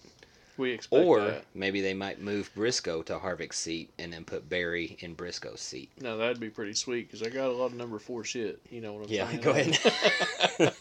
We 0.57 0.71
expect 0.71 1.03
or 1.03 1.19
that. 1.21 1.45
maybe 1.55 1.81
they 1.81 1.93
might 1.95 2.21
move 2.21 2.51
Briscoe 2.53 3.01
to 3.03 3.17
Harvick's 3.17 3.57
seat 3.57 3.89
and 3.97 4.13
then 4.13 4.23
put 4.23 4.47
Berry 4.47 4.95
in 4.99 5.15
Briscoe's 5.15 5.61
seat. 5.61 5.89
No, 5.99 6.17
that'd 6.17 6.39
be 6.39 6.49
pretty 6.49 6.73
sweet 6.73 7.07
because 7.07 7.25
I 7.25 7.29
got 7.31 7.47
a 7.49 7.53
lot 7.53 7.67
of 7.67 7.73
number 7.75 7.97
four 7.97 8.23
shit. 8.23 8.59
You 8.69 8.81
know 8.81 8.93
what 8.93 9.05
I'm 9.05 9.11
Yeah, 9.11 9.27
saying? 9.29 9.41
go 9.41 9.51
ahead. 9.51 9.79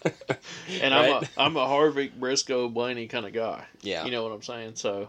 and 0.82 0.94
I'm 0.94 1.10
a 1.10 1.28
I'm 1.38 1.56
a 1.56 1.66
Harvick 1.66 2.12
Briscoe 2.18 2.68
Blaney 2.68 3.06
kind 3.08 3.26
of 3.26 3.32
guy. 3.32 3.64
yeah, 3.82 4.04
You 4.04 4.10
know 4.10 4.22
what 4.24 4.32
I'm 4.32 4.42
saying? 4.42 4.72
So, 4.76 5.08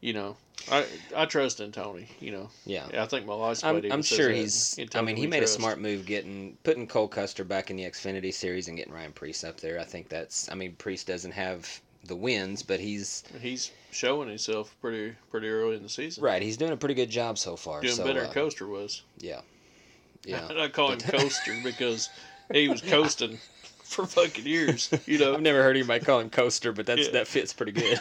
you 0.00 0.12
know, 0.14 0.36
I 0.70 0.86
I 1.14 1.26
trust 1.26 1.60
in 1.60 1.72
Tony. 1.72 2.08
You 2.20 2.32
know, 2.32 2.50
yeah. 2.64 2.86
yeah 2.92 3.02
I 3.02 3.06
think 3.06 3.26
my 3.26 3.34
license 3.34 3.64
I'm, 3.64 3.92
I'm 3.92 4.02
sure 4.02 4.30
he's. 4.30 4.78
I 4.94 5.02
mean, 5.02 5.16
he 5.16 5.26
made 5.26 5.38
trust. 5.40 5.58
a 5.58 5.60
smart 5.60 5.80
move 5.80 6.06
getting 6.06 6.56
putting 6.64 6.86
Cole 6.86 7.08
Custer 7.08 7.44
back 7.44 7.70
in 7.70 7.76
the 7.76 7.84
Xfinity 7.84 8.32
series 8.32 8.68
and 8.68 8.76
getting 8.76 8.92
Ryan 8.94 9.12
Preece 9.12 9.44
up 9.44 9.60
there. 9.60 9.78
I 9.78 9.84
think 9.84 10.08
that's. 10.08 10.50
I 10.50 10.54
mean, 10.54 10.74
Preece 10.76 11.04
doesn't 11.04 11.32
have 11.32 11.80
the 12.06 12.16
wins, 12.16 12.62
but 12.62 12.80
he's 12.80 13.22
He's 13.40 13.70
showing 13.90 14.28
himself 14.28 14.74
pretty 14.80 15.14
pretty 15.30 15.48
early 15.48 15.76
in 15.76 15.82
the 15.82 15.88
season. 15.88 16.22
right. 16.24 16.42
He's 16.42 16.56
doing 16.56 16.72
a 16.72 16.76
pretty 16.76 16.94
good 16.94 17.10
job 17.10 17.38
so 17.38 17.56
far. 17.56 17.80
Doing 17.80 17.94
so, 17.94 18.04
better 18.04 18.20
uh, 18.20 18.24
than 18.24 18.32
Coaster 18.32 18.66
was. 18.66 19.02
Yeah, 19.18 19.40
yeah. 20.24 20.48
I 20.58 20.68
call 20.68 20.92
him 20.92 21.00
Coaster 21.00 21.54
because 21.62 22.08
he 22.52 22.68
was 22.68 22.80
coasting 22.94 23.38
for 23.84 24.06
fucking 24.06 24.46
years. 24.46 24.92
You 25.06 25.18
know. 25.18 25.34
I've 25.34 25.42
never 25.42 25.62
heard 25.62 25.76
anybody 25.76 26.04
call 26.04 26.20
him 26.20 26.30
Coaster, 26.30 26.72
but 26.72 26.86
that's 26.86 27.06
Yeah. 27.06 27.12
that 27.12 27.26
fits 27.28 27.52
pretty 27.52 27.72
good. 27.72 28.00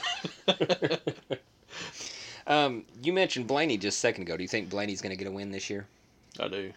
um, 2.48 2.84
you 3.02 3.14
mentioned 3.14 3.48
Blaney 3.48 3.78
just 3.78 3.98
a 3.98 4.00
second 4.02 4.24
ago. 4.24 4.38
Do 4.38 4.44
you 4.44 4.50
think 4.50 4.70
Blaney's 4.70 5.02
going 5.02 5.16
to 5.16 5.22
get 5.22 5.28
a 5.28 5.32
win 5.32 5.52
this 5.52 5.70
year? 5.70 5.86
I 6.40 6.48
do. 6.48 6.72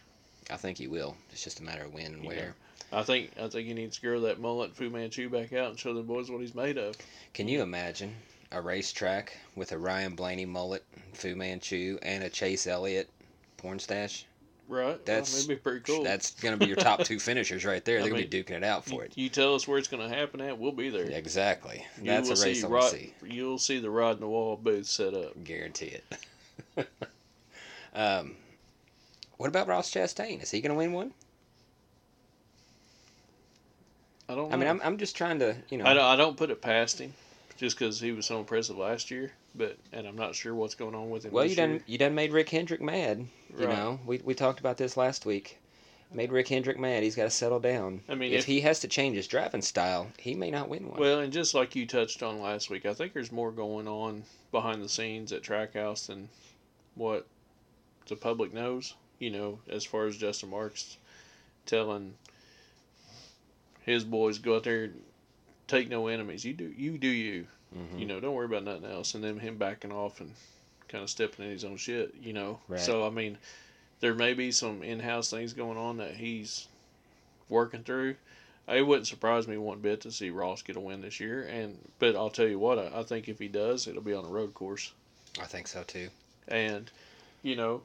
I 0.50 0.56
think 0.56 0.78
he 0.78 0.86
will. 0.88 1.16
It's 1.32 1.44
just 1.44 1.60
a 1.60 1.62
matter 1.62 1.82
of 1.84 1.92
when 1.92 2.06
and 2.14 2.24
where. 2.24 2.54
I 2.92 3.02
think 3.02 3.32
I 3.40 3.48
think 3.48 3.68
he 3.68 3.74
needs 3.74 3.96
to 3.96 4.02
grow 4.02 4.20
that 4.20 4.40
mullet 4.40 4.74
Fu 4.74 4.88
Manchu 4.88 5.28
back 5.28 5.52
out 5.52 5.70
and 5.70 5.78
show 5.78 5.92
the 5.92 6.02
boys 6.02 6.30
what 6.30 6.40
he's 6.40 6.54
made 6.54 6.78
of. 6.78 6.96
Can 7.34 7.48
you 7.48 7.62
imagine 7.62 8.14
a 8.50 8.60
racetrack 8.60 9.36
with 9.56 9.72
a 9.72 9.78
Ryan 9.78 10.14
Blaney 10.14 10.46
mullet, 10.46 10.84
Fu 11.12 11.34
Manchu, 11.34 11.98
and 12.02 12.24
a 12.24 12.30
Chase 12.30 12.66
Elliott 12.66 13.10
porn 13.58 13.78
stash? 13.78 14.24
Right? 14.68 15.04
That's- 15.06 15.48
well, 15.48 15.56
pretty 15.58 15.80
cool. 15.80 16.04
That's 16.04 16.30
going 16.32 16.52
to 16.52 16.58
be 16.58 16.66
your 16.66 16.76
top 16.76 17.02
two 17.02 17.18
finishers 17.18 17.64
right 17.64 17.82
there. 17.84 18.00
They're 18.00 18.10
going 18.10 18.22
to 18.22 18.28
be 18.28 18.42
duking 18.42 18.56
it 18.56 18.64
out 18.64 18.84
for 18.84 18.96
you, 18.96 19.00
it. 19.00 19.12
you 19.16 19.28
tell 19.30 19.54
us 19.54 19.66
where 19.66 19.78
it's 19.78 19.88
going 19.88 20.06
to 20.06 20.14
happen 20.14 20.42
at, 20.42 20.58
we'll 20.58 20.72
be 20.72 20.90
there. 20.90 21.06
Exactly. 21.06 21.86
You 21.98 22.04
That's 22.04 22.28
a 22.28 22.44
race 22.44 22.62
I 22.62 22.68
rod, 22.68 22.90
see. 22.90 23.14
You'll 23.26 23.58
see 23.58 23.78
the 23.78 23.90
rod 23.90 24.16
in 24.16 24.20
the 24.20 24.28
wall 24.28 24.56
booth 24.56 24.86
set 24.86 25.14
up. 25.14 25.42
Guarantee 25.42 25.96
it. 26.76 26.86
um, 27.94 28.36
what 29.38 29.48
about 29.48 29.68
Ross 29.68 29.90
Chastain? 29.90 30.42
Is 30.42 30.50
he 30.50 30.60
going 30.60 30.72
to 30.72 30.78
win 30.78 30.92
one? 30.92 31.14
I 34.28 34.34
don't. 34.34 34.52
I 34.52 34.56
mean. 34.56 34.68
I'm, 34.68 34.80
I'm 34.84 34.96
just 34.98 35.16
trying 35.16 35.38
to, 35.40 35.56
you 35.70 35.78
know. 35.78 35.86
I 35.86 35.94
don't. 35.94 36.04
I 36.04 36.16
don't 36.16 36.36
put 36.36 36.50
it 36.50 36.60
past 36.60 36.98
him, 37.00 37.14
just 37.56 37.78
because 37.78 38.00
he 38.00 38.12
was 38.12 38.26
so 38.26 38.38
impressive 38.38 38.76
last 38.76 39.10
year. 39.10 39.32
But 39.54 39.76
and 39.92 40.06
I'm 40.06 40.16
not 40.16 40.34
sure 40.34 40.54
what's 40.54 40.74
going 40.74 40.94
on 40.94 41.10
with 41.10 41.24
him. 41.24 41.32
well, 41.32 41.44
this 41.44 41.50
you 41.52 41.56
done 41.56 41.70
year. 41.70 41.82
you 41.86 41.98
done 41.98 42.14
made 42.14 42.32
Rick 42.32 42.50
Hendrick 42.50 42.80
mad. 42.82 43.26
You 43.58 43.66
Right. 43.66 43.76
know, 43.76 43.98
we 44.06 44.18
we 44.24 44.34
talked 44.34 44.60
about 44.60 44.76
this 44.76 44.96
last 44.96 45.24
week. 45.26 45.58
Made 46.10 46.32
Rick 46.32 46.48
Hendrick 46.48 46.78
mad. 46.78 47.02
He's 47.02 47.14
got 47.16 47.24
to 47.24 47.30
settle 47.30 47.60
down. 47.60 48.00
I 48.08 48.14
mean, 48.14 48.32
if, 48.32 48.40
if- 48.40 48.44
he 48.46 48.62
has 48.62 48.80
to 48.80 48.88
change 48.88 49.14
his 49.16 49.26
driving 49.26 49.60
style, 49.60 50.06
he 50.18 50.34
may 50.34 50.50
not 50.50 50.70
win 50.70 50.88
one. 50.88 50.98
Well, 50.98 51.20
and 51.20 51.30
just 51.30 51.52
like 51.54 51.76
you 51.76 51.86
touched 51.86 52.22
on 52.22 52.40
last 52.40 52.70
week, 52.70 52.86
I 52.86 52.94
think 52.94 53.12
there's 53.12 53.30
more 53.30 53.50
going 53.52 53.86
on 53.86 54.22
behind 54.50 54.82
the 54.82 54.88
scenes 54.88 55.32
at 55.32 55.42
Trackhouse 55.42 56.06
than 56.06 56.30
what 56.94 57.26
the 58.06 58.16
public 58.16 58.54
knows. 58.54 58.94
You 59.18 59.30
know, 59.30 59.58
as 59.68 59.84
far 59.84 60.06
as 60.06 60.16
Justin 60.16 60.48
Marks 60.48 60.96
telling 61.66 62.14
his 63.88 64.04
boys 64.04 64.38
go 64.38 64.56
out 64.56 64.64
there, 64.64 64.84
and 64.84 65.02
take 65.66 65.88
no 65.88 66.06
enemies. 66.08 66.44
You 66.44 66.54
do, 66.54 66.72
you 66.76 66.98
do 66.98 67.08
you. 67.08 67.46
Mhm. 67.76 67.98
You 68.00 68.06
know, 68.06 68.20
don't 68.20 68.34
worry 68.34 68.46
about 68.46 68.64
nothing 68.64 68.84
else. 68.84 69.14
And 69.14 69.22
then 69.22 69.38
him 69.38 69.56
backing 69.58 69.92
off 69.92 70.20
and 70.20 70.32
kind 70.88 71.04
of 71.04 71.10
stepping 71.10 71.44
in 71.44 71.50
his 71.50 71.64
own 71.64 71.76
shit. 71.76 72.14
You 72.22 72.32
know, 72.32 72.60
Right. 72.68 72.80
so 72.80 73.06
I 73.06 73.10
mean, 73.10 73.36
there 74.00 74.14
may 74.14 74.32
be 74.34 74.50
some 74.52 74.82
in-house 74.82 75.30
things 75.30 75.52
going 75.52 75.76
on 75.76 75.98
that 75.98 76.16
he's 76.16 76.68
working 77.48 77.82
through. 77.84 78.16
It 78.68 78.86
wouldn't 78.86 79.06
surprise 79.06 79.48
me 79.48 79.56
one 79.56 79.80
bit 79.80 80.02
to 80.02 80.12
see 80.12 80.28
Ross 80.30 80.60
get 80.62 80.76
a 80.76 80.80
win 80.80 81.00
this 81.00 81.20
year, 81.20 81.42
and 81.44 81.78
but 81.98 82.14
I'll 82.16 82.28
tell 82.30 82.46
you 82.46 82.58
what, 82.58 82.78
I, 82.78 83.00
I 83.00 83.02
think 83.02 83.28
if 83.28 83.38
he 83.38 83.48
does, 83.48 83.86
it'll 83.86 84.02
be 84.02 84.12
on 84.14 84.24
a 84.26 84.28
road 84.28 84.52
course, 84.54 84.92
I 85.40 85.44
think 85.46 85.66
so 85.68 85.82
too. 85.84 86.08
and 86.48 86.90
you 87.42 87.56
know, 87.56 87.82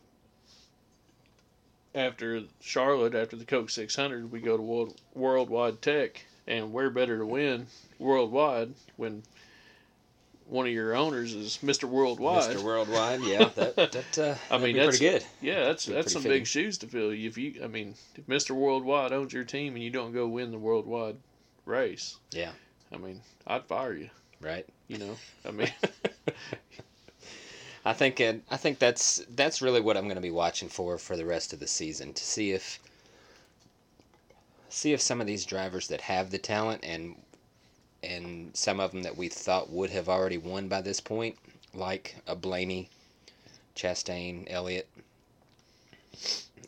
after 1.96 2.42
Charlotte, 2.62 3.16
after 3.16 3.36
the 3.36 3.46
Coke 3.46 3.70
600, 3.70 4.32
we 4.32 4.40
go 4.40 4.58
to 4.58 4.64
World, 4.64 5.00
Worldwide 5.14 5.82
Tech, 5.82 6.26
and 6.48 6.72
we're 6.74 6.90
better 6.90 7.18
to 7.18 7.26
win 7.26 7.68
worldwide 8.00 8.74
when 8.98 9.24
one 10.48 10.66
of 10.68 10.74
your 10.74 10.96
owners 10.96 11.34
is 11.34 11.60
Mr. 11.64 11.86
Worldwide. 11.86 12.56
Mr. 12.56 12.64
Worldwide, 12.64 13.22
yeah, 13.22 13.50
that 13.56 13.76
that 13.76 14.18
uh, 14.20 14.36
I 14.52 14.58
mean, 14.58 14.76
that's 14.76 14.98
pretty 14.98 15.20
good. 15.20 15.26
Yeah, 15.42 15.64
that's 15.66 15.86
that's 15.86 16.12
some 16.12 16.24
big 16.24 16.46
shoes 16.46 16.78
to 16.80 16.88
fill. 16.88 17.12
If 17.12 17.38
you, 17.38 17.62
I 17.64 17.68
mean, 17.68 17.96
if 18.16 18.28
Mr. 18.28 18.52
Worldwide 18.52 19.12
owns 19.14 19.32
your 19.34 19.46
team 19.46 19.76
and 19.76 19.84
you 19.84 19.90
don't 19.90 20.12
go 20.12 20.28
win 20.28 20.52
the 20.52 20.58
Worldwide 20.58 21.16
race, 21.66 22.18
Yeah. 22.32 22.52
I 22.92 22.98
mean, 22.98 23.22
I'd 23.48 23.66
fire 23.66 23.94
you. 23.94 24.10
Right. 24.40 24.68
You 24.88 24.98
know, 25.00 25.16
I 25.48 25.52
mean, 25.52 25.72
I 27.86 27.94
think 27.94 28.20
it, 28.20 28.42
I 28.50 28.58
think 28.58 28.80
that's 28.80 29.24
that's 29.36 29.62
really 29.62 29.82
what 29.82 29.98
I'm 29.98 30.06
going 30.06 30.16
to 30.16 30.22
be 30.22 30.32
watching 30.32 30.70
for 30.70 30.98
for 30.98 31.18
the 31.18 31.26
rest 31.26 31.52
of 31.54 31.60
the 31.60 31.68
season 31.68 32.14
to 32.14 32.24
see 32.24 32.52
if 32.52 32.80
see 34.70 34.94
if 34.94 35.02
some 35.02 35.22
of 35.22 35.28
these 35.28 35.46
drivers 35.46 35.88
that 35.90 36.02
have 36.02 36.32
the 36.32 36.38
talent 36.38 36.84
and 36.84 37.16
and 38.02 38.56
some 38.56 38.80
of 38.80 38.92
them 38.92 39.04
that 39.04 39.18
we 39.18 39.30
thought 39.30 39.70
would 39.70 39.90
have 39.90 40.10
already 40.10 40.38
won 40.38 40.68
by 40.68 40.82
this 40.82 41.00
point, 41.00 41.38
like 41.74 42.16
a 42.28 42.36
Blaney, 42.36 42.90
Chastain, 43.76 44.46
Elliott, 44.50 44.88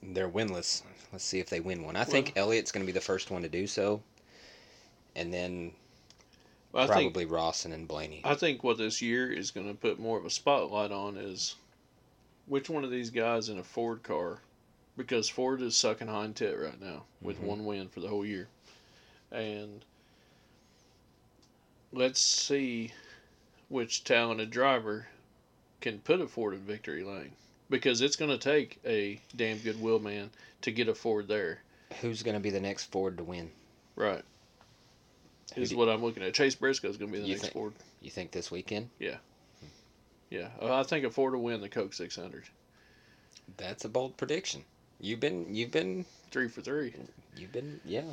they're 0.01 0.29
winless. 0.29 0.81
Let's 1.11 1.25
see 1.25 1.39
if 1.39 1.49
they 1.49 1.59
win 1.59 1.83
one. 1.83 1.95
I 1.95 2.03
think 2.03 2.33
Elliott's 2.35 2.71
going 2.71 2.85
to 2.85 2.91
be 2.91 2.97
the 2.97 3.01
first 3.01 3.31
one 3.31 3.41
to 3.41 3.49
do 3.49 3.67
so, 3.67 4.01
and 5.15 5.33
then 5.33 5.71
I 6.75 6.87
think 6.87 7.13
probably 7.13 7.25
Rawson 7.25 7.71
and 7.71 7.87
Blaney. 7.87 8.21
I 8.25 8.35
think 8.35 8.63
what 8.63 8.77
this 8.77 9.01
year 9.01 9.31
is 9.31 9.51
going 9.51 9.67
to 9.67 9.73
put 9.73 9.97
more 9.97 10.17
of 10.17 10.25
a 10.25 10.29
spotlight 10.29 10.91
on 10.91 11.15
is 11.15 11.55
which 12.47 12.69
one 12.69 12.83
of 12.83 12.91
these 12.91 13.09
guys 13.09 13.47
in 13.49 13.57
a 13.57 13.63
Ford 13.63 14.03
car, 14.03 14.39
because 14.97 15.29
Ford 15.29 15.61
is 15.61 15.75
sucking 15.77 16.07
hind 16.07 16.35
tit 16.35 16.59
right 16.59 16.79
now 16.79 17.05
with 17.21 17.37
Mhm. 17.37 17.45
one 17.45 17.65
win 17.65 17.87
for 17.87 18.01
the 18.01 18.09
whole 18.09 18.25
year, 18.25 18.49
and 19.31 19.85
let's 21.91 22.19
see 22.19 22.91
which 23.69 24.03
talented 24.03 24.51
driver 24.51 25.07
can 25.81 25.99
put 25.99 26.19
a 26.21 26.27
Ford 26.27 26.53
in 26.53 26.59
victory 26.59 27.03
lane, 27.03 27.31
because 27.69 28.01
it's 28.01 28.15
going 28.15 28.31
to 28.31 28.37
take 28.37 28.79
a 28.85 29.21
damn 29.35 29.59
good 29.59 29.79
wheelman 29.81 30.29
to 30.61 30.71
get 30.71 30.89
a 30.89 30.93
Ford 30.95 31.27
there. 31.27 31.61
Who's 32.01 32.21
going 32.21 32.35
to 32.35 32.41
be 32.41 32.49
the 32.49 32.59
next 32.59 32.85
Ford 32.91 33.17
to 33.17 33.23
win? 33.23 33.51
Right. 33.95 34.25
Is 35.55 35.73
what 35.73 35.89
I'm 35.89 36.03
looking 36.03 36.23
at. 36.23 36.33
Chase 36.33 36.55
Briscoe 36.55 36.89
is 36.89 36.97
going 36.97 37.11
to 37.11 37.17
be 37.17 37.23
the 37.23 37.29
next 37.29 37.41
think- 37.41 37.53
Ford. 37.53 37.73
You 38.01 38.09
think 38.11 38.31
this 38.31 38.51
weekend? 38.51 38.89
Yeah, 38.99 39.17
yeah. 40.29 40.49
Oh, 40.59 40.73
I 40.73 40.83
think 40.83 41.05
a 41.05 41.09
Ford 41.09 41.33
will 41.33 41.41
win 41.41 41.61
the 41.61 41.69
Coke 41.69 41.93
600. 41.93 42.43
That's 43.57 43.85
a 43.85 43.89
bold 43.89 44.17
prediction. 44.17 44.63
You've 44.99 45.19
been 45.19 45.53
you've 45.53 45.71
been 45.71 46.05
Three 46.31 46.47
for 46.47 46.61
three. 46.61 46.93
you've 47.35 47.51
been 47.51 47.79
yeah. 47.85 48.03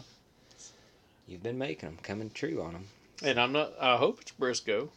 You've 1.27 1.43
been 1.43 1.59
making 1.59 1.89
them 1.89 1.99
coming 2.03 2.31
true 2.31 2.63
on 2.63 2.73
them. 2.73 2.85
And 3.25 3.39
I'm 3.41 3.53
not. 3.53 3.73
I 3.81 3.97
hope 3.97 4.21
it's 4.21 4.33
Briscoe, 4.33 4.91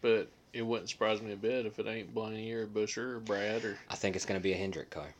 but 0.00 0.28
it 0.52 0.62
wouldn't 0.62 0.90
surprise 0.90 1.20
me 1.20 1.32
a 1.32 1.36
bit 1.36 1.66
if 1.66 1.78
it 1.78 1.86
ain't 1.86 2.14
Blaney 2.14 2.50
or 2.52 2.66
Buescher 2.66 3.16
or 3.16 3.20
Brad 3.20 3.64
or 3.64 3.78
I 3.90 3.96
think 3.96 4.16
it's 4.16 4.24
going 4.24 4.38
to 4.38 4.42
be 4.42 4.52
a 4.52 4.56
Hendrick 4.56 4.90
car. 4.90 5.14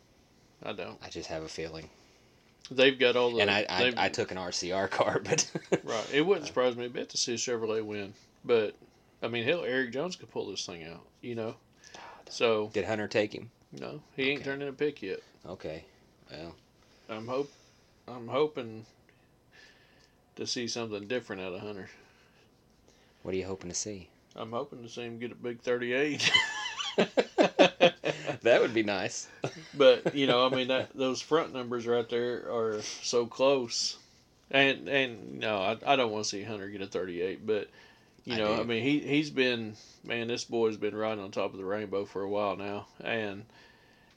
I 0.63 0.73
don't. 0.73 0.99
I 1.03 1.09
just 1.09 1.29
have 1.29 1.43
a 1.43 1.49
feeling. 1.49 1.89
They've 2.77 2.99
got 2.99 3.17
all 3.17 3.33
the. 3.33 3.41
and 3.43 3.51
I 3.51 3.67
I, 3.69 3.93
I 3.97 4.09
took 4.09 4.31
an 4.31 4.37
RCR 4.39 4.91
car, 4.91 5.21
but 5.25 5.51
right. 5.85 6.05
It 6.13 6.23
wouldn't 6.27 6.47
surprise 6.47 6.77
me 6.77 6.87
a 6.87 6.91
bit 6.91 7.09
to 7.11 7.17
see 7.17 7.35
a 7.35 7.37
Chevrolet 7.37 7.85
win, 7.85 8.15
but 8.45 8.75
I 9.23 9.29
mean, 9.29 9.45
hell, 9.45 9.65
Erik 9.65 9.93
Jones 9.93 10.17
could 10.17 10.31
pull 10.31 10.51
this 10.51 10.65
thing 10.67 10.85
out. 10.85 11.07
You 11.21 11.35
know. 11.35 11.55
So 12.29 12.71
did 12.73 12.85
Hunter 12.85 13.09
take 13.09 13.35
him? 13.35 13.51
no, 13.73 14.01
he 14.17 14.31
ain't 14.31 14.41
Okay. 14.41 14.51
turned 14.51 14.63
in 14.63 14.69
a 14.69 14.73
pick 14.73 15.03
yet. 15.03 15.21
Okay. 15.47 15.85
Well, 16.31 16.55
I'm 17.09 17.27
hope. 17.29 17.51
I'm 18.09 18.29
hoping 18.29 18.85
to 20.37 20.47
see 20.47 20.67
something 20.67 21.07
different 21.07 21.43
out 21.43 21.53
of 21.53 21.61
Hunter. 21.61 21.89
what 23.23 23.35
are 23.35 23.37
you 23.39 23.45
hoping 23.47 23.69
to 23.71 23.77
see? 23.77 24.09
I'm 24.35 24.51
hoping 24.53 24.83
to 24.83 24.89
see 24.89 25.03
him 25.03 25.19
get 25.19 25.33
a 25.33 25.35
big 25.35 25.61
38. 25.61 26.31
that 28.43 28.61
would 28.61 28.75
be 28.75 28.83
nice. 28.83 29.29
but 29.75 30.15
you 30.15 30.27
know, 30.27 30.47
I 30.47 30.51
mean, 30.51 30.69
that 30.69 30.91
those 30.95 31.21
front 31.21 31.53
numbers 31.53 31.87
right 31.87 32.09
there 32.09 32.51
are 32.51 32.81
so 33.03 33.27
close, 33.27 33.97
and 34.51 34.89
and 34.89 35.41
no, 35.41 35.59
I, 35.59 35.79
I 35.87 35.97
don't 35.97 36.13
want 36.13 36.25
to 36.25 36.31
see 36.31 36.43
Hunter 36.43 36.69
get 36.69 36.83
a 36.83 36.87
38, 36.87 37.47
but 37.47 37.69
you 38.25 38.35
I 38.35 38.39
know, 38.39 38.61
I, 38.61 38.63
mean, 38.63 38.83
he 38.83 39.01
he's 39.01 39.31
been 39.31 39.75
man, 40.05 40.29
this 40.29 40.45
boy's 40.45 40.77
been 40.77 40.95
riding 40.95 41.23
on 41.23 41.31
top 41.31 41.53
of 41.53 41.59
the 41.59 41.65
rainbow 41.65 42.05
for 42.05 42.23
a 42.23 42.29
while 42.29 42.57
now, 42.57 42.87
and 43.01 43.45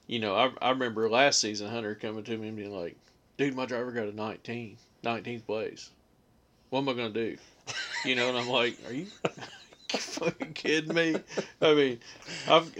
you 0.06 0.18
know, 0.18 0.34
I 0.34 0.50
I 0.60 0.70
remember 0.70 1.08
last 1.08 1.40
season 1.40 1.68
Hunter 1.68 1.94
coming 1.94 2.24
to 2.24 2.36
me 2.36 2.48
and 2.48 2.56
being 2.56 2.76
like, 2.76 2.96
"Dude, 3.36 3.54
my 3.54 3.66
driver 3.66 3.92
got 3.92 4.08
a 4.08 4.12
19, 4.12 4.76
19th 5.02 5.46
place. 5.46 5.90
What 6.70 6.80
am 6.80 6.88
I 6.88 6.92
gonna 6.92 7.10
do?" 7.10 7.36
You 8.04 8.14
know, 8.14 8.28
and 8.28 8.38
I'm 8.38 8.48
like, 8.48 8.78
"Are 8.86 8.92
you?" 8.92 9.06
fucking 9.88 10.52
kidding 10.52 10.94
me? 10.94 11.16
I 11.60 11.74
mean, 11.74 12.00
I've 12.48 12.72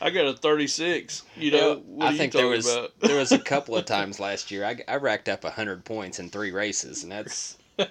I 0.00 0.10
got 0.10 0.26
a 0.26 0.32
36. 0.34 1.22
You 1.36 1.50
know, 1.50 1.82
I 2.00 2.10
you 2.10 2.18
think 2.18 2.32
there 2.32 2.46
was 2.46 2.66
about? 2.72 2.98
there 3.00 3.16
was 3.18 3.32
a 3.32 3.38
couple 3.52 3.76
of 3.76 3.84
times 3.84 4.18
last 4.20 4.50
year 4.50 4.64
I, 4.64 4.76
I 4.88 4.96
racked 4.96 5.28
up 5.28 5.44
hundred 5.44 5.84
points 5.84 6.18
in 6.18 6.30
three 6.30 6.50
races, 6.52 7.02
and 7.02 7.12
that's 7.12 7.56
you 7.78 7.86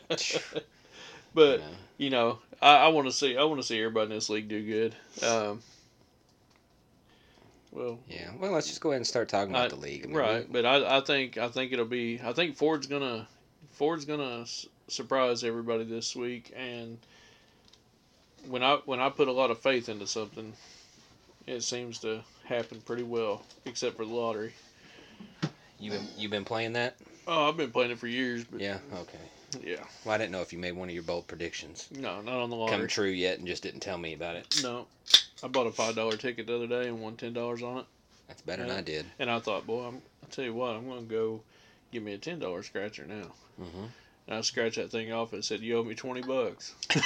but 1.33 1.59
know, 1.59 1.65
you 1.97 2.09
know, 2.09 2.39
I, 2.61 2.75
I 2.77 2.87
want 2.89 3.07
to 3.07 3.11
see 3.13 3.37
I 3.37 3.43
want 3.43 3.59
to 3.61 3.67
see 3.67 3.77
everybody 3.79 4.05
in 4.11 4.17
this 4.17 4.29
league 4.29 4.47
do 4.49 4.65
good. 4.65 4.95
Um, 5.25 5.61
well, 7.71 7.99
yeah. 8.09 8.31
Well, 8.39 8.51
let's 8.51 8.67
just 8.67 8.81
go 8.81 8.89
ahead 8.89 8.97
and 8.97 9.07
start 9.07 9.29
talking 9.29 9.51
about 9.51 9.65
I- 9.65 9.69
the 9.69 9.75
league. 9.75 10.03
I 10.03 10.07
mean, 10.07 10.17
right, 10.17 10.51
but 10.51 10.65
I, 10.65 10.97
I 10.97 11.01
think 11.01 11.37
I 11.37 11.47
think 11.49 11.71
it'll 11.71 11.85
be 11.85 12.19
I 12.23 12.33
think 12.33 12.55
Ford's 12.55 12.87
gonna 12.87 13.27
Ford's 13.71 14.05
gonna 14.05 14.41
s- 14.41 14.65
surprise 14.87 15.43
everybody 15.43 15.83
this 15.83 16.15
week, 16.15 16.51
and 16.55 16.97
when 18.47 18.63
I 18.63 18.79
when 18.85 18.99
I 18.99 19.09
put 19.09 19.27
a 19.27 19.31
lot 19.31 19.51
of 19.51 19.59
faith 19.59 19.89
into 19.89 20.07
something, 20.07 20.53
it 21.49 21.63
seems 21.63 21.99
to 21.99 22.21
happen 22.45 22.81
pretty 22.85 23.03
well, 23.03 23.43
except 23.65 23.97
for 23.97 24.05
the 24.05 24.13
lottery. 24.13 24.53
You 25.79 25.91
been 25.91 26.07
you 26.17 26.29
been 26.29 26.45
playing 26.45 26.73
that? 26.73 26.95
Oh, 27.27 27.49
I've 27.49 27.57
been 27.57 27.71
playing 27.71 27.91
it 27.91 27.99
for 27.99 28.07
years, 28.07 28.43
but 28.43 28.61
Yeah. 28.61 28.77
Okay. 28.93 29.17
yeah, 29.63 29.83
Well, 30.05 30.15
I 30.15 30.17
didn't 30.17 30.31
know 30.31 30.41
if 30.41 30.53
you 30.53 30.59
made 30.59 30.73
one 30.73 30.89
of 30.89 30.93
your 30.93 31.03
bold 31.03 31.27
predictions 31.27 31.87
no, 31.91 32.21
not 32.21 32.39
on 32.39 32.49
the 32.49 32.55
lottery. 32.55 32.77
come 32.79 32.87
true 32.87 33.09
yet, 33.09 33.39
and 33.39 33.47
just 33.47 33.63
didn't 33.63 33.79
tell 33.79 33.97
me 33.97 34.13
about 34.13 34.35
it. 34.35 34.59
No, 34.63 34.87
I 35.43 35.47
bought 35.47 35.67
a 35.67 35.71
five 35.71 35.95
dollar 35.95 36.17
ticket 36.17 36.47
the 36.47 36.55
other 36.55 36.67
day 36.67 36.87
and 36.87 37.01
won 37.01 37.15
ten 37.15 37.33
dollars 37.33 37.63
on 37.63 37.79
it, 37.79 37.85
That's 38.27 38.41
better 38.41 38.63
than 38.63 38.71
I 38.77 38.81
did. 38.81 39.05
and 39.17 39.29
I 39.31 39.39
thought, 39.39 39.65
boy, 39.65 39.87
I'm, 39.87 40.01
I 40.23 40.27
tell 40.29 40.45
you 40.45 40.53
what, 40.53 40.75
I'm 40.75 40.87
gonna 40.87 41.01
go 41.01 41.41
give 41.91 42.03
me 42.03 42.13
a 42.13 42.17
ten 42.17 42.39
dollar 42.39 42.61
scratcher 42.63 43.05
now. 43.07 43.33
Mm-hmm. 43.59 43.85
And 44.27 44.37
I 44.37 44.41
scratched 44.41 44.75
that 44.75 44.91
thing 44.91 45.11
off 45.11 45.33
and 45.33 45.43
said, 45.43 45.61
"You 45.61 45.77
owe 45.79 45.83
me 45.83 45.95
twenty 45.95 46.21
bucks." 46.21 46.75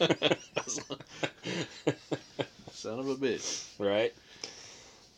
Son 2.82 2.98
of 2.98 3.08
a 3.08 3.14
bitch. 3.14 3.64
right. 3.78 4.12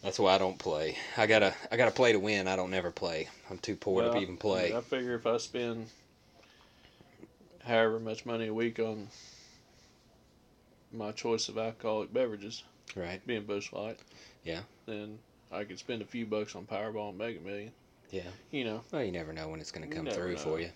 That's 0.03 0.19
why 0.19 0.35
I 0.35 0.39
don't 0.39 0.59
play. 0.59 0.99
I 1.17 1.27
gotta 1.27 1.55
I 1.73 1.79
gotta 1.79 1.93
play 1.93 2.13
to 2.13 2.19
win. 2.19 2.47
I 2.47 2.57
don't 2.57 2.71
never 2.71 2.91
play. 2.91 3.27
I'm 3.51 3.57
too 3.57 3.75
poor 3.75 4.03
Well, 4.03 4.13
to 4.13 4.19
even 4.19 4.37
play. 4.37 4.75
I 4.77 4.83
figure 4.83 5.15
if 5.15 5.27
I 5.27 5.39
spend 5.39 5.87
however 7.65 7.99
much 7.99 8.27
money 8.27 8.49
a 8.49 8.53
week 8.53 8.79
on 8.79 9.09
my 10.93 11.11
choice 11.13 11.49
of 11.49 11.57
alcoholic 11.57 12.13
beverages, 12.13 12.63
Right. 12.95 13.27
being 13.27 13.45
Busch 13.45 13.73
Light, 13.73 13.99
Yeah. 14.45 14.61
then 14.85 15.19
I 15.51 15.65
could 15.65 15.79
spend 15.79 16.03
a 16.03 16.05
few 16.05 16.27
bucks 16.27 16.55
on 16.55 16.67
Powerball 16.67 17.09
and 17.09 17.19
Mega 17.19 17.41
Million. 17.41 17.73
Yeah. 18.11 18.29
You 18.51 18.65
know, 18.65 18.85
Well, 18.93 19.03
you 19.03 19.11
never 19.11 19.33
know 19.33 19.49
when 19.49 19.61
it's 19.61 19.71
gonna 19.71 19.87
come 19.87 20.07
through 20.07 20.33
know. 20.35 20.39
for 20.39 20.61
you. 20.61 20.69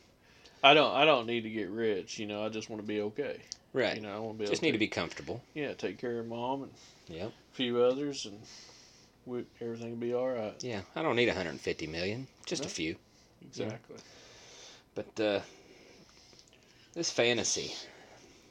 I 0.64 0.72
don't. 0.72 0.94
I 0.96 1.04
don't 1.04 1.26
need 1.26 1.42
to 1.42 1.50
get 1.50 1.68
rich. 1.68 2.18
You 2.18 2.24
know, 2.24 2.46
I 2.46 2.48
just 2.48 2.70
want 2.70 2.80
to 2.80 2.88
be 2.88 3.02
okay. 3.02 3.42
Right. 3.72 3.96
You 3.96 4.02
know, 4.02 4.14
I 4.16 4.18
want 4.18 4.38
to 4.38 4.44
be 4.44 4.50
Just 4.50 4.62
need 4.62 4.72
to 4.72 4.78
be 4.78 4.88
comfortable. 4.88 5.42
yeah, 5.54 5.74
take 5.74 5.98
care 5.98 6.18
of 6.20 6.26
mom 6.26 6.62
and 6.64 6.72
Yep. 7.08 7.28
a 7.28 7.54
few 7.54 7.82
others, 7.82 8.26
and 8.26 8.40
we, 9.26 9.44
everything 9.60 9.90
will 9.90 9.96
be 9.98 10.14
all 10.14 10.28
right. 10.28 10.54
Yeah. 10.62 10.80
I 10.96 11.02
don't 11.02 11.16
need 11.16 11.28
150 11.28 11.86
million. 11.86 12.26
Just 12.46 12.64
a 12.64 12.68
few. 12.68 12.96
Exactly. 13.42 13.96
But 14.94 15.20
uh, 15.20 15.40
this 16.94 17.10
fantasy, 17.10 17.74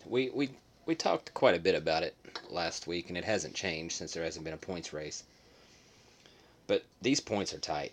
we 0.06 0.30
we 0.30 0.50
we 0.86 0.96
talked 0.96 1.34
quite 1.34 1.56
a 1.56 1.60
bit 1.60 1.76
about 1.76 2.04
it 2.04 2.16
last 2.50 2.88
week, 2.88 3.10
and 3.10 3.18
it 3.18 3.26
hasn't 3.26 3.54
changed 3.56 3.96
since 3.96 4.14
there 4.14 4.24
hasn't 4.24 4.46
been 4.46 4.54
a 4.54 4.58
points 4.58 4.94
race. 4.94 5.24
But 6.68 6.86
these 7.02 7.20
points 7.20 7.54
are 7.54 7.60
tight, 7.60 7.92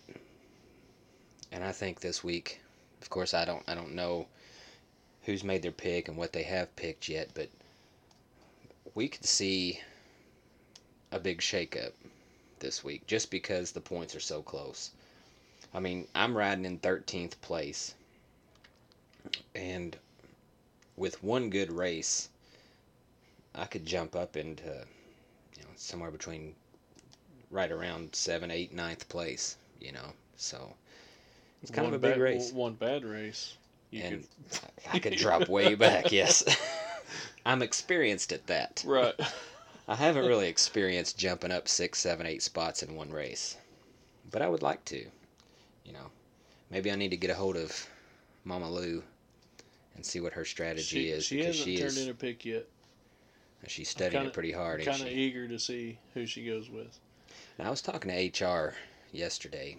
and 1.50 1.64
I 1.64 1.72
think 1.72 2.00
this 2.00 2.22
week, 2.22 2.60
of 3.02 3.10
course, 3.10 3.34
I 3.34 3.44
don't 3.44 3.62
I 3.68 3.74
don't 3.74 3.94
know 3.94 4.26
who's 5.24 5.44
made 5.44 5.62
their 5.62 5.72
pick 5.72 6.08
and 6.08 6.16
what 6.16 6.32
they 6.32 6.42
have 6.42 6.74
picked 6.76 7.08
yet, 7.08 7.30
but 7.34 7.48
we 8.94 9.08
could 9.08 9.24
see 9.24 9.80
a 11.12 11.18
big 11.18 11.40
shakeup 11.40 11.92
this 12.60 12.84
week 12.84 13.06
just 13.06 13.30
because 13.30 13.72
the 13.72 13.80
points 13.80 14.14
are 14.14 14.20
so 14.20 14.42
close. 14.42 14.90
I 15.72 15.80
mean, 15.80 16.06
I'm 16.14 16.36
riding 16.36 16.64
in 16.64 16.78
13th 16.78 17.40
place. 17.40 17.94
And 19.54 19.96
with 20.96 21.22
one 21.24 21.50
good 21.50 21.72
race, 21.72 22.28
I 23.54 23.64
could 23.64 23.86
jump 23.86 24.14
up 24.14 24.36
into, 24.36 24.84
you 25.56 25.62
know, 25.62 25.70
somewhere 25.76 26.10
between 26.10 26.54
right 27.50 27.70
around 27.70 28.14
7, 28.14 28.50
8, 28.50 28.76
9th 28.76 29.08
place, 29.08 29.56
you 29.80 29.92
know. 29.92 30.12
So 30.36 30.74
it's 31.62 31.70
kind 31.70 31.86
One 31.86 31.94
of 31.94 32.04
a 32.04 32.06
big 32.06 32.16
bad, 32.16 32.20
race. 32.20 32.52
One 32.52 32.74
bad 32.74 33.04
race. 33.04 33.56
You 33.94 34.02
and 34.02 34.26
could, 34.50 34.60
I 34.92 34.98
could 34.98 35.16
drop 35.16 35.48
way 35.48 35.74
back, 35.76 36.10
yes. 36.10 36.42
I'm 37.46 37.62
experienced 37.62 38.32
at 38.32 38.46
that. 38.48 38.82
right. 38.86 39.14
I 39.88 39.94
haven't 39.94 40.26
really 40.26 40.48
experienced 40.48 41.18
jumping 41.18 41.52
up 41.52 41.68
six, 41.68 41.98
seven, 41.98 42.26
eight 42.26 42.42
spots 42.42 42.82
in 42.82 42.96
one 42.96 43.10
race, 43.10 43.56
but 44.32 44.40
I 44.40 44.48
would 44.48 44.62
like 44.62 44.82
to. 44.86 45.04
You 45.84 45.92
know, 45.92 46.10
maybe 46.70 46.90
I 46.90 46.94
need 46.96 47.10
to 47.10 47.18
get 47.18 47.28
a 47.30 47.34
hold 47.34 47.56
of 47.56 47.86
Mama 48.44 48.70
Lou 48.70 49.02
and 49.94 50.04
see 50.04 50.20
what 50.20 50.32
her 50.32 50.44
strategy 50.46 50.82
She, 50.82 51.08
is 51.10 51.24
she 51.26 51.38
hasn't 51.44 51.64
she 51.64 51.76
turned 51.76 51.88
is 51.88 52.04
in 52.04 52.10
a 52.10 52.14
pick 52.14 52.46
yet. 52.46 52.66
she's 53.66 53.90
studying 53.90 54.12
kinda- 54.22 54.30
it 54.30 54.34
pretty 54.34 54.52
hard. 54.52 54.82
Kind 54.84 55.02
of 55.02 55.08
eager 55.08 55.46
to 55.46 55.58
see 55.58 55.98
who 56.14 56.24
she 56.26 56.46
goes 56.46 56.70
with. 56.70 56.98
And 57.58 57.68
I 57.68 57.70
was 57.70 57.82
talking 57.82 58.10
to 58.10 58.46
HR 58.46 58.74
yesterday, 59.12 59.76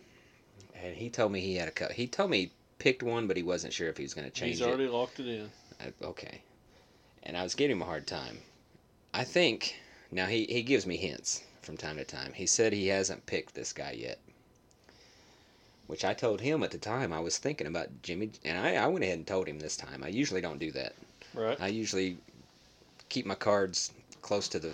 and 0.75 0.95
he 0.95 1.09
told 1.09 1.31
me 1.31 1.41
he 1.41 1.55
had 1.55 1.67
a 1.67 1.71
cut. 1.71 1.93
He 1.93 2.05
told 2.05 2.29
me 2.29 2.51
picked 2.79 3.03
one, 3.03 3.27
but 3.27 3.37
he 3.37 3.43
wasn't 3.43 3.73
sure 3.73 3.89
if 3.89 3.97
he 3.97 4.03
was 4.03 4.13
going 4.13 4.25
to 4.25 4.33
change 4.33 4.53
He's 4.53 4.61
it. 4.61 4.67
already 4.67 4.87
locked 4.87 5.19
it 5.19 5.27
in. 5.27 5.49
I, 5.79 5.93
okay. 6.05 6.41
And 7.23 7.35
I 7.35 7.43
was 7.43 7.55
giving 7.55 7.77
him 7.77 7.81
a 7.81 7.85
hard 7.85 8.07
time. 8.07 8.39
I 9.13 9.23
think 9.23 9.75
now 10.11 10.25
he 10.25 10.45
he 10.45 10.61
gives 10.61 10.85
me 10.85 10.97
hints 10.97 11.43
from 11.61 11.77
time 11.77 11.97
to 11.97 12.03
time. 12.03 12.33
He 12.33 12.45
said 12.45 12.73
he 12.73 12.87
hasn't 12.87 13.25
picked 13.25 13.55
this 13.55 13.73
guy 13.73 13.91
yet. 13.91 14.19
Which 15.87 16.03
I 16.03 16.13
told 16.13 16.41
him 16.41 16.63
at 16.63 16.71
the 16.71 16.77
time 16.77 17.13
I 17.13 17.19
was 17.19 17.37
thinking 17.37 17.67
about 17.67 18.01
Jimmie 18.01 18.31
and 18.43 18.57
I, 18.57 18.75
I 18.75 18.87
went 18.87 19.03
ahead 19.03 19.17
and 19.17 19.27
told 19.27 19.47
him 19.47 19.59
this 19.59 19.77
time. 19.77 20.03
I 20.03 20.07
usually 20.09 20.41
don't 20.41 20.59
do 20.59 20.71
that. 20.71 20.93
Right. 21.33 21.59
I 21.59 21.67
usually 21.67 22.17
keep 23.09 23.25
my 23.25 23.35
cards 23.35 23.91
close 24.21 24.47
to 24.49 24.59
the 24.59 24.71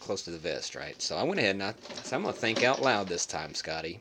close 0.00 0.22
to 0.22 0.30
the 0.30 0.38
vest, 0.38 0.74
right? 0.74 1.00
So 1.00 1.16
I 1.16 1.22
went 1.22 1.38
ahead 1.40 1.56
and 1.56 1.62
I 1.62 1.74
so 2.02 2.16
I'm 2.16 2.22
gonna 2.22 2.32
think 2.32 2.62
out 2.62 2.82
loud 2.82 3.08
this 3.08 3.26
time, 3.26 3.54
Scotty. 3.54 4.00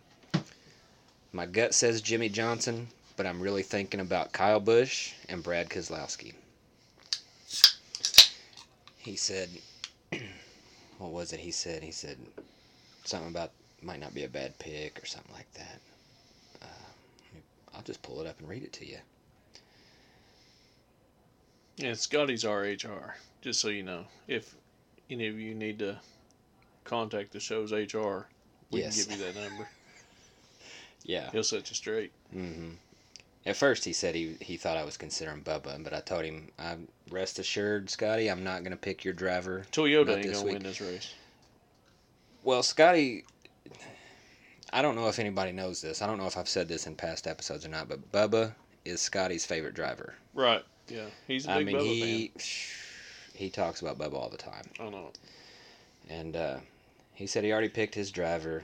My 1.34 1.46
gut 1.46 1.74
says 1.74 2.02
Jimmie 2.02 2.30
Johnson, 2.30 2.88
but 3.22 3.30
I'm 3.30 3.40
really 3.40 3.62
thinking 3.62 4.00
about 4.00 4.32
Kyle 4.32 4.60
Busch 4.60 5.14
and 5.30 5.44
Brad 5.44 5.70
Keselowski. 5.70 6.34
He 8.98 9.16
said, 9.16 9.48
what 10.98 11.12
was 11.12 11.32
it? 11.32 11.40
He 11.40 11.52
said 11.52 11.84
he 11.84 11.92
said 11.92 12.18
something 13.04 13.30
about 13.30 13.52
might 13.84 14.00
not 14.00 14.16
be 14.16 14.24
a 14.24 14.28
bad 14.28 14.58
pick 14.58 15.00
or 15.04 15.06
something 15.06 15.32
like 15.36 15.54
that. 15.54 15.80
Uh, 16.64 17.38
I'll 17.76 17.84
just 17.84 18.02
pull 18.02 18.22
it 18.22 18.26
up 18.28 18.40
and 18.40 18.50
read 18.50 18.64
it 18.64 18.74
to 18.74 18.88
you. 18.88 18.98
And 21.80 21.96
Scotty's 21.96 22.44
RHR, 22.44 23.12
just 23.44 23.60
so 23.60 23.68
you 23.68 23.84
know. 23.84 24.06
If 24.28 24.56
any 25.12 25.28
of 25.28 25.40
you 25.40 25.54
need 25.54 25.78
to 25.78 26.00
contact 26.86 27.34
the 27.34 27.40
show's 27.40 27.72
HR, 27.72 28.26
we 28.72 28.80
Yes. 28.80 28.96
can 29.06 29.14
give 29.14 29.20
you 29.20 29.26
that 29.32 29.40
number. 29.40 29.70
Yeah. 31.04 31.32
He'll 31.32 31.44
set 31.44 31.68
you 31.70 31.76
straight. 31.76 32.12
hmm 32.32 32.74
At 33.46 33.56
first, 33.56 33.86
he 33.86 33.94
said 33.94 34.14
he 34.14 34.36
he 34.40 34.58
thought 34.58 34.78
I 34.78 34.84
was 34.84 34.98
considering 34.98 35.42
Bubba, 35.42 35.84
but 35.84 35.94
I 35.94 36.00
told 36.02 36.26
him, 36.26 36.50
I'm 36.60 36.88
rest 37.10 37.40
assured, 37.40 37.90
Scotty, 37.90 38.30
I'm 38.30 38.44
not 38.44 38.64
gonna 38.64 38.78
pick 38.78 39.04
your 39.04 39.14
driver. 39.16 39.66
Toyota 39.72 40.18
ain't 40.18 40.32
gonna 40.32 40.46
win 40.46 40.64
this 40.64 40.80
race. 40.80 41.14
Well, 42.44 42.62
Scotty, 42.64 43.24
I 44.72 44.82
don't 44.82 44.96
know 44.96 45.08
if 45.08 45.18
anybody 45.20 45.52
knows 45.52 45.82
this. 45.82 46.02
I 46.02 46.08
don't 46.08 46.18
know 46.18 46.28
if 46.28 46.38
I've 46.38 46.50
said 46.50 46.68
this 46.68 46.86
in 46.88 46.96
past 46.96 47.28
episodes 47.28 47.66
or 47.66 47.70
not, 47.70 47.90
but 47.90 48.12
Bubba 48.12 48.54
is 48.86 49.02
Scotty's 49.02 49.46
favorite 49.46 49.74
driver. 49.74 50.14
Right. 50.34 50.64
Yeah. 50.88 51.06
He's 51.28 51.48
a 51.48 51.52
I 51.52 51.58
big 51.64 51.68
mean, 51.68 51.76
Bubba 51.78 51.84
he 51.84 52.32
he 53.34 53.50
talks 53.50 53.82
about 53.82 53.98
Bubba 53.98 54.14
all 54.14 54.30
the 54.30 54.38
time. 54.38 54.70
I 54.80 54.90
know. 54.90 55.12
and 56.10 56.36
uh, 56.36 56.58
he 57.14 57.26
said 57.26 57.44
he 57.44 57.52
already 57.52 57.70
picked 57.70 57.96
his 57.96 58.12
driver. 58.12 58.64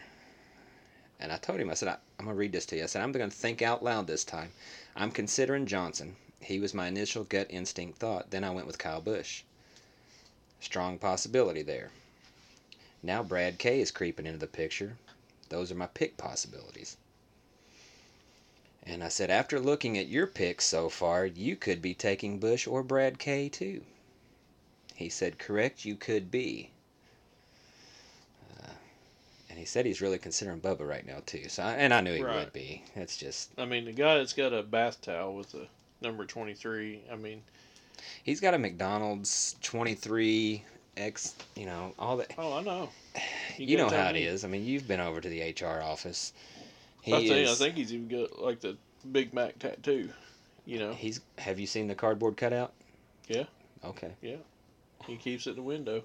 And 1.19 1.31
I 1.31 1.37
told 1.37 1.59
him, 1.59 1.69
I 1.69 1.73
said, 1.73 1.89
I, 1.89 1.97
I'm 2.19 2.25
gonna 2.25 2.37
read 2.37 2.51
this 2.51 2.65
to 2.67 2.77
you. 2.77 2.83
I 2.83 2.85
said, 2.87 3.01
I'm 3.01 3.11
gonna 3.11 3.29
think 3.31 3.61
out 3.61 3.83
loud 3.83 4.07
this 4.07 4.23
time. 4.23 4.51
I'm 4.95 5.11
considering 5.11 5.65
Johnson. 5.65 6.15
He 6.39 6.59
was 6.59 6.73
my 6.73 6.87
initial 6.87 7.23
gut 7.23 7.47
instinct 7.49 7.97
thought. 7.97 8.29
Then 8.29 8.43
I 8.43 8.51
went 8.51 8.67
with 8.67 8.77
Kyle 8.77 9.01
Busch. 9.01 9.43
Strong 10.59 10.99
possibility 10.99 11.63
there. 11.63 11.91
Now 13.01 13.23
Brad 13.23 13.57
K 13.57 13.81
is 13.81 13.91
creeping 13.91 14.25
into 14.25 14.39
the 14.39 14.47
picture. 14.47 14.97
Those 15.49 15.71
are 15.71 15.75
my 15.75 15.87
pick 15.87 16.17
possibilities. 16.17 16.97
And 18.83 19.03
I 19.03 19.09
said, 19.09 19.29
after 19.29 19.59
looking 19.59 19.97
at 19.97 20.07
your 20.07 20.27
picks 20.27 20.65
so 20.65 20.87
far, 20.87 21.25
you 21.25 21.55
could 21.55 21.81
be 21.81 21.93
taking 21.93 22.39
Busch 22.39 22.65
or 22.67 22.83
Brad 22.83 23.19
K 23.19 23.49
too. 23.49 23.83
He 24.95 25.09
said, 25.09 25.37
correct, 25.39 25.83
you 25.83 25.95
could 25.95 26.31
be. 26.31 26.71
And 29.57 29.63
he 29.63 29.65
said 29.65 29.87
he's 29.87 30.01
really 30.01 30.19
considering 30.19 30.59
Bubba 30.61 30.87
right 30.87 31.03
now 31.03 31.23
too. 31.25 31.49
So, 31.49 31.63
I, 31.63 31.71
and 31.71 31.91
I 31.91 32.01
knew 32.01 32.13
he 32.13 32.21
Right. 32.21 32.35
would 32.35 32.53
be. 32.53 32.83
It's 32.95 33.17
just 33.17 33.49
I 33.57 33.65
mean, 33.65 33.85
the 33.85 33.91
guy 33.91 34.19
that's 34.19 34.33
got 34.33 34.53
a 34.53 34.61
bath 34.61 35.01
towel 35.01 35.33
with 35.35 35.51
a 35.55 35.67
number 35.99 36.25
23, 36.27 37.01
I 37.11 37.15
mean, 37.15 37.41
he's 38.21 38.39
got 38.39 38.53
a 38.53 38.59
McDonald's 38.59 39.55
23 39.63 40.63
X. 40.95 41.33
You 41.55 41.65
know 41.65 41.95
all 41.97 42.17
that. 42.17 42.35
oh, 42.37 42.53
I 42.53 42.61
know. 42.61 42.89
You, 43.57 43.77
gotta 43.77 43.89
know 43.89 44.03
how 44.03 44.09
it 44.11 44.13
me. 44.13 44.25
is. 44.25 44.45
I 44.45 44.47
mean, 44.47 44.63
you've 44.63 44.87
been 44.87 44.99
over 44.99 45.19
to 45.19 45.27
the 45.27 45.41
HR 45.59 45.81
office. 45.81 46.33
He 47.01 47.15
I 47.15 47.27
think, 47.27 47.49
I 47.49 47.55
think 47.55 47.75
he's 47.77 47.91
even 47.91 48.09
got, 48.09 48.39
like, 48.39 48.59
the 48.59 48.77
Big 49.11 49.33
Mac 49.33 49.57
tattoo. 49.57 50.11
You 50.67 50.77
know, 50.77 50.93
He's. 50.93 51.21
Have 51.39 51.59
you 51.59 51.65
seen 51.65 51.87
the 51.87 51.95
cardboard 51.95 52.37
cutout? 52.37 52.73
Yeah. 53.27 53.45
Okay. 53.83 54.11
Yeah. 54.21 54.35
He 55.07 55.15
keeps 55.15 55.47
it 55.47 55.51
in 55.51 55.55
the 55.55 55.61
window. 55.63 56.03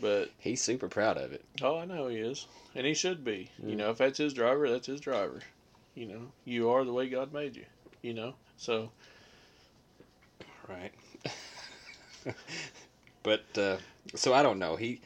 But 0.00 0.30
He's 0.38 0.62
super 0.62 0.88
proud 0.88 1.16
of 1.16 1.32
it. 1.32 1.44
Oh, 1.62 1.78
I 1.78 1.84
know 1.84 2.08
he 2.08 2.16
is, 2.16 2.46
and 2.74 2.86
he 2.86 2.94
should 2.94 3.24
be. 3.24 3.50
You 3.62 3.74
Mm. 3.74 3.78
know, 3.78 3.90
if 3.90 3.98
that's 3.98 4.18
his 4.18 4.34
driver, 4.34 4.68
that's 4.70 4.86
his 4.86 5.00
driver. 5.00 5.40
You 5.94 6.06
know, 6.06 6.32
you 6.44 6.70
are 6.70 6.84
the 6.84 6.92
way 6.92 7.08
God 7.08 7.32
made 7.32 7.56
you. 7.56 7.64
You 8.02 8.14
know, 8.14 8.34
so 8.56 8.90
Right. 10.68 10.92
but 13.22 13.44
uh, 13.56 13.76
so 14.14 14.32
I 14.34 14.42
don't 14.42 14.58
know. 14.58 14.76
He. 14.76 15.00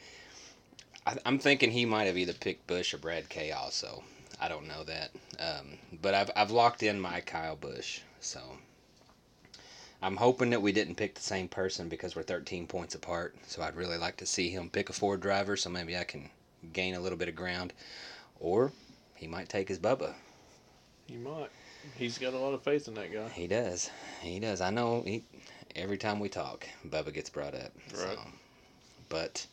I, 1.05 1.17
I'm 1.25 1.37
thinking 1.39 1.71
he 1.71 1.85
might 1.85 2.05
have 2.05 2.17
either 2.17 2.33
picked 2.33 2.65
Busch 2.67 2.93
or 2.93 2.97
Brad 2.97 3.29
K. 3.29 3.51
Also, 3.51 4.03
I 4.39 4.47
don't 4.47 4.67
know 4.67 4.83
that. 4.85 5.11
Um, 5.39 5.77
but 6.01 6.13
I've 6.13 6.31
I've 6.35 6.51
locked 6.51 6.81
in 6.83 6.99
my 6.99 7.21
Kyle 7.21 7.55
Busch. 7.55 8.01
So. 8.19 8.39
I'm 10.01 10.15
hoping 10.15 10.49
that 10.51 10.61
we 10.61 10.71
didn't 10.71 10.95
pick 10.95 11.15
the 11.15 11.21
same 11.21 11.47
person 11.47 11.89
because 11.89 12.15
we're 12.15 12.23
13 12.23 12.67
points 12.67 12.95
apart. 12.95 13.35
So 13.47 13.61
I'd 13.61 13.75
really 13.75 13.97
like 13.97 14.17
to 14.17 14.25
see 14.25 14.49
him 14.49 14.69
pick 14.69 14.89
a 14.89 14.93
Ford 14.93 15.19
driver, 15.19 15.57
so 15.57 15.69
maybe 15.69 15.97
I 15.97 16.05
can 16.05 16.29
gain 16.71 16.95
a 16.95 16.99
little 16.99 17.17
bit 17.17 17.27
of 17.27 17.35
ground. 17.35 17.73
Or 18.39 18.71
he 19.15 19.27
might 19.27 19.49
take 19.49 19.67
his 19.67 19.79
Bubba. 19.79 20.13
he 21.07 21.17
might. 21.17 21.49
He's 21.97 22.17
got 22.17 22.33
a 22.33 22.37
lot 22.37 22.53
of 22.53 22.63
faith 22.63 22.87
in 22.87 22.93
that 22.95 23.11
guy. 23.11 23.29
He 23.29 23.47
does. 23.47 23.89
He 24.21 24.39
does. 24.39 24.61
I 24.61 24.69
know. 24.69 25.01
He 25.01 25.23
every 25.75 25.97
time 25.97 26.19
we 26.19 26.29
talk, 26.29 26.67
Bubba 26.87 27.13
gets 27.13 27.29
brought 27.29 27.55
up. 27.55 27.71
So. 27.93 28.17
But 29.09 29.45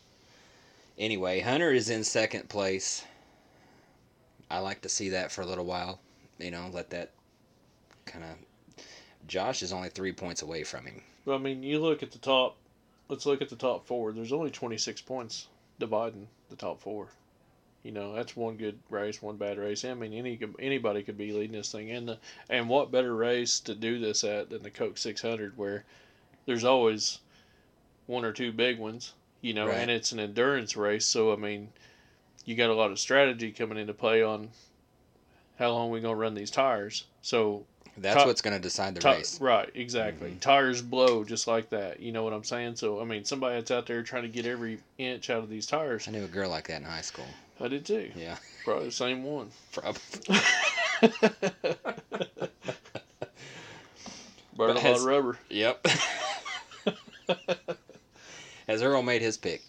anyway, 0.99 1.41
Hunter 1.41 1.73
is 1.73 1.91
in 1.91 2.05
second 2.05 2.49
place. 2.49 3.05
I 4.51 4.59
like 4.59 4.83
to 4.83 4.89
see 4.89 5.09
that 5.11 5.33
for 5.33 5.43
a 5.43 5.47
little 5.47 5.65
while. 5.65 6.01
You 6.39 6.51
know, 6.51 6.69
let 6.73 6.91
that 6.91 7.11
kind 8.05 8.25
of. 8.25 8.31
Josh 9.27 9.63
is 9.63 9.73
only 9.73 9.89
three 9.89 10.13
points 10.13 10.43
away 10.43 10.65
from 10.65 10.87
him. 10.87 11.03
But 11.25 11.37
I 11.37 11.39
mean, 11.39 11.63
you 11.63 11.79
look 11.81 12.03
at 12.03 12.13
the 12.13 12.19
top. 12.19 12.57
Let's 13.09 13.27
look 13.27 13.43
at 13.43 13.49
the 13.49 13.57
top 13.57 13.87
four. 13.87 14.13
There's 14.13 14.33
only 14.33 14.51
26 14.51 15.01
points 15.03 15.49
dividing 15.79 16.29
the 16.51 16.57
top 16.57 16.81
four. 16.81 17.09
You 17.83 17.93
know, 17.93 18.15
that's 18.15 18.35
one 18.37 18.57
good 18.57 18.79
race, 18.91 19.23
one 19.23 19.37
bad 19.37 19.59
race. 19.59 19.85
I 19.85 19.95
mean, 19.95 20.13
any 20.13 20.39
anybody 20.59 21.03
could 21.05 21.17
be 21.17 21.33
leading 21.33 21.53
this 21.57 21.71
thing. 21.71 21.91
And 21.93 22.09
the, 22.09 22.19
and 22.51 22.69
what 22.69 22.91
better 22.91 23.15
race 23.15 23.61
to 23.61 23.75
do 23.75 24.01
this 24.01 24.25
at 24.25 24.51
than 24.51 24.63
the 24.63 24.71
Coke 24.71 24.99
600, 24.99 25.57
where 25.57 25.85
there's 26.47 26.65
always 26.65 27.21
one 28.07 28.25
or 28.25 28.33
two 28.33 28.51
big 28.53 28.79
ones. 28.79 29.13
You 29.41 29.55
know, 29.55 29.69
Right. 29.69 29.79
and 29.79 29.91
it's 29.91 30.11
an 30.11 30.19
endurance 30.19 30.77
race. 30.77 31.07
So 31.07 31.33
I 31.33 31.37
mean, 31.37 31.69
you 32.45 32.57
got 32.57 32.71
a 32.71 32.75
lot 32.75 32.91
of 32.91 32.99
strategy 32.99 33.53
coming 33.53 33.79
into 33.79 33.95
play 33.95 34.21
on 34.23 34.51
how 35.59 35.71
long 35.71 35.91
we 35.91 36.01
gonna 36.01 36.17
run 36.17 36.35
these 36.35 36.51
tires. 36.51 37.05
So 37.23 37.67
That's 37.99 38.23
Ti- 38.23 38.27
what's 38.27 38.43
going 38.43 38.55
to 38.55 38.61
decide 38.61 38.95
the 38.95 39.01
Ti- 39.01 39.09
race. 39.09 39.41
Right, 39.41 39.71
exactly. 39.75 40.31
Mhm. 40.33 40.41
Tires 40.41 40.83
blow 40.83 41.25
just 41.25 41.47
like 41.47 41.71
that. 41.71 41.99
You 42.01 42.13
know 42.13 42.25
what 42.25 42.33
I'm 42.35 42.45
saying? 42.45 42.77
So 42.77 43.01
I 43.01 43.05
mean, 43.05 43.25
somebody 43.25 43.55
that's 43.57 43.71
out 43.71 43.87
there 43.87 44.03
trying 44.03 44.23
to 44.23 44.29
get 44.29 44.45
every 44.47 44.79
inch 44.99 45.31
out 45.31 45.39
of 45.43 45.49
these 45.49 45.67
tires. 45.67 46.07
I 46.07 46.11
knew 46.11 46.25
a 46.25 46.29
girl 46.29 46.51
like 46.51 46.69
that 46.69 46.77
in 46.77 46.85
high 46.85 47.01
school. 47.01 47.27
I 47.61 47.69
did 47.69 47.87
too. 47.87 48.11
Yeah, 48.15 48.37
Probably 48.65 48.87
the 48.87 48.93
same 48.93 49.25
one. 49.25 49.51
probably. 49.73 50.01
Burn 54.57 54.71
a 54.77 54.81
lot 54.81 54.87
of 54.97 55.05
rubber. 55.05 55.39
Yep. 55.51 55.87
Has 58.69 58.83
Earl 58.83 59.03
made 59.03 59.23
his 59.23 59.37
pick? 59.37 59.63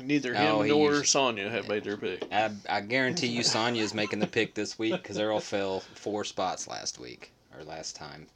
Neither 0.00 0.34
Oh, 0.36 0.60
him 0.60 0.64
he 0.66 0.70
nor 0.70 1.04
Sonya 1.04 1.48
have 1.50 1.68
made 1.68 1.84
their 1.84 1.96
pick. 1.96 2.24
I, 2.32 2.50
I 2.68 2.80
guarantee 2.80 3.26
you 3.26 3.42
Sonya 3.42 3.82
is 3.82 3.92
making 3.94 4.20
the 4.20 4.26
pick 4.26 4.54
this 4.54 4.78
week 4.78 4.94
because 4.94 5.18
Earl 5.18 5.40
fell 5.40 5.80
four 5.80 6.24
spots 6.24 6.66
last 6.66 6.98
week 6.98 7.30
or 7.56 7.62
last 7.64 7.94
time. 7.94 8.26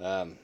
Um, 0.00 0.36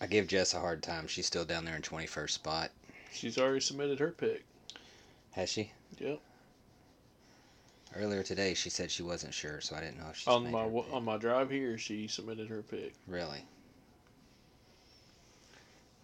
I 0.00 0.06
give 0.06 0.26
Jess 0.26 0.54
a 0.54 0.60
hard 0.60 0.82
time. 0.82 1.06
She's 1.06 1.26
still 1.26 1.44
down 1.44 1.64
there 1.64 1.76
in 1.76 1.82
21st 1.82 2.30
spot. 2.30 2.70
She's 3.12 3.36
already 3.38 3.60
submitted 3.60 3.98
her 3.98 4.10
pick. 4.12 4.44
Has 5.32 5.50
she? 5.50 5.72
Yep. 5.98 6.20
Earlier 7.96 8.22
today, 8.22 8.54
she 8.54 8.70
said 8.70 8.90
she 8.90 9.02
wasn't 9.02 9.34
sure, 9.34 9.60
so 9.60 9.74
I 9.76 9.80
didn't 9.80 9.98
know 9.98 10.06
if 10.10 10.16
she's 10.16 10.28
On 10.28 10.50
my 10.50 10.62
her 10.64 10.70
pick. 10.70 10.92
on 10.92 11.04
my 11.04 11.16
drive 11.16 11.50
here, 11.50 11.76
she 11.78 12.06
submitted 12.06 12.48
her 12.48 12.62
pick. 12.62 12.94
Really? 13.06 13.40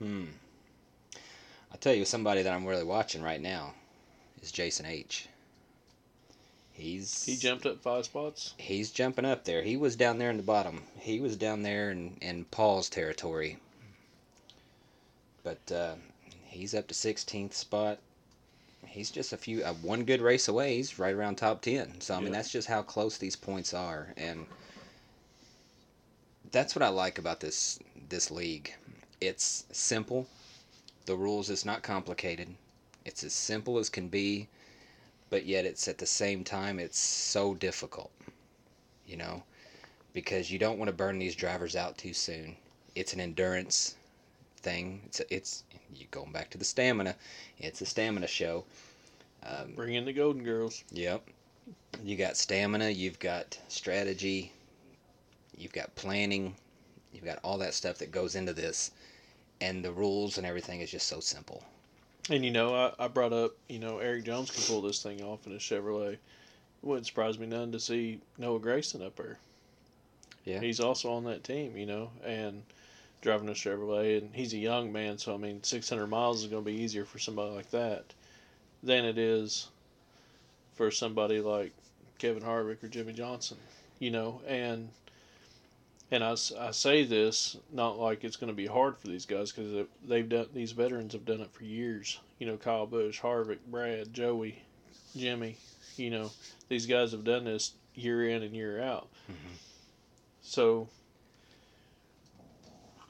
Hmm. 0.01 0.25
I'll 1.75 1.79
tell 1.81 1.93
you 1.93 2.05
somebody 2.05 2.43
that 2.43 2.53
I'm 2.53 2.67
really 2.67 2.85
watching 2.85 3.21
right 3.21 3.41
now 3.41 3.75
is 4.41 4.53
Jason 4.53 4.87
H. 4.87 5.27
He's 6.73 7.25
He 7.25 7.35
jumped 7.35 7.67
up 7.67 7.83
five 7.83 8.05
spots. 8.05 8.55
He's 8.59 8.93
jumping 8.93 9.25
up 9.25 9.45
there. 9.45 9.61
He 9.61 9.77
was 9.77 9.97
down 9.97 10.19
there 10.19 10.31
in 10.31 10.37
the 10.37 10.45
bottom. 10.45 10.85
He 11.01 11.19
was 11.19 11.37
down 11.37 11.63
there 11.63 11.91
in, 11.91 12.17
in 12.21 12.45
Paul's 12.45 12.89
territory. 12.89 13.59
But 15.43 15.73
uh, 15.73 15.95
he's 16.45 16.77
up 16.77 16.87
to 16.87 16.95
16th 16.95 17.55
spot. 17.55 17.99
He's 18.87 19.11
just 19.11 19.33
a 19.33 19.37
few, 19.37 19.65
uh, 19.65 19.73
one 19.75 20.05
good 20.05 20.21
race 20.23 20.47
away. 20.47 20.77
He's 20.77 21.01
right 21.01 21.13
around 21.13 21.39
top 21.39 21.61
10. 21.61 22.03
So, 22.03 22.15
I 22.15 22.19
mean, 22.19 22.27
Yeah. 22.27 22.35
that's 22.35 22.53
just 22.53 22.69
how 22.69 22.83
close 22.83 23.19
these 23.19 23.35
points 23.35 23.75
are. 23.75 24.15
And 24.17 24.47
that's 26.53 26.77
what 26.77 26.85
I 26.85 26.89
like 26.89 27.19
about 27.19 27.41
this 27.41 27.81
this 28.09 28.31
league. 28.31 28.73
It's 29.21 29.65
simple. 29.73 30.29
The 31.07 31.17
rules 31.17 31.51
is 31.51 31.65
not 31.65 31.83
complicated. 31.83 32.55
It's 33.05 33.25
as 33.25 33.33
simple 33.33 33.79
as 33.79 33.91
can 33.91 34.09
be, 34.09 34.49
but 35.31 35.45
yet 35.45 35.67
it's 35.67 35.87
at 35.89 35.99
the 35.99 36.07
same 36.07 36.45
time 36.45 36.79
it's 36.79 36.99
so 36.99 37.55
difficult. 37.55 38.11
You 39.07 39.19
know, 39.19 39.43
because 40.15 40.51
you 40.51 40.59
don't 40.59 40.79
want 40.79 40.89
to 40.89 40.97
burn 40.97 41.19
these 41.19 41.35
drivers 41.35 41.77
out 41.77 41.99
too 41.99 42.15
soon. 42.15 42.57
It's 42.95 43.13
an 43.13 43.21
endurance 43.21 43.97
thing. 44.57 45.03
It's 45.07 45.21
it's 45.31 45.65
you 45.95 46.07
going 46.11 46.33
back 46.33 46.51
to 46.51 46.59
the 46.59 46.65
stamina. 46.65 47.17
It's 47.59 47.83
a 47.83 47.87
stamina 47.87 48.27
show. 48.27 48.65
Um, 49.43 49.75
Bring 49.75 49.95
in 49.95 50.07
the 50.07 50.13
Golden 50.13 50.43
Girls. 50.43 50.83
Yep. 50.91 51.29
You 52.03 52.17
got 52.17 52.37
stamina, 52.37 52.89
you've 52.89 53.19
got 53.19 53.59
strategy, 53.69 54.53
you've 55.57 55.73
got 55.73 55.95
planning, 55.95 56.55
you've 57.13 57.25
got 57.25 57.39
all 57.43 57.59
that 57.59 57.75
stuff 57.75 57.99
that 57.99 58.11
goes 58.11 58.35
into 58.35 58.53
this. 58.53 58.91
And 59.61 59.85
the 59.85 59.93
rules 59.93 60.37
and 60.39 60.47
everything 60.47 60.81
is 60.81 60.91
just 60.91 61.07
so 61.07 61.21
simple. 61.21 61.65
And 62.31 62.45
you 62.45 62.51
know, 62.51 62.75
I, 62.75 62.93
I 62.99 63.09
brought 63.09 63.33
up, 63.33 63.53
you 63.69 63.79
know, 63.79 63.99
Erik 63.99 64.25
Jones 64.25 64.51
can 64.51 64.63
pull 64.63 64.83
this 64.83 65.03
thing 65.03 65.23
off 65.23 65.47
in 65.47 65.53
a 65.53 65.59
Chevrolet. 65.59 66.15
It 66.15 66.19
wouldn't 66.83 67.07
surprise 67.07 67.39
me 67.39 67.47
none 67.47 67.73
to 67.73 67.81
see 67.81 68.21
Noah 68.39 68.61
Gragson 68.61 69.05
up 69.05 69.17
there. 69.17 69.39
Yeah. 70.45 70.61
He's 70.61 70.81
also 70.81 71.13
on 71.13 71.25
that 71.25 71.45
team, 71.45 71.77
you 71.77 71.87
know, 71.87 72.11
and 72.25 72.63
driving 73.25 73.49
a 73.49 73.53
Chevrolet, 73.53 74.19
and 74.19 74.35
he's 74.35 74.53
a 74.53 74.59
young 74.59 74.93
man, 74.93 75.17
so 75.17 75.35
I 75.35 75.39
mean, 75.39 75.63
600 75.63 76.07
miles 76.07 76.43
is 76.43 76.51
going 76.51 76.63
to 76.63 76.71
be 76.71 76.77
easier 76.77 77.07
for 77.07 77.19
somebody 77.19 77.55
like 77.55 77.71
that 77.71 78.05
than 78.83 79.07
it 79.07 79.17
is 79.17 79.69
for 80.75 80.91
somebody 80.91 81.41
like 81.41 81.73
Kevin 82.19 82.43
Harvick 82.43 82.85
or 82.85 82.89
Jimmie 82.89 83.15
Johnson, 83.15 83.57
you 83.99 84.11
know, 84.11 84.43
and 84.47 84.91
and 86.11 86.23
I, 86.23 86.33
I 86.59 86.71
say 86.71 87.05
this 87.05 87.57
not 87.73 87.99
like 87.99 88.25
it's 88.25 88.37
going 88.37 88.49
to 88.49 88.55
be 88.55 88.67
hard 88.67 88.97
for 88.97 89.09
these 89.09 89.27
guys 89.27 89.53
because 89.53 89.87
they've 90.07 90.29
done 90.29 90.47
these 90.55 90.73
veterans 90.73 91.13
have 91.13 91.25
done 91.25 91.41
it 91.41 91.53
for 91.53 91.65
years. 91.65 92.21
You 92.39 92.47
know, 92.47 92.57
Kyle 92.57 92.87
Busch, 92.87 93.21
Harvick, 93.21 93.59
Brad, 93.67 94.13
Joey, 94.13 94.63
Jimmie. 95.17 95.57
You 95.97 96.11
know, 96.11 96.31
these 96.69 96.87
guys 96.87 97.13
have 97.13 97.25
done 97.25 97.45
this 97.45 97.73
year 97.95 98.29
in 98.29 98.43
and 98.43 98.55
year 98.55 98.83
out. 98.83 99.09
Mhm. 99.31 99.57
So, 100.43 100.89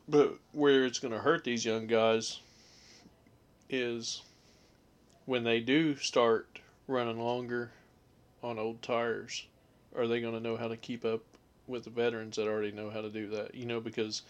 but 0.09 0.35
where 0.53 0.85
it's 0.85 0.99
going 0.99 1.13
to 1.13 1.21
hurt 1.21 1.45
these 1.45 1.65
young 1.65 1.87
guys 1.87 2.41
is 3.69 4.23
when 5.25 5.43
they 5.43 5.61
do 5.61 5.97
start 5.97 6.61
running 6.87 7.19
longer 7.19 7.73
on 8.43 8.59
old 8.59 8.83
tires. 8.83 9.47
Are 9.97 10.07
they 10.07 10.21
going 10.21 10.35
to 10.35 10.41
know 10.41 10.57
how 10.57 10.69
to 10.69 10.77
keep 10.77 11.05
up 11.05 11.23
with 11.67 11.85
the 11.85 11.91
veterans 11.91 12.37
that 12.37 12.47
already 12.47 12.73
know 12.73 12.91
how 12.91 13.01
to 13.01 13.11
do 13.11 13.29
that? 13.31 13.55
You 13.55 13.67
know, 13.67 13.81
because 13.81 14.23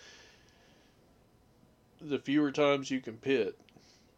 the 2.01 2.19
fewer 2.19 2.51
times 2.51 2.91
you 2.91 3.01
can 3.01 3.17
pit, 3.17 3.59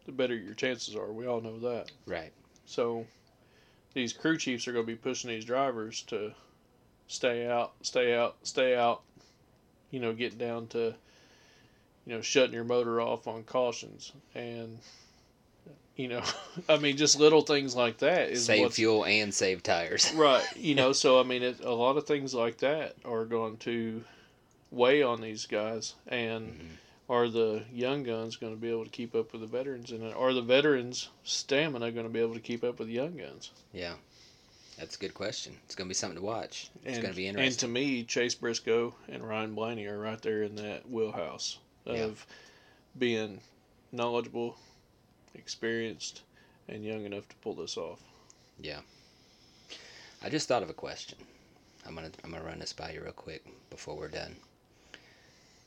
the 0.05 0.11
better 0.11 0.35
your 0.35 0.53
chances 0.53 0.95
are. 0.95 1.11
We 1.11 1.27
all 1.27 1.41
know 1.41 1.59
that. 1.59 1.91
Right. 2.05 2.31
So 2.65 3.05
these 3.93 4.13
crew 4.13 4.37
chiefs 4.37 4.67
are 4.67 4.73
going 4.73 4.85
to 4.85 4.91
be 4.91 4.97
pushing 4.97 5.29
these 5.29 5.45
drivers 5.45 6.01
to 6.03 6.33
stay 7.07 7.47
out, 7.47 7.73
stay 7.81 8.15
out, 8.15 8.35
stay 8.43 8.75
out. 8.75 9.01
You 9.91 9.99
know, 10.01 10.13
get 10.13 10.37
down 10.37 10.67
to 10.67 10.93
you 12.05 12.13
know 12.13 12.21
shutting 12.21 12.53
your 12.53 12.65
motor 12.65 12.99
off 12.99 13.27
on 13.27 13.43
cautions 13.43 14.11
and 14.35 14.79
you 15.97 16.07
know, 16.07 16.23
I 16.69 16.77
mean 16.77 16.95
just 16.95 17.19
little 17.19 17.41
things 17.41 17.75
like 17.75 17.97
that 17.97 18.29
is 18.29 18.45
Save 18.45 18.73
fuel 18.73 19.03
and 19.05 19.33
save 19.33 19.63
tires. 19.63 20.11
right. 20.15 20.45
You 20.55 20.75
know, 20.75 20.93
so 20.93 21.19
I 21.19 21.23
mean, 21.23 21.43
it, 21.43 21.59
a 21.59 21.73
lot 21.73 21.97
of 21.97 22.05
things 22.07 22.33
like 22.33 22.59
that 22.59 22.95
are 23.03 23.25
going 23.25 23.57
to 23.57 24.03
weigh 24.71 25.01
on 25.03 25.19
these 25.21 25.45
guys, 25.45 25.95
and 26.07 26.47
Mhm. 26.59 26.67
are 27.09 27.27
the 27.29 27.63
young 27.71 28.03
guns 28.03 28.35
going 28.35 28.53
to 28.53 28.59
be 28.59 28.69
able 28.69 28.83
to 28.83 28.89
keep 28.89 29.15
up 29.15 29.31
with 29.31 29.41
the 29.41 29.47
veterans, 29.47 29.91
and 29.91 30.03
are 30.13 30.33
the 30.33 30.41
veterans' 30.41 31.09
stamina 31.23 31.91
going 31.91 32.05
to 32.05 32.11
be 32.11 32.19
able 32.19 32.33
to 32.35 32.39
keep 32.41 32.63
up 32.63 32.79
with 32.79 32.87
the 32.89 32.93
young 32.93 33.15
guns? 33.17 33.51
Yeah. 33.73 33.93
That's 34.77 34.95
a 34.95 34.99
good 34.99 35.15
question. 35.15 35.57
It's 35.65 35.73
going 35.73 35.87
to 35.87 35.89
be 35.89 35.95
something 35.95 36.19
to 36.19 36.23
watch. 36.23 36.69
It's 36.83 36.97
And, 36.97 37.01
going 37.01 37.13
to 37.13 37.17
be 37.17 37.27
and 37.27 37.59
to 37.59 37.67
me, 37.67 38.03
Chase 38.03 38.35
Briscoe 38.35 38.93
and 39.07 39.27
Ryan 39.27 39.55
Blaney 39.55 39.85
are 39.87 39.97
right 39.97 40.21
there 40.21 40.43
in 40.43 40.55
that 40.57 40.87
wheelhouse 40.87 41.57
of 41.87 41.97
Yeah. 42.29 42.35
being 42.99 43.41
knowledgeable, 43.91 44.57
experienced, 45.37 46.21
and 46.67 46.83
young 46.83 47.05
enough 47.05 47.27
to 47.29 47.35
pull 47.37 47.53
this 47.53 47.77
off. 47.77 47.99
Yeah. 48.59 48.79
I 50.23 50.29
just 50.29 50.47
thought 50.47 50.63
of 50.63 50.69
a 50.69 50.73
question. 50.73 51.17
I'm 51.85 51.95
gonna 51.95 52.11
I'm 52.23 52.31
gonna 52.31 52.43
run 52.43 52.59
this 52.59 52.73
by 52.73 52.91
you 52.91 53.01
real 53.01 53.13
quick 53.13 53.45
before 53.69 53.95
we're 53.95 54.09
done. 54.09 54.35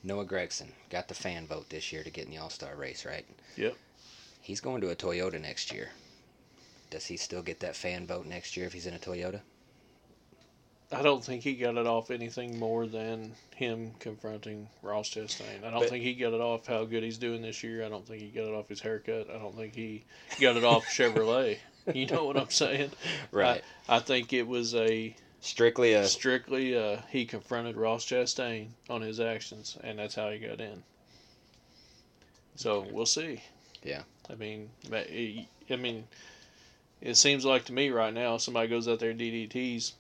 Noah 0.03 0.25
Gragson 0.25 0.69
got 0.89 1.09
the 1.09 1.15
fan 1.15 1.47
vote 1.47 1.69
this 1.69 1.93
year 1.93 2.03
to 2.03 2.11
get 2.11 2.25
in 2.25 2.31
the 2.31 2.39
All 2.39 2.51
Star 2.51 2.75
race, 2.75 3.05
right? 3.05 3.27
Yep. 3.57 3.77
He's 4.43 4.61
going 4.61 4.81
to 4.81 4.91
a 4.91 4.97
Toyota 4.97 5.41
next 5.41 5.73
year. 5.73 5.91
Does 6.91 7.07
he 7.07 7.17
still 7.17 7.43
get 7.43 7.61
that 7.61 7.77
fan 7.77 8.07
vote 8.07 8.27
next 8.27 8.57
year 8.57 8.67
if 8.67 8.73
he's 8.73 8.87
in 8.87 8.95
a 8.95 8.99
Toyota? 8.99 9.41
I 10.93 11.03
don't 11.03 11.25
think 11.25 11.43
he 11.45 11.55
got 11.55 11.77
it 11.77 11.87
off 11.87 12.11
anything 12.11 12.59
more 12.59 12.87
than 12.87 13.33
him 13.55 13.93
confronting 14.01 14.69
Ross 14.83 15.09
Chastain. 15.11 15.63
I 15.65 15.71
don't 15.71 15.81
But- 15.81 15.91
think 15.91 16.03
he 16.05 16.15
got 16.15 16.33
it 16.33 16.41
off 16.41 16.67
how 16.67 16.85
good 16.85 17.03
he's 17.05 17.19
doing 17.19 17.43
this 17.43 17.63
year. 17.63 17.85
I 17.85 17.89
don't 17.89 18.07
think 18.07 18.23
he 18.23 18.29
got 18.29 18.47
it 18.49 18.55
off 18.55 18.69
his 18.69 18.81
haircut. 18.81 19.31
I 19.31 19.39
don't 19.39 19.55
think 19.57 19.75
he 19.75 20.03
got 20.41 20.57
it 20.57 20.65
off 20.65 20.85
Chevrolet. 20.93 21.59
You 21.95 22.07
know 22.07 22.25
what 22.25 22.37
I'm 22.37 22.51
saying? 22.51 22.91
Right. 23.31 23.63
I 23.89 24.01
think 24.01 24.33
it 24.33 24.47
was 24.47 24.75
a 24.75 25.15
Strictly 25.43 25.95
a 25.95 26.07
strictly 26.07 26.77
uh, 26.77 26.99
he 27.09 27.25
confronted 27.25 27.75
Ross 27.77 28.05
Chastain 28.05 28.69
on 28.91 29.01
his 29.01 29.21
actions, 29.21 29.79
and 29.83 29.99
that's 29.99 30.15
how 30.15 30.29
he 30.29 30.39
got 30.39 30.61
in. 30.61 30.83
So 32.57 32.87
we'll 32.91 33.07
see. 33.07 33.41
Yeah. 33.83 34.03
I 34.29 34.35
mean, 34.35 34.69
it- 34.91 35.47
I 35.71 35.77
mean, 35.77 36.07
it 37.01 37.15
seems 37.17 37.45
like 37.47 37.65
to 37.67 37.73
me 37.73 37.89
right 37.91 38.13
now, 38.13 38.37
somebody 38.37 38.69
goes 38.69 38.87
out 38.87 38.99
there 38.99 39.11
and 39.11 39.19
DDTs 39.21 39.93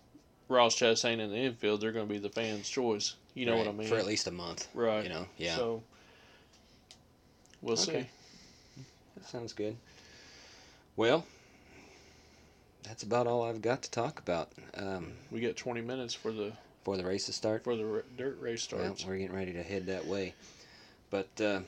Ross 0.51 0.74
Chastain 0.77 1.20
in 1.20 1.31
the 1.31 1.36
infield, 1.36 1.81
they're 1.81 1.93
going 1.93 2.06
to 2.09 2.12
be 2.12 2.18
the 2.18 2.28
fans' 2.28 2.68
choice. 2.68 3.14
You 3.35 3.47
know 3.47 3.56
what 3.56 3.68
I 3.68 3.72
mean? 3.72 3.86
for 3.86 3.97
at 3.97 4.05
least 4.06 4.27
a 4.27 4.32
month. 4.32 4.68
right. 4.74 5.05
You 5.05 5.09
know, 5.09 5.27
yeah. 5.39 5.55
So 5.55 5.82
we'll 7.62 7.78
Okay. 7.78 8.09
see. 8.77 8.82
That 9.16 9.27
sounds 9.27 9.52
good. 9.52 9.77
Well, 10.97 11.24
that's 12.82 13.02
about 13.05 13.27
all 13.28 13.44
I've 13.44 13.62
got 13.62 13.82
to 13.82 13.90
talk 13.90 14.18
about 14.18 14.51
um, 14.74 15.12
We 15.31 15.40
got 15.40 15.56
20 15.56 15.81
minutes 15.81 16.12
for 16.14 16.32
the 16.32 16.52
For 16.85 16.97
the 16.97 17.05
race 17.05 17.27
to 17.27 17.32
start. 17.32 17.62
for 17.62 17.77
the 17.77 17.89
r- 17.89 18.05
dirt 18.16 18.39
race 18.40 18.66
Well, 18.72 18.85
starts. 18.86 19.06
we're 19.06 19.18
getting 19.18 19.35
ready 19.36 19.52
to 19.52 19.62
head 19.62 19.86
that 19.86 20.06
way. 20.06 20.35
But 21.10 21.28
uh, 21.40 21.60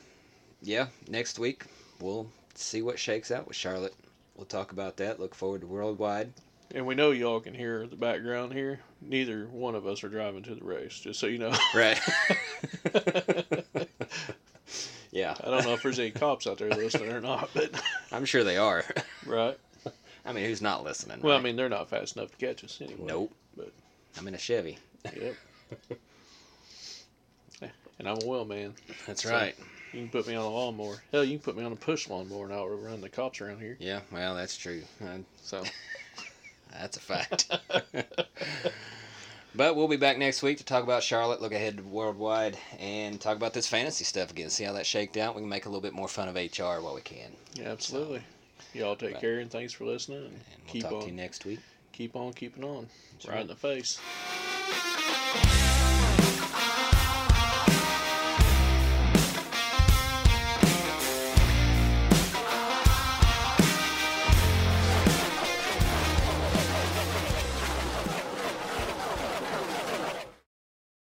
yeah, 0.60 0.88
next 1.08 1.38
week 1.38 1.64
we'll 2.00 2.28
see 2.54 2.82
what 2.82 2.98
shakes 2.98 3.30
out 3.30 3.46
with 3.46 3.56
Charlotte. 3.56 3.94
We'll 4.34 4.46
talk 4.46 4.72
about 4.72 4.96
that. 4.96 5.20
Look 5.20 5.34
forward 5.34 5.60
to 5.60 5.66
Worldwide. 5.68 6.32
And 6.74 6.86
we 6.86 6.94
know 6.94 7.10
y'all 7.10 7.40
can 7.40 7.52
hear 7.54 7.86
the 7.86 7.96
background 7.96 8.52
here. 8.52 8.80
Neither 9.02 9.46
one 9.46 9.74
of 9.74 9.86
us 9.86 10.02
are 10.04 10.08
driving 10.08 10.42
to 10.44 10.54
the 10.54 10.64
race, 10.64 10.98
just 11.00 11.20
so 11.20 11.26
you 11.26 11.36
know. 11.38 11.52
Right. 11.74 12.00
yeah. 15.10 15.34
I 15.42 15.50
don't 15.50 15.64
know 15.64 15.74
if 15.74 15.82
there's 15.82 15.98
any 15.98 16.10
cops 16.12 16.46
out 16.46 16.58
there 16.58 16.70
listening 16.70 17.12
or 17.12 17.20
not, 17.20 17.50
but 17.54 17.70
I'm 18.12 18.24
sure 18.24 18.42
they 18.42 18.56
are. 18.56 18.84
right. 19.26 19.58
I 20.24 20.32
mean, 20.32 20.44
who's 20.46 20.62
not 20.62 20.82
listening? 20.84 21.20
Well, 21.20 21.36
I 21.36 21.40
mean, 21.42 21.56
they're 21.56 21.68
not 21.68 21.90
fast 21.90 22.16
enough 22.16 22.30
to 22.30 22.36
catch 22.46 22.64
us 22.64 22.80
anyway. 22.80 23.04
nope. 23.06 23.32
but- 23.56 23.72
I'm 24.18 24.28
in 24.28 24.34
a 24.34 24.38
Chevy. 24.38 24.78
Yep. 25.04 25.34
and 27.98 28.08
I'm 28.08 28.18
a 28.22 28.26
well 28.26 28.44
man. 28.44 28.74
That's 29.06 29.22
So- 29.24 29.30
right. 29.30 29.54
You 29.92 30.00
can 30.00 30.08
put 30.08 30.26
me 30.26 30.34
on 30.34 30.44
a 30.44 30.48
lawnmower. 30.48 31.02
Hell, 31.12 31.22
you 31.22 31.36
can 31.38 31.44
put 31.44 31.54
me 31.56 31.64
on 31.64 31.72
a 31.72 31.76
push 31.76 32.08
lawnmower 32.08 32.46
and 32.46 32.54
I'll 32.54 32.66
run 32.68 33.02
the 33.02 33.10
cops 33.10 33.42
around 33.42 33.60
here. 33.60 33.76
Yeah. 33.78 34.00
Well, 34.10 34.34
that's 34.34 34.56
true. 34.56 34.80
Uh, 35.04 35.18
So 35.42 35.62
That's 36.72 36.96
a 36.96 37.00
fact. 37.00 37.48
but 39.54 39.76
we'll 39.76 39.88
be 39.88 39.96
back 39.96 40.18
next 40.18 40.42
week 40.42 40.58
to 40.58 40.64
talk 40.64 40.82
about 40.82 41.02
Charlotte, 41.02 41.40
look 41.42 41.52
ahead 41.52 41.84
worldwide, 41.84 42.56
and 42.80 43.20
talk 43.20 43.36
about 43.36 43.52
this 43.54 43.68
fantasy 43.68 44.04
stuff 44.04 44.30
again. 44.30 44.50
See 44.50 44.64
how 44.64 44.72
that 44.72 44.86
shaked 44.86 45.16
out. 45.16 45.34
We 45.34 45.42
can 45.42 45.48
make 45.48 45.66
a 45.66 45.68
little 45.68 45.82
bit 45.82 45.92
more 45.92 46.08
fun 46.08 46.28
of 46.28 46.34
HR 46.36 46.80
while 46.82 46.94
we 46.94 47.02
can. 47.02 47.30
yeah, 47.54 47.68
absolutely. 47.70 48.22
Y'all 48.74 48.96
take 48.96 49.12
Right. 49.12 49.20
care 49.20 49.38
and 49.40 49.50
thanks 49.50 49.72
for 49.72 49.84
listening. 49.84 50.18
And 50.24 50.26
And 50.28 50.34
we'll 50.64 50.72
keep 50.72 50.82
talk 50.84 50.92
on, 50.94 51.00
to 51.02 51.06
you 51.08 51.12
next 51.12 51.44
week. 51.44 51.60
keep 51.92 52.16
on 52.16 52.32
keeping 52.32 52.64
on. 52.64 52.88
That's 53.12 53.26
right 53.26 53.34
right. 53.34 53.42
in 53.42 53.48
the 53.48 53.54
face. 53.54 53.98